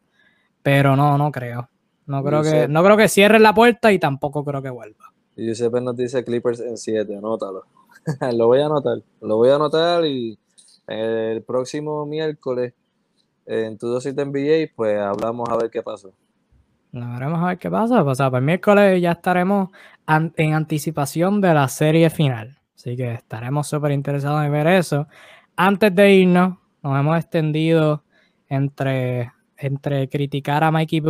pero 0.63 0.95
no, 0.95 1.17
no 1.17 1.31
creo. 1.31 1.69
No 2.07 2.23
creo, 2.23 2.43
que, 2.43 2.67
no 2.67 2.83
creo 2.83 2.97
que 2.97 3.09
cierren 3.09 3.41
la 3.41 3.53
puerta 3.53 3.91
y 3.91 3.97
tampoco 3.97 4.45
creo 4.45 4.61
que 4.61 4.69
vuelva. 4.69 5.11
Y 5.35 5.45
Giuseppe 5.47 5.81
nos 5.81 5.97
dice 5.97 6.23
Clippers 6.23 6.59
en 6.59 6.77
7, 6.77 7.17
anótalo. 7.17 7.63
lo 8.33 8.47
voy 8.47 8.59
a 8.59 8.67
anotar, 8.67 8.99
lo 9.21 9.37
voy 9.37 9.49
a 9.49 9.55
anotar 9.55 10.05
y 10.05 10.37
el 10.88 11.44
próximo 11.44 12.06
miércoles 12.06 12.74
en 13.45 13.78
tu 13.78 13.88
dosis 13.88 14.16
de 14.16 14.26
NBA, 14.26 14.74
pues 14.76 14.99
hablamos 14.99 15.48
a 15.49 15.57
ver 15.57 15.70
qué 15.70 15.82
pasó. 15.82 16.14
veremos 16.91 17.41
a 17.41 17.48
ver 17.48 17.57
qué 17.57 17.70
pasa. 17.70 18.03
O 18.03 18.16
sea, 18.16 18.30
para 18.30 18.40
el 18.40 18.45
miércoles 18.45 19.02
ya 19.02 19.12
estaremos 19.12 19.70
en 20.07 20.53
anticipación 20.53 21.41
de 21.41 21.53
la 21.53 21.68
serie 21.68 22.10
final. 22.10 22.60
Así 22.76 22.95
que 22.95 23.14
estaremos 23.14 23.68
súper 23.68 23.91
interesados 23.91 24.44
en 24.45 24.52
ver 24.52 24.68
eso. 24.68 25.07
Antes 25.56 25.94
de 25.95 26.14
irnos, 26.14 26.57
nos 26.84 26.99
hemos 26.99 27.18
extendido 27.18 28.03
entre, 28.48 29.32
entre 29.57 30.10
criticar 30.10 30.64
a 30.64 30.72
Mikey 30.72 31.02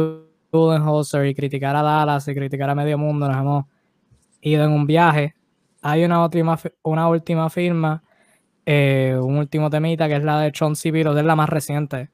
Budenholzer 0.51 1.25
y 1.25 1.35
criticar 1.35 1.75
a 1.75 1.81
Dallas 1.81 2.27
y 2.27 2.33
criticar 2.33 2.69
a 2.69 2.75
Medio 2.75 2.97
Mundo. 2.97 3.27
Nos 3.27 3.37
hemos 3.37 3.65
ido 4.41 4.63
en 4.63 4.71
un 4.71 4.85
viaje. 4.85 5.35
Hay 5.81 6.03
una 6.05 6.23
última, 6.23 6.57
una 6.83 7.09
última 7.09 7.49
firma, 7.49 8.03
eh, 8.65 9.17
un 9.21 9.37
último 9.37 9.69
temita 9.69 10.07
que 10.07 10.15
es 10.15 10.23
la 10.23 10.39
de 10.39 10.51
Chauncey 10.51 10.91
Billups, 10.91 11.17
es 11.17 11.25
la 11.25 11.35
más 11.35 11.49
reciente. 11.49 12.09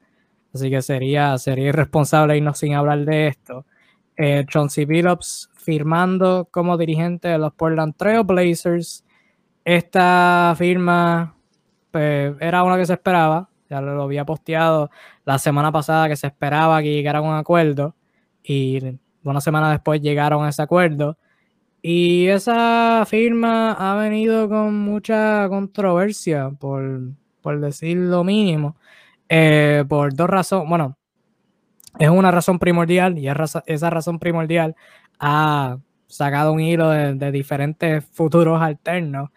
Así 0.54 0.70
que 0.70 0.82
sería, 0.82 1.38
sería 1.38 1.68
irresponsable 1.68 2.36
irnos 2.36 2.58
sin 2.58 2.74
hablar 2.74 3.04
de 3.04 3.28
esto. 3.28 3.64
Eh, 4.16 4.44
Chauncey 4.46 4.86
firmando 5.54 6.48
como 6.50 6.76
dirigente 6.76 7.28
de 7.28 7.38
los 7.38 7.54
Portland 7.54 7.96
Trail 7.96 8.24
Blazers. 8.24 9.04
Esta 9.64 10.54
firma 10.58 11.36
pues, 11.90 12.34
era 12.40 12.64
una 12.64 12.76
que 12.76 12.86
se 12.86 12.94
esperaba. 12.94 13.48
Ya 13.70 13.80
lo 13.80 14.02
había 14.02 14.26
posteado 14.26 14.90
la 15.24 15.38
semana 15.38 15.72
pasada 15.72 16.08
que 16.08 16.16
se 16.16 16.26
esperaba 16.26 16.82
que 16.82 16.92
llegara 16.92 17.20
a 17.20 17.22
un 17.22 17.34
acuerdo. 17.34 17.94
Y 18.42 18.98
una 19.24 19.40
semana 19.40 19.70
después 19.70 20.02
llegaron 20.02 20.44
a 20.44 20.50
ese 20.50 20.60
acuerdo. 20.62 21.16
Y 21.82 22.28
esa 22.28 23.04
firma 23.06 23.72
ha 23.72 23.96
venido 23.96 24.48
con 24.48 24.78
mucha 24.78 25.48
controversia, 25.48 26.50
por, 26.50 27.00
por 27.40 27.60
decir 27.60 27.96
lo 27.96 28.22
mínimo, 28.22 28.76
eh, 29.28 29.84
por 29.88 30.14
dos 30.14 30.30
razones. 30.30 30.68
Bueno, 30.68 30.96
es 31.98 32.08
una 32.08 32.30
razón 32.30 32.58
primordial 32.60 33.18
y 33.18 33.28
esa 33.28 33.90
razón 33.90 34.18
primordial 34.20 34.76
ha 35.18 35.78
sacado 36.06 36.52
un 36.52 36.60
hilo 36.60 36.90
de, 36.90 37.32
diferentes 37.32 38.04
futuros 38.04 38.62
alternos, 38.62 39.30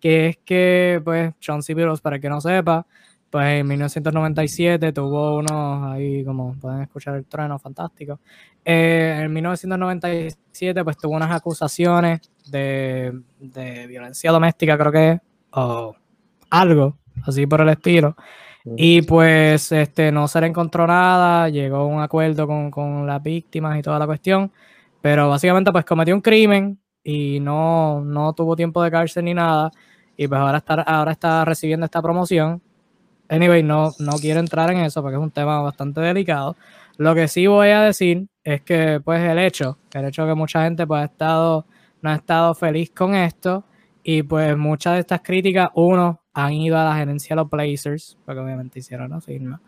que 0.00 0.28
es 0.28 0.36
que, 0.38 1.00
pues, 1.04 1.32
John 1.44 1.62
C. 1.62 1.76
para 2.02 2.18
que 2.18 2.28
no 2.28 2.40
sepa, 2.40 2.86
pues 3.32 3.60
en 3.60 3.66
1997 3.66 4.92
tuvo 4.92 5.38
unos, 5.38 5.90
ahí 5.90 6.22
como 6.22 6.54
pueden 6.60 6.82
escuchar 6.82 7.14
el 7.16 7.24
trueno, 7.24 7.58
fantástico. 7.58 8.20
Eh, 8.62 9.22
en 9.22 9.32
1997 9.32 10.84
pues 10.84 10.98
tuvo 10.98 11.14
unas 11.14 11.34
acusaciones 11.34 12.20
de, 12.50 13.18
violencia 13.88 14.30
doméstica, 14.30 14.76
creo 14.76 14.92
que, 14.92 15.20
o 15.52 15.96
algo, 16.50 16.98
así 17.24 17.46
por 17.46 17.62
el 17.62 17.70
estilo. 17.70 18.14
Y 18.76 19.00
pues 19.00 19.72
este, 19.72 20.12
no 20.12 20.28
se 20.28 20.38
le 20.42 20.48
encontró 20.48 20.86
nada, 20.86 21.48
llegó 21.48 21.76
a 21.78 21.86
un 21.86 22.02
acuerdo 22.02 22.46
con, 22.46 22.70
con, 22.70 23.06
las 23.06 23.22
víctimas 23.22 23.78
y 23.78 23.82
toda 23.82 23.98
la 23.98 24.06
cuestión, 24.06 24.52
pero 25.00 25.30
básicamente 25.30 25.72
pues 25.72 25.86
cometió 25.86 26.14
un 26.14 26.20
crimen 26.20 26.78
y 27.02 27.40
no, 27.40 28.02
no 28.02 28.34
tuvo 28.34 28.56
tiempo 28.56 28.82
de 28.82 28.90
cárcel 28.90 29.24
ni 29.24 29.32
nada, 29.32 29.70
y 30.18 30.28
pues 30.28 30.38
ahora 30.38 30.58
está, 30.58 30.74
ahora 30.82 31.12
está 31.12 31.46
recibiendo 31.46 31.86
esta 31.86 32.02
promoción 32.02 32.60
Anyway, 33.32 33.62
no, 33.62 33.92
no 33.98 34.12
quiero 34.20 34.40
entrar 34.40 34.70
en 34.70 34.80
eso 34.80 35.00
porque 35.00 35.16
es 35.16 35.22
un 35.22 35.30
tema 35.30 35.62
bastante 35.62 36.02
delicado. 36.02 36.54
Lo 36.98 37.14
que 37.14 37.28
sí 37.28 37.46
voy 37.46 37.68
a 37.68 37.80
decir 37.80 38.26
es 38.44 38.60
que, 38.60 39.00
pues, 39.02 39.22
el 39.22 39.38
hecho, 39.38 39.78
el 39.94 40.04
hecho 40.04 40.26
que 40.26 40.34
mucha 40.34 40.64
gente, 40.64 40.86
pues, 40.86 41.00
ha 41.00 41.04
estado, 41.06 41.64
no 42.02 42.10
ha 42.10 42.16
estado 42.16 42.54
feliz 42.54 42.90
con 42.90 43.14
esto 43.14 43.64
y, 44.02 44.22
pues, 44.22 44.54
muchas 44.58 44.94
de 44.94 45.00
estas 45.00 45.22
críticas, 45.22 45.70
uno, 45.76 46.20
han 46.34 46.52
ido 46.52 46.76
a 46.78 46.84
la 46.84 46.94
gerencia 46.94 47.34
de 47.34 47.42
los 47.42 47.48
Blazers, 47.48 48.18
porque 48.26 48.38
obviamente 48.42 48.80
hicieron 48.80 49.08
la 49.10 49.20
firma. 49.22 49.62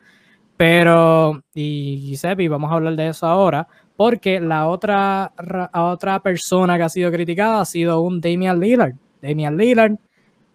Pero, 0.58 1.42
y, 1.54 2.14
Sepi, 2.18 2.48
vamos 2.48 2.70
a 2.70 2.74
hablar 2.74 2.96
de 2.96 3.08
eso 3.08 3.26
ahora, 3.26 3.66
porque 3.96 4.40
la 4.40 4.68
otra, 4.68 5.32
otra 5.72 6.20
persona 6.20 6.76
que 6.76 6.82
ha 6.82 6.88
sido 6.90 7.10
criticada 7.10 7.62
ha 7.62 7.64
sido 7.64 8.02
un 8.02 8.20
Damian 8.20 8.60
Lillard. 8.60 8.94
Damian 9.22 9.56
Lillard 9.56 9.96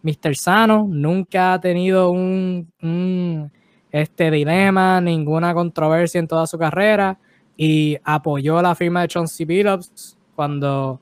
Mr. 0.01 0.35
Sano 0.35 0.87
nunca 0.89 1.53
ha 1.53 1.59
tenido 1.59 2.11
un, 2.11 3.51
este 3.91 4.31
dilema, 4.31 5.01
ninguna 5.01 5.53
controversia 5.53 6.19
en 6.19 6.27
toda 6.27 6.47
su 6.47 6.57
carrera 6.57 7.17
y 7.57 7.97
apoyó 8.03 8.61
la 8.61 8.75
firma 8.75 9.01
de 9.01 9.09
Chauncey 9.09 9.45
Billups 9.45 10.17
cuando, 10.35 11.01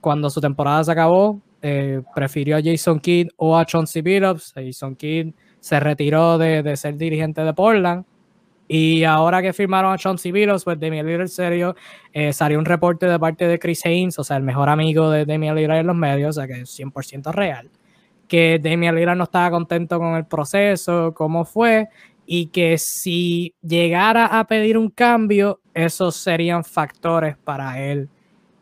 cuando 0.00 0.28
su 0.28 0.40
temporada 0.40 0.84
se 0.84 0.92
acabó. 0.92 1.40
Eh, 1.60 2.02
prefirió 2.14 2.56
a 2.56 2.60
Jason 2.62 3.00
Kidd 3.00 3.28
o 3.36 3.56
a 3.56 3.64
Chauncey 3.64 4.02
Billups. 4.02 4.52
Jason 4.54 4.94
Kidd 4.94 5.32
se 5.58 5.80
retiró 5.80 6.38
de, 6.38 6.76
ser 6.76 6.96
dirigente 6.96 7.40
de 7.42 7.54
Portland. 7.54 8.04
Y 8.70 9.04
ahora 9.04 9.40
que 9.40 9.54
firmaron 9.54 9.94
a 9.94 9.96
Chauncey 9.96 10.30
Billups, 10.30 10.64
pues 10.64 10.78
Damian 10.78 11.06
Lillard 11.06 11.28
serio, 11.28 11.74
eh, 12.12 12.34
salió 12.34 12.58
un 12.58 12.66
reporte 12.66 13.06
de 13.06 13.18
parte 13.18 13.48
de 13.48 13.58
Chris 13.58 13.86
Haynes, 13.86 14.18
o 14.18 14.24
sea, 14.24 14.36
el 14.36 14.42
mejor 14.42 14.68
amigo 14.68 15.10
de 15.10 15.24
Damian 15.24 15.56
Lillard 15.56 15.78
en 15.78 15.86
los 15.86 15.96
medios, 15.96 16.36
o 16.36 16.40
sea, 16.40 16.46
que 16.46 16.60
es 16.60 16.78
100% 16.78 17.32
real 17.32 17.70
que 18.28 18.60
Damian 18.62 18.94
Lillard 18.94 19.16
no 19.16 19.24
estaba 19.24 19.50
contento 19.50 19.98
con 19.98 20.14
el 20.14 20.26
proceso, 20.26 21.12
cómo 21.14 21.44
fue, 21.44 21.88
y 22.26 22.46
que 22.46 22.78
si 22.78 23.54
llegara 23.62 24.26
a 24.26 24.46
pedir 24.46 24.76
un 24.76 24.90
cambio, 24.90 25.60
esos 25.74 26.16
serían 26.16 26.62
factores 26.62 27.36
para 27.38 27.82
él 27.82 28.08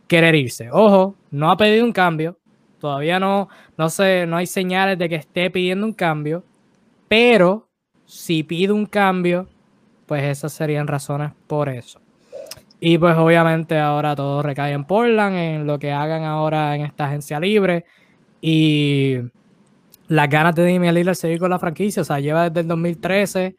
querer 0.07 0.35
irse. 0.37 0.71
Ojo, 0.71 1.17
no 1.31 1.51
ha 1.51 1.57
pedido 1.57 1.85
un 1.85 1.93
cambio, 1.93 2.39
todavía 2.79 3.19
no, 3.19 3.49
no, 3.77 3.91
sé, 3.91 4.27
no 4.27 4.37
hay 4.37 4.47
señales 4.47 4.99
de 4.99 5.09
que 5.09 5.17
esté 5.17 5.51
pidiendo 5.51 5.85
un 5.85 5.93
cambio, 5.93 6.45
pero 7.09 7.69
si 8.05 8.45
pide 8.45 8.73
un 8.73 8.87
cambio, 8.87 9.49
pues 10.07 10.23
esas 10.23 10.53
serían 10.53 10.87
razones 10.87 11.33
por 11.49 11.69
eso. 11.69 12.01
Y 12.79 12.99
pues 12.99 13.17
obviamente 13.17 13.79
ahora 13.79 14.15
todo 14.15 14.43
recae 14.43 14.73
en 14.73 14.85
Portland, 14.85 15.37
en 15.37 15.67
lo 15.67 15.79
que 15.79 15.93
hagan 15.93 16.25
ahora 16.25 16.77
en 16.77 16.83
esta 16.83 17.07
agencia 17.07 17.41
libre. 17.41 17.85
Y 18.41 19.17
las 20.09 20.29
ganas 20.29 20.55
de 20.55 20.73
Damian 20.73 20.95
Lillard 20.95 21.17
seguir 21.17 21.39
con 21.39 21.51
la 21.51 21.59
franquicia. 21.59 22.03
O 22.03 22.05
sea, 22.05 22.21
lleva 22.21 22.49
desde 22.49 22.61
el 22.61 22.69
2013, 22.69 23.57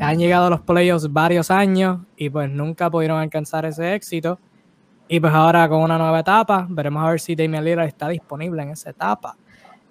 han 0.00 0.18
llegado 0.18 0.46
a 0.46 0.50
los 0.50 0.60
playoffs 0.60 1.12
varios 1.12 1.50
años 1.50 2.00
y 2.16 2.30
pues 2.30 2.50
nunca 2.50 2.90
pudieron 2.90 3.18
alcanzar 3.18 3.64
ese 3.64 3.94
éxito. 3.94 4.38
Y 5.08 5.20
pues 5.20 5.32
ahora 5.32 5.68
con 5.68 5.82
una 5.82 5.98
nueva 5.98 6.20
etapa, 6.20 6.66
veremos 6.68 7.04
a 7.04 7.10
ver 7.10 7.20
si 7.20 7.36
Damian 7.36 7.64
Lillard 7.64 7.86
está 7.86 8.08
disponible 8.08 8.62
en 8.62 8.70
esa 8.70 8.90
etapa. 8.90 9.36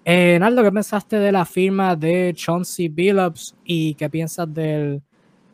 Eh, 0.04 0.38
Naldo, 0.40 0.62
¿qué 0.62 0.72
pensaste 0.72 1.18
de 1.18 1.32
la 1.32 1.46
firma 1.46 1.96
de 1.96 2.34
Chauncey 2.36 2.90
Billups 2.90 3.56
y 3.64 3.96
qué 3.96 4.10
piensas 4.10 4.54
del, 4.54 5.02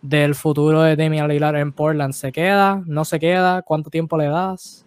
del 0.02 0.36
futuro 0.36 0.82
de 0.82 0.96
Damian 0.96 1.28
Lillard 1.28 1.56
en 1.58 1.72
Portland? 1.72 2.14
¿Se 2.14 2.32
queda? 2.32 2.82
¿No 2.86 3.06
se 3.06 3.20
queda? 3.20 3.62
¿Cuánto 3.62 3.90
tiempo 3.90 4.18
le 4.18 4.28
das? 4.28 4.86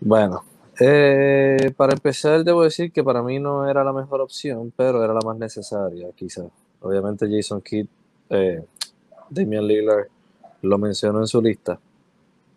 Bueno, 0.00 0.42
eh, 0.80 1.72
para 1.76 1.92
empezar, 1.92 2.44
debo 2.44 2.62
decir 2.62 2.92
que 2.92 3.04
para 3.04 3.22
mí 3.22 3.38
no 3.38 3.68
era 3.68 3.84
la 3.84 3.92
mejor 3.92 4.20
opción, 4.20 4.72
pero 4.74 5.04
era 5.04 5.12
la 5.12 5.20
más 5.24 5.36
necesaria, 5.36 6.08
quizás. 6.14 6.46
Obviamente, 6.80 7.28
Jason 7.30 7.60
Kidd, 7.60 7.86
eh, 8.30 8.64
Damian 9.28 9.66
Lillard 9.66 10.06
lo 10.62 10.78
mencionó 10.78 11.20
en 11.20 11.26
su 11.26 11.42
lista, 11.42 11.78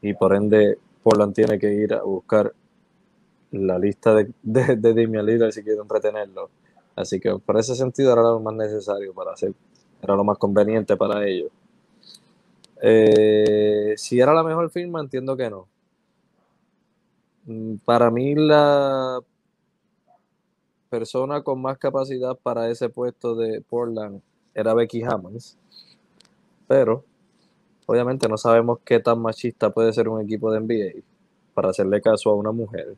y 0.01 0.13
por 0.13 0.33
ende, 0.35 0.77
Portland 1.03 1.33
tiene 1.33 1.59
que 1.59 1.73
ir 1.73 1.93
a 1.93 2.03
buscar 2.03 2.53
la 3.51 3.77
lista 3.77 4.15
de, 4.15 4.33
de, 4.43 4.93
Damian 4.93 5.25
Lillard 5.25 5.51
si 5.51 5.63
quieren 5.63 5.87
retenerlo. 5.87 6.49
Así 6.95 7.19
que 7.19 7.37
por 7.37 7.57
ese 7.59 7.75
sentido 7.75 8.13
era 8.13 8.21
lo 8.21 8.39
más 8.39 8.55
necesario 8.55 9.13
para 9.13 9.33
hacer, 9.33 9.53
era 10.01 10.15
lo 10.15 10.23
más 10.23 10.37
conveniente 10.37 10.95
para 10.95 11.25
ellos. 11.27 11.51
Eh, 12.81 13.93
si 13.97 14.19
era 14.19 14.33
la 14.33 14.43
mejor 14.43 14.69
firma, 14.69 15.01
entiendo 15.01 15.35
que 15.35 15.49
no 15.49 15.67
para 17.85 18.09
mí 18.09 18.35
la 18.35 19.19
persona 20.89 21.43
con 21.43 21.61
más 21.61 21.77
capacidad 21.77 22.37
para 22.41 22.69
ese 22.69 22.89
puesto 22.89 23.35
de 23.35 23.61
Portland 23.61 24.21
era 24.53 24.73
Becky 24.73 25.03
Hammonds, 25.03 25.57
pero 26.67 27.03
obviamente 27.85 28.27
no 28.27 28.37
sabemos 28.37 28.79
qué 28.83 28.99
tan 28.99 29.19
machista 29.19 29.69
puede 29.69 29.93
ser 29.93 30.09
un 30.09 30.21
equipo 30.21 30.51
de 30.51 30.61
NBA 30.61 31.03
para 31.53 31.69
hacerle 31.69 32.01
caso 32.01 32.29
a 32.29 32.35
una 32.35 32.51
mujer. 32.51 32.95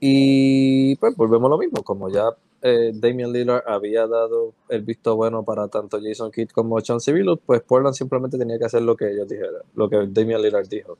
Y 0.00 0.94
pues 0.96 1.16
volvemos 1.16 1.48
a 1.48 1.50
lo 1.50 1.58
mismo, 1.58 1.82
como 1.82 2.08
ya 2.08 2.28
eh, 2.62 2.92
Damian 2.94 3.32
Lillard 3.32 3.64
había 3.66 4.06
dado 4.06 4.52
el 4.68 4.82
visto 4.82 5.16
bueno 5.16 5.42
para 5.44 5.68
tanto 5.68 5.98
Jason 6.00 6.30
Kidd 6.30 6.50
como 6.50 6.80
Chauncey 6.80 7.14
Billups, 7.14 7.42
pues 7.44 7.62
Portland 7.62 7.94
simplemente 7.96 8.38
tenía 8.38 8.58
que 8.58 8.66
hacer 8.66 8.82
lo 8.82 8.96
que 8.96 9.10
ellos 9.10 9.28
dijeron, 9.28 9.62
lo 9.74 9.88
que 9.88 10.06
Damian 10.08 10.42
Lillard 10.42 10.68
dijo 10.68 10.98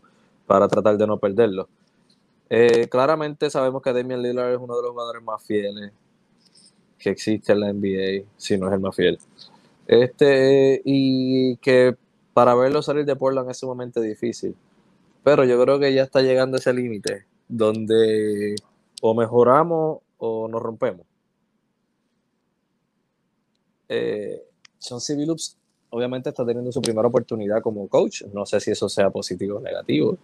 para 0.49 0.67
tratar 0.67 0.97
de 0.97 1.07
no 1.07 1.19
perderlo. 1.19 1.69
Eh, 2.51 2.89
claramente 2.89 3.51
sabemos 3.51 3.83
que 3.83 3.93
Damian 3.93 4.23
Lillard 4.23 4.55
es 4.55 4.59
uno 4.59 4.75
de 4.75 4.83
los 4.83 4.91
jugadores 4.93 5.23
más 5.23 5.41
fieles 5.45 5.93
que 6.99 7.11
existe 7.11 7.53
en 7.53 7.61
la 7.61 7.73
NBA, 7.73 8.27
si 8.37 8.59
no 8.59 8.67
es 8.67 8.73
el 8.73 8.81
más 8.81 8.97
fiel. 8.97 9.19
Este, 9.87 10.81
y 10.85 11.57
que 11.59 11.95
para 12.33 12.55
verlo 12.55 12.83
salir 12.83 13.05
de 13.05 13.15
Portland 13.15 13.51
es 13.51 13.59
sumamente 13.59 14.01
difícil. 14.01 14.57
Pero 15.23 15.45
yo 15.45 15.63
creo 15.63 15.79
que 15.79 15.93
ya 15.93 16.03
está 16.03 16.23
llegando 16.23 16.57
ese 16.57 16.73
límite 16.73 17.27
donde 17.47 18.57
o 19.03 19.15
mejoramos 19.15 19.99
o 20.17 20.49
nos 20.49 20.63
rompemos. 20.63 21.07
Eh, 23.89 24.43
Chauncey 24.79 25.17
Billups 25.17 25.57
obviamente 25.91 26.29
está 26.29 26.45
teniendo 26.45 26.73
su 26.73 26.81
primera 26.81 27.09
oportunidad 27.09 27.63
como 27.63 27.87
coach. 27.89 28.23
No 28.33 28.47
sé 28.47 28.61
si 28.61 28.71
eso 28.71 28.89
sea 28.89 29.11
positivo 29.11 29.59
o 29.59 29.61
negativo. 29.61 30.17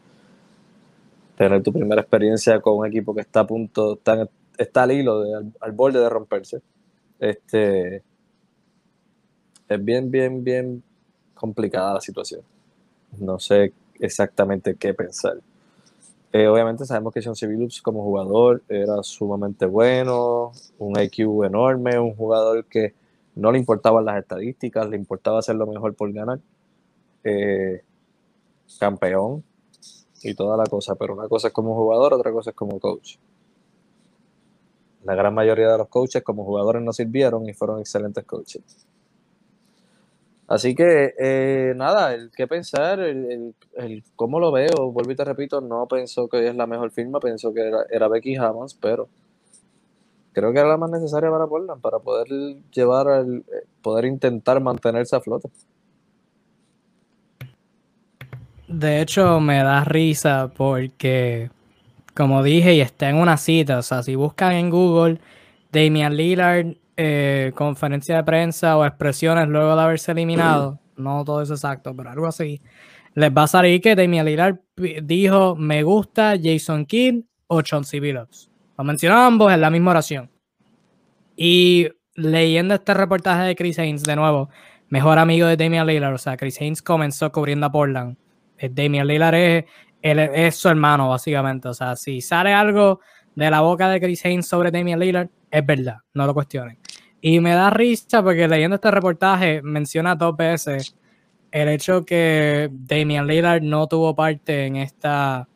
Tener 1.37 1.63
tu 1.63 1.73
primera 1.73 2.01
experiencia 2.01 2.61
con 2.61 2.79
un 2.79 2.87
equipo 2.87 3.15
que 3.15 3.23
está 3.23 3.41
a 3.41 3.47
punto, 3.47 3.95
está, 3.95 4.29
está 4.57 4.85
al 4.85 4.93
hilo, 4.93 5.23
al, 5.61 5.73
borde 5.73 5.99
de 5.99 6.09
romperse. 6.09 6.63
Este, 7.19 8.03
es 9.69 9.85
bien, 9.85 10.11
bien, 10.11 10.45
bien 10.45 10.83
complicada 11.35 11.95
la 11.95 12.01
situación. 12.01 12.43
No 13.19 13.39
sé 13.39 13.73
exactamente 13.99 14.77
qué 14.77 14.95
pensar. 14.95 15.39
Eh, 16.33 16.49
obviamente 16.49 16.85
sabemos 16.85 17.13
que 17.13 17.23
Sean 17.23 17.37
Civilups 17.37 17.81
como 17.81 18.03
jugador 18.03 18.63
era 18.69 19.03
sumamente 19.03 19.67
bueno, 19.67 20.53
un 20.79 21.01
IQ 21.01 21.45
enorme, 21.45 21.99
un 21.99 22.15
jugador 22.15 22.65
que 22.65 22.95
no 23.37 23.53
le 23.53 23.59
importaban 23.59 24.05
las 24.05 24.19
estadísticas, 24.19 24.89
le 24.89 24.97
importaba 24.97 25.39
hacer 25.39 25.57
lo 25.57 25.67
mejor 25.67 25.95
por 25.95 26.13
ganar. 26.13 26.41
Eh, 27.23 27.83
campeón 28.79 29.45
y 30.25 30.35
toda 30.35 30.57
la 30.57 30.65
cosa, 30.65 30.95
pero 30.95 31.15
una 31.15 31.29
cosa 31.29 31.49
es 31.49 31.55
como 31.55 31.75
jugador, 31.75 32.15
otra 32.15 32.33
cosa 32.33 32.51
es 32.51 32.57
como 32.57 32.79
coach. 32.79 33.17
La 35.05 35.15
gran 35.15 35.35
mayoría 35.35 35.71
de 35.71 35.79
los 35.79 35.89
coaches 35.89 36.23
como 36.23 36.45
jugadores 36.45 36.83
no 36.83 36.93
sirvieron 36.93 37.49
y 37.49 37.53
fueron 37.53 37.81
excelentes 37.81 38.25
coaches. 38.25 38.63
Así 40.47 40.75
que, 40.75 41.15
eh, 41.19 41.73
nada, 41.75 42.13
el 42.13 42.31
qué 42.31 42.47
pensar, 42.47 43.01
el, 43.01 43.55
el, 43.77 44.05
cómo 44.15 44.39
lo 44.39 44.53
veo, 44.53 44.93
vuelvo 44.93 45.11
y 45.11 45.17
te 45.17 45.25
repito, 45.25 45.61
no 45.63 45.87
pensó 45.89 46.29
que 46.29 46.47
es 46.49 46.55
la 46.55 46.67
mejor 46.67 46.91
firma, 46.91 47.19
pensó 47.19 47.53
que 47.55 47.71
era, 47.91 48.09
Becky 48.09 48.37
Hammons, 48.37 48.75
pero 48.75 49.09
creo 50.33 50.53
que 50.53 50.59
era 50.59 50.69
la 50.69 50.77
más 50.77 50.91
necesaria 50.91 51.31
para 51.31 51.47
Portland, 51.47 51.81
para 51.81 51.99
poder 51.99 52.29
llevar, 52.71 53.09
el, 53.09 53.45
poder 53.81 54.05
intentar 54.05 54.61
mantenerse 54.61 55.17
a 55.17 55.21
flote. 55.21 55.49
De 58.75 59.01
hecho, 59.01 59.39
me 59.39 59.63
da 59.63 59.85
risa 59.85 60.51
porque, 60.57 61.49
como 62.13 62.43
dije, 62.43 62.75
y 62.75 62.81
está 62.81 63.09
en 63.09 63.17
una 63.17 63.37
cita, 63.37 63.79
o 63.79 63.83
sea, 63.83 64.03
si 64.03 64.17
buscan 64.17 64.53
en 64.55 64.69
Google 64.69 65.21
Damian 65.71 66.17
Lillard 66.17 66.75
eh, 66.97 67.53
conferencia 67.55 68.17
de 68.17 68.25
prensa 68.25 68.77
o 68.77 68.85
expresiones 68.85 69.47
luego 69.47 69.77
de 69.77 69.83
haberse 69.83 70.11
eliminado, 70.11 70.81
no 70.97 71.25
todo 71.25 71.43
es 71.43 71.51
exacto, 71.51 71.95
pero 71.95 72.11
algo 72.11 72.27
así, 72.27 72.61
les 73.15 73.31
va 73.31 73.45
a 73.45 73.47
salir 73.47 73.81
que 73.81 73.95
Damian 73.95 74.27
Lillard 74.27 74.59
dijo 75.05 75.55
me 75.55 75.85
gusta 75.85 76.35
Jason 76.43 76.85
Kidd 76.85 77.23
o 77.47 77.63
Chauncey 77.63 78.01
Billups. 78.01 78.51
Lo 78.77 78.83
mencionó 78.83 79.19
ambos 79.21 79.53
en 79.53 79.61
la 79.61 79.71
misma 79.71 79.93
oración. 79.93 80.33
Y 81.37 81.91
leyendo 82.17 82.75
este 82.75 82.93
reportaje 82.93 83.45
de 83.45 83.55
Chris 83.55 83.79
Haynes, 83.79 84.03
de 84.03 84.17
nuevo, 84.17 84.51
mejor 84.89 85.21
amigo 85.21 85.47
de 85.47 85.57
Damian 85.57 85.87
Lillard, 85.87 86.15
o 86.15 86.19
sea, 86.19 86.37
Chris 86.37 86.61
Haynes 86.61 86.83
comenzó 86.83 87.31
cubriendo 87.31 87.67
a 87.67 87.71
Portland. 87.71 88.17
Eh, 88.59 88.71
Damian 88.73 89.07
Lillard 89.07 89.65
es, 90.01 90.55
su 90.55 90.69
hermano, 90.69 91.09
básicamente. 91.09 91.69
O 91.69 91.75
sea, 91.75 91.97
si 91.97 92.21
sale 92.21 92.53
algo 92.53 93.01
de 93.35 93.51
la 93.51 93.61
boca 93.61 93.89
de 93.89 94.01
Chris 94.01 94.25
Haynes 94.25 94.47
sobre 94.47 94.71
Damian 94.71 94.99
Lillard, 94.99 95.29
es 95.51 95.65
verdad, 95.65 95.99
no 96.13 96.27
lo 96.27 96.35
cuestionen. 96.35 96.79
Y 97.21 97.41
me 97.41 97.55
da 97.55 97.71
risa 97.71 98.23
porque 98.23 98.47
leyendo 98.47 98.77
este 98.77 98.91
reportaje 98.91 99.63
menciona 99.63 100.15
dos 100.15 100.37
veces 100.37 100.97
el 101.51 101.69
hecho 101.69 102.05
que 102.05 102.69
Damian 102.73 103.27
Lillard 103.27 103.63
no 103.63 103.87
tuvo 103.87 104.15
parte 104.15 104.67
en 104.67 104.77
esta, 104.77 105.49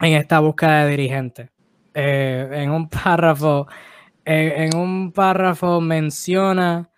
en 0.00 0.12
esta 0.12 0.40
búsqueda 0.40 0.84
de 0.84 0.90
dirigente. 0.90 1.50
Eh, 1.94 2.48
en 2.52 2.70
un 2.70 2.88
párrafo, 2.88 3.66
en 4.24 4.76
un 4.76 5.12
párrafo 5.12 5.80
menciona 5.80 6.90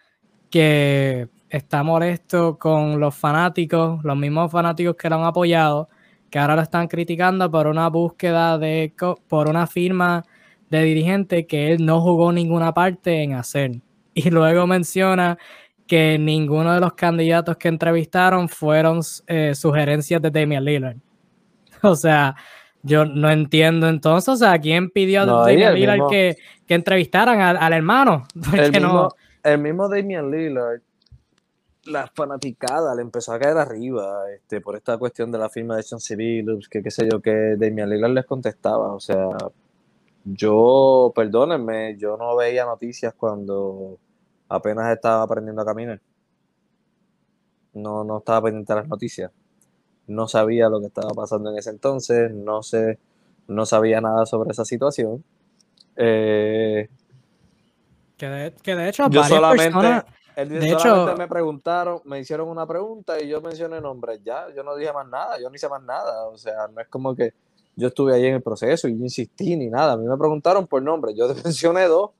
que 0.51 1.29
está 1.53 1.83
molesto 1.83 2.59
con 2.59 2.99
los 2.99 3.15
fanáticos, 3.15 4.03
los 4.03 4.17
mismos 4.17 4.51
fanáticos 4.51 4.97
que 4.97 5.11
lo 5.11 5.17
han 5.17 5.25
apoyado, 5.25 5.91
que 6.31 6.39
ahora 6.39 6.57
lo 6.57 6.63
están 6.63 6.89
criticando 6.89 7.51
por 7.51 7.67
una 7.67 7.89
búsqueda 7.89 8.57
de, 8.57 8.95
por 9.29 9.51
una 9.51 9.67
firma 9.67 10.25
de 10.71 10.83
dirigente 10.83 11.47
que 11.47 11.73
él 11.73 11.85
no 11.85 12.01
jugó 12.01 12.33
ninguna 12.33 12.73
parte 12.73 13.23
en 13.23 13.35
hacer. 13.35 13.73
Y 14.15 14.29
luego 14.29 14.67
menciona 14.67 15.39
que 15.87 16.19
ninguno 16.19 16.75
de 16.75 16.81
los 16.81 16.93
candidatos 16.93 17.57
que 17.57 17.69
entrevistaron 17.69 18.47
fueron 18.47 19.01
eh, 19.27 19.55
sugerencias 19.55 20.21
de 20.21 20.31
Damian 20.31 20.65
Lillard. 20.65 20.97
O 21.83 21.97
sea, 21.97 22.37
yo 22.83 23.05
no 23.05 23.31
entiendo 23.31 23.89
entonces, 23.89 24.29
o 24.29 24.37
sea, 24.37 24.59
¿quién 24.59 24.91
pidió 24.91 25.23
a 25.23 25.27
Damian 25.27 25.75
Lillard 25.75 26.09
que, 26.09 26.37
que, 26.67 26.75
entrevistaran 26.75 27.41
al, 27.41 27.73
hermano? 27.73 28.25
El 28.55 28.71
mismo, 28.71 29.09
el 29.43 29.59
mismo 29.59 29.89
Damian 29.89 30.31
Lillard, 30.31 30.81
la 31.85 32.07
fanaticada 32.07 32.95
le 32.95 33.03
empezó 33.03 33.33
a 33.33 33.39
caer 33.39 33.57
arriba 33.57 34.31
este, 34.35 34.61
por 34.61 34.77
esta 34.77 34.99
cuestión 34.99 35.33
de 35.33 35.39
la 35.39 35.49
firma 35.49 35.77
de 35.77 35.83
Sean 35.83 36.01
Billups, 36.17 36.69
que 36.69 36.83
qué 36.83 36.91
sé 36.91 37.09
yo, 37.11 37.21
que 37.21 37.57
Damian 37.57 37.91
Lillard 37.91 38.13
les 38.13 38.27
contestaba, 38.27 38.95
o 38.95 39.01
sea, 39.01 39.29
yo, 40.25 41.13
perdónenme, 41.15 41.97
yo 41.97 42.17
no 42.17 42.37
veía 42.37 42.65
noticias 42.65 43.15
cuando 43.15 43.99
apenas 44.49 44.93
estaba 44.93 45.23
aprendiendo 45.23 45.63
a 45.63 45.65
caminar. 45.67 46.01
No, 47.75 48.05
no 48.05 48.19
estaba 48.19 48.43
pendiente 48.43 48.73
de 48.73 48.81
las 48.81 48.89
noticias. 48.89 49.33
No 50.07 50.29
sabía 50.29 50.69
lo 50.69 50.81
que 50.81 50.87
estaba 50.87 51.11
pasando 51.15 51.51
en 51.51 51.59
ese 51.59 51.71
entonces, 51.71 52.33
no 52.33 52.63
sé, 52.63 52.99
no 53.49 53.67
sabía 53.67 54.01
nada 54.01 54.27
sobre 54.27 54.51
esa 54.51 54.65
situación. 54.65 55.25
Eh, 55.97 56.89
que, 58.17 58.29
de, 58.77 58.89
hecho, 58.89 59.09
yo 59.11 59.25
solamente, 59.25 60.05
de 60.37 60.71
hecho, 60.71 61.15
me 61.17 61.29
preguntaron, 61.29 62.01
me 62.05 62.21
hicieron 62.21 62.49
una 62.49 62.67
pregunta 62.67 63.21
y 63.21 63.29
yo 63.29 63.41
mencioné 63.41 63.81
nombres. 63.81 64.21
Ya, 64.25 64.47
yo 64.55 64.63
no 64.63 64.75
dije 64.77 64.93
más 64.93 65.07
nada, 65.09 65.39
yo 65.41 65.49
no 65.49 65.55
hice 65.55 65.69
más 65.69 65.83
nada. 65.83 66.27
O 66.29 66.37
sea, 66.37 66.69
no 66.69 66.81
es 66.81 66.89
como 66.89 67.15
que 67.15 67.35
yo 67.77 67.89
estuve 67.89 68.15
ahí 68.15 68.27
en 68.27 68.35
el 68.35 68.43
proceso 68.43 68.89
y 68.89 68.97
yo 68.97 69.05
insistí 69.05 69.57
ni 69.57 69.69
nada. 69.69 69.93
A 69.93 69.97
mí 69.97 70.07
me 70.07 70.17
preguntaron 70.17 70.67
por 70.67 70.83
nombre, 70.83 71.15
yo 71.15 71.29
mencioné 71.45 71.85
dos. 71.85 72.11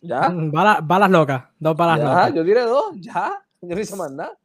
Ya. 0.00 0.28
Mm, 0.28 0.50
balas, 0.50 1.10
locas, 1.10 1.44
dos 1.58 1.76
balas 1.76 1.98
locas. 1.98 2.34
Yo 2.34 2.44
diré 2.44 2.62
dos, 2.62 2.92
ya. 3.00 3.42
Yo 3.60 3.74
no 3.74 3.80
hice 3.80 3.96
más 3.96 4.12
nada. 4.12 4.36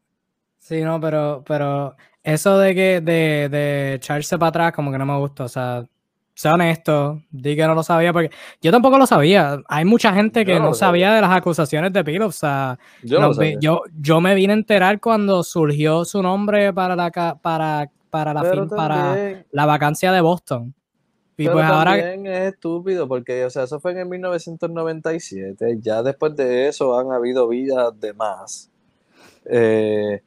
Sí, 0.58 0.82
no, 0.82 1.00
pero, 1.00 1.44
pero 1.46 1.96
eso 2.24 2.58
de 2.58 2.76
que 2.76 3.02
de, 3.02 3.50
de 3.50 3.94
echarse 3.96 4.38
para 4.38 4.50
atrás 4.50 4.74
como 4.74 4.92
que 4.92 4.98
no 4.98 5.06
me 5.06 5.18
gusta. 5.18 5.44
O 5.46 5.50
sea, 5.50 5.86
sea 6.34 6.54
honesto, 6.54 7.22
di 7.30 7.56
que 7.56 7.68
no 7.68 7.76
lo 7.76 7.84
sabía, 7.84 8.14
porque 8.14 8.32
yo 8.62 8.72
tampoco 8.72 8.98
lo 8.98 9.06
sabía. 9.06 9.62
Hay 9.68 9.86
mucha 9.86 10.14
gente 10.14 10.46
que 10.46 10.60
no, 10.60 10.74
sabía. 10.74 11.14
de 11.14 11.22
las 11.22 11.32
acusaciones 11.32 11.94
de 11.94 12.04
Pilo. 12.04 12.28
O 12.28 12.32
sea, 12.32 12.80
yo, 13.04 13.32
yo, 13.60 13.84
yo, 14.00 14.22
me 14.22 14.36
vine 14.36 14.54
a 14.54 14.56
enterar 14.56 15.00
cuando 15.00 15.44
surgió 15.44 16.06
su 16.06 16.22
nombre 16.22 16.74
para 16.74 16.96
la 16.96 17.12
para 17.42 17.90
para 18.10 18.34
la, 18.34 18.44
fin, 18.44 18.68
para 18.68 19.46
la 19.52 19.66
vacancia 19.66 20.12
de 20.12 20.22
Boston. 20.22 20.76
Y 21.38 21.48
pues 21.48 21.66
ahora 21.66 21.98
es 21.98 22.54
estúpido 22.54 23.08
porque, 23.08 23.46
o 23.46 23.50
sea, 23.50 23.64
eso 23.64 23.80
fue 23.80 24.00
en 24.00 24.08
1997. 24.08 25.80
Ya 25.82 26.04
después 26.04 26.36
de 26.36 26.68
eso 26.68 27.00
han 27.00 27.12
habido 27.12 27.48
vidas 27.48 28.00
de 28.00 28.14
más. 28.14 28.70
Eh, 29.46 30.22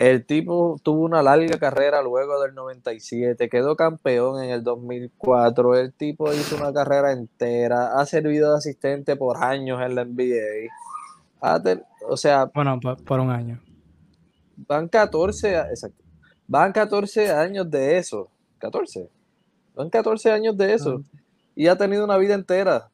el 0.00 0.24
tipo 0.24 0.80
tuvo 0.82 1.04
una 1.04 1.22
larga 1.22 1.58
carrera 1.58 2.00
luego 2.00 2.40
del 2.40 2.54
97, 2.54 3.50
quedó 3.50 3.76
campeón 3.76 4.42
en 4.42 4.48
el 4.48 4.64
2004. 4.64 5.76
El 5.76 5.92
tipo 5.92 6.32
hizo 6.32 6.56
una 6.56 6.72
carrera 6.72 7.12
entera, 7.12 8.00
ha 8.00 8.06
servido 8.06 8.50
de 8.50 8.56
asistente 8.56 9.14
por 9.16 9.36
años 9.44 9.78
en 9.82 9.94
la 9.94 10.06
NBA. 10.06 10.70
o 12.08 12.16
sea, 12.16 12.46
bueno, 12.46 12.80
por, 13.04 13.20
un 13.20 13.30
año. 13.30 13.60
Van 14.56 14.88
14, 14.88 15.58
exacto, 15.58 16.02
Van 16.48 16.72
14 16.72 17.32
años 17.32 17.70
de 17.70 17.98
eso. 17.98 18.30
14. 18.56 19.06
Van 19.74 19.90
14 19.90 20.30
años 20.32 20.56
de 20.56 20.72
eso. 20.72 21.02
Y 21.54 21.66
ha 21.66 21.76
tenido 21.76 22.06
una 22.06 22.16
vida 22.16 22.32
entera. 22.32 22.89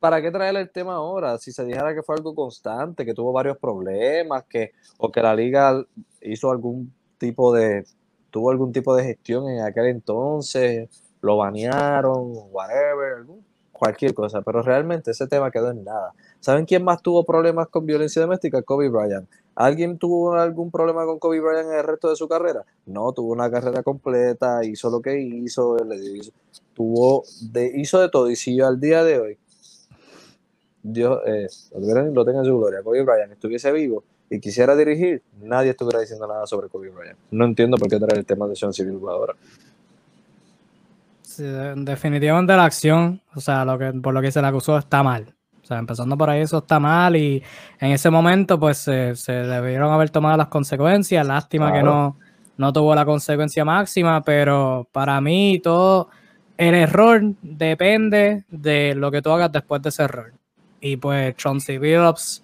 ¿Para 0.00 0.20
qué 0.20 0.30
traer 0.30 0.56
el 0.56 0.70
tema 0.70 0.94
ahora? 0.94 1.38
Si 1.38 1.52
se 1.52 1.64
dijera 1.64 1.94
que 1.94 2.02
fue 2.02 2.16
algo 2.16 2.34
constante, 2.34 3.04
que 3.04 3.14
tuvo 3.14 3.32
varios 3.32 3.58
problemas, 3.58 4.44
que, 4.44 4.72
o 4.98 5.10
que 5.10 5.22
la 5.22 5.34
liga 5.34 5.82
hizo 6.20 6.50
algún 6.50 6.92
tipo 7.18 7.52
de, 7.54 7.84
tuvo 8.30 8.50
algún 8.50 8.72
tipo 8.72 8.94
de 8.94 9.04
gestión 9.04 9.48
en 9.48 9.62
aquel 9.62 9.86
entonces, 9.86 10.88
lo 11.22 11.38
banearon, 11.38 12.32
whatever, 12.50 13.24
cualquier 13.72 14.14
cosa, 14.14 14.42
pero 14.42 14.62
realmente 14.62 15.10
ese 15.10 15.26
tema 15.26 15.50
quedó 15.50 15.70
en 15.70 15.84
nada. 15.84 16.12
¿Saben 16.40 16.64
quién 16.64 16.84
más 16.84 17.02
tuvo 17.02 17.24
problemas 17.24 17.68
con 17.68 17.86
violencia 17.86 18.22
doméstica? 18.22 18.62
Kobe 18.62 18.88
Bryant. 18.88 19.28
¿Alguien 19.54 19.98
tuvo 19.98 20.34
algún 20.34 20.70
problema 20.70 21.06
con 21.06 21.18
Kobe 21.18 21.40
Bryant 21.40 21.70
en 21.70 21.78
el 21.78 21.84
resto 21.84 22.10
de 22.10 22.16
su 22.16 22.28
carrera? 22.28 22.62
No, 22.84 23.12
tuvo 23.12 23.32
una 23.32 23.50
carrera 23.50 23.82
completa, 23.82 24.64
hizo 24.64 24.90
lo 24.90 25.00
que 25.00 25.18
hizo, 25.18 25.76
tuvo 26.74 27.24
de, 27.40 27.72
hizo 27.74 28.00
de 28.00 28.10
todo. 28.10 28.30
Y 28.30 28.36
si 28.36 28.60
al 28.60 28.78
día 28.78 29.02
de 29.02 29.18
hoy, 29.18 29.38
Dios, 30.88 31.20
eh, 31.26 31.48
lo 32.14 32.24
tenga 32.24 32.38
en 32.38 32.44
su 32.44 32.56
gloria, 32.56 32.80
Kobe 32.82 33.02
Bryant 33.02 33.32
estuviese 33.32 33.72
vivo 33.72 34.04
y 34.30 34.38
quisiera 34.38 34.76
dirigir, 34.76 35.20
nadie 35.40 35.70
estuviera 35.70 35.98
diciendo 35.98 36.28
nada 36.28 36.46
sobre 36.46 36.68
Kobe 36.68 36.90
Bryant. 36.90 37.18
No 37.32 37.44
entiendo 37.44 37.76
por 37.76 37.88
qué 37.88 37.98
traer 37.98 38.18
el 38.18 38.24
tema 38.24 38.46
de 38.46 38.54
Sean 38.54 38.72
Civil 38.72 39.00
ahora. 39.08 39.34
definitivamente 41.76 42.52
la 42.54 42.64
acción, 42.64 43.20
o 43.34 43.40
sea, 43.40 43.64
lo 43.64 43.76
que, 43.76 43.92
por 43.94 44.14
lo 44.14 44.22
que 44.22 44.30
se 44.30 44.40
le 44.40 44.46
acusó 44.46 44.78
está 44.78 45.02
mal. 45.02 45.34
O 45.60 45.66
sea, 45.66 45.78
empezando 45.78 46.16
por 46.16 46.30
ahí 46.30 46.42
eso 46.42 46.58
está 46.58 46.78
mal 46.78 47.16
y 47.16 47.42
en 47.80 47.90
ese 47.90 48.08
momento 48.08 48.60
pues 48.60 48.78
se, 48.78 49.32
debieron 49.32 49.92
haber 49.92 50.10
tomado 50.10 50.36
las 50.36 50.46
consecuencias. 50.46 51.26
Lástima 51.26 51.72
que 51.72 51.82
no, 51.82 52.16
no 52.56 52.72
tuvo 52.72 52.94
la 52.94 53.04
consecuencia 53.04 53.64
máxima, 53.64 54.22
pero 54.22 54.88
para 54.92 55.20
mí 55.20 55.60
todo 55.60 56.10
el 56.56 56.76
error 56.76 57.20
depende 57.42 58.44
de 58.48 58.94
lo 58.94 59.10
que 59.10 59.20
tú 59.20 59.30
hagas 59.30 59.50
después 59.50 59.82
de 59.82 59.88
ese 59.88 60.04
error. 60.04 60.32
Y 60.80 60.96
pues 60.96 61.36
Chauncey 61.36 61.78
Billups, 61.78 62.42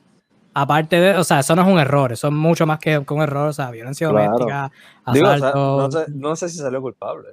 aparte 0.54 1.00
de, 1.00 1.16
o 1.16 1.24
sea, 1.24 1.40
eso 1.40 1.54
no 1.56 1.62
es 1.62 1.68
un 1.68 1.78
error, 1.78 2.12
eso 2.12 2.28
es 2.28 2.32
mucho 2.32 2.66
más 2.66 2.78
que, 2.78 2.98
un 2.98 3.22
error, 3.22 3.48
o 3.48 3.52
sea, 3.52 3.70
violencia 3.70 4.08
doméstica, 4.08 4.70
asalto. 5.04 5.88
no, 6.14 6.36
sé, 6.36 6.48
si 6.48 6.58
salió 6.58 6.80
culpable. 6.80 7.30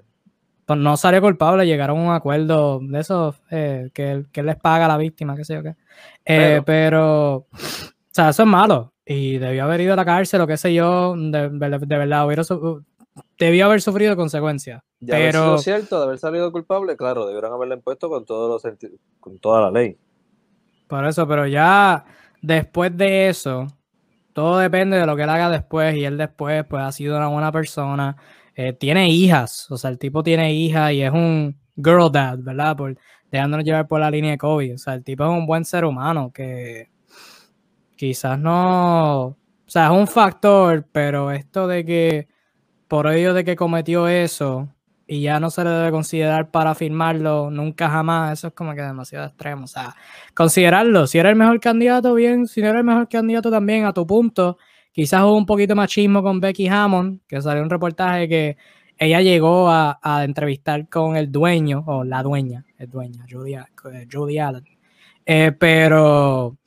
Pues 0.65 0.79
no 0.79 0.97
salió 0.97 1.21
culpable, 1.21 1.65
llegaron 1.65 1.97
a 1.97 2.01
un 2.03 2.11
acuerdo 2.11 2.79
de 2.81 2.99
eso, 2.99 3.35
eh, 3.49 3.89
que, 3.93 4.25
que 4.31 4.43
les 4.43 4.55
paga 4.55 4.85
a 4.85 4.89
la 4.89 4.97
víctima, 4.97 5.35
qué 5.35 5.43
sé 5.43 5.55
yo 5.55 5.63
qué. 5.63 5.75
Eh, 6.25 6.61
pero, 6.63 7.35
o 7.35 7.47
sea, 8.11 8.29
eso 8.29 8.43
es 8.43 8.47
malo. 8.47 8.93
Y 9.03 9.39
debió 9.39 9.63
haber 9.63 9.81
ido 9.81 9.93
a 9.93 9.95
la 9.95 10.05
cárcel 10.05 10.41
o 10.41 10.47
qué 10.47 10.57
sé 10.57 10.71
yo, 10.71 11.15
de, 11.17 11.49
verdad, 11.49 12.25
hubiera, 12.27 12.43
debió 13.39 13.65
haber 13.65 13.81
sufrido 13.81 14.15
consecuencias. 14.15 14.83
Ya 14.99 15.15
pero 15.15 15.55
es 15.55 15.63
cierto, 15.63 15.97
de 15.97 16.05
haber 16.05 16.19
salido 16.19 16.51
culpable, 16.51 16.95
claro, 16.95 17.25
debieron 17.25 17.51
haberle 17.53 17.75
impuesto 17.75 18.09
con, 18.09 18.25
todos 18.25 18.63
los 18.63 18.73
con 19.19 19.39
toda 19.39 19.61
la 19.61 19.71
ley. 19.71 19.97
Por 20.89 21.05
eso, 21.05 21.27
pero 21.27 21.45
ya 21.45 22.03
después 22.41 22.97
de 22.97 23.29
eso, 23.29 23.67
todo 24.33 24.57
depende 24.57 24.97
de 24.97 25.05
lo 25.05 25.15
que 25.15 25.21
él 25.21 25.29
haga 25.29 25.49
después. 25.51 25.95
Y 25.95 26.03
él 26.03 26.17
después, 26.17 26.65
pues, 26.65 26.83
ha 26.83 26.91
sido 26.91 27.15
una 27.17 27.27
buena 27.27 27.51
persona. 27.51 28.17
Eh, 28.55 28.73
tiene 28.73 29.09
hijas, 29.09 29.69
o 29.69 29.77
sea, 29.77 29.91
el 29.91 29.99
tipo 29.99 30.23
tiene 30.23 30.51
hijas 30.53 30.91
y 30.93 31.03
es 31.03 31.11
un 31.11 31.55
girl 31.77 32.11
dad, 32.11 32.39
¿verdad? 32.39 32.75
Por, 32.75 32.97
dejándonos 33.31 33.65
llevar 33.65 33.87
por 33.87 33.99
la 33.99 34.09
línea 34.09 34.31
de 34.31 34.39
COVID. 34.39 34.73
O 34.75 34.77
sea, 34.79 34.95
el 34.95 35.03
tipo 35.03 35.23
es 35.25 35.29
un 35.29 35.45
buen 35.45 35.63
ser 35.63 35.85
humano 35.85 36.31
que 36.33 36.89
quizás 37.95 38.39
no. 38.39 39.25
O 39.27 39.37
sea, 39.67 39.85
es 39.87 39.91
un 39.91 40.07
factor, 40.07 40.87
pero 40.91 41.31
esto 41.31 41.67
de 41.67 41.85
que 41.85 42.27
por 42.87 43.07
ello 43.11 43.35
de 43.35 43.43
que 43.45 43.55
cometió 43.55 44.07
eso 44.07 44.69
y 45.11 45.21
ya 45.21 45.39
no 45.39 45.49
se 45.49 45.63
le 45.63 45.71
debe 45.71 45.89
considerar 45.89 46.51
para 46.51 46.75
firmarlo 46.75 47.49
nunca 47.49 47.89
jamás, 47.89 48.37
eso 48.37 48.49
es 48.49 48.53
como 48.53 48.75
que 48.75 48.81
demasiado 48.81 49.25
extremo. 49.25 49.63
O 49.63 49.67
sea, 49.67 49.95
considerarlo, 50.35 51.07
si 51.07 51.17
era 51.17 51.31
el 51.31 51.35
mejor 51.35 51.59
candidato, 51.59 52.13
bien, 52.13 52.45
si 52.45 52.61
no 52.61 52.67
era 52.67 52.77
el 52.77 52.85
mejor 52.85 53.09
candidato 53.09 53.49
también, 53.49 53.85
a 53.85 53.91
tu 53.91 54.05
punto. 54.05 54.59
Quizás 54.91 55.23
hubo 55.23 55.35
un 55.35 55.47
poquito 55.47 55.75
machismo 55.75 56.21
con 56.21 56.39
Becky 56.39 56.67
Hammond, 56.67 57.21
que 57.27 57.41
salió 57.41 57.63
un 57.63 57.71
reportaje 57.71 58.29
que 58.29 58.57
ella 58.99 59.21
llegó 59.21 59.67
a, 59.71 59.97
entrevistar 60.23 60.87
con 60.87 61.15
el 61.15 61.31
dueño, 61.31 61.83
o 61.87 62.03
la 62.03 62.21
dueña, 62.21 62.63
el 62.77 62.91
dueña, 62.91 63.25
Judy, 63.31 64.37
Allen. 64.37 64.65
Eh, 65.25 65.51
pero, 65.57 66.57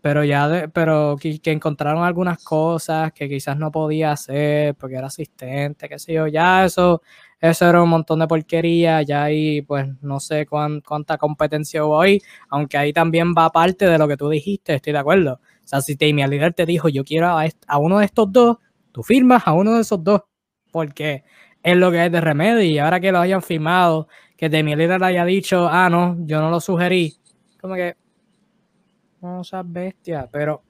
pero 0.00 0.24
ya, 0.24 0.70
pero 0.72 1.16
que, 1.20 1.40
encontraron 1.44 2.04
algunas 2.04 2.42
cosas 2.42 3.12
que 3.12 3.28
quizás 3.28 3.56
no 3.56 3.70
podía 3.70 4.12
hacer 4.12 4.74
porque 4.76 4.96
era 4.96 5.08
asistente, 5.08 5.88
qué 5.88 5.98
sé 5.98 6.14
yo, 6.14 6.26
ya 6.26 6.64
eso, 6.64 7.02
eso 7.40 7.68
era 7.68 7.82
un 7.82 7.88
montón 7.90 8.20
de 8.20 8.28
porquería, 8.28 9.02
ya 9.02 9.24
ahí 9.24 9.62
pues 9.62 9.88
no 10.02 10.20
sé 10.20 10.46
cuánta 10.46 11.18
competencia 11.18 11.84
hubo 11.84 12.00
ahí, 12.00 12.20
aunque 12.48 12.78
ahí 12.78 12.92
también 12.92 13.34
va 13.36 13.50
parte 13.50 13.86
de 13.86 13.98
lo 13.98 14.08
que 14.08 14.16
tú 14.16 14.28
dijiste, 14.28 14.74
estoy 14.74 14.92
de 14.92 14.98
acuerdo. 15.00 15.40
O 15.64 15.68
sea, 15.68 15.80
si 15.80 15.96
Tammy 15.96 16.26
líder 16.26 16.54
te 16.54 16.64
dijo, 16.66 16.88
yo 16.88 17.04
quiero 17.04 17.28
a, 17.28 17.44
a 17.66 17.78
uno 17.78 17.98
de 17.98 18.06
estos 18.06 18.32
dos, 18.32 18.56
tú 18.92 19.02
firmas 19.02 19.42
a 19.46 19.52
uno 19.52 19.74
de 19.74 19.82
esos 19.82 20.02
dos, 20.02 20.22
porque 20.72 21.24
es 21.62 21.76
lo 21.76 21.90
que 21.90 22.06
es 22.06 22.12
de 22.12 22.20
remedio. 22.20 22.62
Y 22.62 22.78
ahora 22.78 23.00
que 23.00 23.12
lo 23.12 23.18
hayan 23.18 23.42
firmado, 23.42 24.08
que 24.36 24.48
Demi 24.48 24.76
le 24.76 24.92
haya 24.92 25.24
dicho, 25.24 25.68
ah, 25.68 25.90
no, 25.90 26.16
yo 26.20 26.40
no 26.40 26.50
lo 26.50 26.60
sugerí. 26.60 27.16
Como 27.60 27.74
que, 27.74 27.96
no 29.20 29.44
seas 29.44 29.64
bestia, 29.66 30.28
pero 30.30 30.62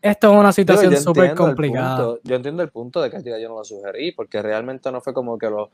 esto 0.00 0.32
es 0.32 0.38
una 0.38 0.52
situación 0.52 0.96
súper 0.96 1.34
complicada. 1.34 2.16
yo 2.22 2.36
entiendo 2.36 2.62
el 2.62 2.70
punto 2.70 3.00
de 3.00 3.10
que 3.10 3.22
yo 3.22 3.48
no 3.48 3.56
lo 3.56 3.64
sugerí, 3.64 4.12
porque 4.12 4.42
realmente 4.42 4.90
no 4.90 5.00
fue 5.00 5.12
como 5.12 5.36
que 5.38 5.50
lo, 5.50 5.70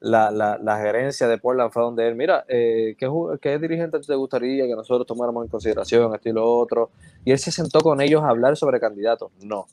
la, 0.00 0.30
la, 0.30 0.58
la 0.58 0.78
gerencia 0.78 1.28
de 1.28 1.38
Portland 1.38 1.70
fue 1.72 1.82
donde 1.82 2.06
él, 2.08 2.14
mira, 2.14 2.44
eh, 2.48 2.94
¿qué, 2.98 3.10
¿qué, 3.40 3.58
dirigente 3.58 3.98
te 4.00 4.14
gustaría 4.14 4.66
que 4.66 4.74
nosotros 4.74 5.06
tomáramos 5.06 5.44
en 5.44 5.50
consideración, 5.50 6.14
esto 6.14 6.28
y 6.28 6.32
lo 6.32 6.58
otro? 6.58 6.90
Y 7.24 7.32
él 7.32 7.38
se 7.38 7.52
sentó 7.52 7.80
con 7.80 8.00
ellos 8.00 8.22
a 8.22 8.28
hablar 8.28 8.56
sobre 8.56 8.80
candidatos. 8.80 9.30
No. 9.42 9.66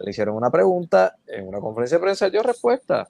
Le 0.00 0.10
hicieron 0.10 0.36
una 0.36 0.50
pregunta 0.50 1.16
en 1.26 1.48
una 1.48 1.60
conferencia 1.60 1.96
de 1.96 2.02
prensa, 2.02 2.28
dio 2.28 2.42
respuesta 2.42 3.08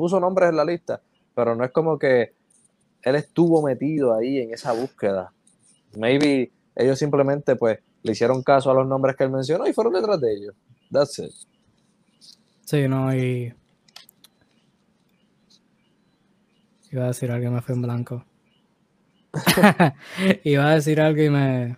puso 0.00 0.18
nombres 0.18 0.48
en 0.48 0.56
la 0.56 0.64
lista, 0.64 1.02
pero 1.34 1.54
no 1.54 1.62
es 1.62 1.70
como 1.72 1.98
que 1.98 2.32
él 3.02 3.16
estuvo 3.16 3.60
metido 3.60 4.14
ahí 4.14 4.38
en 4.38 4.54
esa 4.54 4.72
búsqueda. 4.72 5.30
Maybe 5.94 6.50
ellos 6.74 6.98
simplemente 6.98 7.56
pues 7.56 7.78
le 8.02 8.12
hicieron 8.12 8.42
caso 8.42 8.70
a 8.70 8.74
los 8.74 8.86
nombres 8.86 9.16
que 9.16 9.24
él 9.24 9.30
mencionó 9.30 9.66
y 9.66 9.72
fueron 9.72 9.92
detrás 9.92 10.20
de 10.20 10.32
ellos. 10.32 10.54
That's 10.90 11.18
it. 11.18 11.32
Sí, 12.64 12.88
no, 12.88 13.14
y. 13.14 13.54
Iba 16.92 17.04
a 17.04 17.08
decir 17.08 17.30
algo 17.30 17.46
y 17.46 17.50
me 17.50 17.62
fue 17.62 17.74
en 17.74 17.82
blanco. 17.82 18.24
Iba 20.44 20.70
a 20.70 20.74
decir 20.74 21.00
algo 21.00 21.22
y 21.22 21.30
me. 21.30 21.76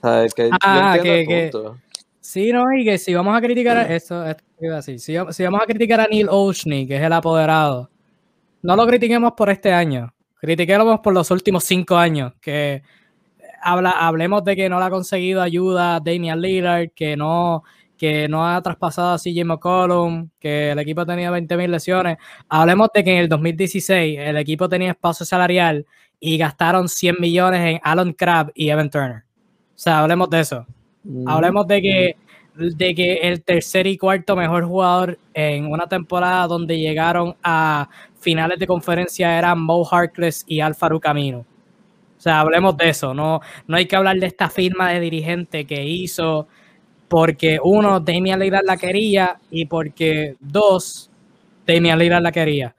¿Sabes? 0.00 0.34
Que 0.34 0.50
ah, 0.60 0.98
que, 1.00 1.50
Sí, 2.20 2.52
no, 2.52 2.72
y 2.72 2.84
que 2.84 2.98
si 2.98 3.14
vamos 3.14 3.36
a 3.36 3.40
criticar 3.40 3.76
a 3.76 3.94
esto, 3.94 4.24
iba 4.60 4.78
así, 4.78 4.98
si, 4.98 5.16
si, 5.30 5.42
vamos 5.42 5.60
a 5.60 5.66
criticar 5.66 6.00
a 6.00 6.06
Neil 6.06 6.28
Oshny, 6.30 6.86
que 6.86 6.96
es 6.96 7.02
el 7.02 7.12
apoderado, 7.12 7.90
no 8.62 8.76
lo 8.76 8.86
critiquemos 8.86 9.32
por 9.32 9.50
este 9.50 9.72
año, 9.72 10.14
critiquemos 10.40 11.00
por 11.00 11.12
los 11.12 11.30
últimos 11.32 11.64
cinco 11.64 11.96
años, 11.96 12.32
que 12.40 12.82
habla, 13.62 13.90
hablemos 13.90 14.44
de 14.44 14.56
que 14.56 14.68
no 14.68 14.78
le 14.78 14.86
ha 14.86 14.90
conseguido 14.90 15.40
ayuda 15.40 15.96
a 15.96 16.00
Damian 16.00 16.40
Lillard, 16.40 16.90
que 16.90 17.16
no, 17.16 17.62
que 17.96 18.28
no 18.28 18.46
ha 18.46 18.60
traspasado 18.60 19.12
a 19.12 19.18
CJ 19.18 19.44
McCollum, 19.44 20.28
que 20.40 20.72
el 20.72 20.78
equipo 20.80 21.06
tenía 21.06 21.30
20.000 21.30 21.68
lesiones. 21.68 22.18
Hablemos 22.48 22.88
de 22.92 23.04
que 23.04 23.12
en 23.12 23.18
el 23.18 23.28
2016 23.28 24.18
el 24.18 24.36
equipo 24.36 24.68
tenía 24.68 24.90
espacio 24.90 25.24
salarial 25.24 25.86
y 26.18 26.36
gastaron 26.36 26.88
100 26.88 27.16
millones 27.20 27.60
en 27.60 27.80
Alan 27.82 28.12
Crabb 28.12 28.50
y 28.54 28.70
Evan 28.70 28.90
Turner. 28.90 29.22
O 29.74 29.78
sea, 29.78 30.00
hablemos 30.00 30.28
de 30.30 30.40
eso. 30.40 30.66
Hablemos 31.26 31.66
de 31.66 31.82
que, 31.82 32.16
de 32.56 32.94
que 32.94 33.14
el 33.14 33.42
tercer 33.42 33.86
y 33.86 33.96
cuarto 33.96 34.36
mejor 34.36 34.64
jugador 34.64 35.18
en 35.34 35.66
una 35.66 35.88
temporada 35.88 36.46
donde 36.46 36.78
llegaron 36.78 37.36
a 37.42 37.88
finales 38.18 38.58
de 38.58 38.66
conferencia 38.66 39.36
eran 39.36 39.60
Mo 39.60 39.84
Harkless 39.84 40.44
y 40.46 40.60
Alfaro 40.60 41.00
Camino. 41.00 41.44
O 42.22 42.24
sea, 42.24 42.38
hablemos 42.38 42.76
de 42.76 42.88
eso. 42.88 43.12
No, 43.14 43.40
no 43.66 43.76
hay 43.76 43.86
que 43.86 43.96
hablar 43.96 44.16
de 44.16 44.26
esta 44.26 44.48
firma 44.48 44.90
de 44.90 45.00
dirigente 45.00 45.66
que 45.66 45.84
hizo 45.84 46.46
porque 47.08 47.58
uno, 47.60 47.98
Damian 47.98 48.38
Lillard 48.38 48.64
la 48.64 48.76
quería 48.76 49.40
y 49.50 49.66
porque 49.66 50.36
dos, 50.38 51.10
Damian 51.66 51.98
Lillard 51.98 52.22
la 52.22 52.30
quería. 52.30 52.76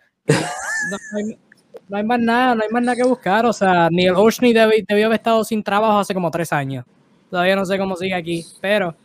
No, 1.89 1.97
hay, 1.97 2.03
más 2.05 2.19
nada, 2.21 2.55
no 2.55 2.63
hay 2.63 2.69
más 2.69 2.83
nada 2.83 2.95
que 2.95 3.03
buscar. 3.03 3.45
O 3.45 3.51
sea, 3.51 3.89
Neil 3.91 4.13
Oshny 4.15 4.53
debió 4.53 5.07
haber 5.07 5.17
estado 5.19 5.43
sin 5.43 5.61
trabajo 5.61 5.99
hace 5.99 6.13
como 6.13 6.31
tres 6.31 6.53
años. 6.53 6.85
Todavía 7.29 7.57
no 7.57 7.65
sé 7.65 7.77
cómo 7.77 7.97
sigue 7.97 8.15
aquí, 8.15 8.45
pero 8.61 8.95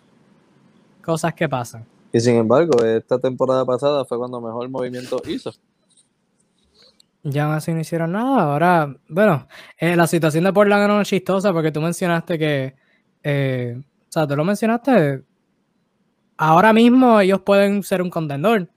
cosas 1.02 1.34
que 1.34 1.48
pasan. 1.48 1.84
Y 2.12 2.20
sin 2.20 2.36
embargo, 2.36 2.84
esta 2.84 3.18
temporada 3.18 3.64
pasada 3.64 4.04
fue 4.04 4.18
cuando 4.18 4.40
mejor 4.40 4.68
movimiento 4.68 5.20
hizo. 5.26 5.52
Ya 7.22 7.54
así 7.54 7.72
no 7.72 7.80
hicieron 7.80 8.12
nada. 8.12 8.42
Ahora, 8.42 8.96
bueno, 9.08 9.48
eh, 9.78 9.96
la 9.96 10.06
situación 10.06 10.44
de 10.44 10.52
Portland 10.52 10.88
no 10.88 11.00
es 11.00 11.08
chistosa 11.08 11.52
porque 11.52 11.72
tú 11.72 11.80
mencionaste 11.80 12.38
que, 12.38 12.74
eh, 13.22 13.76
o 13.78 14.12
sea, 14.12 14.26
tú 14.26 14.36
lo 14.36 14.44
mencionaste. 14.44 15.22
Ahora 16.36 16.72
mismo 16.72 17.20
ellos 17.20 17.40
pueden 17.40 17.82
ser 17.82 18.00
un 18.00 18.10
contendor, 18.10 18.68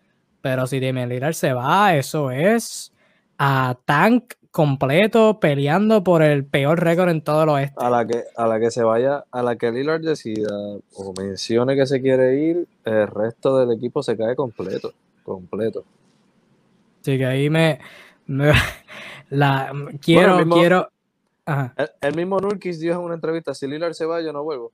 pero 0.41 0.65
si 0.65 0.79
Damian 0.79 1.09
Lillard 1.09 1.33
se 1.33 1.53
va, 1.53 1.95
eso 1.95 2.31
es 2.31 2.91
a 3.37 3.77
Tank 3.85 4.33
completo 4.49 5.39
peleando 5.39 6.03
por 6.03 6.21
el 6.21 6.43
peor 6.43 6.83
récord 6.83 7.09
en 7.09 7.21
todo 7.21 7.43
el 7.43 7.49
oeste. 7.49 7.75
A 7.77 7.89
la 7.89 8.05
que, 8.05 8.23
a 8.35 8.47
la 8.47 8.59
que 8.59 8.71
se 8.71 8.83
vaya, 8.83 9.23
a 9.31 9.43
la 9.43 9.55
que 9.55 9.71
Lillard 9.71 10.01
decida 10.01 10.49
o 10.95 11.13
mencione 11.17 11.75
que 11.75 11.85
se 11.85 12.01
quiere 12.01 12.37
ir, 12.37 12.67
el 12.83 13.07
resto 13.07 13.57
del 13.57 13.77
equipo 13.77 14.03
se 14.03 14.17
cae 14.17 14.35
completo, 14.35 14.93
completo. 15.23 15.85
Sí, 17.01 17.17
que 17.17 17.25
ahí 17.25 17.49
me, 17.49 17.79
la 19.29 19.71
quiero, 20.01 20.33
el 20.33 20.45
mismo, 20.45 20.55
quiero. 20.55 20.89
El, 22.01 22.15
mismo 22.15 22.39
Nurkis 22.39 22.79
dijo 22.79 22.95
en 22.95 23.05
una 23.05 23.15
entrevista, 23.15 23.53
si 23.53 23.67
Lillard 23.67 23.93
se 23.93 24.05
va, 24.05 24.21
yo 24.21 24.31
no 24.31 24.43
vuelvo. 24.43 24.71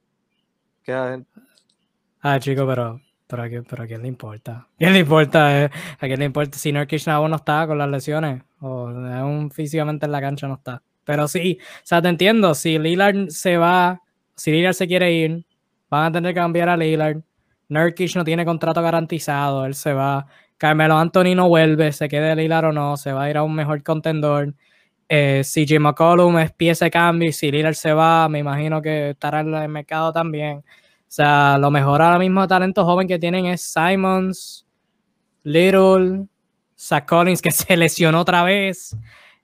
Ah, 2.22 2.40
chico, 2.40 2.66
pero 2.66 3.02
pero 3.28 3.44
a, 3.44 3.50
quién, 3.88 4.02
le 4.02 4.08
importa? 4.08 4.52
¿A 4.54 4.68
quién 4.78 4.94
le 4.94 5.00
importa? 5.00 5.66
Eh? 5.66 5.70
¿A 6.00 6.08
quién 6.08 6.20
le 6.20 6.26
importa 6.26 6.58
si 6.58 6.72
Nurkic 6.72 7.06
no 7.08 7.36
está 7.36 7.68
con 7.68 7.78
las 7.78 7.90
lesiones? 7.90 8.42
O 8.62 8.88
aún 8.88 9.52
físicamente 9.52 10.06
en 10.06 10.14
la 10.14 10.22
cancha 10.22 10.48
no 10.48 10.56
está. 10.56 10.82
Pero 11.04 11.28
sí, 11.28 11.60
o 11.62 11.86
sea, 11.86 12.02
te 12.02 12.08
entiendo. 12.08 12.56
Si 12.56 12.80
Lillard 12.80 13.30
se 13.30 13.58
va, 13.58 14.02
si 14.36 14.52
Lillard 14.52 14.74
se 14.74 14.88
quiere 14.88 15.12
ir, 15.12 15.46
van 15.90 16.06
a 16.06 16.12
tener 16.12 16.34
que 16.34 16.40
cambiar 16.40 16.70
a 16.70 16.78
Lillard. 16.78 17.22
Nurkic 17.70 18.16
no 18.16 18.24
tiene 18.24 18.46
contrato 18.46 18.82
garantizado, 18.82 19.66
él 19.66 19.76
se 19.76 19.94
va. 19.94 20.28
Carmelo 20.58 20.98
Anthony 20.98 21.36
no 21.36 21.48
vuelve, 21.48 21.92
se 21.92 22.10
quede 22.10 22.36
Lillard 22.36 22.66
o 22.66 22.72
no, 22.72 22.98
se 22.98 23.14
va 23.14 23.24
a 23.24 23.30
ir 23.30 23.38
a 23.38 23.44
un 23.44 23.54
mejor 23.54 23.84
contendor. 23.84 24.54
Eh, 25.10 25.42
si 25.44 25.66
Jim 25.66 25.84
McCollum 25.84 26.38
es 26.40 26.52
pieza 26.52 26.90
cambio 26.90 27.30
y 27.30 27.32
si 27.34 27.52
Lillard 27.52 27.76
se 27.76 27.94
va, 27.94 28.28
me 28.28 28.40
imagino 28.40 28.82
que 28.82 29.12
estará 29.12 29.42
en 29.42 29.54
el 29.54 29.70
mercado 29.70 30.12
también. 30.12 30.58
O 30.58 31.10
sea, 31.10 31.58
lo 31.58 31.72
mejor 31.72 32.02
ahora 32.02 32.20
mismo 32.20 32.42
de 32.42 32.48
talento 32.48 32.84
joven 32.84 33.08
que 33.08 33.18
tienen 33.18 33.46
es 33.46 33.62
Simons, 33.62 34.66
Little, 35.44 36.28
Zach 36.78 37.08
Collins, 37.08 37.42
que 37.42 37.52
se 37.52 37.78
lesionó 37.78 38.22
otra 38.22 38.44
vez. 38.44 38.94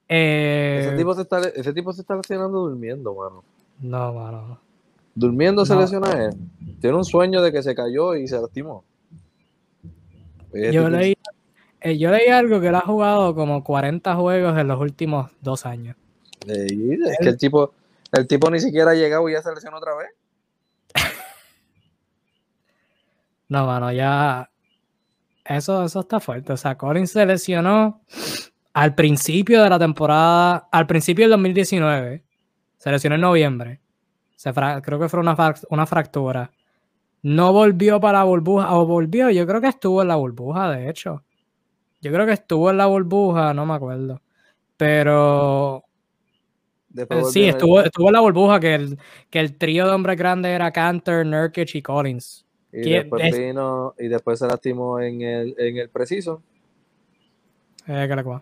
ese, 0.08 0.90
eh, 0.90 0.94
tipo 0.98 1.14
se 1.14 1.22
está, 1.22 1.40
ese 1.40 1.74
tipo 1.74 1.94
se 1.94 2.02
está 2.02 2.16
lesionando 2.16 2.60
durmiendo, 2.60 3.14
mano. 3.16 3.44
No, 3.80 4.14
mano. 4.14 4.60
Durmiendo 5.16 5.66
se 5.66 5.76
lesiona 5.76 6.12
él. 6.12 6.34
Tiene 6.82 6.98
un 6.98 7.06
sueño 7.06 7.42
de 7.42 7.52
que 7.52 7.62
se 7.62 7.76
cayó 7.76 8.16
y 8.16 8.28
se 8.28 8.40
lastimó. 8.42 8.84
Yo 10.54 10.90
leí, 10.90 11.18
eh, 11.82 11.98
yo 11.98 12.12
leí 12.12 12.28
algo 12.28 12.62
que 12.62 12.68
él 12.68 12.76
ha 12.76 12.82
jugado 12.82 13.36
como 13.36 13.64
40 13.64 14.16
juegos 14.16 14.58
en 14.58 14.68
los 14.68 14.80
últimos 14.80 15.32
dos 15.42 15.66
años. 15.66 15.96
es 16.46 17.18
que 17.20 17.30
el 17.30 17.38
tipo, 17.38 17.74
el 18.12 18.28
tipo 18.28 18.50
ni 18.50 18.60
siquiera 18.60 18.92
ha 18.92 18.96
llegado 18.96 19.28
y 19.30 19.34
ya 19.34 19.42
se 19.42 19.54
lesionó 19.54 19.78
otra 19.78 19.96
vez. 19.96 20.10
no, 23.50 23.66
mano, 23.66 23.92
ya. 23.92 24.50
Eso, 25.44 25.84
eso 25.84 26.02
está 26.02 26.20
fuerte. 26.20 26.54
O 26.54 26.58
sea, 26.58 26.78
Collins 26.78 27.12
se 27.12 27.26
lesionó 27.26 28.02
al 28.74 28.96
principio 28.96 29.62
de 29.62 29.70
la 29.70 29.80
temporada, 29.80 30.70
al 30.72 30.88
principio 30.88 31.26
del 31.26 31.32
2019. 31.32 32.24
Se 32.78 32.92
lesionó 32.92 33.16
en 33.16 33.22
noviembre. 33.22 33.82
Se 34.36 34.54
creo 34.54 35.00
que 35.00 35.10
fue 35.10 35.20
una, 35.20 35.36
una 35.70 35.86
fractura. 35.86 36.52
No 37.24 37.54
volvió 37.54 38.00
para 38.00 38.20
la 38.20 38.26
burbuja, 38.26 38.76
o 38.76 38.86
volvió, 38.86 39.30
yo 39.30 39.48
creo 39.48 39.62
que 39.62 39.68
estuvo 39.68 40.02
en 40.02 40.10
la 40.10 40.16
burbuja, 40.16 40.70
de 40.72 40.90
hecho. 40.90 41.24
Yo 42.02 42.12
creo 42.12 42.26
que 42.26 42.34
estuvo 42.34 42.70
en 42.70 42.78
la 42.78 42.86
burbuja, 42.86 43.54
no 43.54 43.66
me 43.66 43.74
acuerdo. 43.74 44.22
Pero 44.76 45.86
eh, 46.96 47.24
sí, 47.32 47.46
estuvo, 47.46 47.82
estuvo 47.82 48.08
en 48.08 48.14
la 48.14 48.20
burbuja 48.20 48.60
que 48.60 48.76
el, 48.76 49.00
que 49.30 49.40
el 49.40 49.58
trío 49.58 49.88
de 49.88 49.94
hombres 49.94 50.18
grandes 50.18 50.52
era 50.52 50.72
Cantor, 50.72 51.26
Nurkic 51.26 51.76
y 51.76 51.82
Collins. 51.82 52.46
Y 52.72 52.92
después, 52.92 53.38
vino, 53.38 53.94
y 53.98 54.08
después 54.08 54.40
se 54.40 54.48
lastimó 54.48 55.00
en 55.00 55.22
el, 55.22 55.56
en 55.58 55.78
el 55.78 55.90
preciso. 55.90 56.42
Eh, 57.88 58.08
cual, 58.24 58.42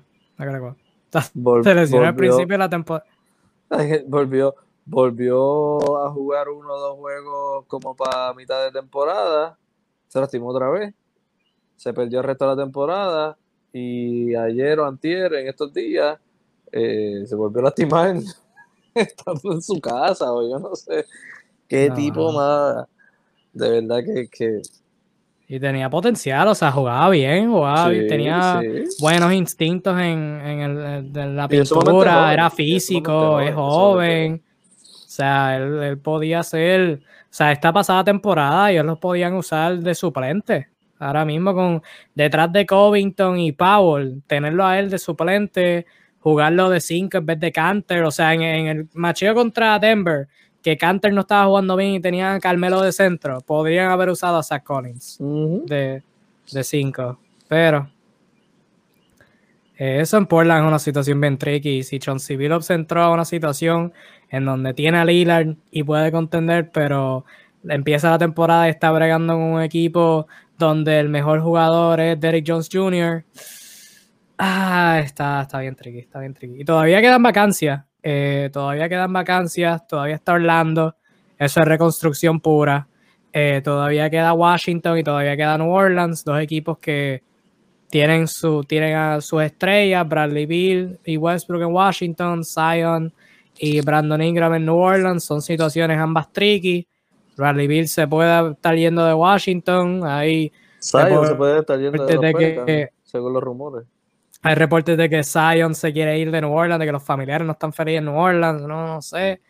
Se 1.63 1.75
lesionó 1.75 2.07
al 2.07 2.15
principio 2.15 2.53
de 2.53 2.57
la 2.57 2.69
temporada. 2.69 3.05
Volvió, 4.07 4.55
volvió 4.85 6.05
a 6.05 6.09
jugar 6.11 6.49
uno 6.49 6.73
o 6.73 6.79
dos 6.79 6.97
juegos 6.97 7.65
como 7.67 7.95
para 7.95 8.33
mitad 8.33 8.63
de 8.63 8.71
temporada, 8.71 9.57
se 10.07 10.19
lastimó 10.19 10.49
otra 10.49 10.69
vez, 10.69 10.93
se 11.75 11.93
perdió 11.93 12.19
el 12.19 12.25
resto 12.25 12.45
de 12.45 12.55
la 12.55 12.63
temporada 12.63 13.37
y 13.73 14.35
ayer 14.35 14.79
o 14.79 14.85
antier, 14.85 15.33
en 15.33 15.47
estos 15.47 15.73
días, 15.73 16.19
eh, 16.71 17.23
se 17.25 17.35
volvió 17.35 17.61
a 17.61 17.65
lastimar 17.65 18.15
estando 18.95 19.53
en 19.53 19.61
su 19.61 19.79
casa 19.79 20.31
o 20.31 20.49
yo 20.49 20.59
no 20.59 20.75
sé 20.75 21.05
qué 21.67 21.89
tipo 21.91 22.31
más, 22.33 22.85
de 23.53 23.81
verdad 23.81 23.99
que, 24.03 24.61
Y 25.47 25.59
tenía 25.59 25.89
potencial, 25.89 26.49
o 26.49 26.55
sea, 26.55 26.71
jugaba 26.71 27.09
bien, 27.09 27.49
jugaba 27.49 27.89
tenía 27.89 28.61
buenos 28.99 29.31
instintos 29.33 29.97
en, 29.99 30.41
en, 30.41 31.35
la 31.35 31.47
pintura, 31.47 32.33
era 32.33 32.49
físico, 32.49 33.39
es 33.39 33.55
joven. 33.55 34.43
O 35.21 35.23
sea, 35.23 35.55
él, 35.55 35.99
podía 35.99 36.41
ser, 36.41 36.99
o 37.03 37.27
sea, 37.29 37.51
esta 37.51 37.71
pasada 37.71 38.03
temporada 38.03 38.71
ellos 38.71 38.83
los 38.83 38.97
podían 38.97 39.35
usar 39.35 39.77
de 39.77 39.93
suplente. 39.93 40.69
Ahora 40.97 41.25
mismo 41.25 41.53
con 41.53 41.83
detrás 42.15 42.51
de 42.51 42.65
Covington 42.65 43.37
y 43.37 43.51
Powell, 43.51 44.23
tenerlo 44.25 44.65
a 44.65 44.79
él 44.79 44.89
de 44.89 44.97
suplente, 44.97 45.85
jugarlo 46.21 46.71
de 46.71 46.81
5 46.81 47.19
en 47.19 47.25
vez 47.27 47.39
de 47.39 47.51
Canter. 47.51 48.01
O 48.01 48.09
sea, 48.09 48.33
en, 48.33 48.41
el 48.41 48.87
macheo 48.93 49.35
contra 49.35 49.77
Denver, 49.77 50.27
que 50.63 50.75
Canter 50.75 51.13
no 51.13 51.21
estaba 51.21 51.45
jugando 51.45 51.75
bien 51.75 51.91
y 51.91 51.99
tenía 51.99 52.33
a 52.33 52.39
Carmelo 52.39 52.81
de 52.81 52.91
centro, 52.91 53.41
podrían 53.41 53.91
haber 53.91 54.09
usado 54.09 54.37
a 54.37 54.43
Zach 54.43 54.63
Collins 54.63 55.19
de 55.19 56.01
5. 56.49 57.19
Pero 57.47 57.91
eso 59.83 60.17
en 60.17 60.27
Portland 60.27 60.63
es 60.63 60.67
una 60.67 60.77
situación 60.77 61.19
bien 61.19 61.39
tricky. 61.39 61.81
Si 61.81 61.99
John 62.05 62.17
Billups 62.29 62.69
entró 62.69 63.01
a 63.01 63.11
una 63.11 63.25
situación 63.25 63.93
en 64.29 64.45
donde 64.45 64.75
tiene 64.75 64.99
a 64.99 65.05
Lillard 65.05 65.55
y 65.71 65.81
puede 65.81 66.11
contender, 66.11 66.69
pero 66.71 67.25
empieza 67.67 68.11
la 68.11 68.19
temporada 68.19 68.67
y 68.67 68.69
está 68.69 68.91
bregando 68.91 69.33
con 69.33 69.41
un 69.41 69.61
equipo 69.63 70.27
donde 70.59 70.99
el 70.99 71.09
mejor 71.09 71.41
jugador 71.41 71.99
es 71.99 72.19
Derrick 72.19 72.45
Jones 72.47 72.69
Jr. 72.71 73.25
Ah, 74.37 75.01
está, 75.03 75.41
está 75.41 75.59
bien 75.59 75.75
tricky, 75.75 75.97
está 75.97 76.19
bien 76.19 76.35
tricky. 76.35 76.61
Y 76.61 76.63
todavía 76.63 77.01
quedan 77.01 77.23
vacancias. 77.23 77.83
Eh, 78.03 78.51
todavía 78.53 78.87
quedan 78.87 79.11
vacancias, 79.11 79.87
todavía 79.87 80.13
está 80.13 80.33
Orlando. 80.33 80.95
Eso 81.39 81.59
es 81.59 81.67
reconstrucción 81.67 82.39
pura. 82.39 82.87
Eh, 83.33 83.61
todavía 83.63 84.11
queda 84.11 84.33
Washington 84.33 84.99
y 84.99 85.03
todavía 85.03 85.35
queda 85.35 85.57
New 85.57 85.71
Orleans, 85.71 86.23
dos 86.23 86.39
equipos 86.39 86.77
que 86.77 87.23
tienen, 87.91 88.27
su, 88.27 88.63
tienen 88.63 88.95
a 88.95 89.21
sus 89.21 89.43
estrellas, 89.43 90.07
Bradley 90.07 90.45
Bill 90.45 90.97
y 91.05 91.17
Westbrook 91.17 91.61
en 91.61 91.73
Washington, 91.73 92.43
Zion 92.43 93.13
y 93.59 93.81
Brandon 93.81 94.21
Ingram 94.21 94.55
en 94.55 94.65
New 94.65 94.77
Orleans. 94.77 95.23
Son 95.23 95.41
situaciones 95.41 95.99
ambas 95.99 96.31
tricky. 96.31 96.87
Bradley 97.35 97.67
Bill 97.67 97.87
se 97.87 98.07
puede 98.07 98.51
estar 98.51 98.75
yendo 98.75 99.05
de 99.05 99.13
Washington. 99.13 100.03
Ahí 100.05 100.51
Zion 100.79 101.27
se 101.27 101.35
puede, 101.35 101.59
estar 101.59 101.79
yendo 101.79 102.05
de, 102.05 102.63
que, 102.65 102.89
según 103.03 103.33
los 103.33 103.43
rumores. 103.43 103.85
Hay 104.41 104.55
reportes 104.55 104.97
de 104.97 105.09
que 105.09 105.23
Zion 105.23 105.75
se 105.75 105.91
quiere 105.91 106.17
ir 106.17 106.31
de 106.31 106.41
New 106.41 106.51
Orleans, 106.51 106.79
de 106.79 106.85
que 106.85 106.91
los 106.93 107.03
familiares 107.03 107.45
no 107.45 107.53
están 107.53 107.73
felices 107.73 107.99
en 107.99 108.05
New 108.05 108.15
Orleans. 108.15 108.61
No, 108.61 108.87
no 108.87 109.01
sé 109.01 109.41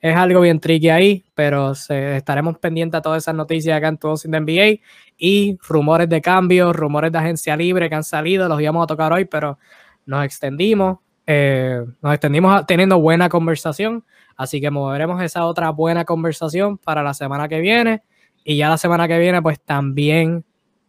es 0.00 0.16
algo 0.16 0.40
bien 0.40 0.60
tricky 0.60 0.90
ahí, 0.90 1.24
pero 1.34 1.72
estaremos 1.72 2.58
pendientes 2.58 2.98
a 2.98 3.02
todas 3.02 3.24
esas 3.24 3.34
noticias 3.34 3.76
acá 3.76 3.88
en 3.88 3.98
Todos 3.98 4.22
sin 4.22 4.30
NBA 4.30 4.80
y 5.16 5.58
rumores 5.66 6.08
de 6.08 6.22
cambio, 6.22 6.72
rumores 6.72 7.10
de 7.10 7.18
agencia 7.18 7.56
libre 7.56 7.88
que 7.88 7.96
han 7.96 8.04
salido, 8.04 8.48
los 8.48 8.60
íbamos 8.60 8.84
a 8.84 8.86
tocar 8.86 9.12
hoy, 9.12 9.24
pero 9.24 9.58
nos 10.06 10.24
extendimos, 10.24 10.98
eh, 11.26 11.84
nos 12.00 12.14
extendimos 12.14 12.64
teniendo 12.66 13.00
buena 13.00 13.28
conversación, 13.28 14.04
así 14.36 14.60
que 14.60 14.70
moveremos 14.70 15.20
esa 15.22 15.44
otra 15.44 15.70
buena 15.70 16.04
conversación 16.04 16.78
para 16.78 17.02
la 17.02 17.14
semana 17.14 17.48
que 17.48 17.60
viene. 17.60 18.02
Y 18.44 18.56
ya 18.56 18.68
la 18.68 18.78
semana 18.78 19.08
que 19.08 19.18
viene 19.18 19.42
pues 19.42 19.60
también 19.60 20.44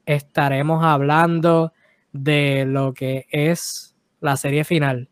estaremos 0.05 0.83
hablando 0.83 1.73
de 2.13 2.65
lo 2.65 2.93
que 2.93 3.25
es 3.31 3.95
la 4.21 4.37
serie 4.37 4.63
final. 4.63 5.09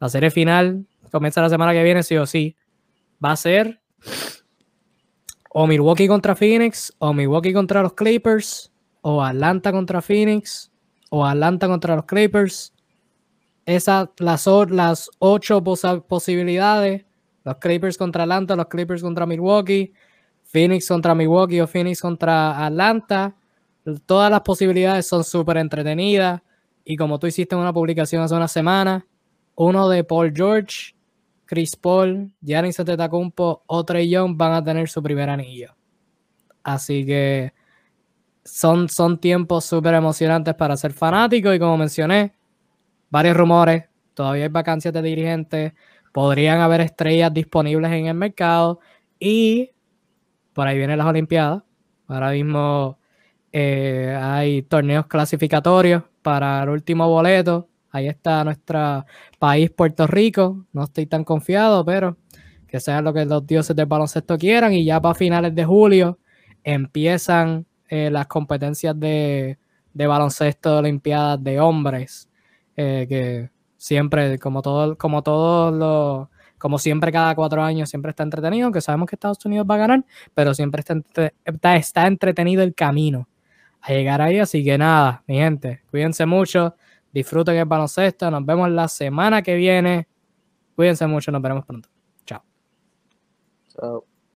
La 0.00 0.08
serie 0.08 0.30
final 0.30 0.84
comienza 1.10 1.40
la 1.40 1.48
semana 1.48 1.72
que 1.72 1.82
viene, 1.84 2.02
sí 2.02 2.16
o 2.16 2.26
sí 2.26 2.56
va 3.24 3.32
a 3.32 3.36
ser 3.36 3.80
o 5.56 5.68
Milwaukee 5.68 6.08
contra 6.08 6.34
Phoenix, 6.34 6.92
o 6.98 7.12
Milwaukee 7.14 7.52
contra 7.52 7.80
los 7.80 7.94
Clippers, 7.94 8.72
o 9.02 9.22
Atlanta 9.22 9.70
contra 9.70 10.02
Phoenix, 10.02 10.72
o 11.10 11.24
Atlanta 11.24 11.68
contra 11.68 11.94
los 11.94 12.06
Clippers. 12.06 12.74
Esas, 13.64 14.08
las, 14.18 14.46
las 14.70 15.10
ocho 15.20 15.62
posibilidades, 15.62 17.04
los 17.44 17.56
Clippers 17.58 17.96
contra 17.96 18.24
Atlanta, 18.24 18.56
los 18.56 18.66
Clippers 18.66 19.00
contra 19.00 19.26
Milwaukee, 19.26 19.92
Phoenix 20.42 20.88
contra 20.88 21.14
Milwaukee 21.14 21.60
o 21.60 21.68
Phoenix 21.68 22.00
contra 22.00 22.66
Atlanta. 22.66 23.36
Todas 24.06 24.32
las 24.32 24.40
posibilidades 24.40 25.06
son 25.06 25.22
súper 25.22 25.58
entretenidas. 25.58 26.42
Y 26.84 26.96
como 26.96 27.20
tú 27.20 27.28
hiciste 27.28 27.54
en 27.54 27.60
una 27.60 27.72
publicación 27.72 28.22
hace 28.22 28.34
una 28.34 28.48
semana, 28.48 29.06
uno 29.54 29.88
de 29.88 30.02
Paul 30.02 30.32
George 30.34 30.96
Chris 31.46 31.76
Paul, 31.76 32.32
Giannis 32.40 32.80
Antetokounmpo 32.80 33.64
o 33.66 33.84
Trey 33.84 34.08
Young 34.08 34.36
van 34.36 34.52
a 34.52 34.64
tener 34.64 34.88
su 34.88 35.02
primer 35.02 35.30
anillo. 35.30 35.74
Así 36.62 37.04
que 37.04 37.52
son, 38.44 38.88
son 38.88 39.18
tiempos 39.18 39.64
súper 39.64 39.94
emocionantes 39.94 40.54
para 40.54 40.76
ser 40.76 40.92
fanático 40.92 41.52
y 41.52 41.58
como 41.58 41.76
mencioné, 41.76 42.34
varios 43.10 43.36
rumores, 43.36 43.84
todavía 44.14 44.44
hay 44.44 44.48
vacancias 44.48 44.94
de 44.94 45.02
dirigentes, 45.02 45.72
podrían 46.12 46.60
haber 46.60 46.80
estrellas 46.80 47.32
disponibles 47.32 47.92
en 47.92 48.06
el 48.06 48.14
mercado 48.14 48.80
y 49.18 49.70
por 50.52 50.66
ahí 50.66 50.76
vienen 50.78 50.98
las 50.98 51.06
Olimpiadas. 51.06 51.62
Ahora 52.06 52.30
mismo 52.30 52.98
eh, 53.52 54.16
hay 54.20 54.62
torneos 54.62 55.06
clasificatorios 55.06 56.02
para 56.22 56.62
el 56.62 56.70
último 56.70 57.08
boleto 57.08 57.68
Ahí 57.94 58.08
está 58.08 58.42
nuestro 58.42 59.06
país, 59.38 59.70
Puerto 59.70 60.08
Rico. 60.08 60.66
No 60.72 60.82
estoy 60.82 61.06
tan 61.06 61.22
confiado, 61.22 61.84
pero 61.84 62.16
que 62.66 62.80
sea 62.80 63.00
lo 63.00 63.14
que 63.14 63.24
los 63.24 63.46
dioses 63.46 63.76
del 63.76 63.86
baloncesto 63.86 64.36
quieran. 64.36 64.72
Y 64.72 64.84
ya 64.84 65.00
para 65.00 65.14
finales 65.14 65.54
de 65.54 65.64
julio 65.64 66.18
empiezan 66.64 67.66
eh, 67.88 68.10
las 68.10 68.26
competencias 68.26 68.98
de, 68.98 69.58
baloncesto 69.92 70.72
de 70.72 70.78
Olimpiadas 70.78 71.44
de 71.44 71.60
hombres. 71.60 72.28
Eh, 72.76 73.06
que 73.08 73.50
siempre, 73.76 74.40
como 74.40 74.60
todo, 74.60 74.98
como 74.98 75.22
todos 75.22 75.72
los 75.72 76.28
como 76.58 76.78
siempre 76.78 77.12
cada 77.12 77.36
cuatro 77.36 77.62
años 77.62 77.90
siempre 77.90 78.10
está 78.10 78.24
entretenido, 78.24 78.64
aunque 78.64 78.80
sabemos 78.80 79.08
que 79.08 79.14
Estados 79.14 79.44
Unidos 79.44 79.66
va 79.70 79.76
a 79.76 79.78
ganar, 79.78 80.04
pero 80.34 80.52
siempre 80.52 80.80
está, 80.80 81.76
está, 81.76 82.06
entretenido 82.08 82.64
el 82.64 82.74
camino 82.74 83.28
a 83.82 83.92
llegar 83.92 84.20
ahí. 84.20 84.40
Así 84.40 84.64
que 84.64 84.78
nada, 84.78 85.22
mi 85.28 85.36
gente, 85.36 85.82
cuídense 85.92 86.26
mucho, 86.26 86.74
Disfruten 87.14 87.54
el 87.54 87.64
baloncesto. 87.64 88.28
Nos 88.28 88.44
vemos 88.44 88.68
la 88.70 88.88
semana 88.88 89.40
que 89.40 89.54
viene. 89.54 90.08
Cuídense 90.74 91.06
mucho, 91.06 91.30
nos 91.30 91.40
veremos 91.40 91.64
pronto. 91.64 91.88
Chao. 92.26 92.42
Chao. 93.68 94.13